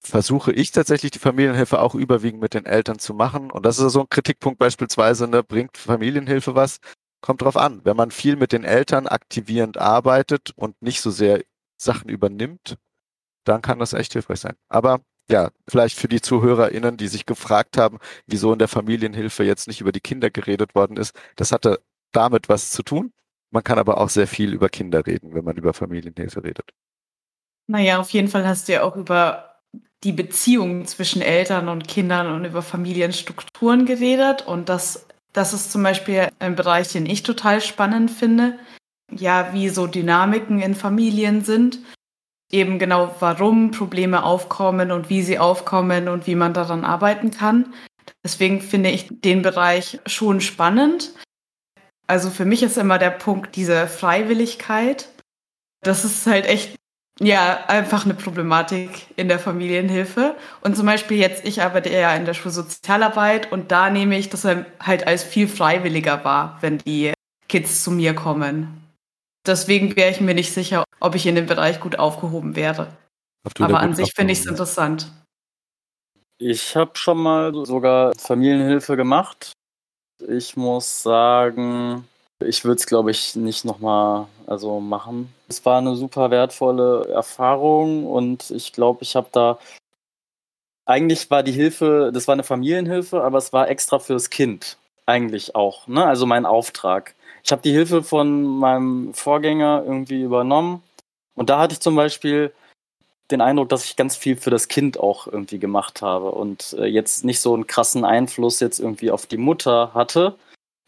versuche 0.03 0.53
ich 0.53 0.73
tatsächlich 0.73 1.11
die 1.11 1.19
Familienhilfe 1.19 1.81
auch 1.81 1.95
überwiegend 1.95 2.41
mit 2.41 2.55
den 2.55 2.67
Eltern 2.67 2.99
zu 2.99 3.15
machen. 3.15 3.51
Und 3.51 3.67
das 3.67 3.79
ist 3.79 3.93
so 3.93 4.01
ein 4.01 4.09
Kritikpunkt 4.09 4.59
beispielsweise, 4.59 5.29
ne, 5.29 5.43
bringt 5.43 5.77
Familienhilfe 5.77 6.55
was? 6.55 6.79
Kommt 7.21 7.43
drauf 7.43 7.57
an. 7.57 7.85
Wenn 7.85 7.97
man 7.97 8.11
viel 8.11 8.37
mit 8.37 8.53
den 8.53 8.65
Eltern 8.65 9.07
aktivierend 9.07 9.77
arbeitet 9.77 10.53
und 10.57 10.81
nicht 10.81 11.03
so 11.03 11.11
sehr 11.11 11.43
Sachen 11.77 12.09
übernimmt, 12.09 12.77
dann 13.45 13.63
kann 13.63 13.79
das 13.79 13.93
echt 13.93 14.15
hilfreich 14.15 14.41
sein. 14.41 14.57
Aber 14.69 15.01
ja, 15.31 15.51
vielleicht 15.69 15.97
für 15.97 16.09
die 16.09 16.21
ZuhörerInnen, 16.21 16.97
die 16.97 17.09
sich 17.09 17.27
gefragt 17.27 17.77
haben, 17.77 17.99
wieso 18.27 18.53
in 18.53 18.59
der 18.59 18.69
Familienhilfe 18.69 19.45
jetzt 19.45 19.69
nicht 19.69 19.81
über 19.81 19.93
die 19.93 20.01
Kinder 20.01 20.31
geredet 20.31 20.75
worden 20.75 20.97
ist, 20.97 21.15
das 21.37 21.53
hatte 21.53 21.81
damit 22.13 22.49
was 22.49 22.71
zu 22.71 22.83
tun. 22.83 23.13
Man 23.51 23.63
kann 23.63 23.79
aber 23.79 23.99
auch 23.99 24.09
sehr 24.09 24.27
viel 24.27 24.53
über 24.53 24.69
Kinder 24.69 25.07
reden, 25.07 25.35
wenn 25.35 25.45
man 25.45 25.57
über 25.57 25.73
Familienhilfe 25.75 26.43
redet. 26.43 26.71
Naja, 27.67 28.01
auf 28.01 28.11
jeden 28.11 28.29
Fall 28.29 28.47
hast 28.47 28.69
du 28.69 28.73
ja 28.73 28.83
auch 28.83 28.97
über 28.97 29.50
die 30.05 30.13
Beziehung 30.13 30.87
zwischen 30.87 31.23
Eltern 31.23 31.69
und 31.69 31.87
Kindern 31.87 32.33
und 32.33 32.45
über 32.45 32.63
Familienstrukturen 32.63 33.85
geredet. 33.85 34.47
Und 34.47 34.69
das, 34.69 35.07
das 35.33 35.53
ist 35.53 35.71
zum 35.71 35.83
Beispiel 35.83 36.29
ein 36.39 36.57
Bereich, 36.57 36.89
den 36.89 37.07
ich 37.07 37.23
total 37.23 37.61
spannend 37.61 38.11
finde. 38.11 38.59
Ja, 39.13 39.53
wie 39.53 39.69
so 39.69 39.87
Dynamiken 39.87 40.61
in 40.61 40.75
Familien 40.75 41.45
sind. 41.45 41.79
Eben 42.53 42.79
genau, 42.79 43.15
warum 43.21 43.71
Probleme 43.71 44.25
aufkommen 44.25 44.91
und 44.91 45.11
wie 45.11 45.23
sie 45.23 45.39
aufkommen 45.39 46.09
und 46.09 46.27
wie 46.27 46.35
man 46.35 46.55
daran 46.55 46.85
arbeiten 46.85 47.31
kann. 47.31 47.75
Deswegen 48.25 48.61
finde 48.61 48.91
ich 48.91 49.09
den 49.11 49.43
Bereich 49.43 50.01
schon 50.07 50.41
spannend. 50.41 51.13
Also 52.07 52.31
für 52.31 52.45
mich 52.45 52.63
ist 52.63 52.77
immer 52.77 52.99
der 52.99 53.11
Punkt 53.11 53.55
diese 53.55 53.87
Freiwilligkeit. 53.87 55.09
Das 55.83 56.05
ist 56.05 56.27
halt 56.27 56.47
echt 56.47 56.77
ja, 57.23 57.67
einfach 57.67 58.05
eine 58.07 58.15
Problematik 58.15 59.07
in 59.17 59.29
der 59.29 59.39
Familienhilfe. 59.39 60.35
Und 60.63 60.77
zum 60.77 60.87
Beispiel 60.87 61.19
jetzt, 61.19 61.45
ich 61.45 61.63
arbeite 61.63 61.91
ja 61.91 62.15
in 62.15 62.25
der 62.25 62.35
Schulsozialarbeit 62.35 63.53
und 63.53 63.71
da 63.71 63.91
nehme 63.91 64.19
ich 64.19 64.31
das 64.31 64.45
halt 64.45 65.07
als 65.07 65.23
viel 65.23 65.47
freiwilliger 65.47 66.25
wahr, 66.25 66.59
wenn 66.63 66.79
die 66.79 67.13
Kids 67.49 67.83
zu 67.85 67.91
mir 67.91 68.15
kommen. 68.15 68.87
deswegen 69.47 69.97
wäre 69.97 70.11
ich 70.11 70.21
mir 70.21 70.35
nicht 70.35 70.53
sicher, 70.53 70.85
ob 71.01 71.15
ich 71.15 71.27
in 71.27 71.35
dem 71.35 71.47
Bereich 71.47 71.81
gut 71.81 71.99
aufgehoben 71.99 72.57
wäre. 72.57 72.89
Aber 73.59 73.81
an 73.81 73.95
sich 73.95 74.13
finde 74.15 74.33
ich 74.33 74.41
es 74.41 74.47
interessant. 74.47 75.11
Ich 76.39 76.77
habe 76.77 76.93
schon 76.95 77.19
mal 77.19 77.67
sogar 77.67 78.13
Familienhilfe 78.19 78.97
gemacht. 78.97 79.53
Ich 80.29 80.57
muss 80.57 81.03
sagen, 81.03 82.07
ich 82.43 82.65
würde 82.65 82.79
es, 82.79 82.87
glaube 82.87 83.11
ich, 83.11 83.37
nicht 83.37 83.65
nochmal 83.65 84.27
also 84.51 84.81
machen. 84.81 85.33
Es 85.49 85.65
war 85.65 85.79
eine 85.79 85.95
super 85.95 86.31
wertvolle 86.31 87.07
Erfahrung 87.09 88.07
und 88.07 88.51
ich 88.51 88.73
glaube, 88.73 89.03
ich 89.03 89.15
habe 89.17 89.29
da. 89.33 89.59
Eigentlich 90.87 91.31
war 91.31 91.45
die 91.45 91.53
Hilfe, 91.53 92.11
das 92.13 92.27
war 92.27 92.33
eine 92.33 92.43
Familienhilfe, 92.43 93.23
aber 93.23 93.39
es 93.39 93.53
war 93.53 93.69
extra 93.69 94.01
fürs 94.01 94.29
Kind. 94.29 94.77
Eigentlich 95.07 95.55
auch. 95.55 95.87
Ne? 95.87 96.05
Also 96.05 96.27
mein 96.27 96.47
Auftrag. 96.47 97.15
Ich 97.45 97.53
habe 97.53 97.63
die 97.63 97.71
Hilfe 97.71 98.03
von 98.03 98.43
meinem 98.43 99.15
Vorgänger 99.15 99.85
irgendwie 99.87 100.21
übernommen. 100.21 100.83
Und 101.35 101.49
da 101.49 101.61
hatte 101.61 101.75
ich 101.75 101.81
zum 101.81 101.95
Beispiel 101.95 102.53
den 103.31 103.41
Eindruck, 103.41 103.69
dass 103.69 103.85
ich 103.85 103.97
ganz 103.97 104.17
viel 104.17 104.37
für 104.37 104.51
das 104.51 104.67
Kind 104.67 104.99
auch 104.99 105.29
irgendwie 105.29 105.61
gemacht 105.61 106.03
habe 106.03 106.33
und 106.33 106.75
äh, 106.79 106.87
jetzt 106.87 107.25
nicht 107.25 107.41
so 107.41 107.55
einen 107.55 107.69
krassen 107.69 108.05
Einfluss 108.05 108.59
jetzt 108.59 108.81
irgendwie 108.81 109.13
auf 109.13 109.27
die 109.27 109.37
Mutter 109.37 109.95
hatte. 109.95 110.35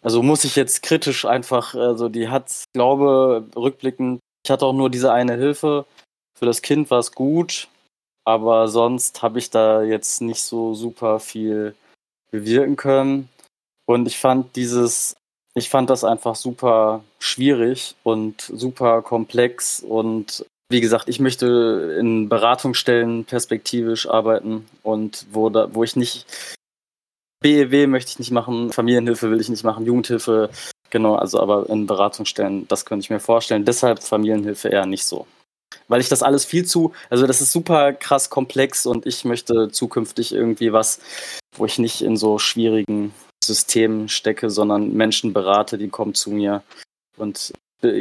Also 0.02 0.22
muss 0.22 0.44
ich 0.44 0.56
jetzt 0.56 0.82
kritisch 0.82 1.24
einfach, 1.24 1.74
also 1.74 2.08
die 2.08 2.28
hat, 2.28 2.64
glaube, 2.72 3.46
rückblickend, 3.54 4.20
ich 4.44 4.50
hatte 4.50 4.66
auch 4.66 4.72
nur 4.72 4.90
diese 4.90 5.12
eine 5.12 5.36
Hilfe. 5.36 5.86
Für 6.36 6.46
das 6.46 6.60
Kind 6.60 6.90
war 6.90 6.98
es 6.98 7.12
gut, 7.12 7.68
aber 8.24 8.68
sonst 8.68 9.22
habe 9.22 9.38
ich 9.38 9.50
da 9.50 9.82
jetzt 9.82 10.20
nicht 10.20 10.42
so 10.42 10.74
super 10.74 11.20
viel 11.20 11.76
bewirken 12.32 12.76
können. 12.76 13.28
Und 13.86 14.06
ich 14.06 14.18
fand 14.18 14.56
dieses, 14.56 15.14
ich 15.54 15.68
fand 15.68 15.88
das 15.88 16.02
einfach 16.02 16.34
super 16.34 17.04
schwierig 17.20 17.94
und 18.02 18.40
super 18.40 19.02
komplex 19.02 19.80
und 19.80 20.44
wie 20.72 20.80
gesagt, 20.80 21.08
ich 21.08 21.20
möchte 21.20 21.96
in 22.00 22.30
Beratungsstellen 22.30 23.26
perspektivisch 23.26 24.08
arbeiten 24.08 24.66
und 24.82 25.26
wo, 25.30 25.50
da, 25.50 25.72
wo 25.74 25.84
ich 25.84 25.96
nicht 25.96 26.26
BEW 27.42 27.86
möchte 27.86 28.10
ich 28.10 28.18
nicht 28.18 28.30
machen, 28.30 28.72
Familienhilfe 28.72 29.30
will 29.30 29.40
ich 29.40 29.48
nicht 29.48 29.64
machen, 29.64 29.84
Jugendhilfe, 29.84 30.50
genau, 30.90 31.16
also 31.16 31.40
aber 31.40 31.68
in 31.68 31.86
Beratungsstellen, 31.86 32.66
das 32.68 32.86
könnte 32.86 33.04
ich 33.04 33.10
mir 33.10 33.20
vorstellen. 33.20 33.64
Deshalb 33.64 34.02
Familienhilfe 34.02 34.68
eher 34.68 34.86
nicht 34.86 35.04
so. 35.04 35.26
Weil 35.88 36.00
ich 36.00 36.08
das 36.08 36.22
alles 36.22 36.44
viel 36.44 36.64
zu, 36.64 36.92
also 37.10 37.26
das 37.26 37.40
ist 37.40 37.52
super 37.52 37.92
krass 37.92 38.30
komplex 38.30 38.86
und 38.86 39.06
ich 39.06 39.24
möchte 39.24 39.70
zukünftig 39.70 40.32
irgendwie 40.32 40.72
was, 40.72 41.00
wo 41.56 41.66
ich 41.66 41.78
nicht 41.78 42.02
in 42.02 42.16
so 42.16 42.38
schwierigen 42.38 43.12
Systemen 43.44 44.08
stecke, 44.08 44.50
sondern 44.50 44.92
Menschen 44.92 45.32
berate, 45.32 45.78
die 45.78 45.88
kommen 45.88 46.14
zu 46.14 46.30
mir 46.30 46.62
und 47.16 47.52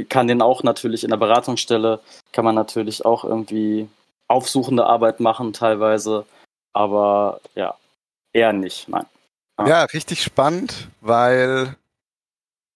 kann 0.09 0.27
den 0.27 0.41
auch 0.41 0.63
natürlich 0.63 1.03
in 1.03 1.09
der 1.09 1.17
Beratungsstelle, 1.17 1.99
kann 2.31 2.45
man 2.45 2.55
natürlich 2.55 3.03
auch 3.03 3.23
irgendwie 3.23 3.87
aufsuchende 4.27 4.85
Arbeit 4.85 5.19
machen 5.19 5.53
teilweise, 5.53 6.25
aber 6.73 7.41
ja, 7.55 7.75
eher 8.31 8.53
nicht, 8.53 8.87
nein. 8.87 9.05
Ja, 9.67 9.83
richtig 9.83 10.23
spannend, 10.23 10.89
weil 11.01 11.75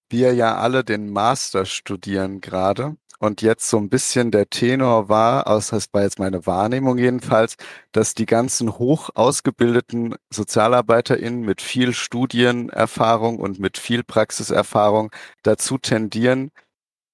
wir 0.10 0.34
ja 0.34 0.56
alle 0.58 0.84
den 0.84 1.12
Master 1.12 1.66
studieren 1.66 2.42
gerade. 2.42 2.96
Und 3.20 3.42
jetzt 3.42 3.70
so 3.70 3.78
ein 3.78 3.90
bisschen 3.90 4.30
der 4.30 4.50
Tenor 4.50 5.10
war, 5.10 5.48
aus 5.48 5.70
das 5.70 5.88
war 5.94 6.04
jetzt 6.04 6.20
meine 6.20 6.46
Wahrnehmung 6.46 6.98
jedenfalls, 6.98 7.56
dass 7.92 8.14
die 8.14 8.26
ganzen 8.26 8.78
hoch 8.78 9.10
ausgebildeten 9.16 10.16
SozialarbeiterInnen 10.32 11.42
mit 11.42 11.62
viel 11.62 11.94
Studienerfahrung 11.94 13.40
und 13.40 13.60
mit 13.60 13.78
viel 13.78 14.04
Praxiserfahrung 14.04 15.12
dazu 15.44 15.78
tendieren, 15.78 16.52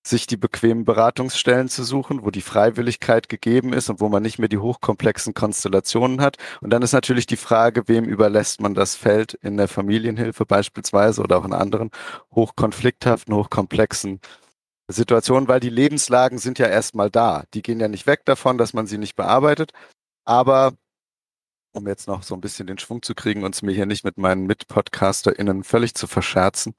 sich 0.04 0.26
die 0.26 0.38
bequemen 0.38 0.84
Beratungsstellen 0.84 1.70
zu 1.70 1.84
suchen, 1.84 2.24
wo 2.24 2.32
die 2.32 2.42
Freiwilligkeit 2.42 3.30
gegeben 3.30 3.74
ist 3.74 3.90
und 3.90 4.00
wo 4.00 4.10
man 4.10 4.24
nicht 4.24 4.40
mehr 4.40 4.50
die 4.50 4.58
hochkomplexen 4.58 5.34
Konstellationen 5.34 6.22
hat. 6.22 6.38
Und 6.62 6.72
dann 6.72 6.82
ist 6.82 6.94
natürlich 6.94 7.28
die 7.28 7.38
Frage, 7.38 7.88
wem 7.88 8.06
überlässt 8.06 8.62
man 8.62 8.74
das 8.74 8.96
Feld 8.96 9.36
in 9.36 9.58
der 9.58 9.68
Familienhilfe 9.68 10.46
beispielsweise 10.46 11.22
oder 11.22 11.38
auch 11.38 11.46
in 11.46 11.54
anderen 11.54 11.92
hochkonflikthaften, 12.34 13.36
hochkomplexen 13.36 14.20
Situationen, 14.88 15.48
weil 15.48 15.60
die 15.60 15.70
Lebenslagen 15.70 16.40
sind 16.40 16.60
ja 16.60 16.68
erstmal 16.68 17.10
da. 17.10 17.44
Die 17.54 17.62
gehen 17.62 17.80
ja 17.80 17.88
nicht 17.88 18.08
weg 18.08 18.26
davon, 18.26 18.58
dass 18.58 18.74
man 18.74 18.88
sie 18.88 18.98
nicht 18.98 19.16
bearbeitet. 19.16 19.72
Aber 20.26 20.74
um 21.74 21.88
jetzt 21.88 22.08
noch 22.08 22.24
so 22.24 22.36
ein 22.36 22.42
bisschen 22.42 22.68
den 22.68 22.78
Schwung 22.78 23.02
zu 23.02 23.16
kriegen 23.16 23.44
und 23.44 23.56
es 23.56 23.62
mir 23.62 23.72
hier 23.74 23.86
nicht 23.86 24.04
mit 24.04 24.18
meinen 24.18 24.46
MitpodcasterInnen 24.46 25.64
völlig 25.64 25.96
zu 25.96 26.08
verscherzen, 26.08 26.76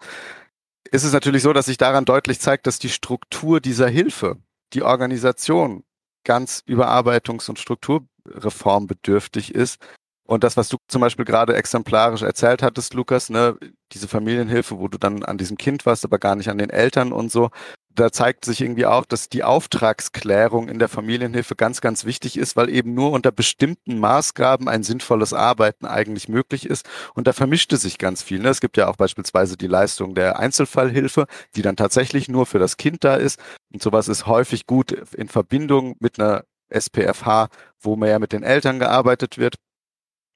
ist 0.90 1.04
es 1.04 1.12
natürlich 1.12 1.42
so, 1.42 1.52
dass 1.52 1.66
sich 1.66 1.76
daran 1.76 2.04
deutlich 2.04 2.40
zeigt, 2.40 2.66
dass 2.66 2.78
die 2.78 2.88
Struktur 2.88 3.60
dieser 3.60 3.88
Hilfe, 3.88 4.38
die 4.72 4.82
Organisation 4.82 5.84
ganz 6.24 6.62
überarbeitungs- 6.66 7.48
und 7.48 7.58
strukturreformbedürftig 7.58 9.54
ist. 9.54 9.78
Und 10.24 10.44
das, 10.44 10.56
was 10.56 10.68
du 10.68 10.76
zum 10.88 11.00
Beispiel 11.00 11.24
gerade 11.24 11.56
exemplarisch 11.56 12.22
erzählt 12.22 12.62
hattest, 12.62 12.94
Lukas, 12.94 13.28
ne, 13.28 13.58
diese 13.92 14.08
Familienhilfe, 14.08 14.78
wo 14.78 14.88
du 14.88 14.98
dann 14.98 15.24
an 15.24 15.36
diesem 15.36 15.58
Kind 15.58 15.84
warst, 15.84 16.04
aber 16.04 16.18
gar 16.18 16.36
nicht 16.36 16.48
an 16.48 16.58
den 16.58 16.70
Eltern 16.70 17.12
und 17.12 17.30
so, 17.30 17.50
da 17.94 18.10
zeigt 18.10 18.44
sich 18.44 18.60
irgendwie 18.60 18.86
auch, 18.86 19.04
dass 19.04 19.28
die 19.28 19.44
Auftragsklärung 19.44 20.68
in 20.68 20.78
der 20.78 20.88
Familienhilfe 20.88 21.56
ganz, 21.56 21.80
ganz 21.80 22.04
wichtig 22.04 22.38
ist, 22.38 22.56
weil 22.56 22.70
eben 22.70 22.94
nur 22.94 23.12
unter 23.12 23.32
bestimmten 23.32 23.98
Maßgaben 23.98 24.68
ein 24.68 24.82
sinnvolles 24.82 25.32
Arbeiten 25.32 25.86
eigentlich 25.86 26.28
möglich 26.28 26.66
ist. 26.66 26.88
Und 27.14 27.26
da 27.26 27.32
vermischte 27.32 27.76
sich 27.76 27.98
ganz 27.98 28.22
viel. 28.22 28.40
Ne? 28.40 28.48
Es 28.48 28.60
gibt 28.60 28.76
ja 28.76 28.88
auch 28.88 28.96
beispielsweise 28.96 29.56
die 29.56 29.66
Leistung 29.66 30.14
der 30.14 30.38
Einzelfallhilfe, 30.38 31.26
die 31.56 31.62
dann 31.62 31.76
tatsächlich 31.76 32.28
nur 32.28 32.46
für 32.46 32.58
das 32.58 32.76
Kind 32.76 33.04
da 33.04 33.16
ist. 33.16 33.38
Und 33.72 33.82
sowas 33.82 34.08
ist 34.08 34.26
häufig 34.26 34.66
gut 34.66 34.92
in 34.92 35.28
Verbindung 35.28 35.96
mit 36.00 36.18
einer 36.18 36.44
SPFH, 36.68 37.48
wo 37.80 37.96
mehr 37.96 38.18
mit 38.18 38.32
den 38.32 38.42
Eltern 38.42 38.78
gearbeitet 38.78 39.38
wird 39.38 39.56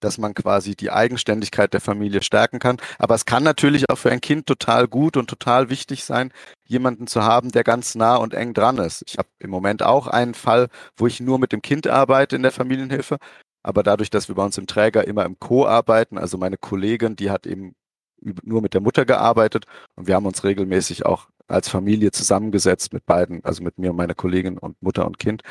dass 0.00 0.18
man 0.18 0.34
quasi 0.34 0.76
die 0.76 0.90
Eigenständigkeit 0.90 1.72
der 1.72 1.80
Familie 1.80 2.22
stärken 2.22 2.58
kann. 2.58 2.78
Aber 2.98 3.14
es 3.14 3.24
kann 3.24 3.42
natürlich 3.42 3.88
auch 3.90 3.98
für 3.98 4.10
ein 4.10 4.20
Kind 4.20 4.46
total 4.46 4.88
gut 4.88 5.16
und 5.16 5.28
total 5.28 5.70
wichtig 5.70 6.04
sein, 6.04 6.32
jemanden 6.66 7.06
zu 7.06 7.22
haben, 7.22 7.50
der 7.50 7.64
ganz 7.64 7.94
nah 7.94 8.16
und 8.16 8.34
eng 8.34 8.54
dran 8.54 8.78
ist. 8.78 9.02
Ich 9.06 9.18
habe 9.18 9.28
im 9.38 9.50
Moment 9.50 9.82
auch 9.82 10.06
einen 10.06 10.34
Fall, 10.34 10.68
wo 10.96 11.06
ich 11.06 11.20
nur 11.20 11.38
mit 11.38 11.52
dem 11.52 11.62
Kind 11.62 11.86
arbeite 11.86 12.36
in 12.36 12.42
der 12.42 12.52
Familienhilfe. 12.52 13.18
Aber 13.62 13.82
dadurch, 13.82 14.10
dass 14.10 14.28
wir 14.28 14.34
bei 14.36 14.44
uns 14.44 14.58
im 14.58 14.66
Träger 14.66 15.06
immer 15.06 15.24
im 15.24 15.38
Co 15.40 15.66
arbeiten, 15.66 16.18
also 16.18 16.38
meine 16.38 16.56
Kollegin, 16.56 17.16
die 17.16 17.30
hat 17.30 17.46
eben 17.46 17.74
nur 18.20 18.62
mit 18.62 18.74
der 18.74 18.80
Mutter 18.80 19.04
gearbeitet 19.04 19.66
und 19.94 20.06
wir 20.06 20.14
haben 20.14 20.26
uns 20.26 20.44
regelmäßig 20.44 21.04
auch 21.04 21.28
als 21.48 21.68
Familie 21.68 22.10
zusammengesetzt 22.10 22.92
mit 22.92 23.06
beiden, 23.06 23.44
also 23.44 23.62
mit 23.62 23.78
mir 23.78 23.90
und 23.90 23.96
meiner 23.96 24.14
Kollegin 24.14 24.58
und 24.58 24.80
Mutter 24.82 25.06
und 25.06 25.18
Kind 25.18 25.42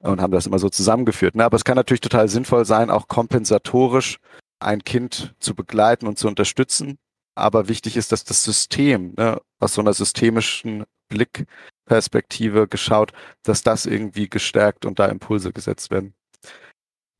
und 0.00 0.20
haben 0.20 0.32
das 0.32 0.46
immer 0.46 0.58
so 0.58 0.68
zusammengeführt. 0.68 1.36
Ne? 1.36 1.44
Aber 1.44 1.56
es 1.56 1.64
kann 1.64 1.76
natürlich 1.76 2.00
total 2.00 2.28
sinnvoll 2.28 2.64
sein, 2.64 2.90
auch 2.90 3.08
kompensatorisch 3.08 4.18
ein 4.58 4.82
Kind 4.82 5.34
zu 5.38 5.54
begleiten 5.54 6.06
und 6.06 6.18
zu 6.18 6.28
unterstützen. 6.28 6.98
Aber 7.34 7.68
wichtig 7.68 7.96
ist, 7.96 8.12
dass 8.12 8.24
das 8.24 8.42
System, 8.42 9.14
ne, 9.16 9.40
aus 9.60 9.74
so 9.74 9.82
einer 9.82 9.92
systemischen 9.92 10.84
Blickperspektive 11.08 12.66
geschaut, 12.66 13.12
dass 13.42 13.62
das 13.62 13.86
irgendwie 13.86 14.28
gestärkt 14.28 14.86
und 14.86 14.98
da 14.98 15.06
Impulse 15.06 15.52
gesetzt 15.52 15.90
werden. 15.90 16.14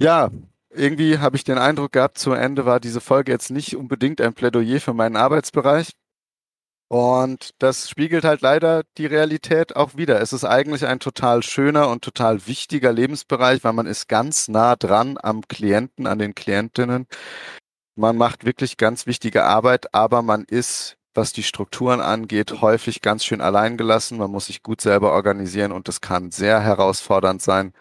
Ja, 0.01 0.31
irgendwie 0.71 1.19
habe 1.19 1.37
ich 1.37 1.45
den 1.45 1.59
Eindruck 1.59 1.93
gehabt, 1.93 2.19
zu 2.19 2.33
Ende 2.33 2.67
war 2.67 2.81
diese 2.81 3.01
Folge 3.01 3.33
jetzt 3.33 3.51
nicht 3.51 3.77
unbedingt 3.77 4.21
ein 4.21 4.35
Plädoyer 4.35 4.81
für 4.81 4.95
meinen 4.95 5.17
Arbeitsbereich. 5.17 5.93
Und 6.89 7.51
das 7.59 7.91
spiegelt 7.91 8.25
halt 8.25 8.43
leider 8.43 8.85
die 8.97 9.07
Realität 9.07 9.75
auch 9.75 9.97
wieder. 9.97 10.21
Es 10.21 10.33
ist 10.33 10.45
eigentlich 10.45 10.87
ein 10.87 11.01
total 11.01 11.43
schöner 11.43 11.89
und 11.89 12.03
total 12.03 12.47
wichtiger 12.47 12.93
Lebensbereich, 12.93 13.65
weil 13.65 13.73
man 13.73 13.87
ist 13.87 14.09
ganz 14.09 14.47
nah 14.47 14.77
dran 14.77 15.19
am 15.21 15.43
Klienten, 15.49 16.07
an 16.07 16.21
den 16.21 16.35
Klientinnen. 16.37 17.07
Man 17.97 18.17
macht 18.17 18.45
wirklich 18.45 18.77
ganz 18.77 19.07
wichtige 19.07 19.45
Arbeit, 19.45 19.95
aber 19.95 20.23
man 20.23 20.45
ist, 20.45 20.97
was 21.15 21.33
die 21.33 21.43
Strukturen 21.43 22.01
angeht, 22.01 22.61
häufig 22.61 23.01
ganz 23.03 23.25
schön 23.25 23.41
alleingelassen. 23.41 24.19
Man 24.19 24.31
muss 24.31 24.47
sich 24.47 24.63
gut 24.63 24.81
selber 24.81 25.13
organisieren 25.13 25.73
und 25.73 25.89
es 25.89 26.01
kann 26.01 26.31
sehr 26.31 26.61
herausfordernd 26.61 27.43
sein, 27.43 27.73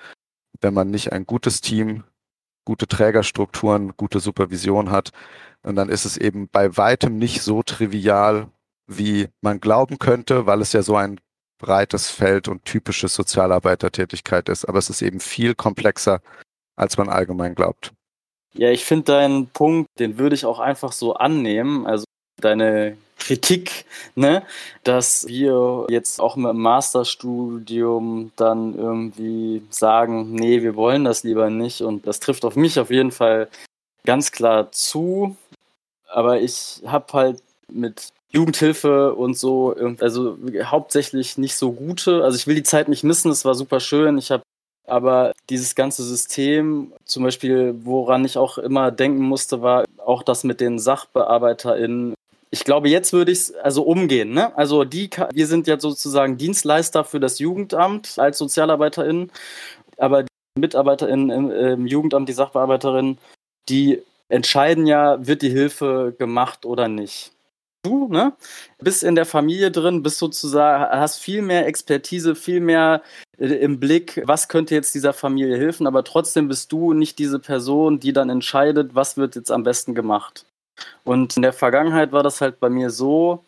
wenn 0.62 0.74
man 0.74 0.90
nicht 0.90 1.12
ein 1.12 1.26
gutes 1.28 1.62
Team, 1.62 2.06
gute 2.66 2.88
Trägerstrukturen, 2.88 3.96
gute 3.98 4.20
Supervision 4.20 4.90
hat. 4.90 5.12
Und 5.62 5.76
dann 5.76 5.90
ist 5.90 6.06
es 6.06 6.18
eben 6.18 6.48
bei 6.50 6.78
weitem 6.78 7.18
nicht 7.18 7.42
so 7.42 7.62
trivial, 7.62 8.50
wie 8.88 9.28
man 9.42 9.60
glauben 9.60 10.00
könnte, 10.00 10.46
weil 10.46 10.62
es 10.62 10.74
ja 10.74 10.82
so 10.82 10.96
ein 10.96 11.20
breites 11.58 12.10
Feld 12.10 12.48
und 12.48 12.66
typische 12.66 13.08
Sozialarbeitertätigkeit 13.08 14.50
ist. 14.50 14.66
Aber 14.66 14.80
es 14.80 14.90
ist 14.90 15.02
eben 15.02 15.20
viel 15.20 15.56
komplexer, 15.56 16.22
als 16.76 16.98
man 16.98 17.10
allgemein 17.10 17.56
glaubt. 17.56 17.92
Ja, 18.54 18.70
ich 18.70 18.86
finde 18.86 19.06
deinen 19.06 19.48
Punkt, 19.48 19.90
den 20.00 20.18
würde 20.18 20.36
ich 20.36 20.46
auch 20.46 20.60
einfach 20.60 20.92
so 20.92 21.14
annehmen. 21.16 21.86
Also 21.86 22.06
deine 22.42 22.98
Kritik, 23.18 23.86
ne, 24.16 24.44
dass 24.84 25.28
wir 25.28 25.88
jetzt 25.90 26.20
auch 26.20 26.36
mit 26.36 26.52
dem 26.52 26.62
Masterstudium 26.62 28.32
dann 28.36 28.78
irgendwie 28.78 29.64
sagen, 29.70 30.32
nee, 30.32 30.62
wir 30.62 30.76
wollen 30.76 31.06
das 31.06 31.24
lieber 31.24 31.50
nicht. 31.50 31.82
Und 31.82 32.08
das 32.08 32.20
trifft 32.20 32.46
auf 32.46 32.56
mich 32.56 32.80
auf 32.80 32.92
jeden 32.92 33.12
Fall 33.12 33.50
ganz 34.06 34.32
klar 34.32 34.72
zu. 34.72 35.36
Aber 36.08 36.40
ich 36.40 36.82
habe 36.86 37.14
halt 37.14 37.42
mit 37.68 38.10
Jugendhilfe 38.32 39.14
und 39.14 39.38
so, 39.38 39.76
also 40.00 40.38
hauptsächlich 40.64 41.38
nicht 41.38 41.56
so 41.56 41.72
gute. 41.72 42.24
Also 42.24 42.38
ich 42.38 42.48
will 42.48 42.56
die 42.56 42.64
Zeit 42.64 42.90
nicht 42.90 43.04
missen, 43.04 43.32
es 43.32 43.46
war 43.46 43.56
super 43.56 43.80
schön. 43.80 44.18
Ich 44.18 44.32
habe 44.32 44.44
aber 44.88 45.32
dieses 45.50 45.76
ganze 45.76 46.04
System, 46.04 46.94
zum 47.06 47.24
Beispiel, 47.24 47.76
woran 47.84 48.26
ich 48.26 48.38
auch 48.38 48.58
immer 48.58 48.92
denken 48.92 49.22
musste, 49.22 49.62
war 49.62 49.86
auch 49.98 50.22
das 50.22 50.44
mit 50.44 50.62
den 50.62 50.80
SachbearbeiterInnen. 50.80 52.14
Ich 52.52 52.64
glaube, 52.64 52.90
jetzt 52.90 53.12
würde 53.12 53.32
ich 53.32 53.40
es 53.40 53.56
also 53.56 53.84
umgehen. 53.84 54.34
Ne? 54.34 54.56
Also 54.58 54.84
die, 54.84 55.10
wir 55.34 55.48
sind 55.48 55.68
jetzt 55.68 55.82
sozusagen 55.82 56.38
Dienstleister 56.38 57.04
für 57.04 57.20
das 57.20 57.40
Jugendamt 57.40 58.20
als 58.20 58.38
SozialarbeiterInnen, 58.38 59.32
aber 59.98 60.24
die 60.24 60.30
MitarbeiterInnen 60.60 61.30
im, 61.30 61.52
im 61.52 61.88
Jugendamt, 61.88 62.30
die 62.30 62.34
SachbearbeiterInnen, 62.34 63.18
die 63.70 64.02
entscheiden 64.30 64.88
ja, 64.88 65.26
wird 65.26 65.42
die 65.42 65.50
Hilfe 65.50 66.14
gemacht 66.18 66.66
oder 66.66 66.88
nicht 66.88 67.35
du, 67.86 68.08
ne? 68.08 68.34
Bist 68.80 69.04
in 69.04 69.16
der 69.16 69.26
Familie 69.26 69.72
drin, 69.72 70.04
bist 70.04 70.18
sozusagen, 70.18 70.84
hast 71.00 71.20
viel 71.20 71.42
mehr 71.42 71.68
Expertise, 71.68 72.36
viel 72.36 72.60
mehr 72.60 73.02
äh, 73.38 73.46
im 73.46 73.80
Blick, 73.80 74.22
was 74.26 74.48
könnte 74.48 74.76
jetzt 74.76 74.96
dieser 74.96 75.14
Familie 75.14 75.58
helfen, 75.58 75.88
aber 75.88 76.04
trotzdem 76.04 76.48
bist 76.48 76.72
du 76.72 76.94
nicht 76.94 77.20
diese 77.20 77.40
Person, 77.40 78.00
die 78.00 78.14
dann 78.14 78.30
entscheidet, 78.30 78.96
was 78.96 79.18
wird 79.18 79.36
jetzt 79.36 79.52
am 79.52 79.64
besten 79.64 79.96
gemacht. 79.96 80.46
Und 81.04 81.36
in 81.38 81.42
der 81.42 81.54
Vergangenheit 81.54 82.12
war 82.12 82.24
das 82.24 82.42
halt 82.42 82.60
bei 82.60 82.70
mir 82.70 82.90
so, 82.90 83.46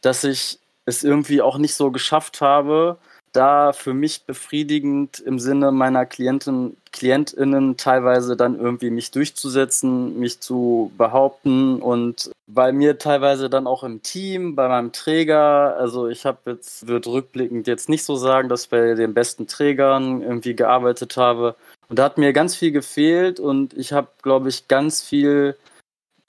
dass 0.00 0.24
ich 0.24 0.60
es 0.84 1.04
irgendwie 1.04 1.42
auch 1.42 1.58
nicht 1.58 1.74
so 1.74 1.90
geschafft 1.90 2.40
habe, 2.40 2.98
da 3.32 3.72
für 3.72 3.94
mich 3.94 4.24
befriedigend 4.24 5.20
im 5.20 5.38
Sinne 5.38 5.70
meiner 5.70 6.04
Klienten, 6.04 6.76
KlientInnen 6.92 7.76
teilweise 7.76 8.36
dann 8.36 8.58
irgendwie 8.58 8.90
mich 8.90 9.12
durchzusetzen, 9.12 10.18
mich 10.18 10.40
zu 10.40 10.90
behaupten 10.98 11.80
und 11.80 12.30
bei 12.48 12.72
mir 12.72 12.98
teilweise 12.98 13.48
dann 13.48 13.68
auch 13.68 13.84
im 13.84 14.02
Team, 14.02 14.56
bei 14.56 14.68
meinem 14.68 14.92
Träger, 14.92 15.76
also 15.76 16.08
ich 16.08 16.26
habe 16.26 16.52
jetzt, 16.52 16.88
würde 16.88 17.10
rückblickend 17.10 17.68
jetzt 17.68 17.88
nicht 17.88 18.04
so 18.04 18.16
sagen, 18.16 18.48
dass 18.48 18.64
ich 18.64 18.70
bei 18.70 18.94
den 18.94 19.14
besten 19.14 19.46
Trägern 19.46 20.22
irgendwie 20.22 20.56
gearbeitet 20.56 21.16
habe. 21.16 21.54
Und 21.88 21.98
da 21.98 22.04
hat 22.04 22.18
mir 22.18 22.32
ganz 22.32 22.56
viel 22.56 22.72
gefehlt 22.72 23.38
und 23.38 23.74
ich 23.74 23.92
habe, 23.92 24.08
glaube 24.22 24.48
ich, 24.48 24.66
ganz 24.66 25.02
viel, 25.02 25.56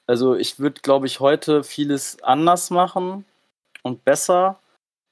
also 0.06 0.36
ich 0.36 0.60
würde, 0.60 0.82
glaube 0.82 1.08
ich, 1.08 1.20
heute 1.20 1.64
vieles 1.64 2.22
anders 2.22 2.70
machen 2.70 3.26
und 3.82 4.06
besser 4.06 4.61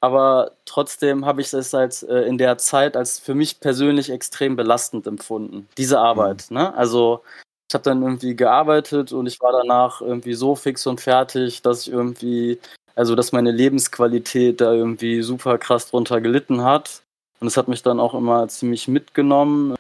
aber 0.02 0.52
trotzdem 0.66 1.26
habe 1.26 1.42
ich 1.42 1.54
es 1.54 1.74
als 1.74 2.04
äh, 2.04 2.22
in 2.22 2.38
der 2.38 2.58
Zeit 2.58 2.96
als 2.96 3.20
für 3.20 3.36
mich 3.36 3.60
persönlich 3.60 4.10
extrem 4.10 4.56
belastend 4.56 5.08
empfunden, 5.08 5.68
diese 5.78 6.00
Arbeit. 6.00 6.46
Mhm. 6.50 6.58
Ne? 6.58 6.74
Also 6.74 7.22
ich 7.70 7.76
habe 7.76 7.84
dann 7.84 8.02
irgendwie 8.02 8.36
gearbeitet 8.36 9.12
und 9.12 9.28
ich 9.28 9.40
war 9.42 9.52
danach 9.52 10.02
irgendwie 10.02 10.34
so 10.34 10.56
fix 10.56 10.88
und 10.88 11.02
fertig, 11.02 11.62
dass 11.62 11.82
ich 11.82 11.94
irgendwie, 11.94 12.60
also 12.96 13.16
dass 13.16 13.32
meine 13.32 13.52
Lebensqualität 13.52 14.60
da 14.60 14.74
irgendwie 14.74 15.22
super 15.22 15.58
krass 15.60 15.90
drunter 15.90 16.20
gelitten 16.20 16.64
hat. 16.64 17.04
Und 17.40 17.48
es 17.48 17.58
hat 17.58 17.68
mich 17.68 17.84
dann 17.84 18.00
auch 18.00 18.16
immer 18.16 18.48
ziemlich 18.48 18.88
mitgenommen. 18.88 19.76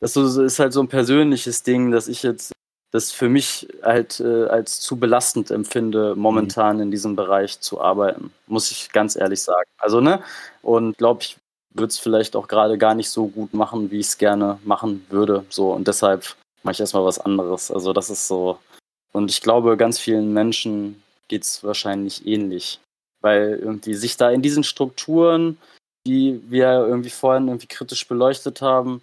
Das 0.00 0.16
ist 0.16 0.58
halt 0.58 0.72
so 0.72 0.80
ein 0.80 0.88
persönliches 0.88 1.62
Ding, 1.62 1.90
dass 1.90 2.06
ich 2.06 2.22
jetzt 2.22 2.52
das 2.96 3.12
für 3.12 3.28
mich 3.28 3.68
halt 3.82 4.20
äh, 4.20 4.46
als 4.46 4.80
zu 4.80 4.96
belastend 4.96 5.50
empfinde, 5.50 6.14
momentan 6.16 6.76
mhm. 6.76 6.82
in 6.84 6.90
diesem 6.90 7.14
Bereich 7.14 7.60
zu 7.60 7.80
arbeiten, 7.80 8.32
muss 8.46 8.70
ich 8.70 8.90
ganz 8.90 9.16
ehrlich 9.16 9.42
sagen. 9.42 9.68
Also, 9.76 10.00
ne? 10.00 10.22
Und 10.62 10.96
glaube 10.96 11.22
ich, 11.22 11.36
würde 11.74 11.88
es 11.88 11.98
vielleicht 11.98 12.34
auch 12.36 12.48
gerade 12.48 12.78
gar 12.78 12.94
nicht 12.94 13.10
so 13.10 13.26
gut 13.26 13.52
machen, 13.52 13.90
wie 13.90 14.00
ich 14.00 14.06
es 14.06 14.18
gerne 14.18 14.58
machen 14.64 15.04
würde. 15.10 15.44
So, 15.50 15.72
und 15.72 15.86
deshalb 15.86 16.36
mache 16.62 16.72
ich 16.72 16.80
erstmal 16.80 17.04
was 17.04 17.18
anderes. 17.18 17.70
Also, 17.70 17.92
das 17.92 18.08
ist 18.08 18.26
so. 18.26 18.58
Und 19.12 19.30
ich 19.30 19.42
glaube, 19.42 19.76
ganz 19.76 19.98
vielen 19.98 20.32
Menschen 20.32 21.02
geht 21.28 21.42
es 21.42 21.62
wahrscheinlich 21.62 22.26
ähnlich. 22.26 22.80
Weil 23.20 23.58
irgendwie 23.62 23.94
sich 23.94 24.16
da 24.16 24.30
in 24.30 24.40
diesen 24.40 24.64
Strukturen, 24.64 25.58
die 26.06 26.40
wir 26.48 26.86
irgendwie 26.86 27.10
vorhin 27.10 27.48
irgendwie 27.48 27.66
kritisch 27.66 28.08
beleuchtet 28.08 28.62
haben, 28.62 29.02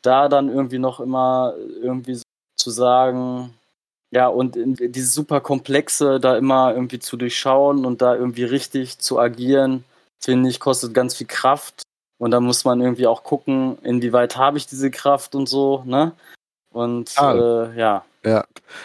da 0.00 0.28
dann 0.28 0.48
irgendwie 0.48 0.78
noch 0.78 1.00
immer 1.00 1.54
irgendwie 1.82 2.23
zu 2.56 2.70
sagen, 2.70 3.54
ja, 4.10 4.28
und 4.28 4.56
dieses 4.56 5.12
super 5.12 5.40
komplexe 5.40 6.20
da 6.20 6.36
immer 6.36 6.72
irgendwie 6.72 7.00
zu 7.00 7.16
durchschauen 7.16 7.84
und 7.84 8.00
da 8.00 8.14
irgendwie 8.14 8.44
richtig 8.44 8.98
zu 8.98 9.18
agieren, 9.18 9.84
finde 10.20 10.48
ich, 10.50 10.60
kostet 10.60 10.94
ganz 10.94 11.16
viel 11.16 11.26
Kraft. 11.26 11.82
Und 12.18 12.30
da 12.30 12.40
muss 12.40 12.64
man 12.64 12.80
irgendwie 12.80 13.08
auch 13.08 13.24
gucken, 13.24 13.76
inwieweit 13.82 14.36
habe 14.36 14.56
ich 14.56 14.66
diese 14.66 14.90
Kraft 14.90 15.34
und 15.34 15.48
so, 15.48 15.82
ne? 15.84 16.12
Und 16.70 17.12
ah, 17.16 17.34
äh, 17.34 17.78
ja. 17.78 18.04
Ja. 18.24 18.44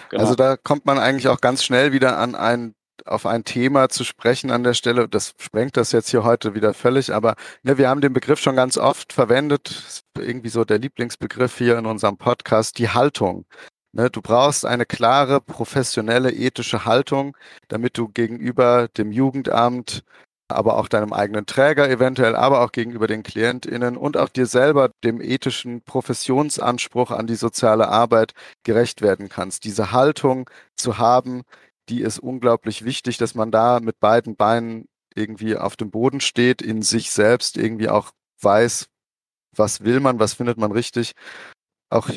Genau. 0.09 0.23
Also 0.23 0.35
da 0.35 0.57
kommt 0.57 0.85
man 0.85 0.97
eigentlich 0.97 1.27
auch 1.27 1.41
ganz 1.41 1.63
schnell 1.63 1.93
wieder 1.93 2.17
an 2.17 2.35
ein 2.35 2.73
auf 3.09 3.25
ein 3.25 3.43
Thema 3.43 3.89
zu 3.89 4.03
sprechen 4.03 4.51
an 4.51 4.63
der 4.63 4.73
Stelle. 4.73 5.07
Das 5.09 5.33
sprengt 5.39 5.77
das 5.77 5.91
jetzt 5.91 6.09
hier 6.09 6.23
heute 6.23 6.55
wieder 6.55 6.73
völlig, 6.73 7.13
aber 7.13 7.35
ne, 7.63 7.77
wir 7.77 7.89
haben 7.89 8.01
den 8.01 8.13
Begriff 8.13 8.39
schon 8.39 8.55
ganz 8.55 8.77
oft 8.77 9.13
verwendet, 9.13 10.03
irgendwie 10.17 10.49
so 10.49 10.65
der 10.65 10.79
Lieblingsbegriff 10.79 11.57
hier 11.57 11.77
in 11.77 11.85
unserem 11.85 12.17
Podcast, 12.17 12.77
die 12.77 12.89
Haltung. 12.89 13.45
Ne, 13.91 14.09
du 14.09 14.21
brauchst 14.21 14.65
eine 14.65 14.85
klare, 14.85 15.41
professionelle, 15.41 16.31
ethische 16.31 16.85
Haltung, 16.85 17.35
damit 17.69 17.97
du 17.97 18.07
gegenüber 18.07 18.87
dem 18.87 19.11
Jugendamt, 19.11 20.03
aber 20.47 20.77
auch 20.77 20.87
deinem 20.87 21.13
eigenen 21.13 21.45
Träger 21.45 21.89
eventuell, 21.89 22.35
aber 22.35 22.61
auch 22.61 22.71
gegenüber 22.71 23.07
den 23.07 23.23
KlientInnen 23.23 23.97
und 23.97 24.17
auch 24.17 24.29
dir 24.29 24.47
selber 24.47 24.89
dem 25.03 25.21
ethischen 25.21 25.81
Professionsanspruch 25.81 27.11
an 27.11 27.27
die 27.27 27.35
soziale 27.35 27.87
Arbeit 27.87 28.33
gerecht 28.63 29.01
werden 29.01 29.29
kannst. 29.29 29.63
Diese 29.63 29.91
Haltung 29.91 30.49
zu 30.75 30.97
haben, 30.97 31.43
die 31.89 32.01
ist 32.01 32.19
unglaublich 32.19 32.85
wichtig, 32.85 33.17
dass 33.17 33.35
man 33.35 33.51
da 33.51 33.79
mit 33.79 33.99
beiden 33.99 34.35
Beinen 34.35 34.87
irgendwie 35.15 35.57
auf 35.57 35.75
dem 35.75 35.91
Boden 35.91 36.21
steht, 36.21 36.61
in 36.61 36.81
sich 36.81 37.11
selbst 37.11 37.57
irgendwie 37.57 37.89
auch 37.89 38.11
weiß, 38.41 38.87
was 39.55 39.81
will 39.83 39.99
man, 39.99 40.19
was 40.19 40.33
findet 40.33 40.57
man 40.57 40.71
richtig. 40.71 41.13
Auch 41.89 42.09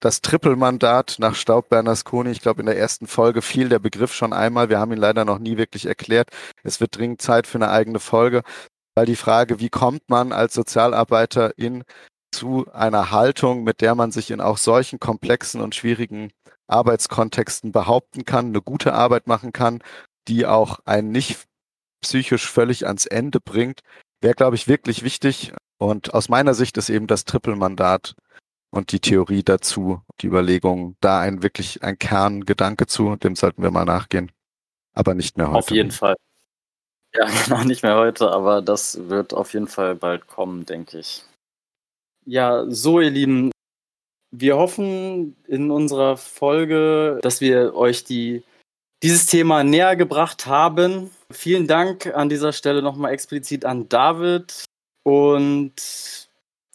das 0.00 0.20
Trippelmandat 0.20 1.16
nach 1.18 1.34
Staub 1.34 1.68
Bernasconi, 1.68 2.30
ich 2.30 2.40
glaube 2.40 2.60
in 2.60 2.66
der 2.66 2.78
ersten 2.78 3.06
Folge 3.06 3.42
fiel 3.42 3.68
der 3.68 3.78
Begriff 3.78 4.12
schon 4.14 4.32
einmal, 4.32 4.68
wir 4.68 4.78
haben 4.78 4.92
ihn 4.92 4.98
leider 4.98 5.24
noch 5.24 5.38
nie 5.38 5.56
wirklich 5.56 5.86
erklärt. 5.86 6.30
Es 6.62 6.80
wird 6.80 6.96
dringend 6.96 7.22
Zeit 7.22 7.46
für 7.46 7.58
eine 7.58 7.70
eigene 7.70 7.98
Folge, 7.98 8.42
weil 8.94 9.06
die 9.06 9.16
Frage, 9.16 9.58
wie 9.58 9.70
kommt 9.70 10.08
man 10.08 10.32
als 10.32 10.54
Sozialarbeiter 10.54 11.58
in 11.58 11.82
zu 12.32 12.66
einer 12.72 13.10
Haltung, 13.10 13.64
mit 13.64 13.80
der 13.80 13.94
man 13.94 14.12
sich 14.12 14.30
in 14.30 14.40
auch 14.40 14.58
solchen 14.58 15.00
komplexen 15.00 15.60
und 15.60 15.74
schwierigen 15.74 16.30
Arbeitskontexten 16.68 17.72
behaupten 17.72 18.24
kann, 18.24 18.46
eine 18.46 18.62
gute 18.62 18.92
Arbeit 18.94 19.26
machen 19.26 19.52
kann, 19.52 19.82
die 20.28 20.46
auch 20.46 20.80
einen 20.84 21.10
nicht 21.10 21.46
psychisch 22.00 22.50
völlig 22.50 22.86
ans 22.86 23.06
Ende 23.06 23.40
bringt, 23.40 23.80
wäre, 24.20 24.34
glaube 24.34 24.56
ich, 24.56 24.68
wirklich 24.68 25.02
wichtig. 25.02 25.52
Und 25.78 26.14
aus 26.14 26.28
meiner 26.28 26.54
Sicht 26.54 26.76
ist 26.76 26.88
eben 26.88 27.06
das 27.06 27.24
Trippelmandat 27.24 28.14
und 28.70 28.92
die 28.92 29.00
Theorie 29.00 29.42
dazu, 29.42 30.02
die 30.20 30.26
Überlegung, 30.26 30.96
da 31.00 31.20
ein 31.20 31.42
wirklich 31.42 31.82
ein 31.82 31.98
Kerngedanke 31.98 32.86
zu, 32.86 33.16
dem 33.16 33.36
sollten 33.36 33.62
wir 33.62 33.70
mal 33.70 33.84
nachgehen. 33.84 34.32
Aber 34.94 35.14
nicht 35.14 35.36
mehr 35.36 35.48
heute. 35.48 35.58
Auf 35.58 35.70
jeden 35.70 35.90
Fall. 35.90 36.16
Ja, 37.14 37.26
genau, 37.44 37.64
nicht 37.64 37.82
mehr 37.82 37.96
heute, 37.96 38.30
aber 38.30 38.62
das 38.62 39.08
wird 39.08 39.34
auf 39.34 39.52
jeden 39.52 39.68
Fall 39.68 39.94
bald 39.94 40.26
kommen, 40.26 40.66
denke 40.66 40.98
ich. 40.98 41.24
Ja, 42.24 42.64
so 42.68 43.00
ihr 43.00 43.10
Lieben, 43.10 43.52
wir 44.30 44.56
hoffen 44.56 45.36
in 45.46 45.70
unserer 45.70 46.16
Folge, 46.16 47.18
dass 47.22 47.40
wir 47.40 47.74
euch 47.74 48.04
die, 48.04 48.42
dieses 49.02 49.26
Thema 49.26 49.64
näher 49.64 49.96
gebracht 49.96 50.46
haben. 50.46 51.10
Vielen 51.30 51.66
Dank 51.66 52.06
an 52.14 52.28
dieser 52.28 52.52
Stelle 52.52 52.82
nochmal 52.82 53.12
explizit 53.12 53.64
an 53.64 53.88
David 53.88 54.64
und 55.04 56.28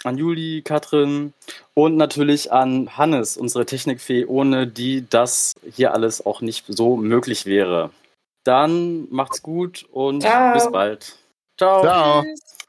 an 0.04 0.18
Juli, 0.18 0.62
Katrin 0.64 1.34
und 1.74 1.96
natürlich 1.98 2.52
an 2.52 2.98
Hannes, 2.98 3.38
unsere 3.38 3.66
Technikfee, 3.66 4.26
ohne 4.26 4.68
die 4.68 5.06
das 5.10 5.54
hier 5.72 5.94
alles 5.94 6.26
auch 6.26 6.42
nicht 6.42 6.66
so 6.68 6.98
möglich 6.98 7.46
wäre. 7.46 7.92
Dann 8.44 9.08
macht's 9.12 9.44
gut 9.44 9.86
und 9.92 10.22
Ciao. 10.22 10.54
bis 10.54 10.72
bald. 10.72 11.18
Ciao. 11.58 11.82
Ciao. 11.84 12.24
Tschüss. 12.24 12.61